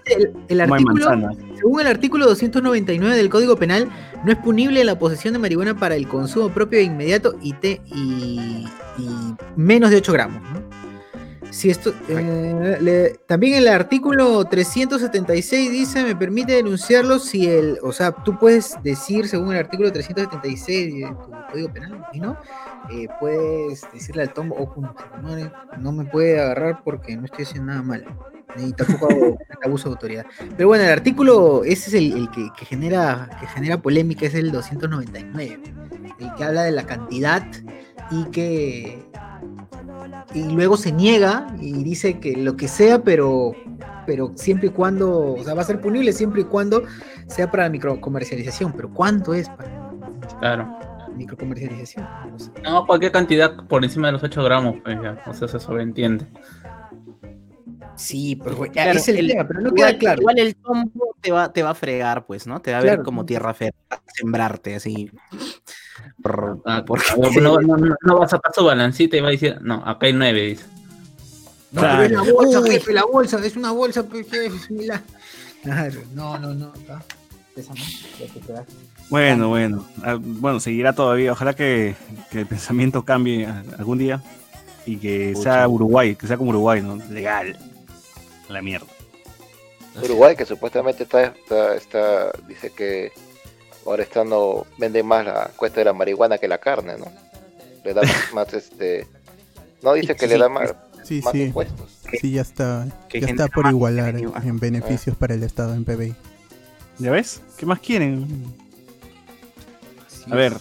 El, 0.48 0.62
artículo, 0.62 1.08
según 1.56 1.82
el 1.82 1.88
artículo 1.88 2.26
299 2.26 3.16
del 3.16 3.30
Código 3.30 3.56
Penal, 3.56 3.90
no 4.24 4.32
es 4.32 4.38
punible 4.38 4.84
la 4.84 4.98
posesión 4.98 5.34
de 5.34 5.40
marihuana 5.40 5.76
para 5.78 5.96
el 5.96 6.08
consumo 6.08 6.50
propio 6.50 6.80
e 6.80 6.84
inmediato 6.84 7.38
y, 7.42 7.54
te, 7.54 7.82
y, 7.88 8.68
y 8.98 9.36
menos 9.56 9.90
de 9.90 9.98
8 9.98 10.14
gramos. 10.14 10.42
¿no? 10.42 10.85
Si 11.56 11.70
esto, 11.70 11.94
eh, 12.10 12.78
le- 12.82 13.20
también 13.28 13.54
el 13.54 13.70
artículo 13.70 14.44
376 14.44 15.72
dice, 15.72 16.04
me 16.04 16.14
permite 16.14 16.52
denunciarlo 16.52 17.18
si 17.18 17.48
el, 17.48 17.78
o 17.82 17.94
sea, 17.94 18.12
tú 18.12 18.38
puedes 18.38 18.76
decir, 18.84 19.26
según 19.30 19.54
el 19.54 19.60
artículo 19.60 19.90
376 19.90 20.94
de 20.96 21.08
tu 21.08 21.32
código 21.50 21.72
penal, 21.72 22.06
¿y 22.12 22.20
no? 22.20 22.38
Eh, 22.92 23.08
puedes 23.22 23.84
decirle 23.94 24.24
al 24.24 24.34
tombo, 24.34 24.58
ojo, 24.60 24.82
no, 25.22 25.50
no, 25.80 25.92
me 25.94 26.04
puede 26.04 26.42
agarrar 26.42 26.84
porque 26.84 27.16
no 27.16 27.24
estoy 27.24 27.46
haciendo 27.46 27.68
nada 27.72 27.84
mal. 27.84 28.06
Y 28.58 28.74
tampoco 28.74 29.08
hago 29.10 29.38
abuso 29.66 29.88
de 29.88 29.94
autoridad. 29.94 30.26
Pero 30.58 30.68
bueno, 30.68 30.84
el 30.84 30.90
artículo, 30.92 31.64
ese 31.64 31.90
es 31.90 31.94
el, 31.94 32.18
el 32.18 32.32
que, 32.32 32.50
que 32.58 32.66
genera, 32.66 33.30
que 33.40 33.48
genera 33.48 33.78
polémica, 33.82 34.26
es 34.26 34.36
el 34.36 34.52
299, 34.52 35.60
el 36.20 36.34
que 36.36 36.44
habla 36.44 36.64
de 36.64 36.72
la 36.72 36.86
cantidad 36.86 37.48
y 38.12 38.26
que 38.26 39.00
y 40.34 40.44
luego 40.44 40.78
se 40.78 40.92
niega 40.92 41.48
y 41.60 41.84
dice 41.84 42.20
que 42.20 42.36
lo 42.36 42.56
que 42.58 42.68
sea, 42.68 43.04
pero, 43.04 43.54
pero 44.06 44.32
siempre 44.36 44.68
y 44.68 44.72
cuando, 44.72 45.34
o 45.34 45.44
sea, 45.44 45.54
va 45.54 45.62
a 45.62 45.66
ser 45.66 45.80
punible 45.82 46.12
siempre 46.14 46.42
y 46.42 46.46
cuando 46.46 46.84
sea 47.28 47.50
para 47.52 47.70
microcomercialización. 47.70 48.74
Pero 48.74 48.90
¿cuánto 48.94 49.34
es 49.34 49.50
para 49.50 49.90
Claro. 50.40 50.80
microcomercialización? 51.16 52.08
No 52.32 52.40
sé. 52.40 52.52
No, 52.64 52.86
cualquier 52.86 53.12
cantidad 53.12 53.56
por 53.68 53.84
encima 53.84 54.08
de 54.08 54.14
los 54.14 54.24
8 54.24 54.44
gramos, 54.44 54.76
pues 54.84 54.98
ya. 55.02 55.22
O 55.28 55.34
sea, 55.34 55.48
se 55.48 55.60
sobreentiende. 55.60 56.26
Sí, 57.98 58.36
pero 58.36 58.66
ya 58.66 58.72
Claro, 58.84 59.00
es 59.00 59.08
el, 59.08 59.18
el- 59.20 59.28
tema, 59.30 59.48
pero 59.48 59.62
no 59.62 59.70
igual, 59.70 59.92
queda 59.92 60.00
claro. 60.00 60.22
igual 60.22 60.40
el 60.40 60.56
tombo 60.58 61.16
te 61.22 61.32
va, 61.32 61.54
te 61.54 61.64
va 61.64 61.70
a 61.70 61.76
fregar, 61.76 62.26
pues, 62.26 62.46
¿no? 62.46 62.62
Te 62.62 62.74
va 62.74 62.80
a 62.80 62.82
ver 62.82 63.04
como 63.04 63.26
tierra 63.26 63.54
fértil, 63.54 63.82
a 63.90 64.02
sembrarte 64.14 64.76
así. 64.76 65.10
Ah, 66.66 66.84
porque- 66.86 67.06
No, 67.42 67.60
no, 67.60 67.78
no, 67.78 67.96
no 68.02 68.20
va 68.20 68.26
a 68.26 68.30
sacar 68.30 68.52
su 68.54 68.64
balancita 68.64 69.18
y 69.18 69.22
va 69.22 69.28
a 69.28 69.32
decir, 69.32 69.58
no, 69.62 69.76
acá 69.86 70.08
hay 70.08 70.14
9, 70.14 70.42
dice. 70.42 70.66
No, 71.72 71.82
pero 71.82 72.04
es 72.04 72.12
la 72.12 72.22
Claro. 72.22 72.34
bolsa, 72.36 72.60
Uy. 72.62 72.70
jefe, 72.72 72.94
la 72.94 73.06
bolsa, 73.06 73.46
es 73.46 73.56
una 73.56 73.72
bolsa, 73.72 74.04
pues, 74.04 74.30
jefe, 74.30 74.58
similar. 74.60 75.02
Claro, 75.64 76.02
no, 76.14 76.38
no, 76.40 76.54
no. 76.54 76.72
Bueno, 79.10 79.50
bueno. 79.50 79.86
Ah, 80.04 80.18
Bueno, 80.20 80.60
seguirá 80.60 80.94
todavía. 80.94 81.32
Ojalá 81.32 81.54
que, 81.56 81.96
que 82.32 82.42
el 82.42 82.46
pensamiento 82.48 83.04
cambie 83.06 83.48
algún 83.78 83.98
día 83.98 84.22
y 84.86 84.98
que 84.98 85.36
sea 85.36 85.68
Uruguay, 85.68 86.16
que 86.16 86.28
sea 86.28 86.38
como 86.38 86.50
Uruguay, 86.52 86.82
¿no? 86.82 86.96
Legal. 87.10 87.58
La 88.50 88.62
mierda. 88.62 88.88
Uruguay, 90.04 90.36
que 90.36 90.46
supuestamente 90.46 91.04
está, 91.04 91.24
está, 91.24 91.76
está- 91.76 92.32
dice 92.48 92.72
que 92.72 93.12
ahora 93.86 94.04
estando, 94.04 94.66
vende 94.78 95.04
más 95.04 95.26
la 95.26 95.52
cuesta 95.56 95.80
de 95.82 95.86
la 95.86 95.94
marihuana 95.94 96.38
que 96.38 96.48
la 96.48 96.58
carne, 96.58 96.98
¿no? 96.98 97.06
Le 97.84 97.94
da 97.94 98.02
más, 98.02 98.16
más, 98.34 98.54
este, 98.54 99.08
no 99.84 99.94
dice 99.94 100.16
que 100.16 100.28
le 100.28 100.38
da 100.38 100.50
más, 100.50 100.74
Sí, 101.04 101.22
más 101.24 101.34
sí. 101.34 101.44
impuestos. 101.44 102.00
Sí, 102.20 102.32
ya 102.32 102.42
está, 102.42 102.88
que 103.10 103.20
ya 103.22 103.28
está 103.28 103.48
por 103.48 103.68
igualar 103.68 104.16
en, 104.18 104.60
beneficios 104.60 105.16
para 105.16 105.36
el 105.36 105.44
Estado 105.44 105.74
en 105.76 105.86
PBI. 105.86 106.16
¿Ya 106.98 107.12
ves? 107.12 107.42
¿Qué 107.58 107.66
más 107.66 107.80
quieren? 107.80 108.26
A 110.32 110.36
ver. 110.36 110.54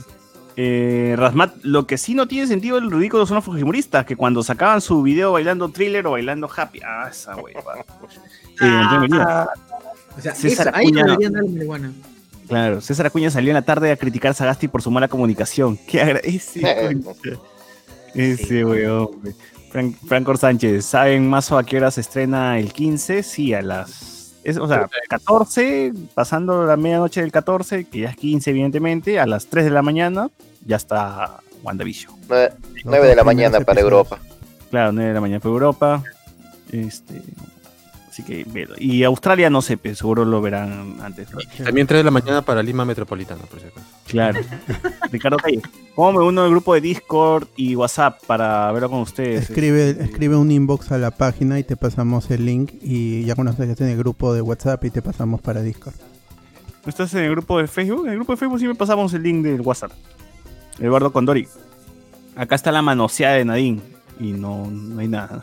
Eh, 0.57 1.15
Rasmat, 1.19 1.55
lo 1.63 1.87
que 1.87 1.99
sí 1.99 2.15
no 2.15 2.29
tiene 2.29 2.47
sentido 2.47 2.79
el 2.79 2.91
ridículo 2.91 3.27
son 3.27 3.37
los 3.37 3.45
fujimoristas, 3.45 4.05
que 4.07 4.15
cuando 4.17 4.43
sacaban 4.43 4.81
su 4.81 5.03
video 5.03 5.33
bailando 5.33 5.69
thriller 5.71 6.07
o 6.07 6.13
bailando 6.13 6.49
happy. 6.55 6.81
Ah, 6.85 7.09
esa 7.11 7.35
wey. 7.37 7.55
Ah, 8.61 9.47
O 10.17 10.21
sea, 10.21 10.35
César 10.35 10.71
ahí 10.75 10.87
Acuña- 10.89 11.05
deberían 11.07 11.33
darle 11.33 11.49
marihuana. 11.51 11.93
Claro, 12.49 12.81
César 12.81 13.07
Acuña 13.07 13.31
salió 13.31 13.51
en 13.51 13.55
la 13.55 13.63
tarde 13.63 13.91
a 13.91 13.97
criticar 13.97 14.33
a 14.33 14.35
Sagasti 14.35 14.69
por 14.69 14.83
su 14.83 14.91
mala 14.91 15.09
comunicación. 15.09 15.77
Qué 15.89 16.01
agradecido. 16.03 16.69
Eh, 16.69 16.97
Ese 18.15 18.65
weón. 18.65 19.09
güey. 19.23 19.35
Fran- 19.73 19.95
Franco 20.07 20.37
Sánchez, 20.37 20.85
¿saben 20.85 21.29
más 21.29 21.51
o 21.51 21.59
a 21.59 21.65
qué 21.65 21.79
hora 21.79 21.91
se 21.91 22.01
estrena 22.01 22.59
el 22.61 22.73
15? 22.73 23.23
Sí, 23.25 23.53
a 23.55 23.61
las. 23.63 24.35
es- 24.45 24.57
o 24.59 24.69
sea, 24.69 24.89
14, 25.09 25.93
pasando 26.15 26.65
la 26.65 26.77
medianoche 26.77 27.23
del 27.23 27.33
14, 27.33 27.85
que 27.87 28.01
ya 28.01 28.11
es 28.11 28.17
15, 28.17 28.51
evidentemente, 28.51 29.19
a 29.19 29.27
las 29.27 29.47
3 29.47 29.65
de 29.65 29.71
la 29.73 29.83
mañana 29.83 30.29
ya 30.65 30.77
está 30.77 31.41
WandaVision. 31.65 32.15
Nueve, 32.29 32.53
Los 32.75 32.85
nueve 32.85 33.03
de 33.07 33.09
dos 33.09 33.17
la 33.17 33.25
mañana 33.25 33.61
para. 33.63 33.81
Europa. 33.81 34.19
Claro, 34.71 34.93
9 34.93 35.09
de 35.09 35.15
la 35.15 35.21
mañana 35.21 35.41
para 35.41 35.53
Europa. 35.53 36.03
Este. 36.71 37.21
Así 38.15 38.23
que, 38.23 38.45
velo. 38.47 38.77
y 38.79 39.03
Australia 39.03 39.51
no 39.51 39.61
sé, 39.61 39.77
pero 39.77 39.97
seguro 39.97 40.25
lo 40.25 40.41
verán 40.41 40.99
antes. 41.03 41.33
¿no? 41.33 41.41
También 41.65 41.85
3 41.85 41.99
de 41.99 42.05
la 42.05 42.13
mañana 42.13 42.43
para 42.43 42.63
Lima 42.63 42.85
Metropolitana, 42.85 43.43
por 43.43 43.59
si 43.59 43.67
acaso. 43.67 43.85
Claro. 44.07 44.41
Ricardo 45.11 45.37
Calle, 45.37 45.61
¿cómo 45.97 46.21
me 46.21 46.25
uno 46.25 46.45
al 46.45 46.51
grupo 46.51 46.75
de 46.75 46.81
Discord 46.81 47.49
y 47.57 47.75
WhatsApp 47.75 48.23
para 48.25 48.71
verlo 48.71 48.89
con 48.89 49.01
ustedes? 49.01 49.51
Escribe, 49.51 49.91
Este, 49.91 50.05
escribe 50.05 50.37
un 50.37 50.53
inbox 50.53 50.93
a 50.93 50.99
la 50.99 51.11
página 51.11 51.59
y 51.59 51.65
te 51.65 51.77
pasamos 51.77 52.31
el 52.31 52.47
link 52.47 52.75
y 52.83 53.25
ya 53.25 53.35
conoces 53.35 53.67
que 53.67 53.73
está 53.73 53.83
en 53.83 53.91
el 53.91 53.99
grupo 53.99 54.33
de 54.33 54.43
WhatsApp 54.43 54.85
y 54.85 54.91
te 54.91 55.03
pasamos 55.03 55.41
para 55.41 55.61
Discord. 55.63 55.95
¿No 56.85 56.91
estás 56.91 57.13
en 57.15 57.25
el 57.25 57.33
grupo 57.33 57.59
de 57.59 57.67
Facebook? 57.67 58.07
En 58.07 58.13
el 58.13 58.19
grupo 58.19 58.35
de 58.35 58.37
Facebook 58.37 58.61
sí 58.61 58.69
me 58.69 58.77
pasamos 58.77 59.13
el 59.15 59.25
link 59.25 59.43
del 59.43 59.61
WhatsApp. 59.61 59.91
Eduardo 60.79 61.13
Condori. 61.13 61.49
Acá 62.37 62.55
está 62.55 62.71
la 62.71 62.81
manoseada 62.81 63.35
de 63.35 63.45
Nadine. 63.45 63.81
Y 64.21 64.31
no, 64.31 64.71
no 64.71 65.01
hay 65.01 65.09
nada. 65.09 65.43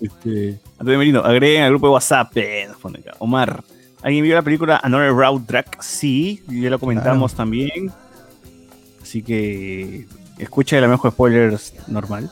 Este, 0.00 0.58
Antonio 0.78 0.98
Merino, 0.98 1.20
agreguen 1.20 1.62
al 1.62 1.70
grupo 1.70 1.86
de 1.88 1.92
WhatsApp. 1.94 2.32
eh. 2.36 2.68
Omar, 3.18 3.62
¿alguien 4.02 4.24
vio 4.24 4.34
la 4.34 4.42
película 4.42 4.80
Another 4.82 5.12
Route 5.12 5.44
Track? 5.46 5.82
Sí, 5.82 6.42
ya 6.48 6.70
lo 6.70 6.78
comentamos 6.78 7.34
también. 7.34 7.90
Así 9.02 9.22
que 9.22 10.06
escucha 10.38 10.78
el 10.78 10.88
mejor 10.88 11.12
spoilers 11.12 11.74
normal. 11.88 12.30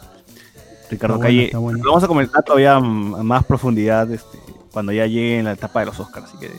Ricardo 0.91 1.15
Está 1.17 1.27
Calle. 1.27 1.51
bueno. 1.55 1.79
Lo 1.83 1.91
vamos 1.91 2.05
a 2.05 2.09
comentar 2.09 2.43
todavía 2.43 2.77
a 2.77 2.81
más 2.81 3.45
profundidad 3.45 4.11
este, 4.13 4.39
cuando 4.73 4.93
ya 4.93 5.07
llegue 5.07 5.39
en 5.39 5.45
la 5.47 5.53
etapa 5.53 5.81
de 5.81 5.87
los 5.87 5.99
Oscars. 6.01 6.27
Así 6.29 6.39
que 6.39 6.51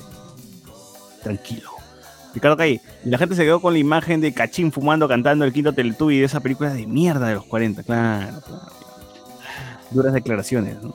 tranquilo. 1.24 1.70
Ricardo 2.34 2.58
Calle, 2.58 2.82
la 3.06 3.18
gente 3.18 3.36
se 3.36 3.44
quedó 3.44 3.62
con 3.62 3.72
la 3.74 3.80
imagen 3.80 4.20
de 4.20 4.34
Cachín 4.34 4.72
fumando, 4.72 5.08
cantando 5.08 5.46
el 5.46 5.54
quinto 5.54 5.72
Teletubby 5.74 6.20
de 6.20 6.26
esa 6.26 6.42
película 6.42 6.74
de 6.74 6.86
mierda 6.86 7.28
de 7.30 7.36
los 7.36 7.46
40. 7.46 7.84
Claro, 7.84 8.42
claro. 8.42 8.62
Duras 9.92 10.14
declaraciones, 10.14 10.82
¿no? 10.82 10.94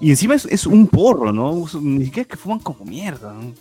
Y 0.00 0.10
encima 0.10 0.34
es, 0.34 0.46
es 0.46 0.66
un 0.66 0.88
porro, 0.88 1.32
¿no? 1.32 1.64
Ni 1.80 2.04
siquiera 2.06 2.22
es 2.22 2.28
que 2.28 2.36
fuman 2.36 2.58
como 2.58 2.84
mierda, 2.84 3.32
¿no? 3.32 3.54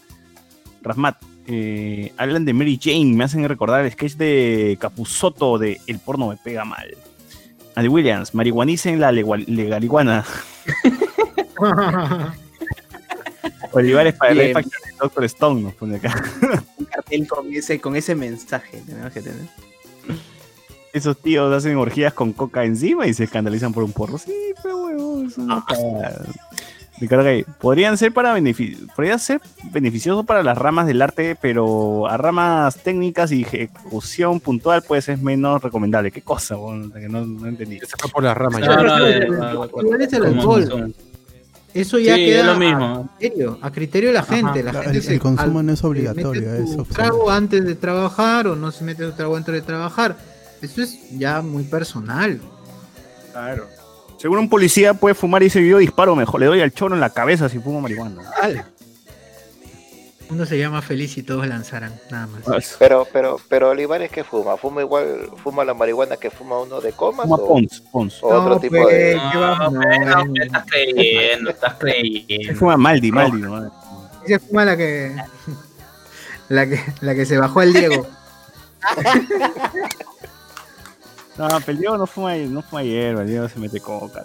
Rasmat, 0.82 1.18
eh, 1.48 2.12
hablan 2.18 2.46
de 2.46 2.54
Mary 2.54 2.80
Jane, 2.82 3.14
me 3.14 3.24
hacen 3.24 3.48
recordar 3.48 3.86
el 3.86 3.92
sketch 3.92 4.14
de 4.14 4.78
Capuzoto 4.80 5.58
de 5.58 5.80
El 5.86 6.00
porno 6.00 6.30
me 6.30 6.38
pega 6.38 6.66
mal. 6.66 6.96
Andy 7.76 7.88
Williams, 7.88 8.34
marihuanicen 8.34 9.00
la 9.00 9.12
legaliguana. 9.12 10.26
Olivares 13.74 14.14
para 14.16 14.32
el 14.32 14.40
Bien. 14.40 14.58
Action 14.58 14.82
de 14.84 14.92
Doctor 15.00 15.24
Stone, 15.26 15.62
nos 15.62 15.74
pone 15.76 15.96
acá. 15.98 16.14
un 16.78 16.86
cartel 16.86 17.28
con 17.28 17.54
ese, 17.54 17.80
con 17.80 17.96
ese 17.96 18.16
mensaje 18.16 18.82
tenemos 18.86 19.14
que 19.14 19.22
tener. 19.22 19.46
Esos 20.94 21.18
tíos 21.18 21.54
hacen 21.54 21.78
orgías 21.78 22.14
con 22.14 22.34
coca 22.34 22.66
encima 22.66 23.08
y 23.08 23.14
se 23.14 23.24
escandalizan 23.24 23.74
por 23.74 23.84
un 23.84 23.94
porro. 23.94 24.18
Sí, 24.18 24.34
pero 24.62 24.84
huevo, 24.84 25.24
eso 25.26 25.42
no 25.42 25.64
Gay, 27.24 27.46
podrían 27.60 27.98
ser 27.98 28.14
para 28.14 28.32
beneficio, 28.34 28.86
podría 28.96 29.18
ser 29.18 29.42
beneficioso 29.72 30.24
para 30.24 30.44
las 30.44 30.56
ramas 30.56 30.86
del 30.86 31.02
arte, 31.02 31.36
pero 31.42 32.08
a 32.08 32.16
ramas 32.18 32.76
técnicas 32.78 33.32
y 33.32 33.42
ejecución 33.42 34.40
puntual 34.40 34.84
pues 34.88 35.10
es 35.10 35.20
menos 35.20 35.64
recomendable. 35.64 36.12
¿Qué 36.12 36.22
cosa? 36.22 36.56
Bueno, 36.58 36.92
que 36.94 37.10
no, 37.10 37.26
no 37.26 37.48
entendí. 37.48 37.80
Se 37.80 37.96
fue 37.98 38.12
por 38.12 38.24
las 38.24 38.38
ramas 38.38 38.60
No, 38.62 38.68
ya. 38.68 38.76
no, 38.84 39.66
Igual 39.82 40.02
es 40.02 40.14
el 40.14 40.20
como- 40.20 40.32
alcohol. 40.42 40.70
como- 40.70 40.88
Eso 41.74 41.98
ya 42.00 42.16
Sí, 42.16 42.26
queda 42.26 42.40
es 42.42 42.46
lo 42.46 42.52
a 42.52 43.10
criterio, 43.18 43.58
a 43.62 43.72
criterio 43.72 44.10
de 44.10 44.14
la 44.16 44.24
gente. 44.24 44.62
la 44.62 44.74
la- 44.74 44.82
gente 44.84 44.98
el- 44.98 45.04
se- 45.04 45.14
el 45.14 45.20
consumo 45.22 45.60
al- 45.60 45.66
no 45.66 45.72
es 45.72 45.80
se 45.80 45.88
obligatorio, 45.88 46.42
mete 46.42 46.64
es 46.64 46.70
su 46.72 46.82
opcional. 46.82 46.88
trago 47.12 47.32
antes 47.32 47.66
de 47.66 47.76
trabajar 47.76 48.48
o 48.48 48.56
no 48.58 48.72
se 48.72 48.84
mete 48.84 49.06
su 49.06 49.14
trago 49.14 49.38
antes 49.38 49.54
de 49.56 49.62
trabajar. 49.62 50.18
Eso 50.62 50.82
es 50.82 50.98
ya 51.18 51.42
muy 51.42 51.64
personal. 51.64 52.40
Claro. 53.32 53.68
Según 54.18 54.38
un 54.40 54.50
policía 54.50 54.94
puede 54.94 55.16
fumar 55.16 55.42
y 55.44 55.48
ese 55.48 55.60
video 55.60 55.80
disparo 55.80 56.16
mejor. 56.16 56.40
Le 56.40 56.46
doy 56.46 56.62
al 56.62 56.72
choro 56.72 56.94
en 56.94 57.02
la 57.02 57.10
cabeza 57.10 57.50
si 57.50 57.58
fumo 57.60 57.82
marihuana. 57.82 58.22
Uno 60.30 60.46
se 60.46 60.58
llama 60.58 60.82
feliz 60.82 61.18
y 61.18 61.24
todos 61.24 61.46
lanzaran, 61.46 62.00
nada 62.10 62.28
más. 62.28 62.76
Pero, 62.80 63.06
pero, 63.12 63.38
pero 63.50 63.70
Olivares 63.72 64.10
que 64.12 64.24
fuma, 64.24 64.56
fuma 64.56 64.82
igual, 64.82 65.30
fuma 65.44 65.66
la 65.66 65.74
marihuana 65.74 66.16
que 66.16 66.30
fuma 66.32 66.58
uno 66.62 66.80
de 66.80 66.94
comas 66.94 67.26
Fuma 67.26 67.36
o, 67.36 67.48
Pons, 67.48 67.82
Pons. 67.92 68.24
o 68.24 68.28
otro 68.28 68.50
No, 68.54 68.60
tipo 68.62 68.78
pues, 68.78 68.88
de. 68.96 69.20
¿qué 69.32 69.38
va 69.38 69.58
a 69.58 69.70
No, 69.70 70.34
¿qué 70.34 70.44
estás 70.44 70.66
creyendo, 70.70 71.50
estás 71.50 71.74
Se 71.74 71.80
creyendo. 71.80 72.56
fuma 72.60 72.78
Maldi, 72.78 73.12
Maldi. 73.12 73.42
¿no? 73.42 73.72
Esa 74.26 74.40
fuma 74.40 74.64
la 74.64 74.78
que, 74.78 75.16
la 76.48 76.66
que 76.70 76.80
la 77.02 77.14
que 77.16 77.26
se 77.26 77.38
bajó 77.38 77.62
el 77.64 77.74
Diego. 77.74 78.08
No, 81.50 81.60
pero 81.60 81.72
el 81.72 81.78
Diego 81.80 81.98
no 81.98 82.08
fuma, 82.08 82.36
no 82.36 82.62
fuma 82.62 82.84
hierba, 82.84 83.22
el 83.22 83.28
Diego 83.28 83.50
se 83.50 83.60
mete 83.60 83.80
coca. 83.80 84.24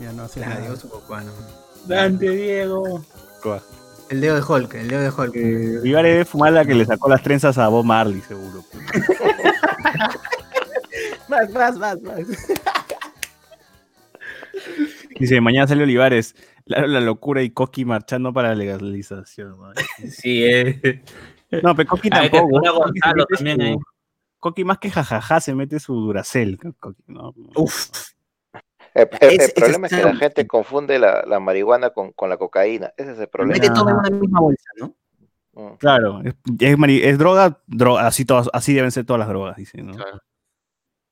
Ya 0.00 0.12
no 0.12 0.24
hace 0.24 0.40
nada. 0.40 0.60
Diego 0.60 0.76
su 0.76 0.88
cocuano. 0.88 1.32
Dante 1.86 2.30
Diego. 2.30 3.04
El 4.10 4.20
dedo 4.20 4.36
de 4.36 4.42
Hulk, 4.42 4.74
el 4.74 4.88
dedo 4.88 5.00
de 5.02 5.10
Hulk. 5.10 5.34
Eh, 5.36 5.80
Ibar 5.84 6.04
debe 6.04 6.24
fumar 6.24 6.52
la 6.52 6.64
que 6.64 6.74
le 6.74 6.84
sacó 6.84 7.08
las 7.08 7.22
trenzas 7.22 7.56
a 7.58 7.68
Bob 7.68 7.84
Marley, 7.84 8.20
seguro. 8.20 8.62
Más, 11.28 11.50
más, 11.50 11.76
más, 11.78 12.00
más. 12.02 12.18
Dice, 15.18 15.40
mañana 15.40 15.66
sale 15.66 15.82
Olivares. 15.82 16.34
La, 16.66 16.86
la 16.86 17.00
locura 17.00 17.42
y 17.42 17.50
Coqui 17.50 17.84
marchando 17.84 18.32
para 18.32 18.50
la 18.50 18.54
legalización. 18.54 19.58
man. 19.58 19.74
Sí, 20.10 20.44
eh. 20.44 21.02
No, 21.62 21.74
pero 21.74 21.88
Coqui 21.90 22.08
Ah, 22.12 22.22
tampoco. 22.30 22.60
Coqui 22.60 23.00
también. 23.36 23.78
Coqui 24.44 24.62
más 24.62 24.76
que 24.76 24.90
jajaja 24.90 25.40
se 25.40 25.54
mete 25.54 25.80
su 25.80 25.94
Duracel. 25.94 26.58
Coqui, 26.78 27.02
¿no? 27.06 27.32
Uf. 27.56 27.88
El, 28.92 29.08
el- 29.22 29.52
problema 29.56 29.86
es 29.86 29.92
que 29.94 30.02
la 30.02 30.14
gente 30.16 30.46
confunde 30.46 30.98
la, 30.98 31.24
la 31.26 31.40
marihuana 31.40 31.88
con, 31.90 32.12
con 32.12 32.28
la 32.28 32.36
cocaína. 32.36 32.92
Ese 32.98 33.12
es 33.12 33.18
el 33.20 33.28
problema. 33.28 33.54
Mete 33.58 33.72
todo 33.74 33.88
en 33.88 33.96
una 33.96 34.10
misma 34.10 34.40
bolsa, 34.40 34.68
¿no? 34.76 34.94
Mm. 35.54 35.76
Claro, 35.78 36.20
es, 36.22 36.34
es 36.60 36.76
mari- 36.76 37.00
es 37.02 37.16
droga, 37.16 37.62
droga 37.66 38.06
así, 38.06 38.26
todas, 38.26 38.50
así 38.52 38.74
deben 38.74 38.90
ser 38.90 39.06
todas 39.06 39.20
las 39.20 39.28
drogas, 39.28 39.56
dice, 39.56 39.82
¿no? 39.82 39.94
Claro. 39.94 40.20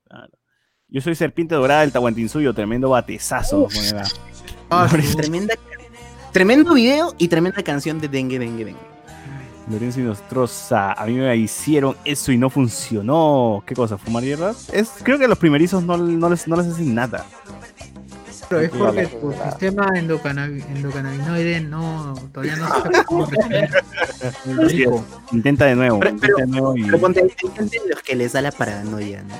Claro. 0.04 0.32
Yo 0.88 1.00
soy 1.00 1.14
Serpiente 1.14 1.54
Dorada 1.54 1.80
del 1.80 1.92
Tahuantinsuyo, 1.92 2.52
tremendo 2.52 2.90
batezazo. 2.90 3.66
Ah, 4.68 4.88
Tremenda, 5.16 5.54
tremendo 6.34 6.74
video 6.74 7.14
y 7.16 7.28
tremenda 7.28 7.62
canción 7.62 7.98
de 7.98 8.08
Dengue, 8.08 8.38
Dengue, 8.38 8.66
Dengue. 8.66 8.91
Lorenzo 9.70 10.00
y 10.00 10.02
Nostroza, 10.02 10.92
a 10.92 11.06
mí 11.06 11.14
me 11.14 11.36
hicieron 11.36 11.96
eso 12.04 12.32
y 12.32 12.36
no 12.38 12.50
funcionó. 12.50 13.62
¿Qué 13.66 13.74
cosa? 13.74 13.96
¿Fumar 13.98 14.22
hierba? 14.24 14.54
Es, 14.72 14.90
creo 15.02 15.18
que 15.18 15.24
a 15.26 15.28
los 15.28 15.38
primerizos 15.38 15.82
no, 15.84 15.96
no 15.96 16.28
les, 16.28 16.48
no 16.48 16.56
les 16.56 16.66
hacen 16.66 16.94
nada. 16.94 17.24
Pero 18.48 18.60
es 18.60 18.70
porque 18.70 19.06
tu 19.06 19.32
sistema 19.32 19.86
endocannabinoide 19.94 21.60
no, 21.62 22.14
todavía 22.34 22.56
no. 22.56 23.26
El 24.44 24.70
Sí. 24.70 24.84
Intenta 25.32 25.64
de 25.66 25.74
nuevo, 25.76 25.98
Pero- 26.00 26.10
intenta 26.10 26.36
de 26.42 26.46
nuevo 26.48 26.76
y... 26.76 26.84
Pero 26.84 26.98
ponte, 27.00 27.34
los 27.88 28.02
que 28.02 28.14
les 28.16 28.32
da 28.32 28.42
la 28.42 28.52
paranoia, 28.52 29.22
¿no? 29.22 29.34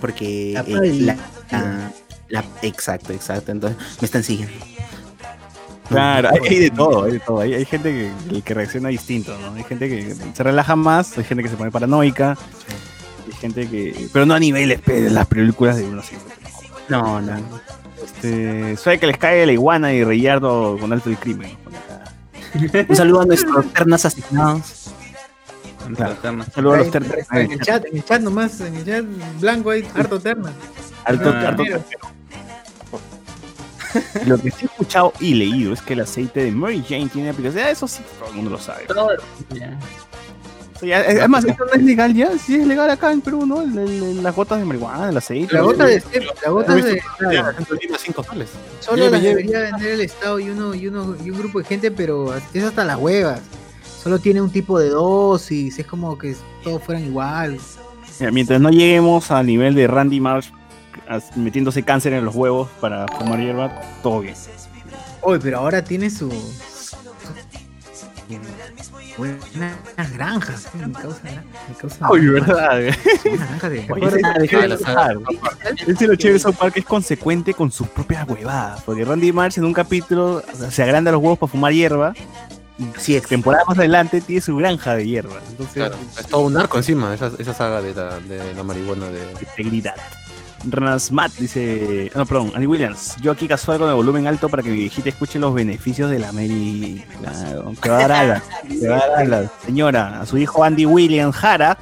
Porque 0.00 0.52
La 0.54 0.60
eh, 0.62 0.72
pali. 0.72 1.00
la, 1.00 1.16
la- 1.52 1.92
la- 2.28 2.44
exacto, 2.62 3.12
exacto. 3.12 3.52
Entonces 3.52 3.78
me 4.00 4.06
están 4.06 4.22
siguiendo. 4.24 4.54
Claro, 5.90 6.28
hay, 6.32 6.48
hay 6.48 6.58
de 6.60 6.70
todo, 6.70 7.04
hay 7.04 7.12
de 7.12 7.20
todo. 7.20 7.40
Hay, 7.40 7.54
hay 7.54 7.64
gente 7.64 8.12
que, 8.30 8.42
que 8.42 8.54
reacciona 8.54 8.88
distinto, 8.88 9.36
¿no? 9.38 9.54
Hay 9.54 9.64
gente 9.64 9.88
que 9.88 10.14
se 10.34 10.42
relaja 10.42 10.76
más, 10.76 11.18
hay 11.18 11.24
gente 11.24 11.42
que 11.42 11.48
se 11.48 11.56
pone 11.56 11.70
paranoica, 11.70 12.38
hay 13.26 13.32
gente 13.40 13.68
que... 13.68 14.08
Pero 14.12 14.24
no 14.24 14.34
a 14.34 14.38
niveles 14.38 14.84
de 14.84 15.10
las 15.10 15.26
películas 15.26 15.76
de 15.76 15.84
uno 15.84 16.02
siempre. 16.02 16.34
No, 16.88 17.20
no. 17.20 17.36
Este, 18.04 18.76
suave 18.76 18.98
que 18.98 19.06
les 19.08 19.18
cae 19.18 19.44
la 19.46 19.52
iguana 19.52 19.92
y 19.92 20.04
Reyardo 20.04 20.76
con 20.78 20.92
alto 20.92 21.10
el 21.10 21.16
crimen. 21.16 21.56
¿no? 21.64 22.80
Un 22.88 22.96
saludo 22.96 23.20
a 23.22 23.26
nuestros 23.26 23.72
ternas 23.72 24.04
asesinados. 24.04 24.90
Claro. 25.96 26.16
Saludos 26.54 26.74
a 26.74 26.78
los 26.78 26.86
Ahí, 26.86 26.90
ternos. 26.90 27.14
En 27.32 27.52
el 27.52 27.60
chat, 27.60 27.84
en 27.84 27.96
el 27.96 28.04
chat 28.04 28.20
nomás, 28.22 28.60
en 28.60 28.76
el 28.76 28.84
chat 28.84 29.04
blanco 29.40 29.70
hay 29.70 29.88
harto 29.94 30.20
terna. 30.20 30.52
Alto, 31.04 31.30
Ah, 31.34 31.48
alto 31.48 31.62
mira. 31.62 31.80
Lo 34.26 34.38
que 34.38 34.50
sí 34.50 34.62
he 34.62 34.64
escuchado 34.66 35.12
y 35.20 35.34
leído 35.34 35.72
es 35.72 35.82
que 35.82 35.94
el 35.94 36.00
aceite 36.00 36.44
de 36.44 36.50
Mary 36.52 36.84
Jane 36.88 37.08
tiene 37.08 37.30
aplicación. 37.30 37.64
Ah, 37.66 37.70
Eso 37.70 37.86
sí, 37.88 38.02
todo 38.18 38.28
el 38.30 38.36
mundo 38.36 38.50
lo 38.52 38.58
sabe. 38.58 38.84
Todo- 38.86 39.10
ya. 39.54 39.78
O 40.74 40.78
sea, 40.80 40.88
ya, 40.88 41.10
además, 41.20 41.44
esto 41.44 41.64
no 41.66 41.72
es 41.74 41.82
legal 41.82 42.14
ya. 42.14 42.30
Sí 42.38 42.54
es 42.54 42.66
legal 42.66 42.88
acá 42.90 43.12
en 43.12 43.20
Perú, 43.20 43.44
¿no? 43.44 43.60
El- 43.62 43.76
el- 43.78 44.22
las 44.22 44.34
gotas 44.34 44.58
de 44.58 44.64
marihuana, 44.64 45.10
el 45.10 45.16
aceite. 45.16 45.52
La 45.54 45.60
gota 45.60 45.84
de 45.84 46.02
la 46.42 46.50
gota 46.50 46.74
de 46.74 47.02
cinco 47.98 48.24
soles. 48.24 48.48
solo 48.80 49.10
las 49.10 49.20
debería 49.22 49.60
vender 49.60 49.88
el 49.92 50.00
Estado 50.00 50.38
y 50.40 50.48
uno, 50.50 50.74
y 50.74 50.86
uno 50.88 51.16
y 51.22 51.30
un 51.30 51.38
grupo 51.38 51.58
de 51.58 51.64
gente, 51.66 51.90
pero 51.90 52.34
es 52.54 52.64
hasta 52.64 52.84
las 52.84 52.96
huevas. 52.96 53.40
Solo 54.02 54.18
tiene 54.18 54.40
un 54.40 54.50
tipo 54.50 54.78
de 54.78 54.88
dosis, 54.88 55.78
es 55.78 55.84
como 55.86 56.16
que 56.16 56.34
todos 56.64 56.82
fueran 56.82 57.04
igual. 57.04 57.58
Mira, 58.18 58.32
mientras 58.32 58.58
no 58.60 58.70
lleguemos 58.70 59.30
al 59.30 59.46
nivel 59.46 59.74
de 59.74 59.86
Randy 59.86 60.20
Marsh 60.20 60.50
metiéndose 61.36 61.82
cáncer 61.82 62.12
en 62.12 62.24
los 62.24 62.34
huevos 62.34 62.68
para 62.80 63.06
fumar 63.08 63.40
hierba, 63.40 63.80
todo 64.02 64.20
bien. 64.20 64.34
Oye, 65.22 65.38
pero 65.40 65.58
ahora 65.58 65.84
tiene 65.84 66.08
su, 66.10 66.30
buenas 69.16 70.12
granjas. 70.14 70.68
Me 70.74 70.92
causa, 70.92 71.20
me 71.68 71.74
causa 71.76 72.10
Uy, 72.10 72.26
¿verdad? 72.26 72.80
Una 73.24 73.46
granja 73.46 73.68
de. 73.68 73.86
Ese 75.86 76.06
lo 76.06 76.14
chévere 76.16 76.34
de 76.34 76.38
South 76.38 76.56
Park 76.56 76.76
es 76.76 76.84
consecuente 76.84 77.54
con 77.54 77.70
sus 77.70 77.88
propias 77.88 78.28
huevadas. 78.28 78.82
Porque 78.82 79.04
Randy 79.04 79.32
Marsh 79.32 79.58
en 79.58 79.64
un 79.64 79.72
capítulo 79.72 80.42
o 80.52 80.56
sea, 80.56 80.70
se 80.70 80.82
agranda 80.82 81.12
los 81.12 81.20
huevos 81.20 81.38
para 81.38 81.52
fumar 81.52 81.72
hierba. 81.72 82.14
Sí, 82.96 83.14
es 83.14 83.26
Temporada 83.26 83.62
más 83.66 83.78
adelante 83.78 84.22
tiene 84.22 84.40
su 84.40 84.56
granja 84.56 84.94
de 84.94 85.06
hierba. 85.06 85.36
Entonces, 85.50 85.74
Claro, 85.74 85.96
es 86.18 86.26
todo 86.26 86.46
un 86.46 86.54
narco 86.54 86.78
encima, 86.78 87.12
esa, 87.12 87.30
esa 87.38 87.52
saga 87.52 87.82
de 87.82 87.94
la, 87.94 88.18
de 88.20 88.54
la 88.54 88.62
marihuana 88.62 89.08
de... 89.08 89.20
integridad. 89.32 89.96
Matt 91.10 91.32
dice, 91.38 92.10
no, 92.14 92.26
perdón, 92.26 92.52
Andy 92.54 92.66
Williams, 92.66 93.16
yo 93.20 93.32
aquí 93.32 93.48
casual 93.48 93.78
con 93.78 93.88
el 93.88 93.94
volumen 93.94 94.26
alto 94.26 94.48
para 94.48 94.62
que 94.62 94.70
mi 94.70 94.76
viejita 94.76 95.08
escuche 95.08 95.38
los 95.38 95.54
beneficios 95.54 96.10
de 96.10 96.18
la 96.18 96.32
Mary. 96.32 97.04
Claro, 97.20 97.72
te 97.80 97.88
va 97.88 97.96
a 97.96 98.00
dar 98.00 98.12
alas, 98.12 98.42
te 98.68 98.88
va 98.88 98.96
a 98.96 98.98
dar 98.98 99.18
alas. 99.20 99.50
Señora, 99.64 100.20
a 100.20 100.26
su 100.26 100.36
hijo 100.36 100.62
Andy 100.62 100.84
Williams 100.86 101.34
Jara 101.36 101.78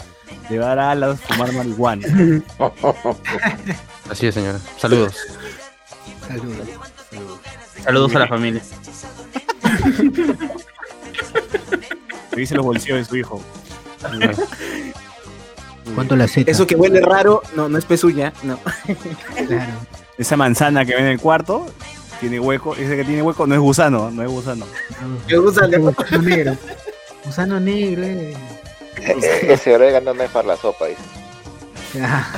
le 0.48 0.58
va 0.58 0.72
a 0.72 0.74
dar 0.74 0.78
alas 0.90 1.20
fumar 1.20 1.52
marihuana. 1.52 2.06
Así 4.10 4.26
es, 4.26 4.34
señora. 4.34 4.58
Saludos. 4.76 5.16
Saludos. 6.26 6.68
Saludos 7.82 8.14
a 8.14 8.18
la 8.20 8.28
familia. 8.28 8.62
Revise 12.30 12.54
los 12.54 12.64
bolsillos 12.64 12.98
de 12.98 13.04
su 13.04 13.16
hijo. 13.16 13.42
¿Cuánto 15.94 16.16
la 16.16 16.28
Z? 16.28 16.50
Eso 16.50 16.66
que 16.66 16.76
huele 16.76 17.00
raro, 17.00 17.42
no, 17.56 17.68
no 17.68 17.78
es 17.78 17.84
pezuña, 17.84 18.32
no. 18.42 18.58
Claro. 19.46 19.72
Esa 20.16 20.36
manzana 20.36 20.84
que 20.84 20.94
ven 20.94 21.04
en 21.04 21.10
el 21.12 21.20
cuarto 21.20 21.66
tiene 22.20 22.40
hueco, 22.40 22.74
ese 22.74 22.96
que 22.96 23.04
tiene 23.04 23.22
hueco 23.22 23.46
no 23.46 23.54
es 23.54 23.60
gusano, 23.60 24.10
no 24.10 24.22
es 24.22 24.28
gusano. 24.28 24.66
Me 25.28 25.36
gusta 25.38 25.64
el- 25.66 25.78
Gusano 25.80 26.22
negro. 26.22 26.56
Gusano 27.24 27.60
negro, 27.60 28.02
eh. 28.04 28.34
E- 28.96 29.52
Ese 29.52 29.74
orégano 29.74 30.12
no 30.14 30.22
es 30.22 30.30
para 30.30 30.48
la 30.48 30.56
sopa, 30.56 30.86
dice. 30.86 31.00
Ah, 32.02 32.28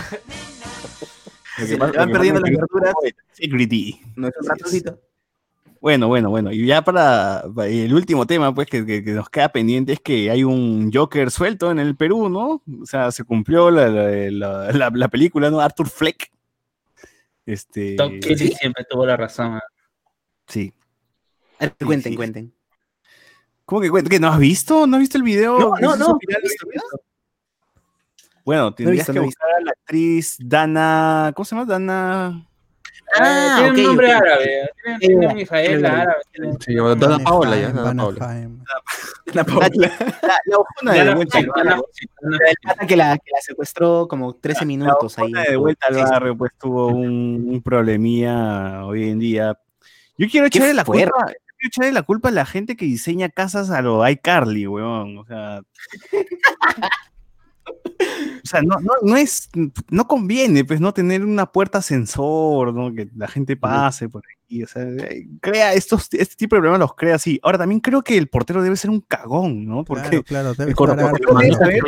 Se 1.66 1.76
van 1.76 1.90
perdiendo 1.92 2.40
es 2.44 2.50
las 2.52 2.60
verduras. 2.60 2.94
Security. 3.32 4.00
No 4.16 4.28
es 4.28 4.34
un 4.40 4.48
ratoncito. 4.48 4.98
Bueno, 5.80 6.08
bueno, 6.08 6.28
bueno. 6.28 6.52
Y 6.52 6.66
ya 6.66 6.82
para, 6.82 7.42
para 7.54 7.68
el 7.68 7.94
último 7.94 8.26
tema, 8.26 8.54
pues, 8.54 8.68
que, 8.68 8.84
que- 8.84 9.02
que 9.02 9.12
nos 9.12 9.30
queda 9.30 9.48
pendiente 9.50 9.94
es 9.94 10.00
que 10.00 10.30
hay 10.30 10.44
un 10.44 10.90
Joker 10.92 11.30
suelto 11.30 11.70
en 11.70 11.78
el 11.78 11.96
Perú, 11.96 12.28
¿no? 12.28 12.62
O 12.82 12.84
sea, 12.86 13.10
se 13.10 13.24
cumplió 13.24 13.70
la, 13.70 13.88
la, 13.88 14.10
la- 14.30 14.72
la- 14.72 14.90
la 14.92 15.08
película, 15.08 15.50
¿no? 15.50 15.58
Arthur 15.60 15.88
Fleck. 15.88 16.30
Este. 17.46 17.96
Tom 17.96 18.20
Kelly 18.20 18.48
siempre 18.52 18.84
tuvo 18.88 19.06
la 19.06 19.16
razón. 19.16 19.56
¿eh? 19.56 19.60
Sí. 20.46 20.72
A 21.58 21.64
ver, 21.64 21.74
cuenten, 21.84 22.12
sí. 22.12 22.16
cuenten. 22.16 22.52
¿Cómo 23.64 23.80
que 23.80 23.90
cuenta? 23.90 24.10
¿Que 24.10 24.20
no 24.20 24.28
has 24.28 24.38
visto? 24.38 24.86
¿No 24.86 24.96
has 24.96 25.00
visto 25.00 25.16
el 25.16 25.24
video? 25.24 25.58
No, 25.58 25.74
no, 25.80 25.94
¿Ese 25.94 25.98
no. 25.98 26.18
viral? 26.18 26.42
Bueno, 28.44 28.74
tendrías 28.74 28.98
visto, 29.06 29.12
que 29.12 29.18
no 29.18 29.24
buscar 29.26 29.48
a 29.50 29.60
la 29.62 29.70
actriz 29.70 30.36
Dana. 30.40 31.32
¿Cómo 31.34 31.44
se 31.44 31.54
llama? 31.54 31.66
Dana. 31.66 32.46
Ah, 33.18 33.54
tiene 33.58 33.70
ok, 33.70 33.76
un 33.78 33.82
nombre 33.84 34.06
ok. 34.14 34.22
árabe. 34.22 34.70
Tiene, 34.82 34.98
tiene 34.98 35.26
un 35.26 35.44
chévere. 35.44 35.86
árabe. 35.88 36.22
Sí, 36.60 36.74
Dana 36.74 37.18
Paola 37.18 37.56
ya, 37.56 37.68
Dana 37.70 38.02
Paola. 38.02 38.30
Haim. 38.30 38.64
La, 39.34 39.44
La, 39.44 40.58
ojona 40.58 40.92
de 40.92 40.98
Dana- 40.98 41.14
vuelta 41.14 41.38
Dana-. 41.56 41.80
Dana- 42.20 42.86
que 42.86 42.96
la, 42.96 43.16
que 43.18 43.30
la 43.32 43.40
secuestró 43.40 44.08
como 44.08 44.34
13 44.34 44.64
minutos 44.66 45.18
ahí. 45.18 45.32
de 45.32 45.56
vuelta 45.56 45.86
al 45.88 45.96
barrio, 45.96 46.36
pues 46.36 46.52
tuvo 46.58 46.88
un, 46.88 47.60
problemía 47.64 48.84
hoy 48.84 49.08
en 49.10 49.18
día. 49.20 49.58
Yo 50.18 50.28
quiero 50.28 50.46
echarle 50.48 50.74
la 50.74 50.84
culpa. 50.84 51.00
yo 51.04 51.10
Quiero 51.12 51.68
echarle 51.68 51.92
la 51.92 52.02
culpa 52.02 52.28
a 52.30 52.32
la 52.32 52.44
gente 52.46 52.76
que 52.76 52.84
diseña 52.86 53.28
casas 53.28 53.70
a 53.70 53.82
lo 53.82 54.06
iCarly, 54.08 54.66
weón. 54.66 55.18
O 55.18 55.24
sea. 55.26 55.60
O 58.42 58.46
sea, 58.46 58.62
no, 58.62 58.80
no, 58.80 58.92
no 59.02 59.16
es, 59.16 59.48
no 59.90 60.06
conviene, 60.06 60.64
pues, 60.64 60.80
no 60.80 60.92
tener 60.92 61.24
una 61.24 61.46
puerta 61.46 61.78
ascensor, 61.78 62.72
¿no? 62.72 62.92
Que 62.94 63.08
la 63.16 63.28
gente 63.28 63.56
pase 63.56 64.08
por 64.08 64.22
ahí. 64.26 64.62
O 64.62 64.66
sea, 64.66 64.82
eh, 64.82 65.28
crea 65.40 65.74
estos, 65.74 66.08
este 66.12 66.34
tipo 66.36 66.56
de 66.56 66.60
problemas 66.60 66.80
los 66.80 66.94
crea 66.94 67.16
así. 67.16 67.38
Ahora 67.42 67.58
también 67.58 67.80
creo 67.80 68.02
que 68.02 68.16
el 68.16 68.28
portero 68.28 68.62
debe 68.62 68.76
ser 68.76 68.90
un 68.90 69.00
cagón, 69.00 69.66
¿no? 69.66 69.84
Porque 69.84 70.22
Claro, 70.22 70.54
claro, 70.54 70.54
debe 70.54 70.70
el 70.70 70.76
portero 70.76 71.10
debe 71.38 71.52
saber, 71.52 71.82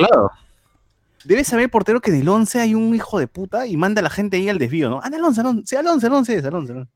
debe 1.25 1.45
saber 1.45 1.71
portero 1.71 2.01
que 2.01 2.13
del 2.13 2.29
11 2.29 2.61
hay 2.61 2.75
un 2.75 2.95
hijo 2.95 3.19
de 3.19 3.27
puta 3.27 3.67
y 3.67 3.77
manda 3.77 4.01
a 4.01 4.03
la 4.03 4.11
gente 4.11 4.37
ahí 4.37 4.49
al 4.49 4.59
desvío, 4.59 4.91
¿no? 4.91 5.01
Anda 5.03 5.19
al 5.19 5.25
11, 5.25 5.41
al 5.41 5.47
11, 5.47 5.63
sí, 5.67 5.77
al 5.77 5.87
11, 5.87 6.07
al 6.07 6.13
11, 6.13 6.37
es, 6.37 6.45
al 6.45 6.55
11, 6.55 6.73
al 6.73 6.79
11. 6.79 6.91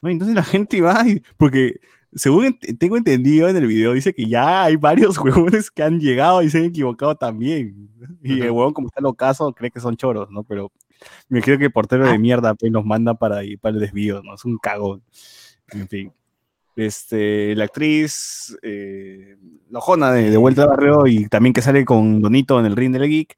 ¿No? 0.00 0.10
Entonces 0.10 0.34
la 0.34 0.44
gente 0.44 0.80
va 0.80 1.06
y, 1.06 1.22
porque 1.36 1.80
según 2.14 2.46
ent- 2.46 2.78
tengo 2.78 2.96
entendido 2.96 3.48
en 3.48 3.56
el 3.56 3.66
video, 3.66 3.92
dice 3.92 4.12
que 4.14 4.26
ya 4.26 4.64
hay 4.64 4.76
varios 4.76 5.18
huevones 5.18 5.70
que 5.70 5.82
han 5.82 6.00
llegado 6.00 6.42
y 6.42 6.50
se 6.50 6.58
han 6.58 6.64
equivocado 6.64 7.14
también. 7.16 7.90
Y 8.22 8.40
el 8.40 8.50
huevón, 8.50 8.72
como 8.72 8.88
está 8.88 9.00
lo 9.00 9.14
caso, 9.14 9.52
cree 9.52 9.70
que 9.70 9.80
son 9.80 9.96
choros, 9.96 10.30
¿no? 10.30 10.42
Pero 10.44 10.72
me 11.28 11.42
creo 11.42 11.58
que 11.58 11.66
el 11.66 11.72
portero 11.72 12.06
de 12.06 12.18
mierda 12.18 12.54
pues, 12.54 12.72
los 12.72 12.84
manda 12.84 13.14
para, 13.14 13.44
ir 13.44 13.58
para 13.58 13.74
el 13.74 13.80
desvío, 13.80 14.22
¿no? 14.22 14.34
Es 14.34 14.44
un 14.44 14.58
cagón. 14.58 15.02
En 15.70 15.88
fin. 15.88 16.12
Este, 16.76 17.56
la 17.56 17.64
actriz, 17.64 18.56
eh, 18.62 19.36
la 19.68 19.80
Jona 19.80 20.12
de, 20.12 20.30
de 20.30 20.36
Vuelta 20.36 20.62
al 20.62 20.68
Barrio 20.68 21.06
y 21.08 21.28
también 21.28 21.52
que 21.52 21.60
sale 21.60 21.84
con 21.84 22.22
Donito 22.22 22.58
en 22.60 22.66
el 22.66 22.76
ring 22.76 22.92
del 22.92 23.08
geek. 23.08 23.36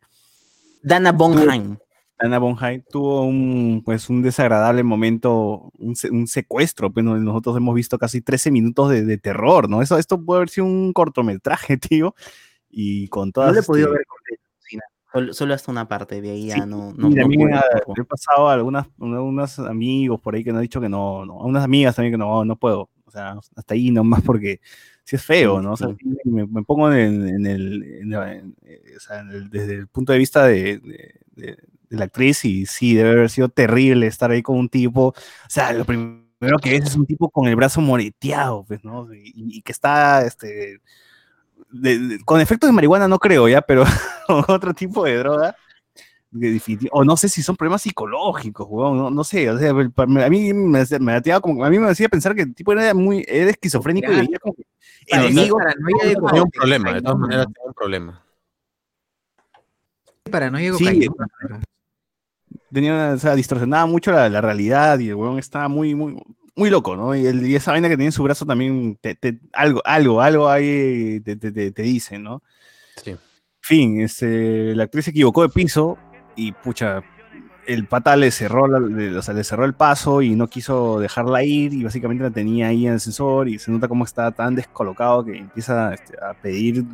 Dana 0.83 1.13
Bonheim. 1.13 1.77
Tana 2.21 2.39
Bonhai 2.39 2.83
tuvo 2.91 3.23
un, 3.23 3.83
pues, 3.85 4.11
un 4.11 4.21
desagradable 4.21 4.83
momento, 4.83 5.73
un, 5.79 5.95
un 6.11 6.27
secuestro. 6.27 6.93
Pues, 6.93 7.03
¿no? 7.05 7.17
nosotros 7.19 7.57
hemos 7.57 7.75
visto 7.75 7.99
casi 7.99 8.21
13 8.21 8.51
minutos 8.51 8.91
de, 8.91 9.05
de 9.05 9.17
terror, 9.19 9.71
¿no? 9.71 9.81
Eso, 9.81 9.97
esto 9.99 10.23
puede 10.23 10.39
haber 10.41 10.49
sido 10.51 10.67
un 10.67 10.93
cortometraje, 10.93 11.77
tío. 11.79 12.15
Y 12.69 13.09
con 13.09 13.33
todas. 13.33 13.49
No 13.51 13.55
lo 13.55 13.61
he 13.61 13.65
podido 13.65 13.87
este, 13.89 13.99
ver 13.99 14.07
completo, 14.07 14.43
no. 14.73 14.81
Solo, 15.13 15.35
solo 15.35 15.55
hasta 15.55 15.73
una 15.73 15.89
parte, 15.89 16.21
de 16.21 16.31
ahí 16.31 16.47
ya 16.49 16.55
Sí, 16.55 16.61
no, 16.67 16.93
no, 16.93 17.09
y 17.11 17.15
no 17.15 17.59
he 17.97 18.05
pasado 18.05 18.49
a 18.49 18.53
algunas, 18.53 18.87
unos 18.99 19.59
amigos 19.59 20.21
por 20.21 20.35
ahí 20.37 20.45
que 20.45 20.51
nos 20.51 20.59
han 20.59 20.63
dicho 20.63 20.81
que 20.81 20.89
no, 20.89 21.27
no, 21.27 21.41
a 21.41 21.47
unas 21.47 21.65
amigas 21.65 21.97
también 21.97 22.13
que 22.13 22.19
no, 22.19 22.45
no 22.45 22.55
puedo. 22.57 22.91
O 23.07 23.11
sea, 23.11 23.37
hasta 23.57 23.75
ahí 23.75 23.91
nomás 23.91 24.23
porque 24.23 24.61
sí 25.03 25.17
es 25.17 25.25
feo, 25.25 25.61
¿no? 25.61 25.73
O 25.73 25.77
sea, 25.77 25.89
sí. 25.99 26.07
me, 26.27 26.47
me 26.47 26.63
pongo 26.63 26.93
en, 26.93 27.27
en 27.29 27.45
el, 27.47 27.83
en 27.83 28.11
la- 28.11 28.35
en- 28.35 28.55
eh, 28.63 28.81
o 28.97 29.01
sea, 29.01 29.21
el- 29.23 29.51
desde 29.51 29.75
el 29.75 29.89
punto 29.89 30.13
de 30.13 30.19
vista 30.21 30.45
de, 30.47 30.79
de- 30.79 31.15
de- 31.35 31.57
de 31.91 31.97
la 31.99 32.05
actriz 32.07 32.45
y 32.45 32.65
sí, 32.67 32.95
debe 32.95 33.11
haber 33.11 33.31
sido 33.31 33.49
terrible 33.51 34.07
estar 34.07 34.31
ahí 34.31 34.43
con 34.43 34.57
un 34.57 34.69
tipo, 34.69 35.09
o 35.09 35.15
sea, 35.49 35.73
lo 35.73 35.85
primero 35.85 36.23
que 36.62 36.71
ves 36.71 36.85
es 36.87 36.97
un 36.97 37.05
tipo 37.05 37.29
con 37.29 37.47
el 37.49 37.57
brazo 37.57 37.81
moreteado, 37.81 38.65
pues, 38.67 38.83
¿no? 38.85 39.12
Y, 39.12 39.33
y 39.35 39.62
que 39.62 39.73
está, 39.73 40.25
este, 40.25 40.81
de- 41.71 41.99
de- 41.99 42.19
con 42.25 42.41
efectos 42.41 42.69
de 42.69 42.73
marihuana 42.73 43.09
no 43.09 43.19
creo 43.19 43.49
ya, 43.49 43.61
pero 43.61 43.85
otro 44.49 44.73
tipo 44.73 45.05
de 45.05 45.17
droga. 45.19 45.55
O 46.93 47.05
no 47.05 47.17
sé 47.17 47.29
si 47.29 47.43
son 47.43 47.57
problemas 47.57 47.83
psicológicos, 47.83 48.65
weón, 48.71 48.97
no, 48.97 49.11
no 49.11 49.25
sé, 49.25 49.51
o 49.51 49.59
sea, 49.59 49.71
a 49.71 50.29
mí 50.31 50.53
me, 50.55 50.79
hacía- 50.79 51.01
me 51.01 51.21
como, 51.41 51.65
a 51.65 51.71
mí 51.71 51.77
me 51.81 51.89
hacía 51.91 52.09
pensar 52.09 52.37
que 52.37 52.43
el 52.43 52.55
tipo 52.55 52.73
era 52.73 52.95
muy, 52.95 53.25
era 53.27 53.51
esquizofrénico 53.51 54.12
y 54.12 54.15
Ya. 54.15 54.21
veía 54.23 54.39
como 54.39 54.55
que 54.55 54.62
Paranoia 55.11 55.33
enemigos, 55.33 55.59
paranoia 55.61 56.05
de 56.05 56.15
Tenía 56.15 56.43
un 56.45 56.51
problema, 56.53 56.93
de 56.95 57.03
todas 57.03 57.17
¿no? 57.19 57.21
maneras 57.27 57.47
tenía 57.47 57.67
un 57.67 57.75
problema. 57.75 58.25
Paranoia 60.31 60.71
de 60.73 60.79
Sí. 60.79 61.09
Tenía, 62.73 62.93
una- 62.95 63.13
o 63.13 63.19
sea, 63.19 63.35
distorsionaba 63.35 63.87
mucho 63.87 64.13
la, 64.13 64.29
la 64.29 64.41
realidad 64.41 64.99
y 64.99 65.09
el 65.09 65.15
weón 65.15 65.39
estaba 65.39 65.69
muy, 65.69 65.95
muy, 65.95 66.17
muy 66.57 66.71
loco, 66.71 66.97
¿no? 66.97 67.15
Y, 67.15 67.27
el- 67.27 67.47
y 67.47 67.55
esa 67.55 67.73
vaina 67.73 67.89
que 67.89 67.95
tenía 67.97 68.09
en 68.09 68.13
su 68.13 68.23
brazo 68.23 68.45
también, 68.47 68.97
te- 69.01 69.15
te- 69.15 69.39
algo, 69.53 69.81
algo, 69.85 70.21
algo 70.21 70.49
ahí 70.49 71.21
te, 71.21 71.37
te, 71.37 71.83
dice, 71.83 72.19
¿no? 72.19 72.43
Sí. 73.03 73.17
fin, 73.61 74.01
este, 74.01 74.75
la 74.75 74.85
actriz 74.85 75.05
se 75.07 75.11
equivocó 75.13 75.43
de 75.43 75.49
piso 75.51 75.97
y 76.37 76.53
pucha, 76.53 77.03
el 77.67 77.87
pata 77.87 78.17
le 78.17 78.31
cerró, 78.31 78.67
la- 78.67 78.81
le- 78.81 79.17
o 79.17 79.23
sea, 79.23 79.33
le 79.35 79.45
cerró 79.45 79.65
el 79.65 79.75
paso 79.75 80.23
y 80.23 80.35
no 80.35 80.49
quiso 80.49 80.99
dejarla 80.99 81.45
ir 81.45 81.73
y 81.73 81.85
básicamente 81.85 82.25
la 82.25 82.31
tenía 82.31 82.69
ahí 82.69 82.85
en 82.87 82.93
el 82.93 82.97
ascensor 82.97 83.49
y 83.49 83.59
se 83.59 83.71
nota 83.71 83.87
cómo 83.89 84.05
está 84.05 84.31
tan 84.33 84.55
descolocado 84.55 85.25
que 85.25 85.37
empieza 85.39 85.95
este, 85.95 86.15
a 86.23 86.35
pedir 86.35 86.85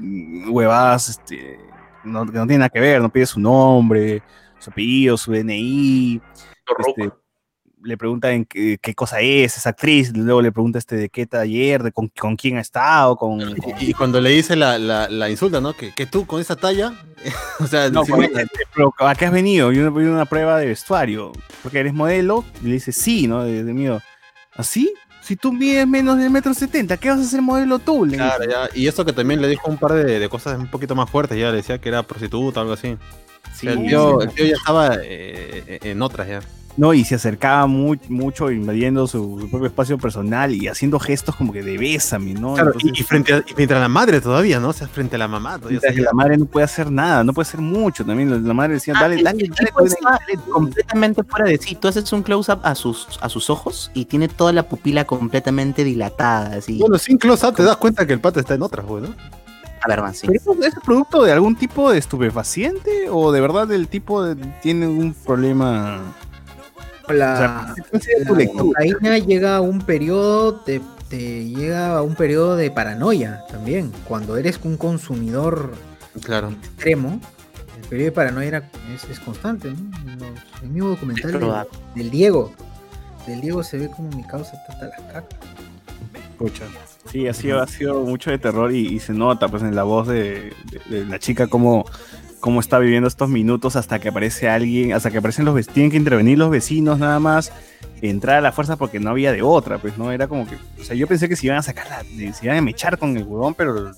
huevadas 0.51 1.09
este, 1.09 1.59
no, 2.05 2.27
que 2.27 2.33
no 2.39 2.47
tiene 2.47 2.59
nada 2.59 2.69
que 2.69 2.81
ver, 2.81 3.01
no 3.01 3.09
pide 3.09 3.27
su 3.27 3.41
nombre, 3.41 4.23
su 4.59 4.71
apellido, 4.71 5.17
su 5.17 5.33
DNI, 5.33 6.21
este, 6.87 7.11
le 7.83 7.97
pregunta 7.97 8.33
en 8.33 8.45
qué, 8.47 8.79
qué 8.83 8.95
cosa 8.95 9.21
es 9.21 9.57
esa 9.57 9.71
actriz, 9.71 10.13
luego 10.17 10.43
le 10.43 10.51
pregunta 10.51 10.79
este 10.79 10.97
de 10.97 11.09
qué 11.09 11.27
taller, 11.27 11.83
de 11.85 11.93
con, 11.93 12.09
con 12.09 12.35
quién 12.35 12.57
ha 12.57 12.61
estado, 12.61 13.17
con, 13.17 13.39
con- 13.57 13.75
Y, 13.81 13.91
y 13.91 13.93
cuando 13.93 14.21
le 14.21 14.31
dice 14.31 14.57
la, 14.57 14.79
la, 14.79 15.09
la 15.09 15.31
insulta, 15.31 15.61
¿no? 15.61 15.73
Que, 15.73 15.93
que 15.95 16.07
tú 16.07 16.27
con 16.27 16.41
esa 16.41 16.57
talla, 16.57 16.95
o 17.61 17.67
sea, 17.67 17.89
No, 17.91 18.01
encima- 18.01 18.29
con- 18.29 18.49
pero 18.75 18.95
¿a 18.99 19.15
qué 19.15 19.27
has 19.27 19.33
venido? 19.33 19.71
Yo 19.73 19.89
una, 19.89 20.11
una 20.13 20.25
prueba 20.25 20.59
de 20.59 20.67
vestuario. 20.67 21.33
Porque 21.63 21.79
eres 21.81 21.95
modelo. 21.95 22.45
Y 22.63 22.67
le 22.67 22.73
dice, 22.75 22.93
sí, 22.93 23.27
¿no? 23.29 23.45
De, 23.45 23.63
de 23.65 23.73
miedo. 23.73 24.01
¿Así? 24.55 24.93
Si 25.21 25.35
tú 25.37 25.53
mides 25.53 25.87
menos 25.89 26.19
de 26.19 26.31
metro 26.31 26.55
setenta, 26.55 26.97
¿qué 26.97 27.09
vas 27.11 27.19
a 27.19 27.23
hacer 27.23 27.43
modelo 27.43 27.79
tú? 27.81 28.07
Claro, 28.09 28.45
ya. 28.49 28.69
Y 28.75 28.87
esto 28.87 29.05
que 29.05 29.13
también 29.13 29.41
le 29.43 29.49
dijo 29.49 29.69
un 29.69 29.77
par 29.77 29.93
de, 29.93 30.19
de 30.21 30.29
cosas 30.29 30.59
un 30.59 30.71
poquito 30.71 30.95
más 30.95 31.11
fuertes, 31.11 31.37
ya 31.39 31.51
le 31.51 31.57
decía 31.57 31.81
que 31.81 31.89
era 31.89 32.05
prostituta 32.05 32.61
o 32.61 32.63
algo 32.63 32.75
así. 32.75 32.97
Sí, 33.57 33.69
el, 33.69 33.87
tío, 33.87 34.21
el 34.21 34.31
tío 34.31 34.47
ya 34.47 34.55
estaba 34.55 34.97
eh, 35.03 35.79
en 35.83 36.03
otras 36.03 36.29
ya. 36.29 36.41
No, 36.77 36.93
y 36.93 37.05
se 37.05 37.15
acercaba 37.15 37.67
muy, 37.67 37.99
mucho 38.09 38.51
invadiendo 38.51 39.07
su, 39.07 39.39
su 39.41 39.49
propio 39.49 39.67
espacio 39.67 39.97
personal 39.97 40.55
y 40.55 40.69
haciendo 40.69 40.99
gestos 41.01 41.35
como 41.35 41.51
que 41.51 41.63
de 41.63 41.79
bésame, 41.79 42.35
¿no? 42.35 42.53
Claro, 42.53 42.73
y, 42.75 42.89
Entonces, 42.89 43.01
y 43.01 43.03
frente 43.03 43.33
a, 43.33 43.39
y 43.47 43.55
frente 43.55 43.73
a 43.73 43.79
la 43.79 43.89
madre 43.89 44.21
todavía, 44.21 44.61
¿no? 44.61 44.69
O 44.69 44.73
sea, 44.75 44.87
frente 44.87 45.17
a 45.17 45.19
la 45.19 45.27
mamá 45.27 45.57
todavía. 45.57 45.81
mientras 45.81 45.95
que 45.95 46.03
la 46.03 46.13
madre 46.13 46.37
no 46.37 46.45
puede 46.45 46.65
hacer 46.65 46.91
nada, 46.91 47.25
no 47.25 47.33
puede 47.33 47.49
hacer 47.49 47.61
mucho 47.63 48.05
también. 48.05 48.47
La 48.47 48.53
madre 48.53 48.75
decía, 48.75 48.93
Ah, 48.95 49.03
dale, 49.03 49.23
dale, 49.23 49.49
dale". 49.49 50.43
completamente 50.51 51.23
fuera 51.25 51.47
de 51.47 51.57
sí. 51.57 51.77
Tú 51.77 51.89
haces 51.89 52.13
un 52.13 52.23
close-up 52.23 52.61
a 52.63 52.75
sus, 52.75 53.09
a 53.23 53.31
sus 53.31 53.49
ojos 53.49 53.91
y 53.95 54.05
tiene 54.05 54.29
toda 54.29 54.53
la 54.53 54.69
pupila 54.69 55.07
completamente 55.07 55.83
dilatada, 55.83 56.57
así. 56.59 56.79
Bueno, 56.79 56.99
sin 56.99 57.17
close-up 57.17 57.55
te 57.57 57.63
das 57.63 57.79
cuenta 57.79 58.07
que 58.07 58.13
el 58.13 58.21
pata 58.21 58.41
está 58.41 58.53
en 58.53 58.61
otras, 58.61 58.85
güey, 58.85 59.03
¿no? 59.05 59.15
A 59.87 59.89
ver, 59.89 60.03
más, 60.03 60.19
sí. 60.19 60.27
¿Pero 60.27 60.41
eso 60.41 60.53
es 60.65 60.75
producto 60.85 61.23
de 61.23 61.31
algún 61.33 61.55
tipo 61.55 61.93
de 61.93 61.99
estupefaciente 61.99 63.09
o 63.09 63.31
de 63.31 63.41
verdad 63.41 63.71
el 63.71 63.87
tipo 63.89 64.23
de- 64.25 64.35
tiene 64.61 64.87
un 64.89 65.15
problema? 65.15 66.01
La, 67.09 67.35
O 67.71 67.75
sea, 67.75 67.75
¿cuál 67.89 68.03
sería 68.03 68.27
tu 68.27 68.35
la 68.35 68.47
cocaína 68.49 69.19
llega 69.19 69.57
a 69.57 69.61
un 69.61 69.81
periodo 69.81 70.53
de, 70.67 70.81
te 71.09 71.45
llega 71.49 71.99
a 71.99 72.03
un 72.03 72.17
periodo 72.17 72.57
de 72.57 72.69
paranoia 72.73 73.43
también. 73.49 73.93
Cuando 74.09 74.37
eres 74.37 74.59
un 74.65 74.77
consumidor 74.77 75.73
Claro. 76.25 76.49
extremo, 76.51 77.21
el 77.81 77.89
periodo 77.89 78.07
de 78.07 78.13
paranoia 78.13 78.49
era- 78.49 78.71
es, 78.93 79.05
es 79.05 79.21
constante, 79.21 79.71
¿no? 79.71 79.77
Los- 80.19 80.63
el 80.65 80.69
mismo 80.71 80.89
documental 80.89 81.31
del, 81.95 82.11
Diego. 82.11 82.53
Del 83.25 83.41
Diego 83.41 83.63
se 83.63 83.79
ve 83.79 83.89
como 83.89 84.09
mi 84.11 84.25
causa 84.25 84.57
hasta 84.69 84.87
las 84.89 85.01
cacas. 85.13 85.39
Pucha. 86.39 86.65
Sí, 87.11 87.29
ha 87.29 87.35
sido, 87.35 87.61
ha 87.61 87.67
sido 87.67 88.03
mucho 88.03 88.31
de 88.31 88.39
terror 88.39 88.73
y, 88.73 88.99
se 89.01 89.13
nota 89.13 89.49
pues 89.49 89.63
en 89.63 89.75
la 89.75 89.85
voz 89.85 90.09
de, 90.09 90.53
la 90.91 91.19
chica 91.19 91.47
cómo, 91.47 91.85
cómo 92.41 92.61
está 92.61 92.79
viviendo 92.79 93.09
estos 93.09 93.29
minutos 93.29 93.77
hasta 93.77 93.99
que 93.99 94.09
aparece 94.09 94.49
alguien, 94.49 94.93
hasta 94.93 95.11
que 95.11 95.19
aparecen 95.19 95.45
los 95.45 95.55
vecinos, 95.55 95.75
tienen 95.75 95.91
que 95.91 95.97
intervenir 95.97 96.39
los 96.39 96.51
vecinos 96.51 96.99
nada 96.99 97.21
más, 97.21 97.53
entrar 98.03 98.39
a 98.39 98.41
la 98.41 98.53
fuerza 98.53 98.77
porque 98.77 99.01
no 99.01 99.11
había 99.11 99.33
de 99.33 99.43
otra, 99.43 99.79
pues 99.79 99.97
no 99.99 100.11
era 100.11 100.29
como 100.29 100.47
que, 100.47 100.57
o 100.81 100.85
sea, 100.85 100.97
yo 100.97 101.07
pensé 101.07 101.29
que 101.29 101.37
se 101.37 101.47
iban 101.47 101.59
a 101.59 101.63
sacar 101.63 101.87
la, 101.89 102.03
se 102.33 102.45
iban 102.45 102.59
a 102.59 102.63
mechar 102.63 102.99
con 102.99 103.17
el 103.17 103.25
huevón, 103.25 103.55
pero 103.55 103.93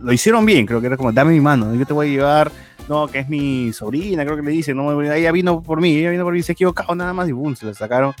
lo 0.00 0.12
hicieron 0.12 0.44
bien, 0.44 0.66
creo 0.66 0.80
que 0.80 0.88
era 0.88 0.96
como, 0.96 1.12
dame 1.12 1.32
mi 1.32 1.40
mano, 1.40 1.74
yo 1.74 1.86
te 1.86 1.92
voy 1.92 2.08
a 2.08 2.10
llevar, 2.10 2.52
no, 2.88 3.06
que 3.08 3.20
es 3.20 3.28
mi 3.28 3.72
sobrina, 3.72 4.24
creo 4.24 4.36
que 4.36 4.42
le 4.42 4.50
dice, 4.50 4.74
no, 4.74 5.00
ella 5.00 5.32
vino 5.32 5.62
por 5.62 5.80
mí, 5.80 5.96
ella 5.96 6.10
vino 6.10 6.24
por 6.24 6.34
mí, 6.34 6.42
se 6.42 6.52
ha 6.52 6.94
nada 6.94 7.12
más 7.12 7.28
y 7.28 7.32
boom, 7.32 7.56
se 7.56 7.66
la 7.66 7.74
sacaron. 7.74 8.14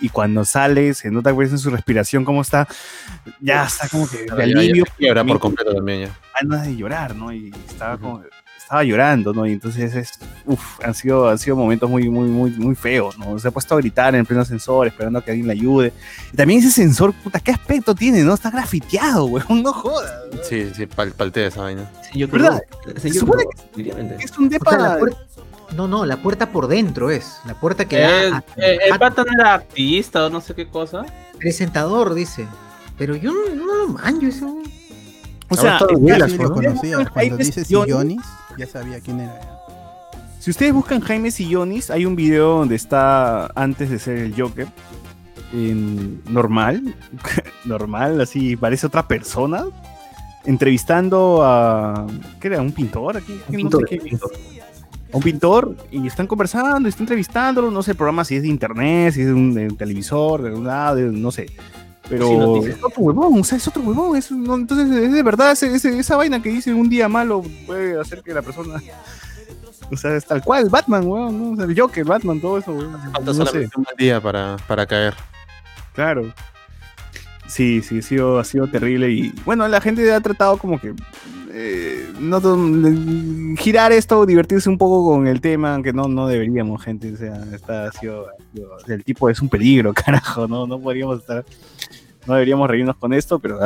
Y 0.00 0.08
cuando 0.08 0.44
sale, 0.44 0.94
se 0.94 1.10
nota 1.10 1.32
pues 1.34 1.50
en 1.52 1.58
su 1.58 1.70
respiración 1.70 2.24
cómo 2.24 2.42
está, 2.42 2.66
ya 3.40 3.64
está 3.66 3.88
como 3.88 4.08
que 4.08 4.24
de 4.24 4.42
alivio, 4.42 4.84
se 4.86 4.92
quiebra 4.96 5.24
por 5.24 5.38
completo 5.38 5.74
también 5.74 6.06
ya. 6.08 6.18
ganas 6.40 6.66
de 6.66 6.76
llorar, 6.76 7.14
¿no? 7.14 7.32
Y 7.32 7.52
estaba 7.68 7.96
como, 7.98 8.22
estaba 8.58 8.82
llorando, 8.82 9.32
¿no? 9.32 9.46
Y 9.46 9.52
entonces 9.52 9.94
es, 9.94 10.10
uf, 10.46 10.80
han 10.82 10.94
sido, 10.94 11.28
han 11.28 11.38
sido 11.38 11.54
momentos 11.56 11.88
muy, 11.88 12.08
muy, 12.08 12.28
muy, 12.28 12.50
muy 12.52 12.74
feos, 12.74 13.16
¿no? 13.18 13.38
Se 13.38 13.46
ha 13.46 13.50
puesto 13.52 13.74
a 13.74 13.78
gritar 13.78 14.14
en 14.16 14.26
pleno 14.26 14.42
ascensor, 14.42 14.88
esperando 14.88 15.20
a 15.20 15.24
que 15.24 15.30
alguien 15.30 15.46
le 15.46 15.52
ayude. 15.52 15.92
Y 16.32 16.36
también 16.36 16.58
ese 16.60 16.70
sensor, 16.72 17.12
puta, 17.12 17.38
¿qué 17.38 17.52
aspecto 17.52 17.94
tiene, 17.94 18.22
no? 18.24 18.34
Está 18.34 18.50
grafiteado, 18.50 19.24
weón, 19.26 19.62
no 19.62 19.72
jodas. 19.72 20.10
Sí, 20.48 20.68
sí, 20.74 20.86
pal, 20.86 21.12
paltea 21.12 21.46
esa 21.48 21.60
vaina. 21.62 21.88
Sí, 22.10 22.18
yo 22.18 22.26
¿Verdad? 22.28 22.60
creo. 22.82 22.94
Se 22.96 23.08
Sí, 23.08 23.14
yo 23.14 23.20
supone 23.20 23.44
creo, 23.44 23.64
definitivamente. 23.68 24.24
Es 24.24 24.36
un 24.38 24.46
O 24.46 24.48
depa. 24.48 24.70
sea, 24.70 24.78
la 24.80 24.98
puer- 24.98 25.16
No, 25.76 25.88
no, 25.88 26.04
la 26.04 26.18
puerta 26.18 26.50
por 26.52 26.68
dentro 26.68 27.10
es. 27.10 27.38
La 27.46 27.54
puerta 27.54 27.86
que 27.86 27.98
da 27.98 28.22
El, 28.22 28.32
a- 28.34 28.44
el, 28.56 28.80
el 28.82 28.92
a- 28.92 28.98
pata 28.98 29.24
no 29.24 29.32
era 29.32 29.54
activista 29.54 30.26
o 30.26 30.30
no 30.30 30.40
sé 30.40 30.54
qué 30.54 30.68
cosa. 30.68 31.04
presentador, 31.38 32.14
dice. 32.14 32.46
Pero 32.98 33.16
yo 33.16 33.32
no, 33.32 33.54
no 33.54 33.74
lo 33.74 33.88
manjo 33.88 34.26
eso. 34.26 34.58
o 35.48 35.54
sea, 35.56 35.78
si 36.28 36.36
lo 36.38 36.52
conocía. 36.52 37.04
Cuando 37.06 37.36
dice 37.38 37.64
Sillonis- 37.64 38.22
ya 38.58 38.66
sabía 38.66 39.00
quién 39.00 39.20
era. 39.20 39.40
Si 40.40 40.50
ustedes 40.50 40.72
buscan 40.74 41.00
Jaime 41.00 41.30
Sillonis, 41.30 41.90
hay 41.90 42.04
un 42.04 42.16
video 42.16 42.58
donde 42.58 42.74
está 42.74 43.46
antes 43.54 43.88
de 43.90 43.98
ser 43.98 44.18
el 44.18 44.34
Joker. 44.40 44.66
En 45.52 46.22
normal, 46.32 46.94
normal, 47.64 48.20
así 48.20 48.56
parece 48.56 48.86
otra 48.86 49.06
persona. 49.06 49.64
Entrevistando 50.44 51.40
a. 51.44 52.06
¿Qué 52.40 52.48
era? 52.48 52.60
¿Un 52.60 52.72
pintor 52.72 53.16
aquí? 53.18 53.32
Un 53.32 53.38
No 53.38 53.44
sé 53.46 53.56
pintor, 53.56 53.88
qué- 53.88 53.94
un 53.96 54.04
pintor. 54.04 54.32
A 55.12 55.16
un 55.16 55.22
pintor 55.22 55.76
y 55.90 56.06
están 56.06 56.26
conversando, 56.26 56.88
están 56.88 57.02
entrevistándolo, 57.04 57.70
no 57.70 57.82
sé 57.82 57.90
el 57.92 57.96
programa 57.96 58.24
si 58.24 58.36
es 58.36 58.42
de 58.42 58.48
internet, 58.48 59.12
si 59.14 59.20
es 59.20 59.26
de 59.26 59.32
un, 59.34 59.52
de 59.54 59.68
un 59.68 59.76
televisor, 59.76 60.42
de 60.42 60.52
un 60.54 60.66
lado, 60.66 60.96
de- 60.96 61.04
no 61.12 61.30
sé. 61.30 61.46
Pero 62.08 62.60
Sí, 62.62 62.68
es 62.70 62.82
otro 62.82 63.02
huevón, 63.02 63.40
o 63.40 63.44
sea, 63.44 63.56
es 63.58 63.68
otro 63.68 63.82
huevón. 63.82 64.16
es 64.16 64.30
un- 64.30 64.42
no, 64.44 64.54
entonces, 64.56 64.90
es 64.90 65.12
de 65.12 65.22
verdad, 65.22 65.52
ese- 65.52 65.74
ese- 65.74 65.98
esa 65.98 66.16
vaina 66.16 66.42
que 66.42 66.48
dice 66.50 66.72
un 66.74 66.88
día 66.88 67.08
malo 67.08 67.42
puede 67.66 67.98
hacer 68.00 68.22
que 68.22 68.34
la 68.34 68.42
persona. 68.42 68.80
O 69.90 69.96
sea, 69.96 70.16
es 70.16 70.24
tal 70.24 70.42
cual, 70.42 70.68
Batman, 70.70 71.06
weón, 71.06 71.38
¿no? 71.38 71.50
O 71.52 71.56
sea, 71.56 71.64
el 71.66 71.78
Joker, 71.78 72.04
Batman, 72.04 72.40
todo 72.40 72.58
eso, 72.58 72.72
weón. 72.72 72.92
Falta 73.12 73.32
No 73.32 73.46
sé, 73.46 73.68
un 73.76 73.86
día 73.98 74.20
para, 74.20 74.56
para 74.66 74.86
caer. 74.86 75.14
claro. 75.94 76.32
Sí, 77.46 77.82
sí, 77.82 77.98
ha 77.98 78.02
sido, 78.02 78.38
ha 78.38 78.44
sido 78.44 78.66
terrible. 78.66 79.10
Y 79.10 79.34
bueno, 79.44 79.68
la 79.68 79.80
gente 79.82 80.10
ha 80.12 80.20
tratado 80.20 80.56
como 80.56 80.80
que. 80.80 80.94
Eh, 81.52 82.08
no 82.18 82.40
girar 83.56 83.92
esto, 83.92 84.24
divertirse 84.26 84.68
un 84.68 84.78
poco 84.78 85.04
con 85.12 85.26
el 85.26 85.40
tema, 85.40 85.74
aunque 85.74 85.92
no, 85.92 86.08
no 86.08 86.26
deberíamos, 86.26 86.82
gente. 86.82 87.12
O 87.12 87.16
sea, 87.16 87.42
está, 87.54 87.86
ha 87.86 87.92
sido, 87.92 88.26
ha 88.28 88.32
sido- 88.52 88.76
el 88.88 89.04
tipo 89.04 89.28
es 89.28 89.40
un 89.40 89.48
peligro, 89.48 89.92
carajo, 89.94 90.48
¿no? 90.48 90.66
No 90.66 90.80
podríamos 90.80 91.20
estar. 91.20 91.44
No 92.26 92.34
deberíamos 92.34 92.68
reírnos 92.70 92.96
con 92.96 93.12
esto, 93.12 93.38
pero 93.40 93.58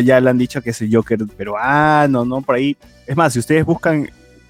ya 0.00 0.20
le 0.20 0.30
han 0.30 0.38
dicho 0.38 0.62
que 0.62 0.70
es 0.70 0.80
el 0.80 0.94
Joker 0.94 1.26
peruano, 1.36 2.24
¿no? 2.24 2.40
Por 2.40 2.54
ahí. 2.54 2.76
Es 3.06 3.16
más, 3.16 3.32
si 3.32 3.40
ustedes 3.40 3.64
buscan 3.64 4.08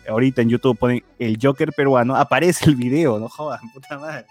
ahorita 0.08 0.42
en 0.42 0.48
YouTube 0.50 0.76
ponen 0.78 1.02
el 1.18 1.38
Joker 1.40 1.72
peruano, 1.72 2.16
aparece 2.16 2.66
el 2.68 2.76
video, 2.76 3.18
no 3.18 3.28
jodan, 3.28 3.60
puta 3.72 3.98
madre. 3.98 4.26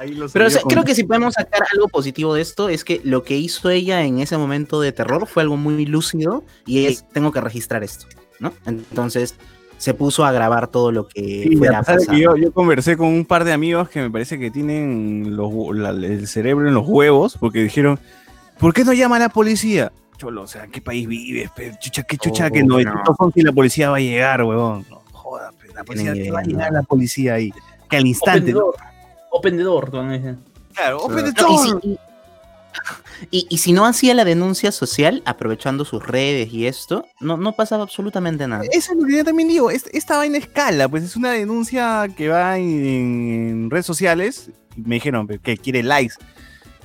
Ahí 0.00 0.14
lo 0.14 0.28
Pero 0.30 0.46
o 0.46 0.48
subió 0.48 0.50
sea, 0.50 0.62
con- 0.62 0.70
creo 0.72 0.84
que 0.84 0.94
si 0.94 1.04
podemos 1.04 1.34
sacar 1.34 1.62
algo 1.74 1.86
positivo 1.88 2.32
de 2.34 2.40
esto 2.40 2.70
es 2.70 2.84
que 2.84 3.02
lo 3.04 3.22
que 3.22 3.36
hizo 3.36 3.68
ella 3.68 4.02
en 4.02 4.18
ese 4.18 4.38
momento 4.38 4.80
de 4.80 4.92
terror 4.92 5.26
fue 5.26 5.42
algo 5.42 5.58
muy 5.58 5.84
lúcido 5.84 6.42
y 6.64 6.86
es 6.86 7.06
tengo 7.12 7.32
que 7.32 7.40
registrar 7.42 7.84
esto, 7.84 8.06
¿no? 8.38 8.54
Entonces 8.66 9.34
se 9.76 9.92
puso 9.92 10.24
a 10.24 10.32
grabar 10.32 10.68
todo 10.68 10.90
lo 10.90 11.06
que 11.06 11.44
Sí, 11.50 11.56
fuera 11.56 11.82
que 11.82 12.18
yo, 12.18 12.34
yo 12.36 12.50
conversé 12.52 12.96
con 12.96 13.08
un 13.08 13.24
par 13.26 13.44
de 13.44 13.52
amigos 13.52 13.88
que 13.90 14.00
me 14.00 14.10
parece 14.10 14.38
que 14.38 14.50
tienen 14.50 15.36
los 15.36 15.48
hu- 15.50 15.74
la- 15.74 15.90
el 15.90 16.26
cerebro 16.26 16.66
en 16.66 16.74
los 16.74 16.86
huevos, 16.88 17.36
porque 17.38 17.62
dijeron, 17.62 17.98
¿por 18.58 18.72
qué 18.72 18.84
no 18.84 18.92
llama 18.94 19.16
a 19.16 19.20
la 19.20 19.28
policía? 19.28 19.92
Cholo, 20.16 20.42
o 20.42 20.46
sea, 20.46 20.64
¿en 20.64 20.70
qué 20.70 20.80
país 20.82 21.06
vives? 21.08 21.50
pe? 21.56 21.72
Chucha, 21.80 22.02
qué 22.04 22.16
chucha 22.18 22.48
Oh, 22.48 22.50
que 22.52 22.62
no, 22.62 22.78
no. 22.80 23.02
son 23.18 23.32
si 23.32 23.40
la 23.42 23.52
policía 23.52 23.88
va 23.90 23.96
a 23.96 24.00
llegar, 24.00 24.42
huevón. 24.44 24.84
No, 24.90 25.02
joda, 25.12 25.50
pe, 25.58 25.68
la 25.74 25.82
policía, 25.84 26.12
Tienen 26.12 26.24
¿qué 26.30 26.32
va 26.34 26.40
a 26.40 26.44
llegar 26.44 26.72
no. 26.72 26.78
la 26.78 26.82
policía 26.84 27.34
ahí? 27.34 27.50
Que 27.88 27.96
al 27.96 28.06
instante, 28.06 28.52
¿no? 28.52 28.72
Open 29.30 29.56
the 29.56 29.62
door, 29.62 29.90
a. 29.94 30.36
Claro, 30.74 30.98
open 31.02 31.32
the 31.32 31.42
No, 31.42 31.48
y, 31.64 31.68
door. 31.70 31.82
si, 33.30 33.46
y- 33.50 33.58
si 33.58 33.72
no 33.72 33.84
hacía 33.86 34.14
la 34.14 34.24
denuncia 34.24 34.72
social, 34.72 35.22
aprovechando 35.24 35.84
sus 35.84 36.04
redes 36.06 36.52
y 36.52 36.66
esto, 36.66 37.04
no, 37.20 37.36
no 37.36 37.52
pasaba 37.52 37.82
absolutamente 37.82 38.46
nada. 38.46 38.64
Eso 38.70 38.92
es 38.92 38.98
lo 38.98 39.06
que 39.06 39.16
yo 39.18 39.24
también 39.24 39.48
digo, 39.48 39.70
es- 39.70 39.86
esta 39.92 40.16
vaina 40.16 40.38
escala, 40.38 40.88
pues 40.88 41.04
es 41.04 41.16
una 41.16 41.30
denuncia 41.32 42.06
que 42.16 42.28
va 42.28 42.58
en, 42.58 42.68
en 43.66 43.70
redes 43.70 43.86
sociales, 43.86 44.50
y 44.76 44.82
me 44.82 44.96
dijeron 44.96 45.26
pe, 45.26 45.38
que 45.38 45.56
quiere 45.58 45.82
likes. 45.82 46.14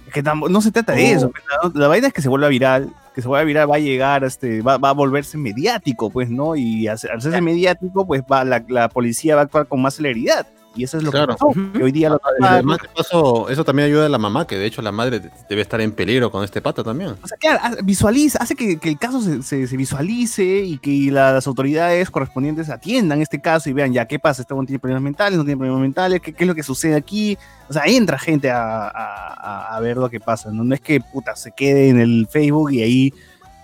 Es 0.08 0.14
que 0.14 0.24
tampo- 0.24 0.50
no 0.50 0.62
se 0.62 0.72
trata 0.72 0.94
de 0.94 1.14
Oh. 1.14 1.18
eso, 1.18 1.32
pues, 1.32 1.44
la, 1.74 1.80
la 1.82 1.88
vaina 1.88 2.08
es 2.08 2.14
que 2.14 2.22
se 2.22 2.30
vuelva 2.30 2.48
viral, 2.48 2.94
que 3.14 3.22
se 3.22 3.28
vuelva 3.28 3.44
viral 3.46 3.72
va 3.72 3.76
a 3.76 3.80
llegar, 3.80 4.24
este, 4.24 4.62
va, 4.62 4.78
va 4.78 4.90
a 4.90 4.94
volverse 4.94 5.38
mediático, 5.38 6.10
pues, 6.10 6.30
¿no? 6.30 6.56
Y 6.56 6.88
al 6.88 6.98
al 7.12 7.18
hacerse 7.18 7.42
mediático, 7.42 8.06
pues 8.06 8.22
va, 8.32 8.44
la, 8.44 8.64
la 8.68 8.90
policía 8.90 9.36
va 9.36 9.42
a 9.42 9.44
actuar 9.46 9.68
con 9.68 9.82
más 9.82 9.96
celeridad. 9.96 10.48
Y 10.76 10.84
eso 10.84 10.98
es 10.98 11.04
lo 11.04 11.12
Claro. 11.12 11.36
que 11.36 11.40
pasó, 11.40 11.72
que 11.74 11.84
hoy 11.84 11.92
día 11.92 12.10
lo 12.10 12.20
Además, 12.42 12.80
de 12.82 12.90
paso, 12.90 13.50
eso 13.50 13.64
también 13.64 13.88
ayuda 13.88 14.06
a 14.08 14.10
la 14.10 14.18
mamá, 14.18 14.46
que 14.46 14.58
de 14.58 14.66
hecho 14.66 14.82
la 14.82 14.92
madre 14.92 15.22
debe 15.50 15.62
estar 15.62 15.80
en 15.82 15.92
peligro 15.92 16.30
con 16.32 16.44
este 16.44 16.62
pata 16.62 16.84
también. 16.84 17.12
O 17.22 17.28
sea, 17.28 17.38
claro, 17.38 17.60
visualiza, 17.84 18.40
hace 18.42 18.56
que, 18.56 18.78
que 18.78 18.90
el 18.90 19.00
caso 19.00 19.22
se, 19.22 19.42
se- 19.44 19.68
se 19.68 19.78
visualice 19.78 20.44
y 20.44 20.78
que 20.78 21.10
las 21.12 21.48
autoridades 21.48 22.10
correspondientes 22.10 22.70
atiendan 22.70 23.22
este 23.22 23.40
caso 23.40 23.70
y 23.70 23.74
vean 23.74 23.94
ya 23.94 24.06
qué 24.06 24.20
pasa, 24.20 24.42
este 24.42 24.54
hombre 24.54 24.68
tiene 24.68 24.80
problemas 24.80 25.04
mentales, 25.04 25.38
no 25.38 25.46
tiene 25.46 25.58
problemas 25.58 25.82
mentales, 25.82 26.20
qué, 26.22 26.34
qué 26.34 26.44
es 26.44 26.48
lo 26.48 26.56
que 26.56 26.64
sucede 26.64 26.96
aquí. 26.96 27.38
O 27.70 27.74
sea, 27.74 27.84
entra 27.86 28.20
gente 28.20 28.52
a, 28.52 28.88
a- 28.88 29.34
a- 29.70 29.76
a 29.76 29.80
ver 29.80 29.98
lo 29.98 30.10
que 30.10 30.20
pasa, 30.20 30.52
¿no? 30.52 30.64
No 30.64 30.76
es 30.76 30.82
que 30.82 31.00
puta 31.02 31.36
se 31.36 31.52
quede 31.52 31.90
en 31.90 32.00
el 32.00 32.28
Facebook 32.30 32.72
y 32.74 32.82
ahí 32.82 33.14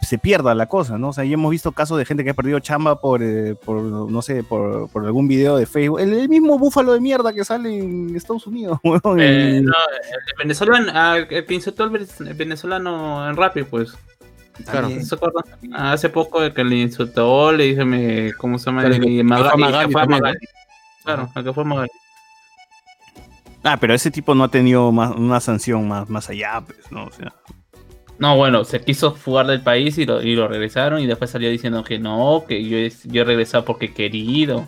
se 0.01 0.17
pierda 0.17 0.53
la 0.55 0.65
cosa, 0.67 0.97
¿no? 0.97 1.09
O 1.09 1.13
sea, 1.13 1.23
ya 1.23 1.33
hemos 1.35 1.51
visto 1.51 1.71
casos 1.71 1.97
de 1.97 2.05
gente 2.05 2.23
que 2.23 2.31
ha 2.31 2.33
perdido 2.33 2.59
chamba 2.59 2.99
por, 2.99 3.21
eh, 3.23 3.55
por 3.55 3.81
no 3.81 4.21
sé, 4.21 4.43
por, 4.43 4.89
por 4.89 5.05
algún 5.05 5.27
video 5.27 5.57
de 5.57 5.65
Facebook. 5.65 5.99
El, 5.99 6.13
el 6.13 6.27
mismo 6.29 6.57
búfalo 6.57 6.93
de 6.93 6.99
mierda 7.01 7.31
que 7.33 7.45
sale 7.45 7.77
en 7.79 8.15
Estados 8.15 8.47
Unidos, 8.47 8.79
weón, 8.83 9.19
Eh, 9.19 9.57
el- 9.57 9.65
no, 9.65 9.71
el 9.73 10.37
venezolano, 10.37 10.91
ah, 10.93 11.17
el 11.17 11.45
que 11.45 11.53
insultó 11.53 11.83
al 11.83 11.91
ve- 11.91 12.07
el 12.19 12.33
venezolano 12.33 13.29
en 13.29 13.35
Rappi, 13.37 13.63
pues. 13.63 13.93
Claro. 14.69 14.89
Ah, 15.73 15.93
Hace 15.93 16.09
poco 16.09 16.43
el 16.43 16.53
que 16.53 16.63
le 16.63 16.75
insultó, 16.77 17.51
le 17.51 17.63
dice, 17.65 17.85
me, 17.85 18.33
¿cómo 18.33 18.59
se 18.59 18.65
llama? 18.65 18.81
Claro, 18.83 19.03
y 19.07 19.23
Magali. 19.23 19.49
Claro, 21.03 21.29
el 21.35 21.43
que 21.43 21.53
fue 21.53 21.63
Magali. 21.65 21.89
Ah, 23.63 23.77
pero 23.79 23.93
ese 23.93 24.09
tipo 24.11 24.33
no 24.35 24.43
ha 24.43 24.47
tenido 24.49 24.91
más, 24.91 25.11
una 25.15 25.39
sanción 25.39 25.87
más, 25.87 26.09
más 26.09 26.29
allá, 26.29 26.61
pues, 26.65 26.79
¿no? 26.91 27.05
O 27.05 27.11
sea, 27.11 27.33
No, 28.21 28.37
bueno, 28.37 28.63
se 28.65 28.79
quiso 28.79 29.15
fugar 29.15 29.47
del 29.47 29.61
país 29.61 29.97
y 29.97 30.05
lo, 30.05 30.21
y 30.21 30.35
lo 30.35 30.47
regresaron 30.47 31.01
y 31.01 31.07
después 31.07 31.31
salió 31.31 31.49
diciendo 31.49 31.83
que 31.83 31.97
no, 31.97 32.45
que 32.47 32.63
yo, 32.63 32.77
yo 33.05 33.21
he 33.23 33.25
regresado 33.25 33.65
porque 33.65 33.87
he 33.87 33.93
querido. 33.95 34.67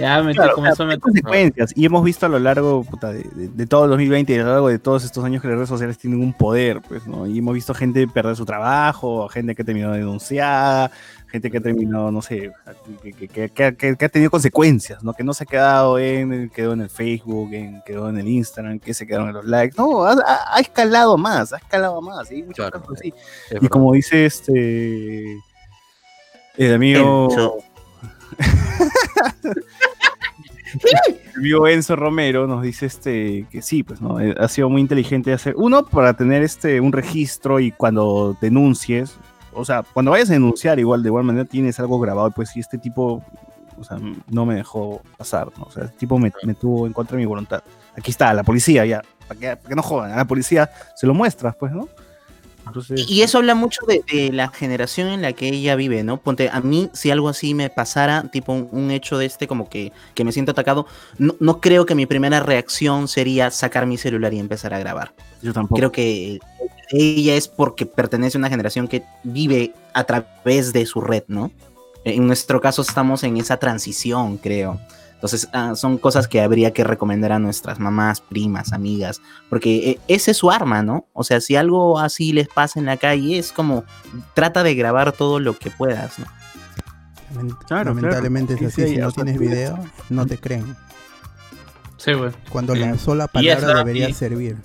Ya 0.00 0.22
me 0.22 0.34
Claro, 0.34 0.54
comenzó 0.54 0.76
claro, 0.76 0.90
a 0.90 0.92
hay 0.92 0.96
meter- 0.96 1.00
consecuencias. 1.00 1.72
Y 1.76 1.84
hemos 1.86 2.02
visto 2.04 2.26
a 2.26 2.28
lo 2.28 2.38
largo 2.38 2.82
puta, 2.84 3.12
de, 3.12 3.22
de- 3.34 3.48
de 3.48 3.66
todo 3.66 3.84
el 3.84 3.90
2020 3.90 4.32
y 4.32 4.38
a 4.38 4.42
lo 4.44 4.50
largo 4.50 4.68
de 4.68 4.78
todos 4.78 5.04
estos 5.04 5.24
años 5.24 5.42
que 5.42 5.48
las 5.48 5.56
redes 5.56 5.68
sociales 5.68 5.98
tienen 5.98 6.20
un 6.20 6.32
poder, 6.32 6.80
pues, 6.80 7.06
¿no? 7.06 7.26
Y 7.26 7.38
hemos 7.38 7.54
visto 7.54 7.74
gente 7.74 8.06
perder 8.08 8.36
su 8.36 8.44
trabajo, 8.46 9.28
gente 9.28 9.54
que 9.54 9.62
ha 9.62 9.64
terminado 9.64 9.92
denunciada, 9.94 10.90
gente 11.28 11.50
que 11.50 11.58
ha 11.58 11.60
terminado, 11.60 12.10
no 12.10 12.22
sé, 12.22 12.50
que, 13.02 13.12
que- 13.12 13.28
que- 13.28 13.48
que- 13.50 13.76
que- 13.76 13.96
que 13.96 14.04
ha 14.04 14.08
tenido 14.08 14.30
consecuencias, 14.30 15.02
¿no? 15.04 15.12
Que 15.12 15.22
no 15.22 15.32
se 15.34 15.44
ha 15.44 15.46
quedado 15.46 15.98
en, 15.98 16.50
quedó 16.50 16.72
en 16.72 16.80
el 16.80 16.90
Facebook, 16.90 17.52
en, 17.52 17.82
quedó 17.86 18.08
en 18.08 18.18
el 18.18 18.26
Instagram, 18.26 18.78
que 18.80 18.94
se 18.94 19.06
quedaron 19.06 19.28
en 19.28 19.34
los 19.34 19.44
likes. 19.44 19.74
No, 19.78 20.04
ha, 20.04 20.16
ha- 20.54 20.60
escalado 20.60 21.16
más, 21.16 21.52
ha 21.52 21.58
escalado 21.58 22.00
más. 22.02 22.26
¿sí? 22.28 22.42
Muchos 22.42 22.56
Claro, 22.68 22.80
casos 22.80 22.96
así. 22.98 23.08
Es 23.08 23.50
Y 23.50 23.54
verdad. 23.54 23.68
como 23.68 23.92
dice 23.92 24.26
este 24.26 25.36
el 26.56 26.74
amigo. 26.74 27.28
el 31.34 31.38
amigo 31.38 31.66
Enzo 31.68 31.96
Romero 31.96 32.46
nos 32.46 32.62
dice 32.62 32.86
este 32.86 33.46
que 33.50 33.62
sí, 33.62 33.82
pues 33.82 34.00
no, 34.00 34.20
Eh, 34.20 34.34
ha 34.38 34.48
sido 34.48 34.68
muy 34.68 34.80
inteligente 34.80 35.32
hacer 35.32 35.54
uno 35.56 35.84
para 35.84 36.14
tener 36.14 36.42
este 36.42 36.80
un 36.80 36.92
registro 36.92 37.60
y 37.60 37.72
cuando 37.72 38.36
denuncies, 38.40 39.16
o 39.52 39.64
sea, 39.64 39.82
cuando 39.82 40.10
vayas 40.10 40.30
a 40.30 40.34
denunciar 40.34 40.78
igual 40.78 41.02
de 41.02 41.08
igual 41.08 41.24
manera 41.24 41.44
tienes 41.44 41.78
algo 41.80 41.98
grabado 41.98 42.30
pues 42.30 42.50
si 42.50 42.60
este 42.60 42.78
tipo 42.78 43.24
o 43.78 43.84
sea, 43.84 43.98
no 44.28 44.44
me 44.44 44.56
dejó 44.56 45.00
pasar, 45.16 45.48
¿no? 45.56 45.64
O 45.64 45.70
sea, 45.70 45.84
el 45.84 45.92
tipo 45.92 46.18
me, 46.18 46.30
me 46.42 46.54
tuvo 46.54 46.86
en 46.86 46.92
contra 46.92 47.16
de 47.16 47.22
mi 47.22 47.26
voluntad. 47.26 47.62
Aquí 47.96 48.10
está, 48.10 48.34
la 48.34 48.42
policía 48.42 48.84
ya, 48.84 49.02
para 49.26 49.40
que, 49.40 49.56
para 49.56 49.68
que 49.68 49.74
no 49.74 49.82
jodan, 49.82 50.12
a 50.12 50.16
la 50.16 50.26
policía 50.26 50.70
se 50.94 51.06
lo 51.06 51.14
muestras, 51.14 51.56
pues, 51.56 51.72
¿no? 51.72 51.88
Entonces, 52.70 53.06
Y 53.08 53.22
eso 53.22 53.38
habla 53.38 53.54
mucho 53.54 53.80
de, 53.86 54.02
de 54.12 54.32
la 54.32 54.48
generación 54.48 55.08
en 55.08 55.22
la 55.22 55.32
que 55.32 55.48
ella 55.48 55.76
vive, 55.76 56.02
¿no? 56.02 56.16
Ponte, 56.18 56.48
a 56.48 56.60
mí, 56.60 56.88
si 56.92 57.10
algo 57.10 57.28
así 57.28 57.54
me 57.54 57.70
pasara, 57.70 58.28
tipo 58.30 58.52
un, 58.52 58.68
un 58.72 58.90
hecho 58.90 59.18
de 59.18 59.26
este, 59.26 59.46
como 59.46 59.68
que, 59.68 59.92
que 60.14 60.24
me 60.24 60.32
siento 60.32 60.52
atacado, 60.52 60.86
no, 61.18 61.34
no 61.40 61.60
creo 61.60 61.86
que 61.86 61.94
mi 61.94 62.06
primera 62.06 62.40
reacción 62.40 63.08
sería 63.08 63.50
sacar 63.50 63.86
mi 63.86 63.96
celular 63.98 64.32
y 64.34 64.38
empezar 64.38 64.74
a 64.74 64.78
grabar. 64.78 65.12
yo 65.42 65.52
tampoco. 65.52 65.76
Creo 65.76 65.92
que 65.92 66.40
ella 66.90 67.34
es 67.34 67.48
porque 67.48 67.86
pertenece 67.86 68.36
a 68.36 68.40
una 68.40 68.50
generación 68.50 68.88
que 68.88 69.04
vive 69.22 69.72
a 69.94 70.04
través 70.04 70.72
de 70.72 70.86
su 70.86 71.00
red, 71.00 71.24
¿no? 71.28 71.50
En 72.04 72.26
nuestro 72.26 72.60
caso 72.60 72.82
estamos 72.82 73.22
en 73.24 73.36
esa 73.36 73.58
transición, 73.58 74.38
creo. 74.38 74.80
Entonces, 75.20 75.50
ah, 75.52 75.74
son 75.76 75.98
cosas 75.98 76.26
que 76.28 76.40
habría 76.40 76.72
que 76.72 76.82
recomendar 76.82 77.30
a 77.32 77.38
nuestras 77.38 77.78
mamás, 77.78 78.22
primas, 78.22 78.72
amigas, 78.72 79.20
porque 79.50 79.90
eh, 79.90 80.00
ese 80.08 80.30
es 80.30 80.38
su 80.38 80.50
arma, 80.50 80.82
¿no? 80.82 81.06
O 81.12 81.24
sea, 81.24 81.42
si 81.42 81.56
algo 81.56 81.98
así 81.98 82.32
les 82.32 82.48
pasa 82.48 82.80
en 82.80 82.86
la 82.86 82.96
calle, 82.96 83.38
es 83.38 83.52
como 83.52 83.84
trata 84.32 84.62
de 84.62 84.74
grabar 84.74 85.12
todo 85.12 85.38
lo 85.38 85.58
que 85.58 85.70
puedas, 85.70 86.18
¿no? 86.18 86.24
Lament- 87.34 87.58
Claro, 87.66 87.94
Lamentablemente 87.94 88.54
claro. 88.54 88.68
es 88.68 88.74
Sí, 88.74 88.80
así, 88.82 88.90
sí, 88.92 88.96
si 88.96 89.00
no 89.02 89.12
tienes 89.12 89.38
video, 89.38 89.78
no 90.08 90.26
te 90.26 90.38
creen. 90.38 90.74
Sí, 91.98 92.14
güey. 92.14 92.30
Cuando 92.48 92.72
Sí. 92.72 92.78
la 92.80 92.90
eso, 92.92 93.14
palabra 93.28 93.74
debería 93.80 94.08
y- 94.08 94.14
servir. 94.14 94.56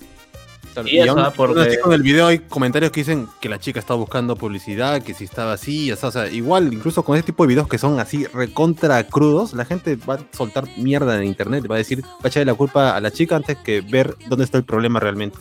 Claro, 0.82 0.88
Y 0.96 0.98
eso, 1.00 1.18
aún- 1.18 1.32
porque- 1.36 1.60
aún 1.60 1.68
así 1.68 1.78
con 1.80 1.92
el 1.92 2.02
video 2.02 2.26
hay 2.26 2.38
comentarios 2.40 2.90
que 2.92 3.00
dicen 3.00 3.26
que 3.40 3.48
la 3.48 3.58
chica 3.58 3.78
está 3.80 3.94
buscando 3.94 4.36
publicidad, 4.36 5.02
que 5.02 5.14
si 5.14 5.24
estaba 5.24 5.52
así, 5.54 5.90
o 5.92 5.96
sea, 5.96 6.08
o 6.08 6.12
sea, 6.12 6.28
igual, 6.28 6.72
incluso 6.72 7.02
con 7.04 7.16
ese 7.16 7.24
tipo 7.26 7.42
de 7.44 7.48
videos 7.48 7.68
que 7.68 7.78
son 7.78 7.98
así 8.00 8.24
recontra 8.26 9.02
crudos, 9.04 9.52
la 9.54 9.64
gente 9.64 9.96
va 9.96 10.14
a 10.14 10.18
soltar 10.36 10.64
mierda 10.76 11.16
en 11.16 11.24
internet, 11.24 11.64
va 11.70 11.74
a 11.76 11.78
decir, 11.78 12.04
va 12.04 12.08
a 12.24 12.28
echarle 12.28 12.46
la 12.46 12.54
culpa 12.54 12.96
a 12.96 13.00
la 13.00 13.10
chica 13.10 13.36
antes 13.36 13.56
que 13.58 13.80
ver 13.80 14.14
dónde 14.28 14.44
está 14.44 14.58
el 14.58 14.64
problema 14.64 15.00
realmente. 15.00 15.38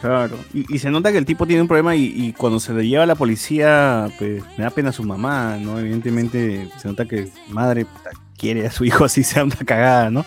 Claro. 0.00 0.36
Y, 0.54 0.74
y 0.74 0.78
se 0.78 0.90
nota 0.90 1.12
que 1.12 1.18
el 1.18 1.26
tipo 1.26 1.46
tiene 1.46 1.60
un 1.60 1.68
problema 1.68 1.94
y, 1.94 2.04
y 2.06 2.32
cuando 2.32 2.58
se 2.58 2.72
le 2.72 2.88
lleva 2.88 3.02
a 3.02 3.06
la 3.06 3.16
policía, 3.16 4.08
pues 4.18 4.42
me 4.56 4.64
da 4.64 4.70
pena 4.70 4.92
su 4.92 5.04
mamá, 5.04 5.58
¿no? 5.60 5.78
Evidentemente 5.78 6.70
se 6.78 6.88
nota 6.88 7.04
que 7.04 7.28
madre 7.48 7.84
quiere 8.38 8.66
a 8.66 8.70
su 8.70 8.84
hijo 8.86 9.04
así 9.04 9.22
sea 9.22 9.44
una 9.44 9.56
cagada, 9.56 10.10
¿no? 10.10 10.24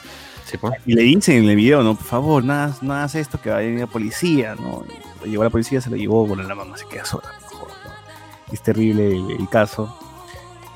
Pues. 0.57 0.73
Y 0.85 0.93
le 0.93 1.03
dicen 1.03 1.43
en 1.43 1.49
el 1.49 1.55
video, 1.55 1.83
¿no? 1.83 1.95
Por 1.95 2.05
favor, 2.05 2.43
nada, 2.43 2.75
no 2.81 2.93
hagas 2.93 3.15
esto 3.15 3.39
que 3.41 3.49
va 3.49 3.57
a 3.57 3.59
venir 3.59 3.79
la 3.79 3.87
policía, 3.87 4.55
¿no? 4.55 4.83
Lo 5.19 5.25
llevó 5.25 5.43
a 5.43 5.45
la 5.45 5.49
policía, 5.49 5.81
se 5.81 5.89
lo 5.89 5.95
llevó, 5.95 6.25
bueno, 6.25 6.43
la 6.43 6.55
mamá 6.55 6.77
se 6.77 6.85
queda 6.87 7.05
sola, 7.05 7.29
mejor, 7.41 7.69
¿no? 7.69 8.53
Es 8.53 8.61
terrible 8.61 9.15
el, 9.15 9.49
caso. 9.49 9.97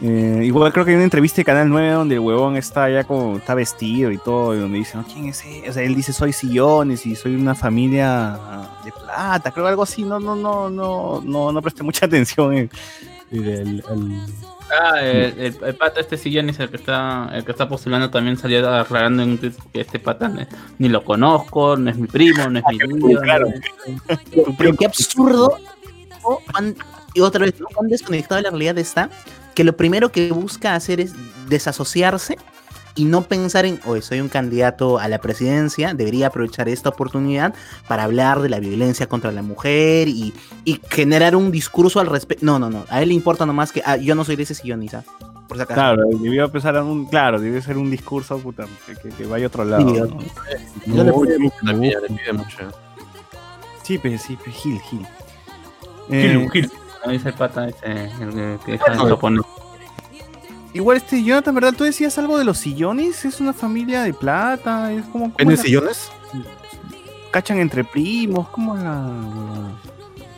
Eh, 0.02 0.41
igual 0.44 0.72
creo 0.72 0.86
que 0.86 0.91
hay 0.91 0.95
una 0.95 1.06
entrevista 1.06 1.38
de 1.38 1.45
Canal 1.45 1.70
9 1.70 1.91
donde 1.91 2.16
el 2.16 2.22
huevón 2.22 2.56
está 2.56 2.90
ya 2.90 3.04
como, 3.04 3.38
está 3.38 3.56
vestido 3.56 4.12
y 4.12 4.18
todo, 4.18 4.56
y 4.56 4.60
donde 4.60 4.78
dice, 4.78 4.98
¿no? 4.98 5.04
¿quién 5.04 5.28
es 5.28 5.44
él? 5.45 5.64
O 5.70 5.74
sea, 5.74 5.84
él 5.84 5.95
dice, 5.95 6.14
soy 6.14 6.34
sillones 6.34 7.06
y 7.06 7.16
soy 7.16 7.36
una 7.36 7.56
familia 7.56 8.40
de 8.84 8.91
plata, 8.91 9.52
creo 9.52 9.68
algo 9.68 9.84
así, 9.84 10.04
no, 10.04 10.20
no, 10.20 10.36
no, 10.36 10.70
no, 10.70 11.22
no, 11.24 11.52
no 11.52 11.62
presté 11.62 11.84
mucha 11.84 12.06
atención 12.08 12.54
en, 12.54 12.70
en 13.32 13.45
el- 13.45 13.84
el- 13.90 14.22
Ah, 14.70 14.99
el, 15.02 15.40
el, 15.40 15.58
el 15.64 15.76
pata 15.76 16.02
este 16.02 16.18
sillón 16.18 16.49
es 16.49 16.60
el 16.60 16.70
que 16.70 16.76
está, 16.76 17.30
el 17.34 17.45
que 17.45 17.52
está 17.54 17.70
postulando 17.70 18.10
también 18.10 18.36
salió 18.38 18.70
aclarando 18.70 19.24
en 19.24 19.30
un 19.30 19.38
tweet 19.38 19.54
que 19.72 19.80
este 19.80 19.98
pata 19.98 20.30
ni 20.78 20.90
lo 20.90 21.06
conozco, 21.06 21.78
no 21.78 21.90
es 21.90 21.98
mi 21.98 22.06
primo, 22.08 22.49
no 22.49 22.60
es 22.60 22.66
mi 22.70 22.78
tío. 23.08 23.22
claro. 23.22 23.48
Pero 24.58 24.76
qué 24.76 24.86
absurdo. 24.88 25.58
y 27.14 27.22
otra 27.22 27.45
vez, 27.45 27.58
¿no? 27.62 27.68
cuán 27.74 27.88
desconectado 27.88 28.36
de 28.36 28.41
la 28.44 28.49
realidad 28.49 28.78
está 28.78 29.10
que 29.56 29.64
lo 29.64 29.78
primero 29.78 30.12
que 30.12 30.32
busca 30.34 30.76
hacer 30.76 30.99
es 30.99 31.14
desasociarse 31.48 32.38
y 32.98 33.06
no 33.06 33.22
pensar 33.22 33.65
en, 33.65 33.80
oye, 33.86 34.02
soy 34.02 34.19
un 34.19 34.28
candidato 34.28 34.99
a 34.99 35.07
la 35.07 35.19
presidencia, 35.19 35.94
debería 35.94 36.28
aprovechar 36.28 36.68
esta 36.68 36.90
oportunidad 36.90 37.53
para 37.88 38.03
hablar 38.03 38.41
de 38.41 38.49
la 38.49 38.60
violencia 38.60 39.07
contra 39.07 39.32
la 39.32 39.41
mujer 39.44 40.07
y, 40.07 40.34
y 40.65 40.82
generar 40.90 41.36
un 41.36 41.52
discurso 41.52 41.99
al 41.99 42.07
respecto. 42.07 42.45
No, 42.45 42.60
no, 42.60 42.69
no. 42.69 42.86
A 42.90 43.02
él 43.02 43.10
le 43.10 43.14
importa 43.15 43.45
nomás 43.45 43.72
que 43.72 43.82
ah, 43.86 43.95
yo 43.98 44.15
no 44.15 44.26
soy 44.26 44.36
de 44.36 44.44
ese 44.44 44.53
sillón, 44.56 44.84
Isa. 44.84 45.03
Por 45.48 45.56
si 45.57 45.64
acaso. 45.64 45.76
Claro, 45.80 46.03
debió 46.22 46.44
empezar 46.45 46.76
a 46.76 46.84
un, 46.84 47.06
claro, 47.06 47.40
debió 47.40 47.61
ser 47.61 47.78
un 47.78 47.90
discurso 47.90 48.38
puta, 48.40 48.65
que, 48.86 48.95
que- 48.95 49.10
que 49.15 49.26
vaya 49.26 49.45
a 49.45 49.48
otro 49.48 49.64
lado. 49.64 49.88
Sí, 49.88 50.91
¿no? 50.91 51.03
Le 51.03 51.14
pide 51.14 51.40
mucho 51.40 51.56
también, 51.65 51.94
le 52.02 52.07
pide 52.18 52.34
mucho. 52.34 52.57
Sí, 53.84 53.98
pero 53.98 54.18
sí, 54.18 54.38
pero 54.44 54.52
Gil, 54.57 54.82
Gil. 54.82 54.99
Gil, 54.99 55.07
Eh, 56.10 56.38
un 56.38 56.49
Gil. 56.49 56.69
No 57.06 57.11
dice 57.14 57.30
el 57.30 57.36
pata 57.36 57.69
ese, 57.69 57.86
el 58.22 58.60
que- 58.65 58.72
deja 58.74 58.91
de. 58.91 58.98
Igual 60.78 60.98
este, 60.98 61.24
Jonathan, 61.24 61.56
¿verdad? 61.56 61.74
Tú 61.76 61.86
decías 61.86 62.16
algo 62.20 62.38
de 62.38 62.45
los 62.45 62.60
sillones, 62.60 63.26
es 63.26 63.40
una 63.41 63.52
familia 63.52 64.04
de 64.04 64.14
plata, 64.14 64.94
es 64.94 65.04
como... 65.06 65.26
¿cómo 65.26 65.36
¿Venden 65.40 65.54
es 65.56 65.60
la- 65.60 65.66
sillones? 65.66 66.12
Cachan 67.32 67.58
entre 67.58 67.84
primos, 67.84 68.48
¿cómo 68.49 68.78
es 68.78 68.84
la...? 68.84 69.12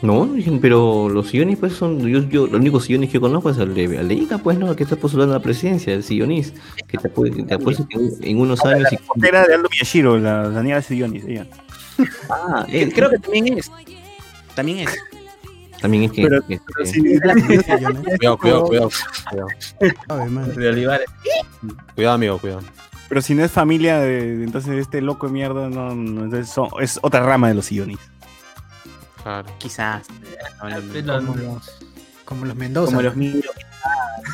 No, 0.00 0.30
pero 0.62 1.10
los 1.10 1.28
sillones 1.28 1.58
pues 1.58 1.74
son, 1.74 2.00
yo, 2.08 2.20
yo, 2.20 2.46
los 2.46 2.58
únicos 2.58 2.86
sillones 2.86 3.10
que 3.10 3.20
conozco 3.20 3.50
es 3.50 3.58
el 3.58 3.74
de 3.74 3.98
Aleika, 3.98 4.38
pues 4.38 4.58
no, 4.58 4.74
que 4.74 4.84
está 4.84 4.96
postulando 4.96 5.34
la 5.34 5.42
presidencia, 5.42 5.92
el 5.92 6.02
sillonis, 6.02 6.54
que 6.88 6.96
te, 6.96 7.10
te 7.10 7.54
apuesto 7.54 7.86
que 7.86 7.98
en, 8.22 8.38
unos 8.40 8.64
años 8.64 8.88
y 8.90 9.26
Era 9.26 9.46
de 9.46 9.56
Aldo 9.56 9.68
Miyashiro, 9.70 10.16
la 10.18 10.48
Daniela 10.48 10.80
Sillones, 10.80 11.26
ella. 11.26 11.46
Ah, 12.30 12.64
eh, 12.70 12.90
Creo 12.94 13.10
que 13.10 13.18
también 13.18 13.58
es. 13.58 13.70
También 14.54 14.78
es. 14.88 14.98
También 15.80 16.04
es 16.04 16.12
que, 16.12 16.22
Pero- 16.22 16.40
que- 16.46 16.60
Pero 16.66 16.84
que- 16.84 16.86
sí, 16.86 17.00
Cuidado, 18.18 18.38
cuidado, 18.38 18.64
cuidado. 18.66 18.90
Cuidado. 20.08 20.46
De 20.56 20.68
Olivares. 20.68 21.06
cuidado 21.94 22.14
amigo, 22.14 22.38
cuidado. 22.38 22.60
pero 23.08 23.22
si 23.22 23.34
no 23.34 23.44
es 23.44 23.50
familia 23.50 23.98
de, 23.98 24.36
de- 24.36 24.44
entonces 24.44 24.72
este 24.80 25.00
loco 25.00 25.26
de 25.26 25.32
mierda, 25.32 25.68
no, 25.68 25.94
no, 25.94 26.44
son- 26.44 26.68
es 26.80 26.98
otra 27.02 27.20
rama 27.22 27.48
de 27.48 27.54
los 27.54 27.66
sillones. 27.66 27.98
Claro. 29.22 29.48
Quizás. 29.58 30.06
Como 30.60 31.34
los, 31.36 31.80
como 32.24 32.44
los 32.46 32.56
Mendoza. 32.56 32.86
Como 32.90 33.02
los 33.02 33.16
míos. 33.16 33.44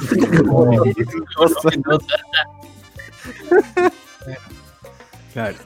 Claro. 5.33 5.57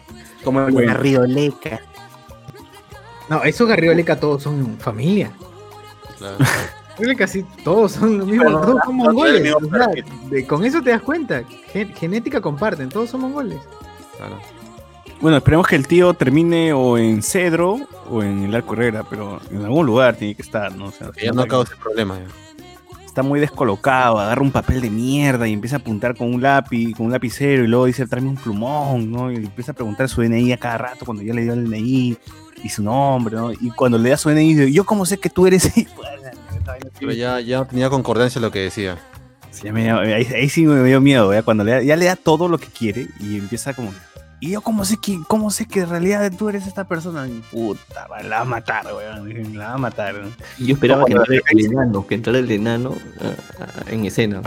Como 0.44 0.60
los 0.60 0.72
Bueno. 0.72 0.92
Garrioleca. 0.92 1.80
No, 3.28 3.42
esos 3.44 3.68
Garrioleca 3.68 4.18
todos 4.18 4.42
son 4.42 4.78
familia. 4.78 5.32
Claro. 6.20 6.36
Creo 6.96 7.10
que 7.10 7.16
casi 7.16 7.42
todos 7.64 7.92
son 7.92 8.18
lo 8.18 8.26
mismo, 8.26 8.44
Pero 8.44 8.58
no, 8.58 8.60
todos 8.60 8.80
son 8.84 8.96
no, 8.98 9.04
mongoles. 9.04 9.50
no, 9.50 9.56
o 9.66 9.70
sea, 9.70 9.88
de- 10.30 10.46
con 10.46 10.64
eso 10.64 10.80
te 10.82 10.90
das 10.90 11.00
cuenta. 11.02 11.42
Gen- 11.72 11.94
genética 11.94 12.40
comparten, 12.40 12.88
todos 12.90 13.10
son 13.10 13.22
mongoles. 13.22 13.58
claro. 14.16 14.38
Bueno, 15.20 15.36
esperemos 15.36 15.66
que 15.66 15.76
el 15.76 15.86
tío 15.86 16.14
termine 16.14 16.72
o 16.72 16.96
en 16.96 17.22
Cedro 17.22 17.78
o 18.08 18.22
en 18.22 18.44
el 18.44 18.54
Arco 18.54 18.72
Herrera, 18.72 19.04
pero 19.08 19.38
en 19.50 19.62
algún 19.64 19.84
lugar 19.84 20.16
tiene 20.16 20.34
que 20.34 20.40
estar, 20.40 20.74
¿no? 20.74 20.86
O 20.86 20.90
sea, 20.92 21.10
ya 21.22 21.32
no 21.32 21.46
cause 21.46 21.74
problema. 21.76 22.18
ya. 22.18 23.04
está 23.04 23.22
muy 23.22 23.38
descolocado, 23.40 24.18
agarra 24.18 24.40
un 24.40 24.50
papel 24.52 24.80
de 24.80 24.88
mierda 24.88 25.46
y 25.46 25.52
empieza 25.52 25.76
a 25.76 25.78
apuntar 25.80 26.16
con 26.16 26.32
un 26.32 26.40
lápiz, 26.40 26.94
con 26.96 27.06
un 27.06 27.12
lapicero 27.12 27.64
y 27.64 27.66
luego 27.66 27.84
dice, 27.84 28.06
tráeme 28.06 28.30
un 28.30 28.36
plumón, 28.36 29.10
¿no? 29.12 29.30
Y 29.30 29.36
empieza 29.36 29.72
a 29.72 29.74
preguntar 29.74 30.08
su 30.08 30.22
DNI 30.22 30.52
a 30.52 30.56
cada 30.58 30.78
rato 30.78 31.04
cuando 31.04 31.22
ya 31.22 31.34
le 31.34 31.42
dio 31.42 31.52
el 31.52 31.64
DNI 31.68 32.16
y 32.62 32.68
su 32.68 32.82
nombre, 32.82 33.36
¿no? 33.36 33.52
Y 33.52 33.70
cuando 33.70 33.98
le 33.98 34.10
da 34.10 34.16
su 34.16 34.28
DNI 34.30 34.54
dice, 34.54 34.72
yo 34.72 34.84
cómo 34.84 35.06
sé 35.06 35.18
que 35.18 35.30
tú 35.30 35.46
eres... 35.46 35.70
Pero 36.98 37.12
ya, 37.12 37.40
ya 37.40 37.64
tenía 37.64 37.90
concordancia 37.90 38.40
lo 38.40 38.50
que 38.50 38.60
decía. 38.60 38.98
Sí, 39.50 39.70
me 39.72 39.90
ahí, 39.90 40.26
ahí 40.26 40.48
sí 40.48 40.64
me 40.64 40.82
dio 40.84 41.00
miedo, 41.00 41.32
¿ya? 41.32 41.42
Cuando 41.42 41.64
le 41.64 41.72
da- 41.72 41.82
ya 41.82 41.96
le 41.96 42.06
da 42.06 42.16
todo 42.16 42.48
lo 42.48 42.58
que 42.58 42.66
quiere 42.68 43.08
y 43.20 43.38
empieza 43.38 43.74
como... 43.74 43.92
¿Y 44.42 44.52
yo 44.52 44.62
cómo 44.62 44.86
sé 44.86 44.96
que, 44.96 45.18
cómo 45.28 45.50
sé 45.50 45.66
que 45.66 45.80
en 45.80 45.90
realidad 45.90 46.32
tú 46.36 46.48
eres 46.48 46.66
esta 46.66 46.84
persona? 46.84 47.28
Y, 47.28 47.42
puta, 47.50 48.08
la 48.22 48.36
va 48.36 48.40
a 48.40 48.44
matar, 48.46 48.86
weón. 48.86 49.58
La 49.58 49.68
va 49.68 49.74
a 49.74 49.78
matar. 49.78 50.14
y 50.56 50.66
yo 50.66 50.74
esperaba 50.74 51.04
que 51.04 51.12
entrara 51.12 51.42
el 51.50 51.66
enano, 51.66 52.06
que 52.06 52.14
entrara 52.14 52.38
el 52.38 52.50
enano 52.50 52.94
ah, 53.20 53.34
ah, 53.60 53.66
en 53.88 54.06
escena. 54.06 54.40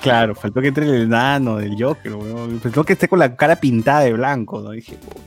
Claro, 0.00 0.34
faltó 0.34 0.62
que 0.62 0.68
entre 0.68 0.86
el 0.86 1.02
enano 1.02 1.56
del 1.58 1.74
Joker, 1.78 2.14
weón. 2.14 2.60
Faltó 2.60 2.82
que 2.84 2.94
esté 2.94 3.08
con 3.08 3.18
la 3.18 3.36
cara 3.36 3.56
pintada 3.56 4.00
de 4.00 4.14
blanco, 4.14 4.62
¿no? 4.62 4.70
Dije, 4.70 4.94
puta. 4.96 5.20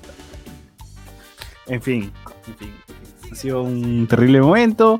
En 1.69 1.81
fin, 1.81 2.11
en 2.47 2.55
fin. 2.55 2.73
Ha 3.31 3.35
sido 3.35 3.61
un 3.61 4.07
terrible 4.07 4.41
momento. 4.41 4.99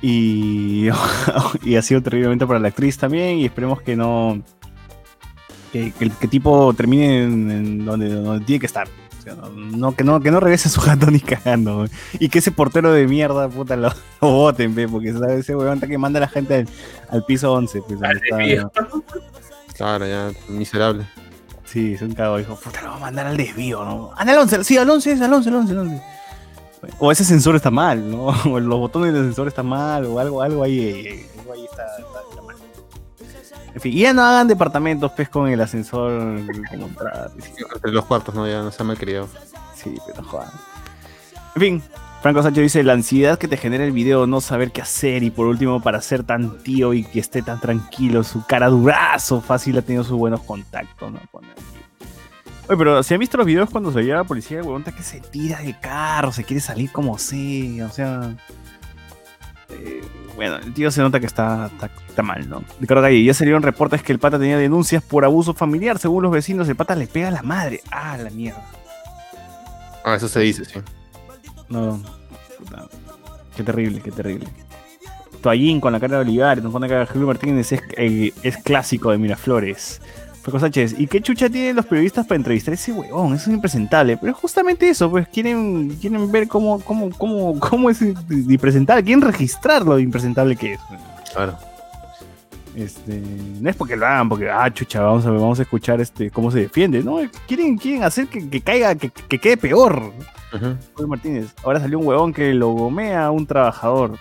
Y, 0.00 0.88
y 1.64 1.74
ha 1.76 1.82
sido 1.82 1.98
un 1.98 2.04
terrible 2.04 2.26
momento 2.28 2.46
para 2.46 2.60
la 2.60 2.68
actriz 2.68 2.96
también. 2.98 3.38
Y 3.38 3.46
esperemos 3.46 3.80
que 3.82 3.96
no. 3.96 4.40
Que, 5.72 5.92
que 5.92 6.04
el 6.04 6.12
que 6.12 6.28
tipo 6.28 6.72
termine 6.74 7.24
en, 7.24 7.50
en 7.50 7.84
donde, 7.84 8.08
donde 8.14 8.44
tiene 8.44 8.60
que 8.60 8.66
estar. 8.66 8.88
O 9.18 9.22
sea, 9.22 9.34
no, 9.34 9.48
no- 9.50 9.94
que, 9.96 10.04
no, 10.04 10.20
que 10.20 10.30
no 10.30 10.40
regrese 10.40 10.68
a 10.68 10.70
su 10.70 10.80
gato 10.80 11.10
ni 11.10 11.20
cagando. 11.20 11.86
Y 12.18 12.28
que 12.28 12.38
ese 12.38 12.52
portero 12.52 12.92
de 12.92 13.06
mierda, 13.06 13.48
puta, 13.48 13.76
lo, 13.76 13.88
lo 14.22 14.28
boten, 14.30 14.74
porque 14.90 15.12
¿sabes? 15.12 15.40
ese 15.40 15.56
weón 15.56 15.74
está 15.74 15.86
que 15.86 15.98
manda 15.98 16.18
a 16.18 16.22
la 16.22 16.28
gente 16.28 16.54
al, 16.54 16.68
al 17.10 17.24
piso 17.24 17.52
11. 17.52 17.82
Pues, 17.82 18.00
está-. 18.00 18.70
Claro, 19.76 20.06
ya, 20.06 20.30
miserable. 20.48 21.06
Sí, 21.70 21.94
es 21.94 22.02
un 22.02 22.14
cago. 22.14 22.38
Dijo, 22.38 22.54
puta, 22.56 22.80
lo 22.82 22.90
va 22.90 22.96
a 22.96 23.00
mandar 23.00 23.26
al 23.26 23.36
desvío, 23.36 23.84
¿no? 23.84 24.10
Anda 24.16 24.32
al 24.32 24.38
11, 24.40 24.64
sí, 24.64 24.76
al 24.78 24.88
11, 24.88 25.12
es 25.12 25.20
al 25.20 25.32
11, 25.32 25.48
al 25.50 25.56
11, 25.56 25.72
al 25.72 25.78
11. 25.78 26.02
O 26.98 27.10
ese 27.12 27.24
sensor 27.24 27.56
está 27.56 27.70
mal, 27.70 28.10
¿no? 28.10 28.26
O 28.50 28.60
los 28.60 28.78
botones 28.78 29.12
del 29.12 29.24
sensor 29.24 29.48
están 29.48 29.66
mal, 29.66 30.06
o 30.06 30.18
algo, 30.18 30.40
algo 30.42 30.62
ahí, 30.62 30.80
eh, 30.80 31.28
algo 31.40 31.52
ahí 31.52 31.64
está, 31.64 31.82
está- 31.98 32.20
está 32.30 32.42
mal. 32.42 32.56
En 33.74 33.80
fin, 33.80 33.92
y 33.92 34.00
ya 34.00 34.12
no 34.12 34.22
hagan 34.22 34.48
departamentos, 34.48 35.12
pues, 35.14 35.28
con 35.28 35.48
el 35.48 35.60
ascensor 35.60 36.40
como 36.70 36.88
los 37.92 38.04
cuartos, 38.06 38.34
no, 38.34 38.46
ya 38.48 38.62
no 38.62 38.70
se 38.72 38.82
ha 38.82 38.86
malcriado. 38.86 39.28
Sí, 39.74 39.94
pero 40.06 40.24
joder. 40.24 40.48
En 41.54 41.60
fin, 41.60 41.82
Franco 42.28 42.42
Sánchez 42.42 42.62
dice, 42.62 42.82
la 42.82 42.92
ansiedad 42.92 43.38
que 43.38 43.48
te 43.48 43.56
genera 43.56 43.84
el 43.84 43.92
video, 43.92 44.26
no 44.26 44.42
saber 44.42 44.70
qué 44.70 44.82
hacer 44.82 45.22
y 45.22 45.30
por 45.30 45.46
último 45.46 45.80
para 45.80 46.02
ser 46.02 46.24
tan 46.24 46.58
tío 46.58 46.92
y 46.92 47.02
que 47.02 47.20
esté 47.20 47.40
tan 47.40 47.58
tranquilo, 47.58 48.22
su 48.22 48.44
cara 48.44 48.68
durazo, 48.68 49.40
fácil 49.40 49.78
ha 49.78 49.80
tenido 49.80 50.04
sus 50.04 50.18
buenos 50.18 50.42
contactos, 50.42 51.10
¿no? 51.10 51.18
Oye, 51.32 52.76
pero 52.76 53.02
si 53.02 53.14
han 53.14 53.20
visto 53.20 53.38
los 53.38 53.46
videos 53.46 53.70
cuando 53.70 53.90
se 53.94 54.02
lleva 54.02 54.18
la 54.18 54.24
policía, 54.24 54.58
el 54.58 54.64
huevón 54.64 54.84
que 54.84 55.02
se 55.02 55.20
tira 55.20 55.62
de 55.62 55.74
carro, 55.80 56.30
se 56.30 56.44
quiere 56.44 56.60
salir 56.60 56.92
como 56.92 57.16
sea, 57.16 57.86
o 57.86 57.90
sea... 57.90 58.36
eh, 59.70 60.02
bueno, 60.36 60.56
el 60.56 60.74
tío 60.74 60.90
se 60.90 61.00
nota 61.00 61.20
que 61.20 61.26
está, 61.26 61.70
está, 61.72 61.90
está 62.10 62.22
mal, 62.22 62.46
¿no? 62.46 62.62
Ricardo 62.78 63.04
Calle, 63.04 63.24
ya 63.24 63.32
salieron 63.32 63.62
reportes 63.62 64.02
que 64.02 64.12
el 64.12 64.18
pata 64.18 64.38
tenía 64.38 64.58
denuncias 64.58 65.02
por 65.02 65.24
abuso 65.24 65.54
familiar, 65.54 65.98
según 65.98 66.24
los 66.24 66.32
vecinos, 66.32 66.68
el 66.68 66.76
pata 66.76 66.94
le 66.94 67.06
pega 67.06 67.28
a 67.28 67.30
la 67.30 67.42
madre. 67.42 67.80
Ah, 67.90 68.18
la 68.18 68.28
mierda. 68.28 68.62
Ah, 70.04 70.16
eso 70.16 70.28
se 70.28 70.40
dice, 70.40 70.66
sí. 70.66 70.78
No. 71.70 72.17
Puta. 72.58 72.86
Qué 73.56 73.62
terrible, 73.62 74.00
qué 74.00 74.10
terrible. 74.10 74.46
Toallín 75.40 75.80
con 75.80 75.92
la 75.92 76.00
cara 76.00 76.16
de 76.16 76.22
Olivares, 76.22 76.62
nos 76.62 76.72
pone 76.72 76.86
acá 76.86 77.06
Julio 77.06 77.26
Martínez, 77.26 77.72
es, 77.72 77.82
eh, 77.96 78.32
es 78.42 78.56
clásico 78.58 79.10
de 79.10 79.18
Miraflores. 79.18 80.00
Franco 80.42 80.60
Sánchez, 80.60 80.94
¿y 80.98 81.06
qué 81.06 81.20
chucha 81.20 81.50
tienen 81.50 81.76
los 81.76 81.86
periodistas 81.86 82.26
para 82.26 82.36
entrevistar 82.36 82.72
a 82.72 82.74
ese 82.74 82.92
huevón? 82.92 83.34
Eso 83.34 83.50
es 83.50 83.54
impresentable. 83.54 84.16
Pero 84.16 84.32
es 84.32 84.38
justamente 84.38 84.88
eso, 84.88 85.10
pues 85.10 85.28
quieren, 85.28 85.90
quieren 86.00 86.30
ver 86.32 86.48
cómo, 86.48 86.80
cómo, 86.80 87.10
cómo, 87.10 87.58
cómo 87.60 87.90
es 87.90 88.00
impresentable, 88.00 89.04
quieren 89.04 89.20
registrar 89.20 89.84
lo 89.84 89.98
impresentable 89.98 90.56
que 90.56 90.74
es. 90.74 90.80
Claro. 91.34 91.56
Este, 92.74 93.20
no 93.60 93.68
es 93.68 93.76
porque 93.76 93.96
lo 93.96 94.06
hagan, 94.06 94.28
porque, 94.28 94.48
ah, 94.48 94.72
chucha, 94.72 95.02
vamos 95.02 95.26
a, 95.26 95.30
vamos 95.30 95.58
a 95.58 95.62
escuchar 95.62 96.00
este, 96.00 96.30
cómo 96.30 96.50
se 96.50 96.60
defiende, 96.60 97.02
¿no? 97.02 97.18
Quieren, 97.46 97.76
quieren 97.76 98.04
hacer 98.04 98.28
que, 98.28 98.48
que 98.48 98.60
caiga, 98.60 98.94
que, 98.94 99.10
que 99.10 99.38
quede 99.38 99.56
peor. 99.56 100.12
Ujú. 100.52 100.76
Julio 100.94 101.08
Martínez, 101.08 101.46
ahora 101.62 101.80
salió 101.80 101.98
un 101.98 102.06
huevón 102.06 102.32
que 102.32 102.54
lo 102.54 102.68
gomea 102.70 103.26
a 103.26 103.30
un 103.30 103.46
trabajador. 103.46 104.18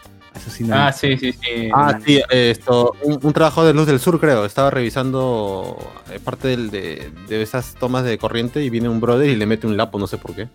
Sí, 0.50 0.64
no. 0.66 0.76
Ah, 0.76 0.92
sí, 0.94 1.18
sí, 1.18 1.32
sí. 1.34 1.70
Ah, 1.74 1.98
sí, 2.06 2.22
esto, 2.30 2.94
un, 3.02 3.18
un 3.24 3.34
trabajo 3.34 3.66
de 3.66 3.74
Luz 3.74 3.88
del 3.88 4.00
Sur, 4.00 4.20
creo. 4.20 4.46
Estaba 4.46 4.70
revisando 4.70 5.78
eh, 6.12 6.20
parte 6.24 6.50
del- 6.50 6.70
de, 6.70 7.12
de 7.28 7.42
esas 7.42 7.74
tomas 7.74 8.04
de 8.04 8.20
corriente 8.20 8.64
y 8.64 8.70
viene 8.70 8.88
un 8.88 9.00
brother 9.02 9.28
y 9.30 9.36
le 9.36 9.48
mete 9.48 9.66
un 9.66 9.76
lapo, 9.78 9.98
no 9.98 10.06
sé 10.06 10.18
por 10.20 10.36
qué. 10.36 10.48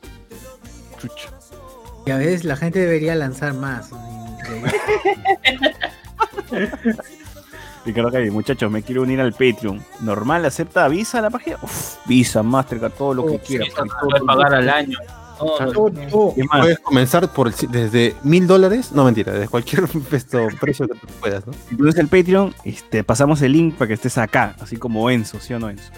Chucha. 1.01 1.31
Y 2.07 2.11
a 2.13 2.17
veces 2.17 2.45
la 2.45 2.55
gente 2.57 2.79
debería 2.79 3.15
lanzar 3.17 3.55
más. 3.55 3.91
Ricardo 7.85 8.13
Calle, 8.13 8.31
muchachos, 8.31 8.71
me 8.71 8.83
quiero 8.83 9.03
unir 9.03 9.21
al 9.21 9.33
Patreon. 9.33 9.83
¿Normal 10.01 10.45
acepta 10.45 10.87
Visa 10.87 11.21
la 11.21 11.31
página? 11.31 11.57
Uf, 11.63 11.97
Visa, 12.07 12.43
Mastercard, 12.43 12.93
todo 12.93 13.15
lo 13.15 13.27
que 13.27 13.39
quiera. 13.41 13.65
Eso 13.65 13.83
se 13.83 13.89
puede 14.07 14.25
pagar 14.25 14.55
al 14.55 14.69
año. 14.71 14.99
Todo. 15.43 16.35
¿Qué 16.35 16.45
más? 16.45 16.61
Puedes 16.61 16.79
comenzar 16.79 17.33
por 17.33 17.55
desde 17.55 18.15
mil 18.23 18.47
dólares, 18.47 18.93
no 18.93 19.05
mentira, 19.05 19.33
desde 19.33 19.49
cualquier 19.49 19.85
esto, 20.13 20.49
precio 20.61 20.89
que 20.89 20.99
tú 20.99 21.07
puedas, 21.21 21.47
¿no? 21.47 21.53
Si 21.69 21.77
tú 21.77 21.85
eres 21.85 21.97
el 21.97 22.09
Patreon, 22.09 22.55
este, 22.65 23.05
pasamos 23.05 23.43
el 23.43 23.53
link 23.53 23.75
para 23.75 23.89
que 23.89 23.95
estés 23.95 24.19
acá, 24.19 24.57
así 24.61 24.77
como 24.77 25.11
Enzo, 25.11 25.41
¿sí 25.41 25.55
o 25.55 25.59
no, 25.59 25.71
Enzo? 25.71 25.91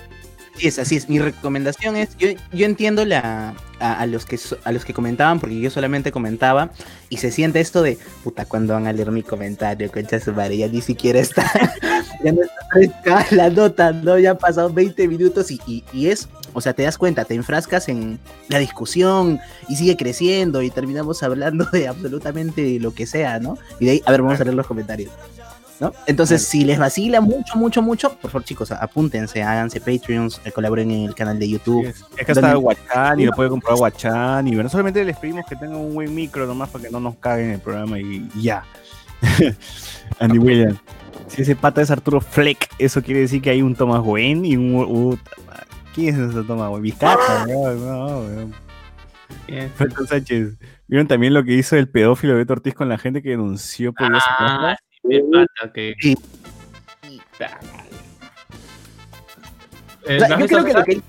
Así 0.55 0.69
es, 0.69 0.79
así 0.79 0.97
es. 0.97 1.09
Mi 1.09 1.19
recomendación 1.19 1.97
es, 1.97 2.17
yo, 2.17 2.29
yo 2.53 2.65
entiendo 2.67 3.05
la, 3.05 3.55
a, 3.81 4.01
a 4.01 4.07
los 4.07 4.25
que, 4.25 4.39
a 4.63 4.71
los 4.71 4.85
que 4.85 4.95
comentaban, 4.95 5.41
porque 5.41 5.59
yo 5.59 5.69
solamente 5.69 6.13
comentaba, 6.13 6.71
y 7.09 7.17
se 7.17 7.33
siente 7.33 7.61
esto 7.61 7.83
de, 7.83 7.99
puta, 8.23 8.45
cuando 8.45 8.75
van 8.75 8.87
a 8.87 8.93
leer 8.93 9.11
mi 9.11 9.23
comentario, 9.23 9.91
concha 9.91 10.21
su 10.21 10.33
madre, 10.33 10.59
ya 10.59 10.69
ni 10.69 10.81
siquiera 10.81 11.19
está, 11.19 11.51
ya 12.25 12.33
no 12.33 12.43
está 12.43 12.55
fresca 12.73 13.27
la 13.33 13.51
nota, 13.51 13.93
¿no? 13.93 14.17
Ya 14.19 14.33
han 14.33 14.39
pasado 14.39 14.73
20 14.73 15.09
minutos 15.09 15.51
y, 15.51 15.61
y, 15.67 15.85
y 15.93 16.07
es, 16.07 16.29
o 16.55 16.61
sea, 16.61 16.73
te 16.73 16.83
das 16.85 16.97
cuenta, 16.97 17.25
te 17.25 17.35
enfrascas 17.35 17.89
en 17.89 18.19
la 18.49 18.59
discusión 18.59 19.41
y 19.69 19.77
sigue 19.77 19.97
creciendo 19.97 20.63
y 20.63 20.71
terminamos 20.71 21.23
hablando 21.23 21.65
de 21.67 21.89
absolutamente 21.89 22.79
lo 22.81 22.95
que 22.95 23.07
sea, 23.07 23.41
¿no? 23.41 23.59
Y 23.81 23.87
de 23.87 23.91
ahí, 23.93 24.03
a 24.07 24.11
ver, 24.11 24.23
vamos 24.23 24.41
a 24.41 24.45
leer 24.45 24.57
los 24.57 24.67
comentarios. 24.67 25.13
¿no? 25.81 25.93
Entonces, 26.07 26.43
si 26.47 26.65
les 26.65 26.79
vacila 26.79 27.21
mucho, 27.21 27.57
mucho, 27.57 27.83
mucho, 27.83 28.15
por 28.15 28.31
favor, 28.31 28.45
chicos, 28.45 28.71
apúntense, 28.71 29.43
háganse 29.43 29.81
Patreons, 29.81 30.41
eh, 30.45 30.53
colaboren 30.53 30.91
en 30.91 31.05
el 31.09 31.15
canal 31.15 31.39
de 31.39 31.49
YouTube. 31.49 31.87
Es, 31.87 32.05
es 32.17 32.27
que 32.27 32.33
está 32.33 32.55
Guachán 32.55 33.19
y 33.21 33.27
lo 33.27 33.33
puede 33.33 33.51
comprar 33.51 33.77
Guachán. 33.77 34.47
Y 34.47 34.55
bueno, 34.55 34.69
solamente 34.69 35.05
les 35.05 35.17
pedimos 35.17 35.45
que 35.47 35.57
tengan 35.57 35.77
un 35.77 35.95
buen 35.95 36.15
micro 36.15 36.47
nomás 36.47 36.71
para 36.71 36.85
que 36.85 36.91
no 36.91 37.01
nos 37.01 37.17
caguen 37.17 37.51
el 37.51 37.61
programa 37.61 37.99
y, 37.99 38.29
y 38.35 38.43
ya. 38.43 38.65
Andy 40.21 40.39
Williams. 40.39 40.79
Si 41.29 41.43
ese 41.43 41.57
pata 41.57 41.83
es 41.83 41.91
Arturo 41.91 42.21
Fleck, 42.21 42.69
eso 42.79 43.03
quiere 43.03 43.21
decir 43.21 43.43
que 43.43 43.51
hay 43.51 43.63
un 43.63 43.75
Thomas 43.75 44.03
Wayne 44.05 44.47
y 44.47 44.57
un. 44.57 44.75
uh, 44.77 45.19
¿Quién 45.95 46.15
es 46.15 46.31
ese 46.31 46.43
Thomas 46.45 46.69
Wayne? 46.71 46.83
Vizcacha, 46.83 47.47
no, 47.47 47.73
no, 47.75 48.19
weón. 48.21 48.55
Fernando 49.77 50.07
Sánchez. 50.07 50.57
¿Vieron 50.87 51.07
también 51.07 51.35
lo 51.35 51.45
que 51.45 51.53
hizo 51.55 51.77
el 51.77 51.89
pedófilo 51.89 52.35
Beto 52.37 52.53
Ortiz 52.55 52.75
con 52.75 52.89
la 52.89 52.99
gente 52.99 53.23
que 53.23 53.31
denunció 53.31 53.93
por 53.93 54.15
esa 54.15 54.25
Ah, 54.39 54.77
sí, 54.91 55.09
me 55.09 55.23
mata 55.23 55.73
que. 55.73 55.95
Sí. 56.01 56.17
Eh, 60.07 60.17
O 60.17 60.19
sea, 60.19 60.29
¿no 60.29 60.35
has 60.35 60.41
yo 60.41 60.47
creo 60.49 60.65
que 60.65 60.73
lo 60.73 60.79
esa? 60.81 60.85
que 60.85 60.93
él 60.93 61.03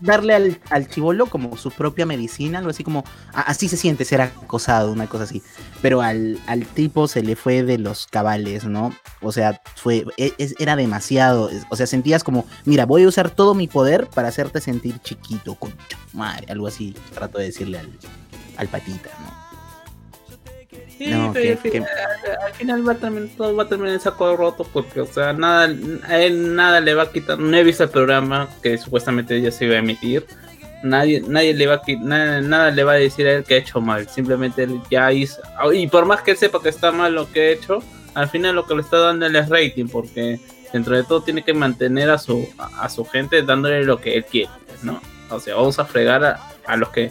darle 0.00 0.34
al, 0.34 0.60
al 0.70 0.88
chivolo 0.88 1.26
como 1.26 1.56
su 1.56 1.70
propia 1.70 2.06
medicina, 2.06 2.58
algo 2.58 2.70
así 2.70 2.84
como, 2.84 3.04
a- 3.32 3.42
así 3.42 3.68
se 3.68 3.76
siente 3.76 4.04
ser 4.04 4.20
acosado, 4.20 4.90
una 4.92 5.06
cosa 5.06 5.24
así. 5.24 5.42
Pero 5.82 6.00
al, 6.02 6.38
al 6.46 6.64
tipo 6.66 7.08
se 7.08 7.22
le 7.22 7.36
fue 7.36 7.62
de 7.62 7.78
los 7.78 8.06
cabales, 8.06 8.64
¿no? 8.64 8.92
O 9.20 9.32
sea, 9.32 9.60
fue, 9.76 10.04
e- 10.16 10.32
es- 10.38 10.54
era 10.58 10.76
demasiado. 10.76 11.50
O 11.70 11.76
sea, 11.76 11.86
sentías 11.86 12.24
como, 12.24 12.44
mira, 12.64 12.86
voy 12.86 13.04
a 13.04 13.08
usar 13.08 13.30
todo 13.30 13.54
mi 13.54 13.68
poder 13.68 14.06
para 14.08 14.28
hacerte 14.28 14.60
sentir 14.60 14.98
chiquito, 15.00 15.54
concha, 15.54 15.98
madre, 16.12 16.46
algo 16.50 16.66
así. 16.66 16.94
Trato 17.14 17.38
de 17.38 17.44
decirle 17.46 17.78
al, 17.78 17.90
al 18.56 18.68
patita, 18.68 19.10
¿no? 19.20 19.43
Sí, 20.98 21.06
No, 21.08 21.32
pero 21.32 21.42
que- 21.44 21.52
al, 21.52 21.58
fin- 21.58 21.72
que- 21.72 21.78
al- 21.78 22.42
al 22.46 22.52
final 22.54 22.88
va 22.88 22.92
a 22.92 22.96
terminar, 22.96 23.28
todo 23.36 23.56
va 23.56 23.64
a 23.64 23.68
terminar 23.68 23.94
en 23.94 24.00
saco 24.00 24.36
roto 24.36 24.64
porque, 24.72 25.00
o 25.00 25.06
sea, 25.06 25.32
nada, 25.32 25.68
a 26.08 26.18
él 26.20 26.54
nada 26.54 26.80
le 26.80 26.94
va 26.94 27.04
a 27.04 27.10
quitar. 27.10 27.38
No 27.38 27.56
he 27.56 27.64
visto 27.64 27.82
el 27.84 27.90
programa 27.90 28.48
que 28.62 28.78
supuestamente 28.78 29.40
ya 29.40 29.50
se 29.50 29.64
iba 29.64 29.74
a 29.74 29.78
emitir. 29.78 30.24
Nadie, 30.84 31.22
nadie 31.26 31.54
le 31.54 31.66
va 31.66 31.74
a 31.76 31.82
nada, 32.00 32.40
nada 32.42 32.70
le 32.70 32.84
va 32.84 32.92
a 32.92 32.96
decir 32.96 33.26
a 33.26 33.32
él 33.32 33.44
que 33.44 33.54
ha 33.54 33.58
hecho 33.58 33.80
mal. 33.80 34.06
Simplemente 34.08 34.62
él 34.64 34.80
ya 34.90 35.10
hizo. 35.12 35.40
Y 35.72 35.86
por 35.88 36.04
más 36.06 36.20
que 36.22 36.32
él 36.32 36.36
sepa 36.36 36.60
que 36.62 36.68
está 36.68 36.92
mal 36.92 37.14
lo 37.14 37.30
que 37.32 37.40
ha 37.40 37.50
hecho, 37.50 37.82
al 38.14 38.28
final 38.28 38.54
lo 38.54 38.66
que 38.66 38.74
le 38.74 38.82
está 38.82 38.98
dando 38.98 39.26
él 39.26 39.34
es 39.34 39.48
rating 39.48 39.86
porque 39.88 40.38
dentro 40.72 40.94
de 40.96 41.02
todo 41.04 41.22
tiene 41.22 41.42
que 41.42 41.54
mantener 41.54 42.10
a 42.10 42.18
su, 42.18 42.46
a 42.58 42.88
su 42.88 43.04
gente 43.06 43.42
dándole 43.42 43.82
lo 43.84 43.98
que 44.00 44.14
él 44.16 44.24
quiere, 44.26 44.50
¿no? 44.82 45.00
O 45.30 45.40
sea, 45.40 45.54
vamos 45.54 45.78
a 45.78 45.84
fregar 45.86 46.22
a, 46.24 46.40
a 46.66 46.76
los 46.76 46.90
que 46.90 47.10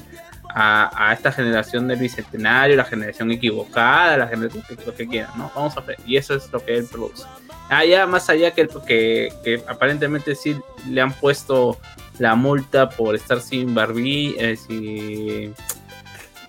a, 0.56 1.10
a 1.10 1.14
esta 1.14 1.32
generación 1.32 1.88
del 1.88 2.00
bicentenario, 2.00 2.76
la 2.76 2.86
generación 2.86 3.32
equivocada, 3.32 4.18
la 4.18 4.28
generación 4.28 4.64
que, 4.68 4.76
lo 4.86 4.94
que 4.94 5.08
quieran, 5.08 5.32
¿no? 5.38 5.52
Vamos 5.56 5.76
a 5.78 5.82
ver, 5.82 5.98
y 6.06 6.18
eso 6.18 6.36
es 6.36 6.52
lo 6.52 6.64
que 6.64 6.78
él 6.78 6.88
produce. 6.92 7.24
Allá, 7.70 8.06
más 8.06 8.30
allá 8.30 8.52
que, 8.52 8.68
que, 8.86 9.34
que 9.44 9.64
aparentemente 9.68 10.36
sí 10.36 10.56
le 10.90 11.02
han 11.02 11.12
puesto 11.14 11.78
la 12.20 12.36
multa 12.36 12.90
por 12.90 13.16
estar 13.16 13.42
sin 13.42 13.74
barbí, 13.74 14.36
eh, 14.38 14.56
sin, 14.56 15.56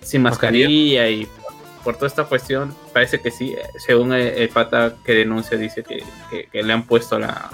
sin 0.03 0.23
mascarilla 0.23 1.09
y 1.09 1.27
por, 1.83 1.95
toda 1.97 2.09
esta 2.09 2.25
cuestión, 2.25 2.75
parece 2.93 3.21
que 3.21 3.31
sí, 3.31 3.55
según 3.87 4.13
el, 4.13 4.29
el 4.29 4.49
pata 4.51 4.95
que 5.05 5.13
denuncia, 5.15 5.57
dice 5.57 5.83
que, 5.83 6.03
que- 6.31 6.47
que 6.53 6.63
le 6.63 6.73
han 6.73 6.83
puesto 6.83 7.19
la, 7.19 7.51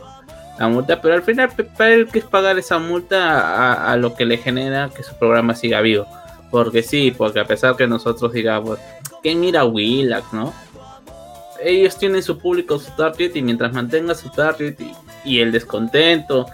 la 0.59 0.69
multa, 0.69 1.01
pero 1.01 1.15
al 1.15 1.23
final 1.23 1.51
para 1.77 1.91
él 1.95 2.09
que 2.09 2.21
es 2.21 2.25
pagar 2.25 2.59
esa 2.59 2.79
multa 2.79 3.41
a, 3.41 3.93
a 3.93 3.97
lo 3.97 4.15
que 4.15 4.25
le 4.25 4.39
genera 4.39 4.91
que 4.95 5.03
su 5.03 5.17
programa 5.19 5.55
siga 5.55 5.81
vivo. 5.81 6.07
Porque 6.51 6.83
sí, 6.83 7.13
porque 7.17 7.41
a 7.41 7.45
pesar 7.45 7.77
que 7.77 7.87
nosotros 7.87 8.33
digamos, 8.33 8.79
que 9.23 9.35
mira 9.35 9.65
Willax, 9.65 10.33
¿no? 10.33 10.53
Ellos 11.63 11.97
tienen 11.99 12.23
su 12.23 12.39
público, 12.39 12.79
su 12.79 12.91
target, 12.93 13.37
y 13.37 13.43
mientras 13.43 13.73
mantenga 13.73 14.15
su 14.15 14.31
target 14.31 14.77
y, 15.25 15.41
el 15.41 15.53
descontento 15.53 16.47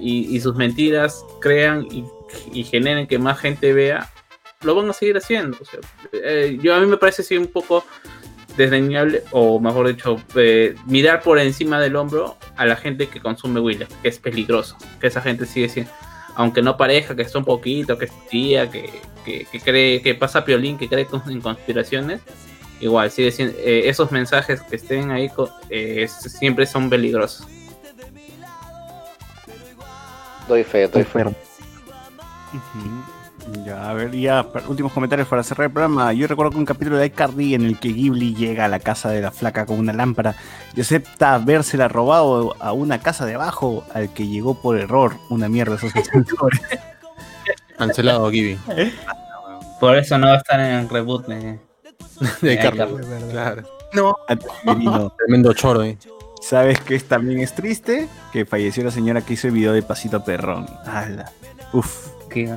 y, 0.00 0.40
sus 0.40 0.54
mentiras 0.54 1.24
crean 1.40 1.86
y, 2.52 2.64
generen 2.64 3.06
que 3.06 3.18
más 3.18 3.38
gente 3.38 3.72
vea, 3.72 4.10
lo 4.62 4.74
van 4.74 4.90
a 4.90 4.92
seguir 4.92 5.16
haciendo. 5.16 5.56
Eh, 6.12 6.58
yo 6.62 6.74
a 6.74 6.80
mí 6.80 6.86
me 6.86 6.98
parece 6.98 7.22
así 7.22 7.36
un 7.38 7.46
poco 7.46 7.84
desdeñable, 8.56 9.22
o 9.32 9.58
mejor 9.60 9.88
dicho, 9.88 10.16
eh, 10.34 10.74
mirar 10.86 11.22
por 11.22 11.38
encima 11.38 11.80
del 11.80 11.96
hombro 11.96 12.36
a 12.56 12.66
la 12.66 12.76
gente 12.76 13.08
que 13.08 13.20
consume 13.20 13.60
Willax, 13.60 13.94
que 14.02 14.08
es 14.08 14.18
peligroso, 14.18 14.76
que 15.00 15.06
esa 15.06 15.20
gente 15.20 15.46
sigue 15.46 15.68
siendo, 15.68 15.92
aunque 16.36 16.62
no 16.62 16.76
pareja, 16.76 17.16
que 17.16 17.22
es 17.22 17.34
un 17.34 17.44
poquito, 17.44 17.98
que 17.98 18.04
es 18.04 18.28
tía, 18.28 18.70
que, 18.70 18.90
que, 19.24 19.46
que 19.50 19.60
cree, 19.60 20.02
que 20.02 20.14
pasa 20.14 20.44
piolín, 20.44 20.76
que 20.78 20.88
cree 20.88 21.06
en 21.28 21.40
conspiraciones, 21.40 22.20
igual, 22.80 23.10
sigue 23.10 23.32
siendo, 23.32 23.58
eh, 23.58 23.88
esos 23.88 24.12
mensajes 24.12 24.60
que 24.60 24.76
estén 24.76 25.10
ahí 25.10 25.30
eh, 25.70 26.06
siempre 26.08 26.66
son 26.66 26.90
peligrosos. 26.90 27.46
Doy 30.46 30.62
fe, 30.62 30.86
doy 30.86 31.04
fe. 31.04 31.24
Ya, 33.64 33.90
a 33.90 33.94
ver, 33.94 34.10
ya, 34.12 34.44
últimos 34.68 34.92
comentarios 34.92 35.28
para 35.28 35.42
cerrar 35.44 35.66
el 35.66 35.72
programa. 35.72 36.12
Yo 36.12 36.26
recuerdo 36.26 36.50
que 36.50 36.58
un 36.58 36.64
capítulo 36.64 36.96
de 36.96 37.06
iCarly 37.06 37.54
en 37.54 37.64
el 37.64 37.78
que 37.78 37.88
Ghibli 37.92 38.34
llega 38.34 38.64
a 38.64 38.68
la 38.68 38.80
casa 38.80 39.08
de 39.10 39.20
la 39.20 39.30
flaca 39.30 39.66
con 39.66 39.78
una 39.78 39.92
lámpara 39.92 40.34
y 40.74 40.80
acepta 40.80 41.34
habérsela 41.34 41.86
robado 41.86 42.56
a 42.60 42.72
una 42.72 42.98
casa 42.98 43.24
de 43.24 43.34
abajo 43.34 43.84
al 43.94 44.12
que 44.12 44.26
llegó 44.26 44.60
por 44.60 44.76
error. 44.78 45.14
Una 45.30 45.48
mierda 45.48 45.76
esos 45.76 45.94
escritores. 45.94 46.60
Cancelado, 47.78 48.28
Gibi. 48.30 48.58
Por 49.78 49.96
eso 49.96 50.18
no 50.18 50.26
va 50.26 50.34
a 50.34 50.36
estar 50.38 50.58
en 50.58 50.72
el 50.72 50.88
reboot 50.88 51.26
de, 51.26 51.58
De 52.40 52.54
iCarly. 52.54 52.80
Claro. 53.30 53.62
No. 53.92 54.16
Tremendo 55.18 55.52
choro, 55.54 55.84
eh. 55.84 55.98
¿Sabes 56.42 56.80
qué 56.80 56.96
es, 56.96 57.04
también 57.04 57.40
es 57.40 57.54
triste? 57.54 58.08
Que 58.32 58.44
falleció 58.44 58.82
la 58.84 58.90
señora 58.90 59.20
que 59.20 59.34
hizo 59.34 59.46
el 59.46 59.52
video 59.54 59.72
de 59.72 59.82
Pasito 59.82 60.24
Perrón. 60.24 60.66
Ala. 60.84 61.30
Uf. 61.72 62.08
Que- 62.28 62.56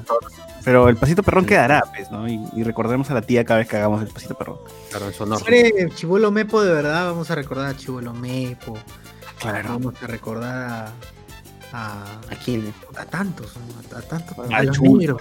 Pero 0.70 0.88
el 0.88 0.98
Pasito 0.98 1.24
Perrón 1.24 1.48
quedará, 1.48 1.82
pues, 1.96 2.12
¿no? 2.12 2.28
Y, 2.30 2.40
y 2.54 2.62
recordemos 2.62 3.10
a 3.10 3.16
la 3.16 3.24
tía 3.24 3.44
cada 3.44 3.58
vez 3.58 3.68
que 3.68 3.78
hagamos 3.78 4.04
el 4.04 4.10
Pasito 4.10 4.36
Perrón. 4.36 4.60
Claro, 4.92 5.08
en 5.08 5.14
su 5.16 5.24
honor. 5.24 5.40
Siempre 5.42 5.90
Chivolo 5.96 6.30
Mepo, 6.30 6.62
de 6.62 6.72
verdad, 6.72 7.08
vamos 7.08 7.32
a 7.32 7.34
recordar 7.34 7.72
a 7.72 7.76
Chivolo 7.76 8.14
Mepo. 8.14 8.78
Claro. 9.40 9.70
Vamos 9.70 9.96
a 10.04 10.06
recordar 10.06 10.70
a. 10.70 10.94
A, 11.74 12.04
¿A 12.04 12.36
quién? 12.46 12.72
a 12.96 13.06
tantos, 13.06 13.56
¿no? 13.58 13.96
a, 13.96 14.00
a 14.00 14.02
tantos. 14.04 14.38
a 14.38 14.58
Al 14.58 14.70
Chul, 14.70 15.18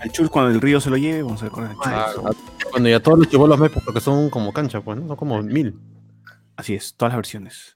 al 0.00 0.12
Chul 0.12 0.30
cuando 0.30 0.50
el 0.52 0.62
río 0.62 0.80
se 0.80 0.88
lo 0.88 0.96
lleve, 0.96 1.22
vamos 1.22 1.42
a 1.42 1.44
recordar 1.44 1.72
al 1.72 1.76
Chul. 1.76 2.22
Claro. 2.22 2.30
Cuando 2.70 2.88
ya 2.88 3.00
todos 3.00 3.18
los 3.18 3.28
chivolos 3.28 3.58
me 3.58 3.68
porque 3.68 4.00
son 4.00 4.30
como 4.30 4.50
cancha, 4.54 4.80
pues, 4.80 4.98
¿no? 4.98 5.08
Son 5.08 5.16
como 5.16 5.42
mil. 5.42 5.78
Así 6.56 6.74
es, 6.74 6.94
todas 6.94 7.12
las 7.12 7.18
versiones. 7.18 7.75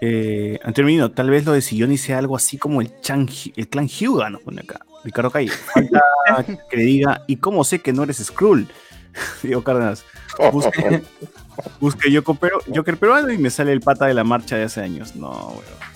Eh, 0.00 0.58
Antonio 0.62 1.10
tal 1.10 1.30
vez 1.30 1.44
lo 1.44 1.52
de 1.52 1.62
Silloni 1.62 1.96
sea 1.96 2.18
algo 2.18 2.36
así 2.36 2.58
como 2.58 2.80
el, 2.80 3.00
Chan, 3.00 3.28
el 3.56 3.68
clan 3.68 3.88
Hyuga, 3.88 4.30
nos 4.30 4.42
pone 4.42 4.60
acá. 4.60 4.80
Ricardo 5.04 5.30
Calle. 5.30 5.50
Falta 5.50 6.02
que 6.70 6.76
le 6.76 6.82
diga, 6.82 7.24
¿y 7.26 7.36
cómo 7.36 7.64
sé 7.64 7.80
que 7.80 7.92
no 7.92 8.02
eres 8.02 8.18
Skrull? 8.18 8.68
Diego 9.42 9.62
Cárdenas. 9.62 10.04
Busque, 10.52 11.02
busque 11.80 12.14
Joker, 12.14 12.36
pero, 12.38 12.58
Joker 12.74 12.96
peruano 12.96 13.32
y 13.32 13.38
me 13.38 13.50
sale 13.50 13.72
el 13.72 13.80
pata 13.80 14.06
de 14.06 14.14
la 14.14 14.24
marcha 14.24 14.56
de 14.56 14.64
hace 14.64 14.80
años. 14.80 15.16
No, 15.16 15.30
weón. 15.30 15.86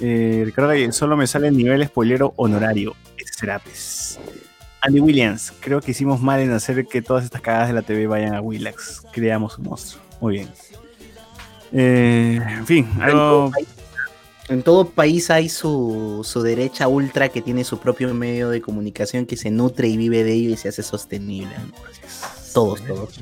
Eh, 0.00 0.42
Ricardo 0.46 0.70
Calle, 0.70 0.92
solo 0.92 1.16
me 1.16 1.26
sale 1.26 1.48
el 1.48 1.56
nivel 1.56 1.86
spoilero 1.86 2.32
honorario. 2.36 2.94
Ese 3.16 3.34
será. 3.34 3.60
Andy 4.82 5.00
Williams, 5.00 5.52
creo 5.60 5.80
que 5.80 5.90
hicimos 5.90 6.20
mal 6.22 6.40
en 6.40 6.52
hacer 6.52 6.86
que 6.86 7.02
todas 7.02 7.24
estas 7.24 7.42
cagadas 7.42 7.68
de 7.68 7.74
la 7.74 7.82
TV 7.82 8.06
vayan 8.06 8.34
a 8.34 8.40
Willax. 8.40 9.02
Creamos 9.12 9.58
un 9.58 9.64
monstruo. 9.64 10.02
Muy 10.20 10.34
bien. 10.34 10.48
Eh, 11.72 12.40
en 12.58 12.66
fin, 12.66 12.88
algo. 13.00 13.50
En 14.48 14.62
todo 14.64 14.88
país 14.88 15.30
hay 15.30 15.48
su, 15.48 16.22
su 16.24 16.42
derecha 16.42 16.88
ultra 16.88 17.28
que 17.28 17.40
tiene 17.40 17.62
su 17.62 17.78
propio 17.78 18.12
medio 18.12 18.50
de 18.50 18.60
comunicación 18.60 19.24
que 19.24 19.36
se 19.36 19.50
nutre 19.52 19.86
y 19.86 19.96
vive 19.96 20.24
de 20.24 20.32
ello 20.32 20.50
y 20.50 20.56
se 20.56 20.68
hace 20.68 20.82
sostenible. 20.82 21.54
Todos, 22.52 22.84
todos. 22.84 23.20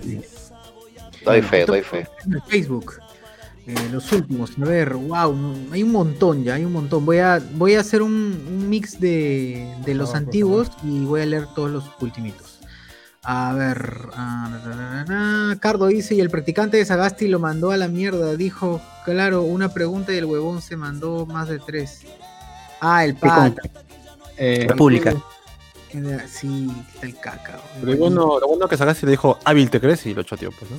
Doy 1.24 1.42
fe, 1.42 1.66
doy 1.66 1.82
fe. 1.82 2.08
Facebook. 2.46 2.94
Eh, 3.66 3.74
los 3.92 4.10
últimos, 4.12 4.52
a 4.58 4.64
ver, 4.64 4.94
wow, 4.94 5.36
hay 5.70 5.82
un 5.82 5.92
montón 5.92 6.42
ya, 6.42 6.54
hay 6.54 6.64
un 6.64 6.72
montón. 6.72 7.04
Voy 7.04 7.18
a, 7.18 7.42
voy 7.52 7.74
a 7.74 7.80
hacer 7.80 8.00
un, 8.00 8.12
un 8.48 8.70
mix 8.70 8.98
de, 8.98 9.70
de 9.84 9.94
los 9.94 10.14
antiguos 10.14 10.70
y 10.82 11.04
voy 11.04 11.20
a 11.20 11.26
leer 11.26 11.46
todos 11.54 11.70
los 11.70 11.84
ultimitos. 12.00 12.57
A 13.30 13.52
ver, 13.52 14.08
ah. 14.14 15.54
Cardo 15.60 15.88
dice, 15.88 16.14
y 16.14 16.20
el 16.20 16.30
practicante 16.30 16.78
de 16.78 16.86
Sagasti 16.86 17.28
lo 17.28 17.38
mandó 17.38 17.72
a 17.72 17.76
la 17.76 17.86
mierda. 17.86 18.36
Dijo, 18.36 18.80
claro, 19.04 19.42
una 19.42 19.68
pregunta 19.68 20.14
y 20.14 20.16
el 20.16 20.24
huevón 20.24 20.62
se 20.62 20.78
mandó 20.78 21.26
más 21.26 21.46
de 21.48 21.58
tres. 21.58 22.06
Ah, 22.80 23.04
el 23.04 23.16
pan. 23.16 23.54
Eh, 24.38 24.64
República. 24.66 25.14
Sí, 26.26 26.70
el 27.02 27.18
caca. 27.18 27.60
Pero 27.78 27.92
lo 27.92 27.98
bueno, 27.98 28.40
lo 28.40 28.48
bueno 28.48 28.66
que 28.66 28.78
Sagasti 28.78 29.04
le 29.04 29.10
dijo, 29.10 29.38
hábil 29.44 29.68
te 29.68 29.78
crees 29.78 30.06
y 30.06 30.14
lo 30.14 30.22
choteó, 30.22 30.50
pues, 30.50 30.70
¿no? 30.70 30.78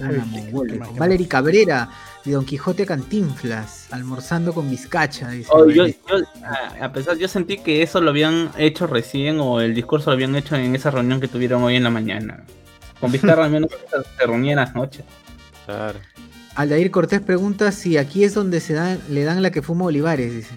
Mongólica. 0.26 0.88
Valery 0.96 1.26
Cabrera, 1.26 1.88
de 2.24 2.32
Don 2.32 2.44
Quijote 2.44 2.84
a 2.84 2.86
Cantinflas, 2.86 3.88
almorzando 3.90 4.52
con 4.52 4.70
bizcacha. 4.70 5.30
Dice 5.30 5.48
Oh, 5.52 5.68
yo, 5.68 5.86
yo, 5.86 5.94
a- 6.44 6.84
a 6.84 6.92
pesar, 6.92 7.16
yo 7.18 7.26
sentí 7.28 7.58
que 7.58 7.82
eso 7.82 8.00
lo 8.00 8.10
habían 8.10 8.50
hecho 8.58 8.86
recién 8.86 9.40
o 9.40 9.60
el 9.60 9.74
discurso 9.74 10.10
lo 10.10 10.14
habían 10.14 10.34
hecho 10.36 10.54
en 10.56 10.74
esa 10.74 10.90
reunión 10.90 11.20
que 11.20 11.28
tuvieron 11.28 11.62
hoy 11.62 11.76
en 11.76 11.82
la 11.84 11.90
mañana. 11.90 12.44
Con 13.00 13.10
Vizcarra 13.10 13.44
al 13.46 13.50
menos 13.50 13.70
se 14.18 14.26
reunían 14.26 14.56
las 14.56 14.74
noches. 14.74 15.04
Claro. 15.66 15.98
Aldair 16.54 16.90
Cortés 16.90 17.20
pregunta 17.20 17.72
si 17.72 17.96
aquí 17.96 18.24
es 18.24 18.34
donde 18.34 18.60
se 18.60 18.74
dan, 18.74 19.00
le 19.08 19.24
dan 19.24 19.42
la 19.42 19.50
que 19.50 19.62
fuma 19.62 19.86
Olivares, 19.86 20.32
dice. 20.32 20.54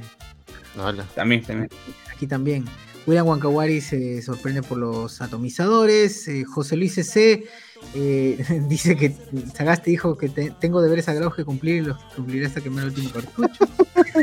Hola. 0.78 1.06
También, 1.16 1.42
también. 1.44 1.70
Aquí 2.14 2.28
también. 2.28 2.66
William 3.08 3.28
Wankawari 3.28 3.82
se 3.82 4.22
sorprende 4.22 4.62
por 4.62 4.78
los 4.78 5.22
atomizadores. 5.22 6.28
eh, 6.28 6.44
José 6.44 6.76
Luis 6.76 6.96
C. 6.96 7.46
eh, 7.94 8.44
dice 8.68 8.96
que 8.96 9.14
Sagasti 9.54 9.92
dijo 9.92 10.18
que 10.18 10.30
te- 10.30 10.52
tengo 10.60 10.82
deberes 10.82 11.06
sagrados 11.06 11.36
que 11.36 11.46
cumplir 11.46 11.76
y 11.78 11.82
los 11.82 11.98
cumpliré 12.16 12.46
hasta 12.48 12.62
quemar 12.62 12.84
el 12.84 12.90
último 12.90 13.10
cartucho. 13.12 13.66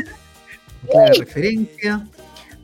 Clara 0.91 1.13
referencia. 1.17 2.07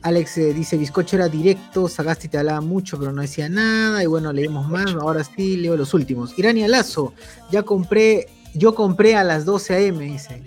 Alex 0.02 0.38
eh, 0.38 0.54
dice, 0.54 0.76
Bizcocho 0.78 1.16
era 1.16 1.28
directo, 1.28 1.86
Sagasti 1.88 2.28
te 2.28 2.38
hablaba 2.38 2.60
mucho 2.62 2.98
pero 2.98 3.12
no 3.12 3.22
decía 3.22 3.48
nada. 3.48 4.02
Y 4.02 4.06
bueno, 4.06 4.32
leímos 4.32 4.68
más, 4.68 4.92
ahora 4.94 5.24
sí 5.24 5.56
leo 5.56 5.76
los 5.76 5.92
últimos. 5.94 6.38
Irania 6.38 6.68
Lazo, 6.68 7.12
ya 7.50 7.62
compré, 7.62 8.26
yo 8.54 8.74
compré 8.74 9.16
a 9.16 9.24
las 9.24 9.44
12 9.44 9.74
a.m., 9.74 10.04
dice. 10.04 10.42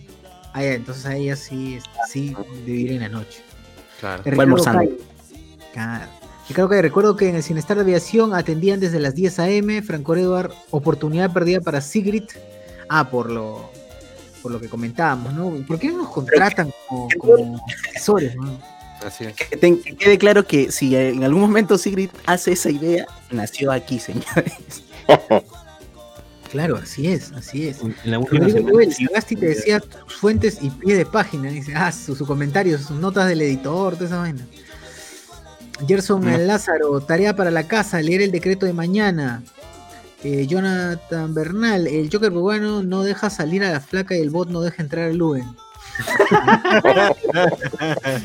Ah, 0.53 0.63
ya, 0.63 0.73
entonces 0.73 1.05
ahí 1.05 1.29
así, 1.29 1.79
sí, 2.07 2.35
de 2.65 2.71
vivir 2.71 2.91
en 2.93 2.99
la 3.01 3.09
noche. 3.09 3.41
Claro. 3.99 4.21
Ricardo 4.23 4.41
almorzando. 4.41 4.91
Claro. 5.71 6.11
Ricardo 6.47 6.69
Calle, 6.69 6.81
recuerdo 6.81 7.15
que 7.15 7.29
en 7.29 7.35
el 7.35 7.43
Cinestar 7.43 7.77
de 7.77 7.83
Aviación 7.83 8.33
atendían 8.33 8.79
desde 8.79 8.99
las 8.99 9.15
10 9.15 9.39
a.m. 9.39 9.81
Franco 9.81 10.15
Eduard, 10.15 10.51
oportunidad 10.71 11.31
perdida 11.31 11.61
para 11.61 11.79
Sigrid. 11.79 12.23
Ah, 12.89 13.09
por 13.09 13.29
lo, 13.29 13.71
por 14.41 14.51
lo 14.51 14.59
que 14.59 14.67
comentábamos, 14.67 15.33
¿no? 15.33 15.65
¿Por 15.65 15.79
qué 15.79 15.89
no 15.89 15.99
nos 15.99 16.09
contratan 16.09 16.71
como, 16.87 17.07
como 17.17 17.65
asesores, 17.89 18.35
no? 18.35 18.59
Así 19.05 19.25
es. 19.25 19.35
Que, 19.35 19.57
que 19.57 19.95
quede 19.95 20.17
claro 20.17 20.45
que 20.45 20.71
si 20.71 20.95
en 20.95 21.23
algún 21.23 21.41
momento 21.41 21.77
Sigrid 21.77 22.09
hace 22.25 22.53
esa 22.53 22.69
idea, 22.69 23.05
nació 23.31 23.71
aquí, 23.71 23.99
señores. 23.99 24.83
Claro, 26.53 26.77
así 26.77 27.07
es, 27.07 27.31
así 27.31 27.67
es. 27.67 27.81
En 27.81 27.95
la 28.03 28.19
última 28.19 28.45
Rodrigo 28.47 28.79
Sagasti 28.91 29.35
te 29.35 29.47
decía 29.47 29.79
tus 29.79 30.13
fuentes 30.13 30.59
y 30.61 30.69
pie 30.69 30.95
de 30.95 31.03
página. 31.03 31.49
Dice, 31.49 31.73
ah, 31.75 31.91
sus 31.91 32.19
su 32.19 32.27
comentarios, 32.27 32.81
sus 32.81 32.97
notas 32.97 33.27
del 33.27 33.41
editor, 33.41 33.95
toda 33.95 34.05
esa 34.05 34.19
vaina. 34.19 34.45
Gerson 35.87 36.23
No. 36.23 36.37
Lázaro, 36.37 37.01
tarea 37.01 37.35
para 37.35 37.51
la 37.51 37.67
casa, 37.67 38.01
leer 38.01 38.21
el 38.21 38.31
decreto 38.31 38.65
de 38.65 38.73
mañana. 38.73 39.43
Eh, 40.23 40.47
Jonathan 40.47 41.33
Bernal, 41.33 41.87
el 41.87 42.09
Joker 42.11 42.31
peruano 42.31 42.81
no 42.81 43.03
deja 43.03 43.29
salir 43.29 43.63
a 43.63 43.71
la 43.71 43.81
flaca 43.81 44.15
y 44.15 44.21
el 44.21 44.29
bot 44.29 44.49
no 44.49 44.61
deja 44.61 44.81
entrar 44.81 45.09
al 45.09 45.17
Luen. 45.17 45.45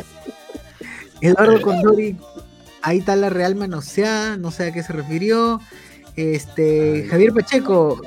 Eduardo 1.20 1.61
Condori, 1.61 2.16
ahí 2.83 2.99
está 2.99 3.16
la 3.16 3.31
Real 3.31 3.57
manoseada, 3.57 4.37
no 4.37 4.53
sé 4.53 4.69
a 4.69 4.73
qué 4.73 4.85
se 4.85 4.93
refirió. 4.93 5.61
Este, 6.15 7.07
Javier 7.11 7.33
Pacheco, 7.33 8.01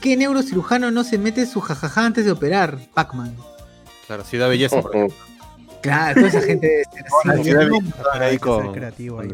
¿qué 0.00 0.16
neurocirujano 0.16 0.90
no 0.90 1.04
se 1.04 1.18
mete 1.18 1.46
su 1.46 1.60
jajaja 1.60 2.06
antes 2.06 2.24
de 2.24 2.32
operar? 2.32 2.78
Pac-Man. 2.94 3.36
Claro, 4.08 4.24
Ciudad 4.24 4.48
Belleza. 4.48 4.82
por 4.82 4.96
ejemplo. 4.96 5.16
Claro, 5.82 6.14
toda 6.16 6.28
esa 6.28 6.40
gente 6.42 6.66
debe 6.66 6.84
ser 6.92 7.04
así. 7.30 8.20
Ahí 8.20 8.38
con, 8.38 8.72
creativo 8.72 9.20
ahí. 9.20 9.28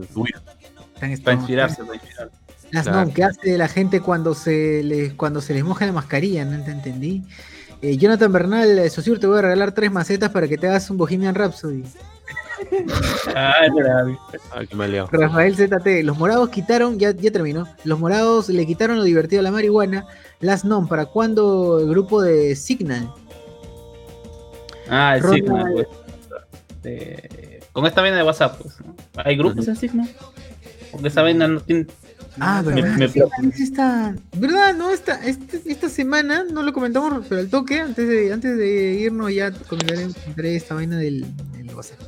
Para 1.00 1.08
inspirarse, 1.10 1.82
para 1.84 1.94
inspirarse. 1.94 2.36
Las 2.70 2.84
Claro. 2.84 3.00
nom 3.04 3.12
que 3.12 3.24
hace 3.24 3.56
la 3.58 3.68
gente 3.68 4.00
cuando 4.00 4.34
se 4.34 4.82
les, 4.82 5.12
cuando 5.14 5.40
se 5.40 5.54
les 5.54 5.64
moja 5.64 5.86
la 5.86 5.92
mascarilla, 5.92 6.44
no 6.44 6.62
te 6.64 6.70
entendí. 6.70 7.22
Eh, 7.82 7.96
Jonathan 7.98 8.32
Bernal, 8.32 8.78
eh, 8.78 8.90
Sosur, 8.90 9.18
te 9.20 9.26
voy 9.26 9.38
a 9.38 9.42
regalar 9.42 9.72
tres 9.72 9.92
macetas 9.92 10.30
para 10.30 10.48
que 10.48 10.56
te 10.58 10.66
hagas 10.68 10.88
un 10.90 10.96
Bohemian 10.96 11.34
Rhapsody. 11.34 11.84
Ah, 13.34 13.54
me 14.74 14.88
leo. 14.88 15.06
Rafael 15.12 15.54
ZT, 15.54 16.02
los 16.02 16.16
morados 16.18 16.48
quitaron, 16.48 16.98
ya, 16.98 17.10
ya 17.10 17.30
terminó, 17.30 17.66
los 17.84 17.98
morados 17.98 18.48
le 18.48 18.64
quitaron 18.66 18.96
lo 18.96 19.02
divertido 19.04 19.40
a 19.40 19.42
la 19.42 19.50
marihuana. 19.50 20.06
Las 20.40 20.64
NOM, 20.64 20.88
¿para 20.88 21.06
cuándo 21.06 21.80
el 21.80 21.88
grupo 21.88 22.22
de 22.22 22.56
Signal? 22.56 23.12
Ah, 24.88 25.16
el 25.16 25.22
Ronald- 25.22 25.34
Sigma, 25.34 25.70
pues. 25.72 25.86
Eh, 26.84 27.60
con 27.72 27.86
esta 27.86 28.00
vaina 28.02 28.16
de 28.18 28.22
WhatsApp, 28.22 28.60
pues. 28.60 28.74
¿no? 28.84 28.94
¿Hay 29.24 29.36
grupos 29.36 29.66
en 29.68 29.76
Sigma? 29.76 30.06
Porque 30.92 31.08
esa 31.08 31.22
vaina 31.22 31.48
no 31.48 31.60
tiene. 31.60 31.86
Ah, 32.40 32.62
Me- 32.64 32.82
¿verdad? 32.82 32.96
me 32.98 33.52
Sí, 33.52 33.62
esta, 33.62 34.14
¿verdad? 34.36 34.74
No, 34.74 34.90
esta, 34.90 35.24
este- 35.24 35.62
esta 35.66 35.88
semana 35.88 36.44
no 36.50 36.62
lo 36.62 36.72
comentamos, 36.72 37.24
pero 37.28 37.40
al 37.40 37.48
toque, 37.48 37.80
antes 37.80 38.08
de, 38.08 38.32
antes 38.32 38.56
de 38.58 38.94
irnos 38.94 39.32
ya 39.32 39.52
comentaré, 39.52 40.08
comentaré 40.12 40.56
esta 40.56 40.74
vaina 40.74 40.96
del, 40.98 41.24
del 41.52 41.74
WhatsApp. 41.74 42.00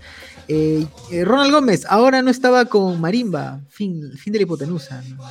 Eh, 0.48 0.84
eh, 1.12 1.24
Ronald 1.24 1.52
Gómez, 1.52 1.84
ahora 1.88 2.22
no 2.22 2.30
estaba 2.30 2.64
con 2.66 3.00
Marimba, 3.00 3.60
fin, 3.68 4.12
fin 4.16 4.32
de 4.32 4.40
la 4.40 4.42
hipotenusa. 4.44 5.00
no, 5.10 5.16
no. 5.16 5.24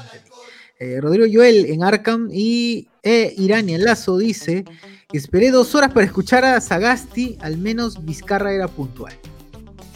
Eh, 0.78 1.00
Rodrigo 1.00 1.26
Joel 1.32 1.68
en 1.68 1.84
Arkham 1.86 2.30
y 2.34 2.90
eh, 3.02 3.34
Irania 3.38 3.78
Lazo 3.78 4.18
dice: 4.18 4.66
Esperé 5.14 5.52
dos 5.52 5.74
horas 5.74 5.94
para 5.94 6.06
escuchar 6.06 6.44
a 6.44 6.60
Sagasti, 6.60 7.38
al 7.40 7.58
menos 7.58 8.04
Vizcarra 8.04 8.52
era 8.54 8.68
puntual. 8.68 9.14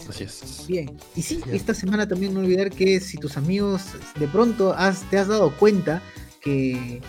Así 0.10 0.24
es. 0.24 0.66
Bien, 0.68 0.98
y 1.16 1.22
sí, 1.22 1.40
esta 1.52 1.74
semana 1.74 2.08
también 2.08 2.34
no 2.34 2.40
olvidar 2.40 2.72
que 2.72 3.00
si 3.00 3.18
tus 3.18 3.38
amigos 3.38 3.82
de 4.20 4.28
pronto 4.28 4.74
has, 4.74 5.04
te 5.10 5.20
has 5.20 5.28
dado 5.28 5.56
cuenta 5.56 6.02
que 6.42 7.00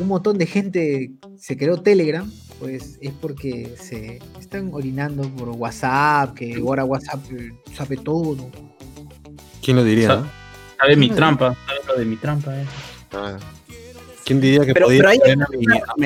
un 0.00 0.08
montón 0.08 0.38
de 0.38 0.46
gente 0.46 1.12
se 1.38 1.56
creó 1.56 1.80
Telegram, 1.82 2.30
pues 2.58 2.98
es 3.00 3.12
porque 3.20 3.74
se 3.80 4.18
están 4.40 4.70
orinando 4.72 5.28
por 5.30 5.50
WhatsApp, 5.50 6.34
que 6.34 6.56
ahora 6.56 6.84
WhatsApp 6.84 7.20
eh, 7.32 7.52
sabe 7.74 7.96
todo. 7.96 8.50
¿Quién 9.62 9.76
lo 9.76 9.84
diría? 9.84 10.24
Sabe 10.78 10.96
mi 10.96 11.10
trampa, 11.10 11.56
sabe 11.66 11.80
lo 11.86 11.94
de 11.96 12.04
mi 12.04 12.16
trampa, 12.16 12.60
eh. 12.60 12.66
Ah. 13.12 13.38
¿Quién 14.24 14.40
diría 14.40 14.64
que 14.64 14.72
Pero- 14.74 14.86
podía 14.86 14.98
pero 14.98 15.10
hay 15.10 15.18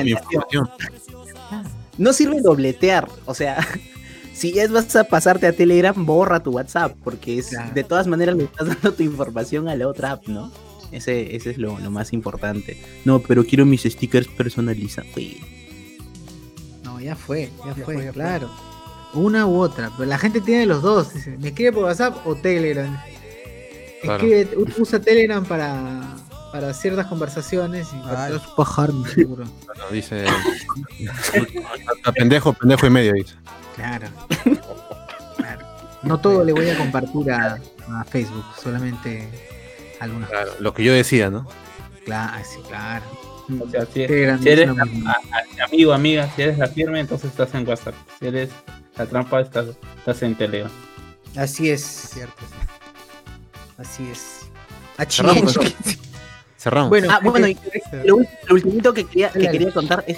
mi, 0.03 0.11
información? 0.11 0.69
No 1.97 2.13
sirve 2.13 2.41
dobletear, 2.41 3.07
o 3.25 3.33
sea, 3.33 3.65
si 4.37 4.53
ya 4.53 4.67
vas 4.67 4.95
a 4.95 5.03
pasarte 5.05 5.47
a 5.47 5.53
Telegram, 5.53 6.05
borra 6.05 6.41
tu 6.41 6.51
WhatsApp, 6.51 6.95
porque 7.03 7.39
es, 7.39 7.47
Claro. 7.49 7.73
de 7.73 7.83
todas 7.83 8.07
maneras 8.07 8.35
le 8.35 8.43
estás 8.45 8.67
dando 8.67 8.93
tu 8.93 9.03
información 9.03 9.67
a 9.67 9.75
la 9.75 9.87
otra 9.87 10.11
app, 10.11 10.27
¿no? 10.27 10.51
Ese, 10.91 11.35
ese 11.35 11.49
es 11.51 11.57
lo, 11.57 11.77
lo 11.79 11.91
más 11.91 12.13
importante. 12.13 12.81
No, 13.03 13.19
pero 13.19 13.43
quiero 13.43 13.65
mis 13.65 13.83
stickers 13.83 14.27
personalizados. 14.27 15.09
No, 16.83 16.99
ya 17.01 17.15
fue, 17.15 17.51
ya, 17.59 17.67
Ya 17.67 17.73
fue, 17.75 17.83
fue, 17.83 17.95
ya 17.95 18.01
fue. 18.03 18.11
claro. 18.13 18.49
Una 19.13 19.45
u 19.47 19.57
otra, 19.59 19.91
pero 19.97 20.07
la 20.07 20.17
gente 20.17 20.39
tiene 20.41 20.65
los 20.65 20.81
dos. 20.81 21.13
dice, 21.13 21.37
¿Me 21.39 21.49
escribe 21.49 21.71
por 21.73 21.83
WhatsApp 21.85 22.25
o 22.25 22.35
Telegram? 22.35 22.95
Claro. 24.03 24.23
Escribe, 24.23 24.57
u- 24.57 24.81
usa 24.81 24.99
Telegram 24.99 25.43
para, 25.45 26.01
para 26.51 26.73
ciertas 26.73 27.07
conversaciones 27.07 27.87
y 27.93 27.99
para 28.07 28.27
todos 28.29 28.47
pajarme, 28.55 29.09
seguro. 29.09 29.45
Bueno, 29.65 29.83
dice. 29.91 30.25
hasta 31.95 32.11
pendejo, 32.13 32.53
pendejo 32.53 32.85
y 32.87 32.89
medio, 32.89 33.13
dice. 33.13 33.33
Claro. 33.77 34.07
Claro. 35.37 35.65
No 36.03 36.17
todo 36.19 36.43
le 36.43 36.51
voy 36.51 36.69
a 36.69 36.77
compartir 36.77 37.31
a, 37.31 37.57
a 37.99 38.03
Facebook, 38.03 38.43
solamente 38.61 39.29
algunas 40.01 40.29
Claro, 40.29 40.51
lo 40.59 40.73
que 40.73 40.83
yo 40.83 40.91
decía, 40.93 41.29
¿no? 41.29 41.47
Claro, 42.05 42.43
sí, 42.43 42.59
claro. 42.67 43.05
O 43.65 43.69
sea, 43.69 43.85
si, 43.85 44.01
eres 44.03 44.69
a- 44.69 45.63
amigo, 45.65 45.93
amiga, 45.93 46.29
si 46.35 46.41
eres 46.41 46.57
la 46.57 46.67
firme, 46.67 46.99
entonces 46.99 47.31
estás 47.31 47.53
en 47.53 47.65
WhatsApp. 47.67 47.95
Si 48.19 48.27
eres 48.27 48.49
la 48.97 49.05
trampa, 49.05 49.39
estás, 49.39 49.67
estás 49.97 50.21
en 50.23 50.35
Telegram. 50.35 50.71
Así 51.35 51.69
Es 51.69 51.83
cierto. 51.83 52.41
sí. 52.41 53.75
así 53.77 54.09
es. 54.11 54.41
A 54.97 55.05
Cerramos. 55.05 55.57
Cerramos. 56.57 56.89
Bueno, 56.89 57.07
Ah, 57.11 57.19
bueno, 57.23 57.47
y 57.47 57.57
lo, 58.03 58.17
lo 58.17 58.55
ultimito 58.55 58.93
que 58.93 59.05
quería, 59.05 59.29
que 59.29 59.49
quería 59.49 59.71
contar 59.71 60.03
es 60.07 60.17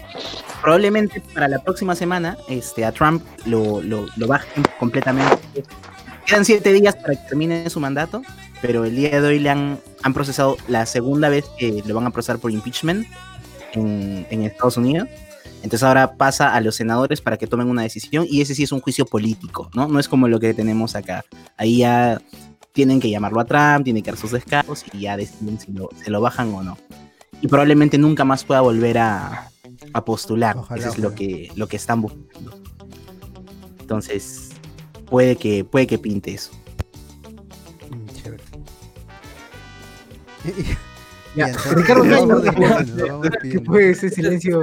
probablemente 0.62 1.22
para 1.34 1.48
la 1.48 1.60
próxima 1.60 1.96
semana 1.96 2.38
este, 2.48 2.86
a 2.86 2.92
Trump 2.92 3.24
lo, 3.46 3.82
lo, 3.82 4.06
lo 4.16 4.28
bajen 4.28 4.64
completamente. 4.80 5.38
Quedan 6.26 6.46
siete 6.46 6.72
días 6.72 6.96
para 6.96 7.16
que 7.16 7.28
termine 7.28 7.70
su 7.70 7.80
mandato, 7.80 8.22
pero 8.62 8.86
el 8.86 8.96
día 8.96 9.20
de 9.20 9.28
hoy 9.28 9.40
le 9.40 9.50
han, 9.50 9.80
han 10.04 10.14
procesado 10.14 10.58
la 10.68 10.86
segunda 10.86 11.28
vez 11.28 11.46
que 11.58 11.84
lo 11.86 11.94
van 11.96 12.08
a 12.08 12.12
procesar 12.12 12.40
por 12.40 12.52
impeachment 12.52 13.08
en, 13.74 14.26
en 14.30 14.44
Estados 14.44 14.78
Unidos. 14.78 15.10
Entonces 15.62 15.84
ahora 15.84 16.14
pasa 16.16 16.54
a 16.56 16.62
los 16.62 16.76
senadores 16.76 17.20
para 17.20 17.36
que 17.36 17.46
tomen 17.48 17.68
una 17.68 17.82
decisión 17.82 18.26
y 18.30 18.40
ese 18.42 18.56
sí 18.56 18.64
es 18.64 18.72
un 18.72 18.80
juicio 18.80 19.06
político, 19.06 19.70
¿no? 19.74 19.90
No 19.90 20.00
es 20.00 20.08
como 20.08 20.30
lo 20.30 20.40
que 20.40 20.54
tenemos 20.54 20.96
acá. 20.96 21.26
Ahí 21.58 21.80
ya 21.80 22.22
tienen 22.72 23.00
que 23.00 23.10
llamarlo 23.10 23.40
a 23.40 23.46
Trump, 23.46 23.84
tienen 23.84 24.04
que 24.04 24.12
dar 24.12 24.20
sus 24.20 24.32
descargos 24.32 24.86
y 24.94 25.02
ya 25.02 25.18
deciden 25.18 25.60
si 25.60 25.72
lo, 25.72 25.90
se 26.04 26.10
lo 26.12 26.22
bajan 26.22 26.54
o 26.54 26.64
no. 26.64 26.78
Y 27.42 27.48
probablemente 27.48 27.98
nunca 27.98 28.26
más 28.26 28.44
pueda 28.44 28.62
volver 28.62 28.98
a, 28.98 29.50
a 29.94 30.06
postular. 30.06 30.58
Ojalá, 30.58 30.82
Eso 30.82 30.90
es 30.90 31.00
lo 31.00 31.16
que, 31.16 31.52
lo 31.56 31.68
que 31.68 31.78
están 31.78 32.02
buscando. 32.02 32.60
Entonces, 33.80 34.50
puede 35.10 35.36
que, 35.36 35.64
puede 35.64 35.88
que 35.88 35.98
pinte 35.98 36.34
eso. 36.34 36.52
Mm, 37.90 38.06
chévere. 38.14 38.44
Ya, 41.36 41.48
Ricardo 41.72 42.04
¿qué 43.42 43.60
fue 43.62 43.92
ese 43.92 44.10
silencio? 44.10 44.62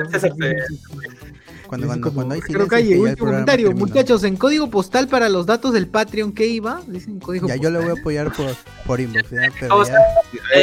Cuando, 1.66 1.86
cuando, 1.86 2.12
cuando 2.12 2.34
hay 2.34 2.40
Ricardo 2.40 2.64
silencio, 2.64 2.68
Calle, 2.68 2.94
es 2.94 3.00
que 3.00 3.10
último 3.10 3.26
comentario. 3.30 3.72
Muchachos, 3.72 4.24
en 4.24 4.36
código 4.36 4.70
postal 4.70 5.08
para 5.08 5.28
los 5.28 5.46
datos 5.46 5.72
del 5.72 5.86
Patreon, 5.88 6.32
¿qué 6.32 6.46
iba? 6.46 6.80
Dicen 6.86 7.18
código 7.20 7.48
Ya 7.48 7.56
yo 7.56 7.70
le 7.70 7.76
postal. 7.78 7.90
voy 7.90 7.98
a 7.98 8.00
apoyar 8.00 8.32
por, 8.32 8.46
por 8.86 9.00
inbox, 9.00 9.30
¿ya? 9.30 9.52
pero 9.58 9.84
ya 9.84 9.96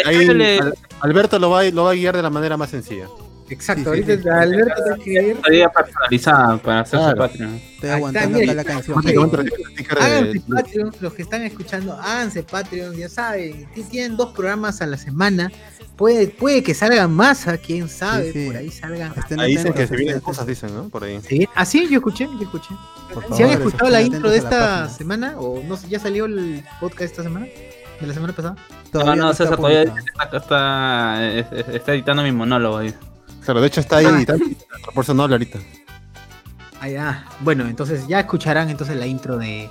Ahí, 0.06 0.60
Alberto 1.02 1.40
lo 1.40 1.50
va, 1.50 1.62
a- 1.62 1.72
lo 1.72 1.84
va 1.84 1.92
a 1.92 1.94
guiar 1.96 2.16
de 2.16 2.22
la 2.24 2.30
manera 2.30 2.58
más 2.58 2.70
sencilla. 2.70 3.08
Exacto, 3.50 3.94
Sí, 3.94 4.04
sí, 4.04 4.12
ahorita. 4.12 4.42
Alberto 4.42 4.74
te 4.76 4.90
va 4.90 4.96
a 4.96 4.98
escribir. 4.98 5.36
Todavía 5.38 5.70
personalizada 5.70 6.58
para 6.58 6.80
hacer 6.82 7.00
su. 7.00 7.16
Patreon. 7.18 7.56
Estoy 7.56 7.90
Ahí 7.90 7.96
aguantando 7.98 8.38
acá 8.40 8.54
la 8.54 8.64
canción. 8.64 8.98
Háganse 10.00 10.42
Patreon, 10.50 10.96
los 11.00 11.14
que 11.14 11.22
están 11.22 11.42
escuchando, 11.44 11.94
háganse 11.94 12.44
Patreon, 12.44 12.96
ya 12.96 13.10
saben, 13.10 13.68
ti- 13.74 13.84
tienen 13.84 14.18
dos 14.18 14.34
programas 14.34 14.82
a 14.82 14.88
la 14.88 14.98
semana. 14.98 15.52
Puede, 15.96 16.28
puede 16.28 16.64
que 16.64 16.74
salgan 16.74 17.12
más, 17.12 17.48
¿a 17.48 17.58
quién 17.58 17.88
sabe? 17.88 18.32
Sí, 18.32 18.40
sí. 18.42 18.46
Por 18.48 18.56
ahí 18.58 18.72
salgan. 18.72 19.14
Estén 19.16 19.40
Ahí 19.40 19.56
dicen 19.56 19.74
que 19.74 19.86
se 19.86 19.96
vienen 19.96 20.20
cosas, 20.22 20.48
dicen, 20.48 20.74
¿no? 20.74 20.90
Por 20.90 21.04
ahí. 21.04 21.20
Sí, 21.28 21.48
ah, 21.54 21.66
sí, 21.66 21.88
yo 21.90 21.98
escuché, 21.98 22.26
yo 22.26 22.42
escuché. 22.42 22.70
Por 23.14 23.36
¿Si 23.38 23.44
han 23.44 23.52
escuchado 23.52 23.90
la 23.92 24.02
intro 24.02 24.30
de 24.32 24.38
esta 24.38 24.90
semana? 24.90 25.36
¿O 25.38 25.62
no 25.64 25.78
sé, 25.78 25.88
ya 25.90 26.00
salió 26.00 26.26
el 26.26 26.64
podcast 26.80 27.02
esta 27.12 27.22
semana? 27.24 27.46
¿De 28.02 28.08
la 28.08 28.14
semana 28.14 28.34
pasada? 28.34 28.56
No, 28.92 29.16
no, 29.16 29.32
está 29.32 29.44
César 29.44 29.58
todavía 29.58 29.84
está, 29.84 30.38
está, 30.38 31.28
es- 31.32 31.46
es- 31.52 31.68
está 31.76 31.94
editando 31.94 32.24
mi 32.24 32.32
monólogo 32.32 32.78
ahí. 32.78 32.94
Claro, 33.46 33.62
de 33.62 33.68
hecho 33.68 33.82
está 33.82 33.98
ahí 33.98 34.06
Ah. 34.06 34.22
y 34.22 34.26
tal. 34.26 34.40
Por 34.94 35.04
eso 35.04 35.14
no 35.14 35.24
habla 35.24 35.36
ahorita. 35.36 35.60
Ah, 36.80 36.90
ya. 36.90 37.26
Bueno, 37.40 37.66
entonces 37.68 38.08
ya 38.08 38.20
escucharán 38.22 38.70
entonces 38.70 38.96
la 38.98 39.06
intro 39.08 39.38
de, 39.38 39.70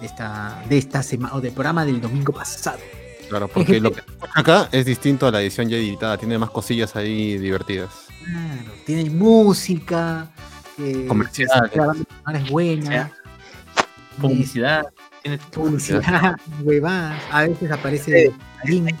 de 0.00 0.06
esta, 0.06 0.62
de 0.68 0.78
esta 0.78 1.02
semana, 1.02 1.34
o 1.34 1.40
del 1.40 1.52
programa 1.52 1.84
del 1.84 2.00
domingo 2.00 2.32
pasado. 2.32 2.78
Claro, 3.28 3.48
porque 3.48 3.80
lo 3.80 3.90
que 3.92 4.02
se 4.02 4.10
escucha 4.10 4.32
acá 4.34 4.68
es 4.72 4.84
distinto 4.84 5.26
a 5.26 5.30
la 5.30 5.40
edición 5.40 5.68
ya 5.68 5.76
editada. 5.76 6.18
Tiene 6.18 6.36
más 6.38 6.50
cosillas 6.50 6.94
ahí 6.96 7.38
divertidas. 7.38 7.90
Claro, 8.24 8.72
tiene 8.84 9.08
música, 9.10 10.30
eh, 10.78 11.08
sonora 11.08 11.94
es 12.34 12.50
buena, 12.50 13.10
Publicidad. 14.20 14.84
Tiene 15.22 15.38
publicidad, 15.38 16.36
huevadas, 16.62 17.22
a 17.30 17.42
veces 17.42 17.70
aparece 17.70 18.32
link. 18.64 18.94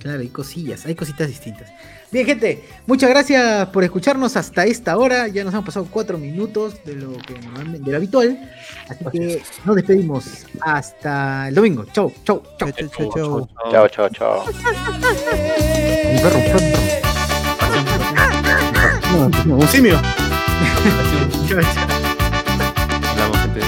Claro, 0.00 0.20
hay 0.20 0.28
cosillas, 0.28 0.86
hay 0.86 0.94
cositas 0.94 1.28
distintas. 1.28 1.68
Bien, 2.10 2.24
gente, 2.26 2.64
muchas 2.86 3.08
gracias 3.10 3.68
por 3.68 3.84
escucharnos 3.84 4.34
hasta 4.36 4.64
esta 4.64 4.96
hora. 4.96 5.28
Ya 5.28 5.44
nos 5.44 5.54
han 5.54 5.62
pasado 5.64 5.86
cuatro 5.90 6.16
minutos 6.18 6.82
de 6.84 6.94
lo 6.96 7.12
que 7.18 7.34
normalmente- 7.38 7.84
de 7.84 7.90
lo 7.90 7.96
habitual. 7.98 8.50
Así 8.88 9.04
que 9.12 9.42
nos 9.64 9.76
despedimos 9.76 10.46
hasta 10.62 11.48
el 11.48 11.54
domingo. 11.54 11.84
Chau, 11.92 12.12
chau, 12.24 12.42
chau. 12.58 12.72
Chau, 12.72 12.88
chau, 12.88 13.10
chau. 13.14 13.48
Chao, 13.70 13.88
chao, 13.88 14.08
chao. 14.08 14.44
Un 14.46 16.22
perro, 16.22 16.38
un 16.38 16.44
perro. 16.44 16.60
No, 19.46 19.56
un 19.56 19.68
simio. 19.68 20.00
Chau, 21.46 21.60
chau. 21.60 21.84
Hablamos, 23.12 23.38
gente. 23.38 23.60